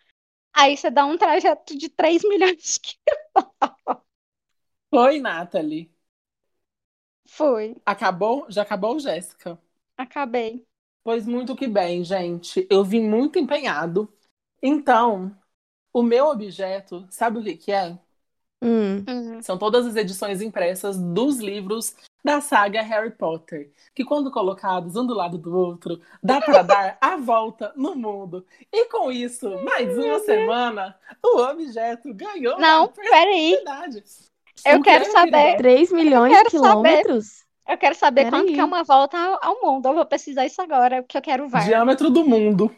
Aí 0.54 0.78
você 0.78 0.92
dá 0.92 1.06
um 1.06 1.18
trajeto 1.18 1.78
de 1.78 1.90
3 1.90 2.24
milhões 2.24 2.58
de 2.76 2.80
quilômetros. 2.82 4.07
Foi, 4.90 5.20
Nathalie. 5.20 5.92
Foi, 7.28 7.76
Acabou? 7.86 8.46
Já 8.50 8.62
acabou, 8.62 9.00
Jéssica? 9.00 9.60
acabei. 9.98 10.66
Pois 11.04 11.26
muito 11.26 11.56
que 11.56 11.68
bem, 11.68 12.04
gente. 12.04 12.66
Eu 12.70 12.84
vim 12.84 13.02
muito 13.02 13.40
empenhado. 13.40 14.12
Então, 14.62 15.36
o 15.94 16.04
meu 16.04 16.28
objeto, 16.28 17.06
sabe 17.10 17.40
o 17.40 17.44
que 17.44 17.56
que 17.56 17.72
é? 17.72 17.98
Hum. 18.62 19.04
Hum. 19.08 19.42
São 19.42 19.58
todas 19.58 19.86
as 19.86 19.96
edições 19.96 20.42
impressas 20.42 20.98
dos 20.98 21.38
livros 21.38 21.96
da 22.24 22.42
saga 22.42 22.82
Harry 22.82 23.12
Potter, 23.12 23.72
que 23.96 24.04
quando 24.04 24.32
colocados 24.32 24.96
um 24.96 25.06
do 25.06 25.14
lado 25.14 25.38
do 25.38 25.56
outro, 25.56 26.02
dá 26.22 26.42
para 26.42 26.62
dar 26.64 26.98
a 27.00 27.16
volta 27.16 27.72
no 27.76 27.96
mundo. 27.96 28.46
E 28.72 28.86
com 28.90 29.12
isso, 29.12 29.50
mais 29.64 29.98
uma 29.98 30.20
semana, 30.20 31.00
o 31.24 31.40
objeto 31.40 32.14
ganhou 32.14 32.60
Não, 32.60 32.88
peraí. 32.90 33.58
Eu 34.66 34.82
quero 34.82 35.06
saber. 35.12 35.32
querida? 35.32 35.58
3 35.58 35.92
milhões 35.92 36.32
de 36.32 36.38
saber. 36.38 36.50
quilômetros? 36.50 37.26
Eu 37.68 37.78
quero 37.78 37.96
saber 37.96 38.24
Pera 38.26 38.38
quanto 38.38 38.48
aí. 38.50 38.54
que 38.56 38.60
é 38.60 38.64
uma 38.66 38.84
volta 38.84 39.18
ao, 39.42 39.62
mundo. 39.62 39.88
Eu 39.90 39.94
vou 39.96 40.06
pesquisar 40.06 40.46
isso 40.46 40.62
agora, 40.62 41.02
porque 41.04 41.18
eu 41.18 41.22
quero 41.22 41.48
ver. 41.50 41.64
Diâmetro 41.64 42.10
do 42.10 42.24
mundo. 42.26 42.74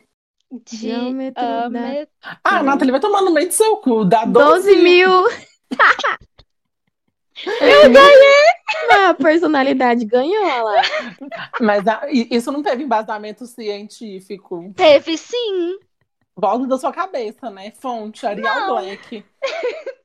Diâmetro 0.66 1.44
da-. 1.70 2.08
Ah, 2.44 2.64
Nathalie, 2.64 2.92
vai 2.92 3.00
tomar 3.00 3.22
no 3.22 3.32
meio 3.32 3.48
do 3.48 3.54
seu 3.54 3.78
cu. 3.78 4.04
Dá 4.04 4.26
12 4.26 4.74
12 4.74 4.82
mil! 4.82 5.10
Eu 7.62 7.90
ganhei! 7.92 8.50
A 9.08 9.14
personalidade 9.14 10.06
ganhou 10.06 10.44
olha 10.44 10.62
lá. 10.64 10.82
Mas 11.62 11.88
ah, 11.88 12.02
i- 12.10 12.28
isso 12.32 12.52
não 12.52 12.62
teve 12.62 12.84
embasamento 12.84 13.46
científico. 13.46 14.74
Teve 14.76 15.18
sim. 15.18 15.78
Volta 16.36 16.68
da 16.68 16.78
sua 16.78 16.92
cabeça, 16.92 17.50
né? 17.50 17.72
Fonte, 17.80 18.26
Arial 18.26 18.56
Não. 18.60 18.76
Black. 18.76 19.24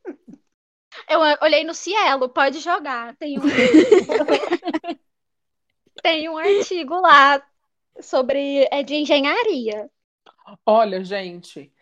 Eu 1.09 1.20
olhei 1.43 1.64
no 1.64 1.74
Cielo, 1.74 2.28
pode 2.28 2.60
jogar. 2.60 3.14
Tem 3.16 3.39
um, 3.39 3.43
tem 6.02 6.28
um 6.28 6.36
artigo 6.36 6.94
lá 7.01 7.43
sobre 8.01 8.68
é 8.70 8.82
de 8.82 8.94
engenharia. 8.94 9.90
Olha, 10.66 11.02
gente, 11.05 11.72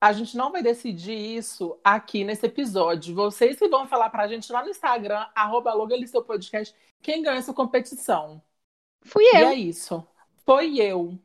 a 0.00 0.12
gente 0.12 0.36
não 0.36 0.50
vai 0.50 0.62
decidir 0.62 1.36
isso 1.36 1.78
aqui 1.82 2.24
nesse 2.24 2.46
episódio. 2.46 3.14
Vocês 3.14 3.58
que 3.58 3.68
vão 3.68 3.86
falar 3.86 4.10
pra 4.10 4.28
gente 4.28 4.52
lá 4.52 4.62
no 4.62 4.70
Instagram, 4.70 5.26
arroba 5.34 5.72
Logalisteu 5.72 6.24
Podcast, 6.24 6.74
quem 7.00 7.22
ganha 7.22 7.38
essa 7.38 7.54
competição. 7.54 8.42
Fui 9.02 9.24
E 9.24 9.36
eu. 9.36 9.48
é 9.48 9.54
isso. 9.54 10.06
Foi 10.44 10.78
eu. 10.78 11.18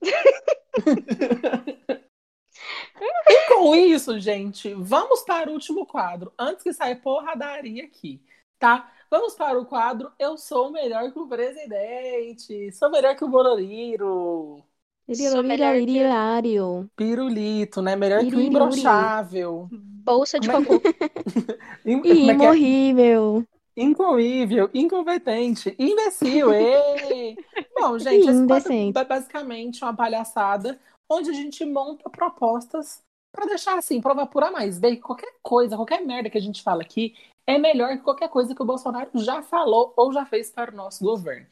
e 3.28 3.48
com 3.48 3.74
isso, 3.74 4.18
gente, 4.18 4.72
vamos 4.74 5.22
para 5.22 5.50
o 5.50 5.52
último 5.52 5.86
quadro. 5.86 6.32
Antes 6.38 6.62
que 6.62 6.72
saia 6.72 6.96
porradaria 6.96 7.84
aqui, 7.84 8.20
tá? 8.58 8.90
Vamos 9.10 9.34
para 9.34 9.58
o 9.58 9.64
quadro 9.64 10.12
Eu 10.18 10.36
Sou 10.36 10.70
Melhor 10.70 11.10
que 11.10 11.18
o 11.18 11.26
Presidente. 11.26 12.70
Sou 12.72 12.90
melhor 12.90 13.16
que 13.16 13.24
o 13.24 13.28
Bororiro. 13.28 14.62
Sou 15.14 15.42
melhor 15.42 15.74
que- 15.76 15.90
Hilário. 15.90 16.90
Pirulito, 16.94 17.80
né? 17.80 17.96
Melhor 17.96 18.20
que 18.20 18.36
o 18.36 18.40
imbrochável. 18.40 19.68
Bolsa 19.72 20.38
de 20.38 20.50
é 20.50 20.52
cocô. 20.52 20.80
Como 21.82 21.98
é 21.98 22.02
que 22.02 22.10
é? 22.10 22.14
Imorrível. 22.32 23.44
Incoível, 23.74 24.68
incompetente, 24.74 25.74
imbecil. 25.78 26.48
Bom, 27.78 27.96
gente, 27.98 28.28
esse 28.28 28.98
é 28.98 29.04
basicamente 29.04 29.82
uma 29.84 29.94
palhaçada 29.94 30.78
onde 31.08 31.30
a 31.30 31.32
gente 31.32 31.64
monta 31.64 32.08
propostas 32.10 33.02
para 33.32 33.46
deixar 33.46 33.78
assim, 33.78 34.00
provar 34.00 34.26
por 34.26 34.42
A 34.42 34.50
mais 34.50 34.78
B, 34.78 34.96
que 34.96 35.02
qualquer 35.02 35.32
coisa, 35.42 35.76
qualquer 35.76 36.04
merda 36.04 36.30
que 36.30 36.38
a 36.38 36.40
gente 36.40 36.62
fala 36.62 36.82
aqui 36.82 37.14
é 37.46 37.58
melhor 37.58 37.96
que 37.96 38.02
qualquer 38.02 38.28
coisa 38.28 38.54
que 38.54 38.62
o 38.62 38.66
Bolsonaro 38.66 39.10
já 39.14 39.42
falou 39.42 39.92
ou 39.96 40.12
já 40.12 40.26
fez 40.26 40.50
para 40.50 40.72
o 40.72 40.76
nosso 40.76 41.02
governo. 41.02 41.46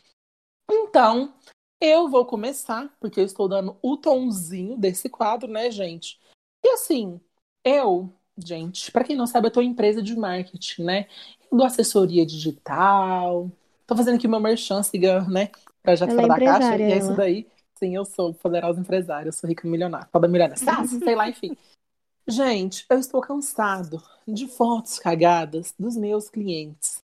Então, 0.70 1.32
eu 1.80 2.08
vou 2.08 2.24
começar, 2.24 2.94
porque 3.00 3.20
eu 3.20 3.24
estou 3.24 3.48
dando 3.48 3.76
o 3.82 3.96
tomzinho 3.96 4.76
desse 4.76 5.08
quadro, 5.08 5.50
né, 5.50 5.70
gente? 5.70 6.18
E 6.64 6.68
assim, 6.70 7.20
eu, 7.64 8.12
gente, 8.36 8.90
para 8.90 9.04
quem 9.04 9.16
não 9.16 9.26
sabe, 9.26 9.46
eu 9.46 9.52
tô 9.52 9.60
em 9.60 9.70
empresa 9.70 10.02
de 10.02 10.16
marketing, 10.16 10.84
né? 10.84 11.08
Eu 11.50 11.58
dou 11.58 11.66
assessoria 11.66 12.26
digital. 12.26 13.50
Tô 13.86 13.94
fazendo 13.94 14.16
aqui 14.16 14.26
meu 14.26 14.40
merchan, 14.40 14.82
siga, 14.82 15.22
né? 15.22 15.50
Projeto 15.82 16.10
Ela 16.10 16.22
é 16.22 16.26
Fora 16.26 16.40
da 16.40 16.44
Caixa. 16.44 16.76
E 16.78 16.82
é 16.82 16.98
isso 16.98 17.14
daí. 17.14 17.46
Sim, 17.78 17.94
eu 17.94 18.05
sou 18.05 18.32
poderosa 18.35 18.81
empresária, 18.81 19.28
eu 19.28 19.32
sou 19.32 19.48
rica 19.48 19.69
milionária. 19.69 20.09
Foda 20.11 20.27
milionária. 20.27 20.65
Tá, 20.65 20.85
sei 20.86 21.15
lá, 21.15 21.28
enfim. 21.28 21.57
Gente, 22.27 22.85
eu 22.90 22.98
estou 22.98 23.20
cansado 23.20 24.03
de 24.27 24.48
fotos 24.48 24.98
cagadas 24.98 25.74
dos 25.78 25.97
meus 25.97 26.28
clientes 26.28 26.98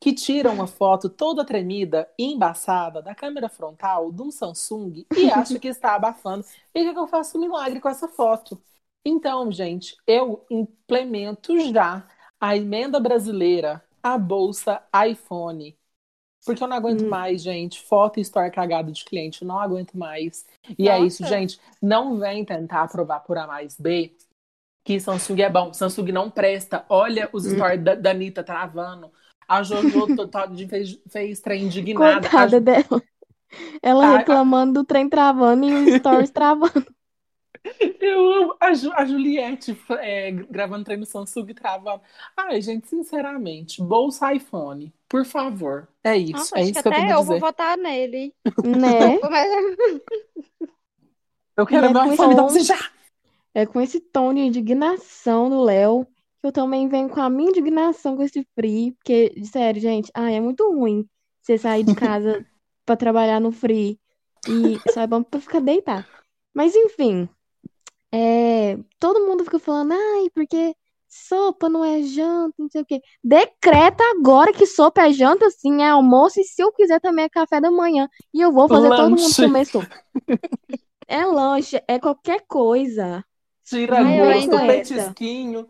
que 0.00 0.12
tiram 0.12 0.54
uma 0.54 0.66
foto 0.66 1.08
toda 1.08 1.44
tremida 1.44 2.08
e 2.18 2.24
embaçada 2.24 3.02
da 3.02 3.14
câmera 3.14 3.48
frontal 3.48 4.12
de 4.12 4.22
um 4.22 4.30
Samsung 4.30 5.04
e 5.16 5.30
acham 5.32 5.58
que 5.58 5.68
está 5.68 5.94
abafando. 5.94 6.44
E 6.74 6.92
que 6.92 6.98
eu 6.98 7.06
faça 7.08 7.36
um 7.36 7.40
milagre 7.40 7.80
com 7.80 7.88
essa 7.88 8.08
foto? 8.08 8.60
Então, 9.04 9.50
gente, 9.50 9.96
eu 10.06 10.44
implemento 10.50 11.58
já 11.72 12.06
a 12.40 12.56
emenda 12.56 13.00
brasileira, 13.00 13.82
a 14.02 14.16
bolsa 14.16 14.82
iPhone. 15.08 15.76
Porque 16.48 16.64
eu 16.64 16.68
não 16.68 16.76
aguento 16.78 17.02
Hum. 17.04 17.10
mais, 17.10 17.42
gente. 17.42 17.82
Foto 17.82 18.18
e 18.18 18.22
story 18.22 18.50
cagado 18.50 18.90
de 18.90 19.04
cliente. 19.04 19.44
Não 19.44 19.58
aguento 19.60 19.92
mais. 19.98 20.46
E 20.78 20.88
é 20.88 20.98
Nossa. 20.98 21.06
isso, 21.06 21.26
gente. 21.26 21.60
Não 21.82 22.18
vem 22.18 22.42
tentar 22.42 22.88
provar 22.88 23.20
por 23.20 23.36
A 23.36 23.46
mais 23.46 23.78
B 23.78 24.16
que 24.82 24.98
Samsung 24.98 25.42
é 25.42 25.50
bom. 25.50 25.74
Samsung 25.74 26.10
não 26.12 26.30
presta. 26.30 26.86
Olha 26.88 27.28
os 27.34 27.44
Hum. 27.44 27.50
stories 27.50 27.84
da, 27.84 27.94
da 27.94 28.10
Anitta 28.12 28.42
travando. 28.42 29.12
A 29.46 29.62
Jojo 29.62 30.06
fez, 30.70 30.98
fez 31.06 31.40
trem 31.40 31.64
indignada. 31.64 32.16
A 32.16 32.20
Coitada 32.30 32.58
dela. 32.58 33.02
Ela 33.82 34.06
A- 34.06 34.18
reclamando 34.18 34.80
do 34.80 34.84
trem 34.86 35.06
travando 35.06 35.66
e 35.66 35.72
os 35.74 36.00
stories 36.00 36.30
travando. 36.32 36.86
Eu 38.00 38.32
amo 38.32 38.56
a, 38.60 38.72
Ju- 38.74 38.92
a 38.94 39.04
Juliette 39.04 39.76
é, 40.00 40.30
gravando 40.32 40.84
treino 40.84 41.04
Samsung 41.06 41.46
travando. 41.54 42.02
Ai, 42.36 42.60
gente, 42.62 42.88
sinceramente, 42.88 43.82
bolsa 43.82 44.32
iPhone, 44.32 44.92
por 45.08 45.24
favor. 45.24 45.88
É 46.04 46.16
isso, 46.16 46.32
Nossa, 46.32 46.58
é 46.58 46.62
isso 46.64 46.74
que 46.74 46.82
que 46.82 46.88
eu 46.88 46.92
até 46.92 47.00
tenho 47.02 47.16
a 47.16 47.20
eu 47.20 47.24
vou 47.24 47.38
votar 47.38 47.76
nele. 47.76 48.34
Né? 48.64 49.18
Eu 51.56 51.66
quero 51.66 51.86
é 51.86 51.92
meu 51.92 52.04
iPhone, 52.12 52.34
dá 52.34 52.42
pra 52.44 52.52
você 52.52 52.60
já. 52.60 52.76
É 53.54 53.66
com 53.66 53.80
esse 53.80 54.00
tom 54.00 54.32
de 54.32 54.40
indignação 54.40 55.50
do 55.50 55.62
Léo 55.62 56.06
que 56.40 56.46
eu 56.46 56.52
também 56.52 56.88
venho 56.88 57.08
com 57.08 57.20
a 57.20 57.28
minha 57.28 57.50
indignação 57.50 58.16
com 58.16 58.22
esse 58.22 58.46
free. 58.54 58.92
Porque, 58.92 59.44
sério, 59.44 59.80
gente, 59.80 60.10
ai, 60.14 60.36
é 60.36 60.40
muito 60.40 60.70
ruim 60.70 61.04
você 61.42 61.58
sair 61.58 61.82
de 61.82 61.92
casa 61.92 62.40
pra 62.86 62.96
trabalhar 62.96 63.40
no 63.40 63.50
free 63.50 63.98
e 64.46 64.80
só 64.86 65.00
é 65.00 65.06
bom 65.06 65.22
pra 65.22 65.40
ficar 65.40 65.60
deitado. 65.60 66.06
Mas, 66.54 66.74
enfim, 66.76 67.28
é, 68.12 68.76
todo 68.98 69.26
mundo 69.26 69.44
fica 69.44 69.58
falando, 69.58 69.92
ai, 69.92 70.30
porque 70.34 70.74
sopa 71.08 71.68
não 71.68 71.84
é 71.84 72.02
janta, 72.02 72.54
não 72.58 72.68
sei 72.70 72.82
o 72.82 72.86
quê. 72.86 73.00
Decreta 73.24 74.02
agora 74.16 74.52
que 74.52 74.66
sopa 74.66 75.02
é 75.06 75.12
janta, 75.12 75.50
sim, 75.50 75.82
é 75.82 75.88
almoço, 75.90 76.40
e 76.40 76.44
se 76.44 76.62
eu 76.62 76.72
quiser 76.72 77.00
também 77.00 77.24
é 77.24 77.28
café 77.28 77.60
da 77.60 77.70
manhã. 77.70 78.08
E 78.32 78.40
eu 78.40 78.52
vou 78.52 78.68
fazer 78.68 78.88
todo 78.90 79.10
mundo 79.10 79.22
Lanche. 79.22 79.42
comer 79.42 79.66
sopa. 79.66 79.88
É 81.10 81.24
lanche, 81.24 81.82
é 81.88 81.98
qualquer 81.98 82.44
coisa. 82.46 83.24
Tira 83.64 84.00
eu 84.02 84.26
gosto, 84.26 84.54
ainda- 84.56 84.66
petisquinho. 84.66 85.66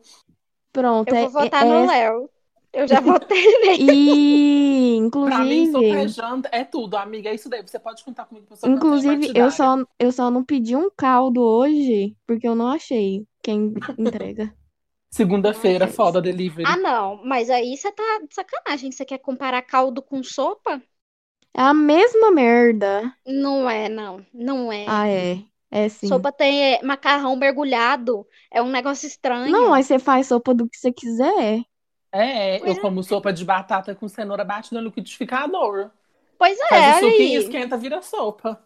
Pronto, 0.73 1.09
Eu 1.13 1.17
é, 1.17 1.21
vou 1.29 1.31
votar 1.31 1.65
é, 1.65 1.69
no 1.69 1.75
é- 1.75 1.87
Léo. 1.87 2.31
Eu 2.73 2.87
já 2.89 3.01
votei 3.01 3.45
nele. 3.61 4.19
E, 4.41 4.97
Pra 5.23 5.45
mim, 5.45 5.67
sopa 5.67 5.95
é 5.97 6.07
inclusive, 6.07 6.09
janta, 6.09 6.49
é 6.53 6.65
tudo, 6.65 6.97
amiga. 6.97 7.31
É 7.31 7.35
isso 7.35 7.49
daí. 7.49 7.63
Você 7.63 7.79
pode 7.79 8.05
contar 8.05 8.27
comigo 8.27 8.47
pra 8.47 8.57
sua 8.57 8.69
inclusive 8.71 9.33
eu 9.35 9.51
só, 9.51 9.77
eu 9.99 10.13
só 10.13 10.31
não 10.31 10.45
pedi 10.45 10.77
um 10.77 10.91
caldo 10.91 11.41
hoje 11.43 12.17
porque 12.27 12.47
eu 12.49 12.55
não 12.55 12.69
achei 12.69 13.27
quem 13.43 13.75
entrega. 13.99 14.55
Segunda-feira, 15.11 15.87
foda 15.87 16.21
delivery. 16.23 16.65
Ah, 16.65 16.77
não. 16.77 17.25
Mas 17.25 17.51
aí 17.51 17.77
você 17.77 17.91
tá 17.93 18.03
de 18.29 18.35
sacanagem. 18.35 18.93
Você 18.93 19.05
quer 19.05 19.19
comparar 19.19 19.63
caldo 19.63 20.03
com 20.03 20.23
sopa? 20.23 20.83
É 21.55 21.61
a 21.63 21.75
mesma 21.75 22.31
merda. 22.31 23.15
Não 23.27 23.69
é, 23.71 23.89
não. 23.89 24.27
Não 24.33 24.73
é. 24.73 24.87
Ah, 24.87 25.07
é. 25.09 25.45
É 25.71 25.89
sim. 25.89 26.09
Sopa 26.09 26.33
tem 26.33 26.75
é, 26.75 26.83
macarrão 26.83 27.37
mergulhado. 27.37 28.27
É 28.51 28.63
um 28.63 28.71
negócio 28.71 29.07
estranho. 29.07 29.53
Não, 29.53 29.73
aí 29.75 29.83
você 29.83 29.99
faz 29.99 30.29
sopa 30.29 30.55
do 30.55 30.69
que 30.69 30.77
você 30.79 30.93
quiser. 30.93 31.65
É, 32.13 32.59
Pois 32.59 32.71
eu 32.71 32.77
é. 32.77 32.81
como 32.81 33.03
sopa 33.03 33.33
de 33.33 33.45
batata 33.45 33.95
com 33.95 34.09
cenoura 34.09 34.45
batida 34.45 34.81
no 34.81 34.87
liquidificador. 34.89 35.91
Pois 36.39 36.59
é, 36.61 36.67
Faz 36.69 36.89
o 36.89 36.95
suquinho, 36.95 37.39
aí. 37.39 37.43
esquenta, 37.43 37.77
vira 37.77 38.03
sopa. 38.03 38.63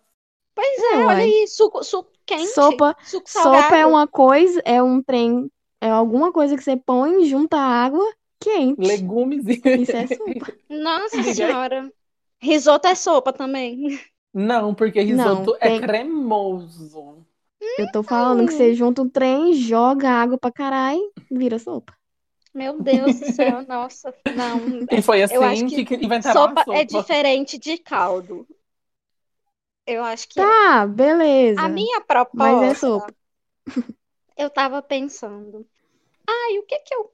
Pois 0.55 0.79
é, 0.95 1.05
Uai. 1.05 1.05
olha 1.07 1.25
aí. 1.25 1.47
Suco, 1.49 1.83
suco 1.85 2.11
quente. 2.27 2.47
Sopa, 2.47 2.97
Suco 3.03 3.29
sopa 3.29 3.77
é 3.77 3.85
salgado. 3.85 3.89
uma 3.89 4.07
coisa, 4.07 4.61
é 4.65 4.83
um 4.83 5.03
trem, 5.03 5.51
é 5.81 5.91
alguma 5.91 6.33
coisa 6.33 6.57
que 6.57 6.63
você 6.63 6.77
põe 6.77 7.25
junto 7.25 7.55
à 7.55 7.61
água 7.61 8.05
quente. 8.41 8.81
Legumes 8.87 9.47
e... 9.47 9.63
Isso 9.83 9.97
é 9.97 10.07
sopa. 10.09 10.53
Nossa 10.69 11.23
senhora. 11.23 11.93
Risoto 12.41 12.89
é 12.89 12.95
sopa 12.95 13.33
também. 13.33 13.99
Não, 14.35 14.75
porque 14.75 15.03
Não, 15.09 15.45
risoto 15.45 15.57
é 15.61 15.71
tem- 15.71 15.81
cremoso. 15.81 17.27
Eu 17.79 17.91
tô 17.91 18.03
falando 18.03 18.47
que 18.47 18.53
você 18.53 18.75
junta 18.75 19.03
um 19.03 19.09
trem, 19.09 19.55
joga 19.55 20.11
água 20.11 20.39
pra 20.39 20.53
caralho, 20.53 21.13
vira 21.31 21.59
sopa. 21.59 21.95
Meu 22.55 22.81
Deus 22.83 23.19
do 23.19 23.27
céu, 23.33 23.63
nossa. 23.67 24.15
Não. 24.37 24.87
E 24.91 25.01
foi 25.03 25.23
assim 25.23 25.35
Eu 25.35 25.43
acho 25.43 25.67
que, 25.67 25.85
que 25.85 25.95
inventaram 25.97 26.41
Sopa 26.41 26.61
a 26.61 26.65
sopa. 26.65 26.79
é 26.79 26.85
diferente 26.85 27.59
de 27.59 27.79
caldo. 27.79 28.47
Eu 29.87 30.05
acho 30.05 30.29
que 30.29 30.41
é. 30.41 30.43
Tá, 30.45 30.87
beleza. 30.87 31.61
A 31.61 31.69
minha 31.69 31.99
Mas 31.99 32.63
é 32.63 32.75
proposta, 32.75 32.75
sopa. 32.75 33.15
eu 34.37 34.51
tava 34.51 34.83
pensando. 34.83 35.67
Ai, 36.29 36.59
o 36.59 36.65
que 36.65 36.79
que 36.81 36.95
eu. 36.95 37.13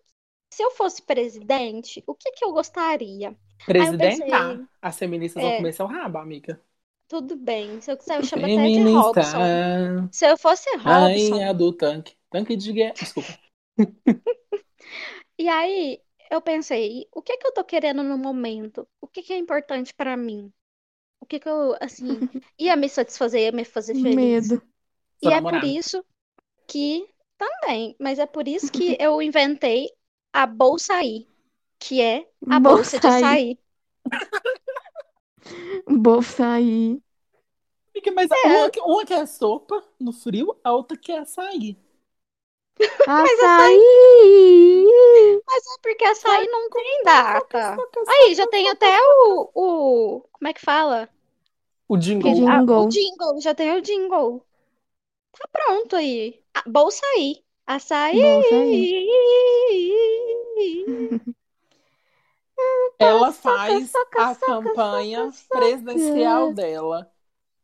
Se 0.51 0.63
eu 0.63 0.71
fosse 0.73 1.03
presidente, 1.03 2.03
o 2.07 2.15
que 2.15 2.33
que 2.33 2.45
eu 2.45 2.53
gostaria? 2.53 3.37
Presidenta, 3.65 4.27
pensei- 4.27 4.67
as 4.83 4.99
feministas 4.99 5.43
vão 5.43 5.53
É. 5.53 5.57
comer 5.57 5.73
seu 5.73 5.87
rabo, 5.87 6.19
amiga. 6.19 6.61
Tudo 7.09 7.37
bem. 7.37 7.81
Se 7.81 7.91
eu 7.91 7.97
quiser, 7.97 8.17
eu 8.19 8.23
chamo 8.23 8.45
até 8.47 8.55
de 8.55 8.57
Feminista, 8.57 9.23
Robson. 9.23 10.09
Se 10.13 10.27
eu 10.27 10.37
fosse 10.39 10.71
Robson. 10.77 10.91
rainha 10.91 11.55
do 11.55 11.73
tanque. 11.73 12.17
Tanque 12.31 12.57
de 12.57 12.73
guerra. 12.73 12.95
Desculpa. 12.95 13.39
E 15.39 15.49
aí, 15.49 16.03
eu 16.31 16.41
pensei, 16.43 17.09
o 17.13 17.23
que 17.23 17.37
que 17.39 17.47
eu 17.47 17.53
tô 17.55 17.65
querendo 17.65 18.03
no 18.03 18.19
momento? 18.19 18.89
O 19.01 19.07
que 19.09 19.23
que 19.23 19.33
é 19.33 19.37
importante 19.39 19.95
pra 19.95 20.17
mim? 20.17 20.53
O 21.21 21.27
que 21.27 21.41
que 21.41 21.49
eu, 21.49 21.77
assim, 21.83 22.25
ia 22.59 22.77
me 22.77 22.89
satisfazer, 22.89 23.43
ia 23.43 23.53
me 23.53 23.65
fazer 23.67 23.95
feliz? 23.97 24.55
Medo. 24.55 24.63
E 25.23 25.33
é 25.33 25.41
por 25.43 25.63
namorada. 25.63 25.65
isso 25.65 26.05
que 26.69 27.09
também, 27.39 27.97
mas 28.01 28.19
é 28.21 28.27
por 28.27 28.49
isso 28.49 28.73
que 28.73 28.97
eu 29.01 29.23
inventei 29.23 29.91
a 30.33 30.47
bolsaí, 30.47 31.29
que 31.81 32.01
é 32.03 32.29
a 32.49 32.61
bolsa 32.61 32.99
de 33.01 33.09
Bolsaí. 33.09 33.09
açaí. 33.09 33.59
Bolsa 35.87 36.53
aí. 36.55 37.01
Fica- 37.93 38.13
Mas 38.13 38.31
É. 38.33 38.39
uma, 38.45 38.71
que- 38.71 38.81
uma 38.81 39.05
quer 39.05 39.27
sopa 39.27 39.83
no 40.01 40.13
frio, 40.13 40.57
a 40.65 40.73
outra 40.73 40.97
quer 40.97 41.21
açaí. 41.21 41.77
Açaí! 43.17 44.78
Mas 45.49 45.65
é 45.67 45.81
porque 45.83 46.05
açaí 46.05 46.47
não 46.47 46.69
tem 46.69 47.03
data. 47.05 47.77
Aí 48.07 48.35
já 48.35 48.47
tem 48.49 48.69
até 48.69 48.95
o, 49.01 49.51
o 49.55 50.21
como 50.31 50.49
é 50.49 50.53
que 50.53 50.61
fala? 50.61 51.09
O 51.89 51.97
jingle. 51.97 52.35
Jingle. 52.35 52.51
Ah, 52.51 52.83
o 52.83 52.89
jingle, 52.89 53.41
já 53.41 53.55
tem 53.55 53.75
o 53.75 53.81
jingle. 53.81 54.45
Tá 55.33 55.49
pronto 55.51 55.97
aí. 55.97 56.43
Ah. 56.55 56.65
Açaí. 57.67 58.21
Bolsa 58.21 58.55
aí. 58.55 59.09
Ela 62.99 63.31
Soca, 63.33 63.57
faz 63.57 63.91
soca, 63.91 64.31
a 64.31 64.35
campanha 64.35 65.31
soca, 65.31 65.39
soca. 65.39 65.59
presidencial 65.59 66.53
dela. 66.53 67.11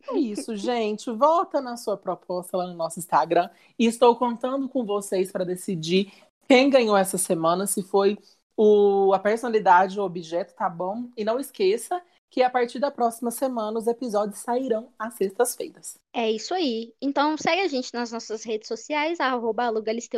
É 0.08 0.16
isso, 0.16 0.54
gente. 0.54 1.10
Vota 1.10 1.60
na 1.60 1.76
sua 1.76 1.96
proposta 1.96 2.56
lá 2.56 2.66
no 2.66 2.74
nosso 2.74 2.98
Instagram. 2.98 3.50
E 3.78 3.86
estou 3.86 4.14
contando 4.16 4.68
com 4.68 4.84
vocês 4.84 5.32
para 5.32 5.44
decidir 5.44 6.12
quem 6.48 6.70
ganhou 6.70 6.96
essa 6.96 7.18
semana, 7.18 7.66
se 7.66 7.82
foi 7.82 8.18
o, 8.56 9.12
a 9.14 9.18
personalidade 9.18 9.98
ou 9.98 10.06
objeto, 10.06 10.54
tá 10.54 10.68
bom? 10.68 11.08
E 11.16 11.24
não 11.24 11.38
esqueça 11.38 12.00
que 12.30 12.42
a 12.42 12.50
partir 12.50 12.80
da 12.80 12.90
próxima 12.90 13.30
semana 13.30 13.78
os 13.78 13.86
episódios 13.86 14.40
sairão 14.40 14.92
às 14.98 15.14
sextas-feiras. 15.14 15.96
É 16.12 16.30
isso 16.30 16.52
aí. 16.52 16.92
Então 17.00 17.36
segue 17.36 17.62
a 17.62 17.68
gente 17.68 17.94
nas 17.94 18.10
nossas 18.10 18.42
redes 18.42 18.66
sociais, 18.66 19.20
arroba 19.20 19.72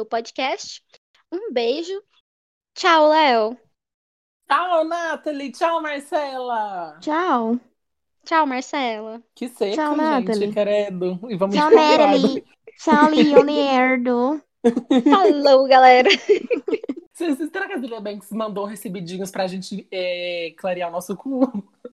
Podcast. 0.08 0.82
Um 1.30 1.52
beijo. 1.52 1.92
Tchau, 2.74 3.08
Léo. 3.08 3.58
Tchau, 4.48 4.84
Nathalie! 4.84 5.50
Tchau, 5.52 5.82
Marcela! 5.82 6.98
Tchau. 7.00 7.60
Tchau, 8.24 8.46
Marcela. 8.46 9.22
Que 9.34 9.48
seca, 9.48 9.76
Tchau, 9.76 9.96
gente, 9.96 10.02
Nathalie. 10.02 10.52
credo. 10.52 11.20
E 11.28 11.36
vamos 11.36 11.54
Tchau. 11.54 11.70
Natalie. 11.70 12.44
Tchau, 12.78 13.10
Leonardo. 13.10 14.42
Falou, 15.10 15.66
galera. 15.66 16.08
Será 17.12 17.66
que 17.66 17.72
a 17.72 17.78
Julia 17.78 18.00
Banks 18.00 18.30
mandou 18.30 18.64
recebidinhos 18.64 19.30
pra 19.30 19.46
gente 19.46 19.86
é, 19.90 20.52
clarear 20.56 20.88
o 20.88 20.92
nosso 20.92 21.16
cu? 21.16 21.50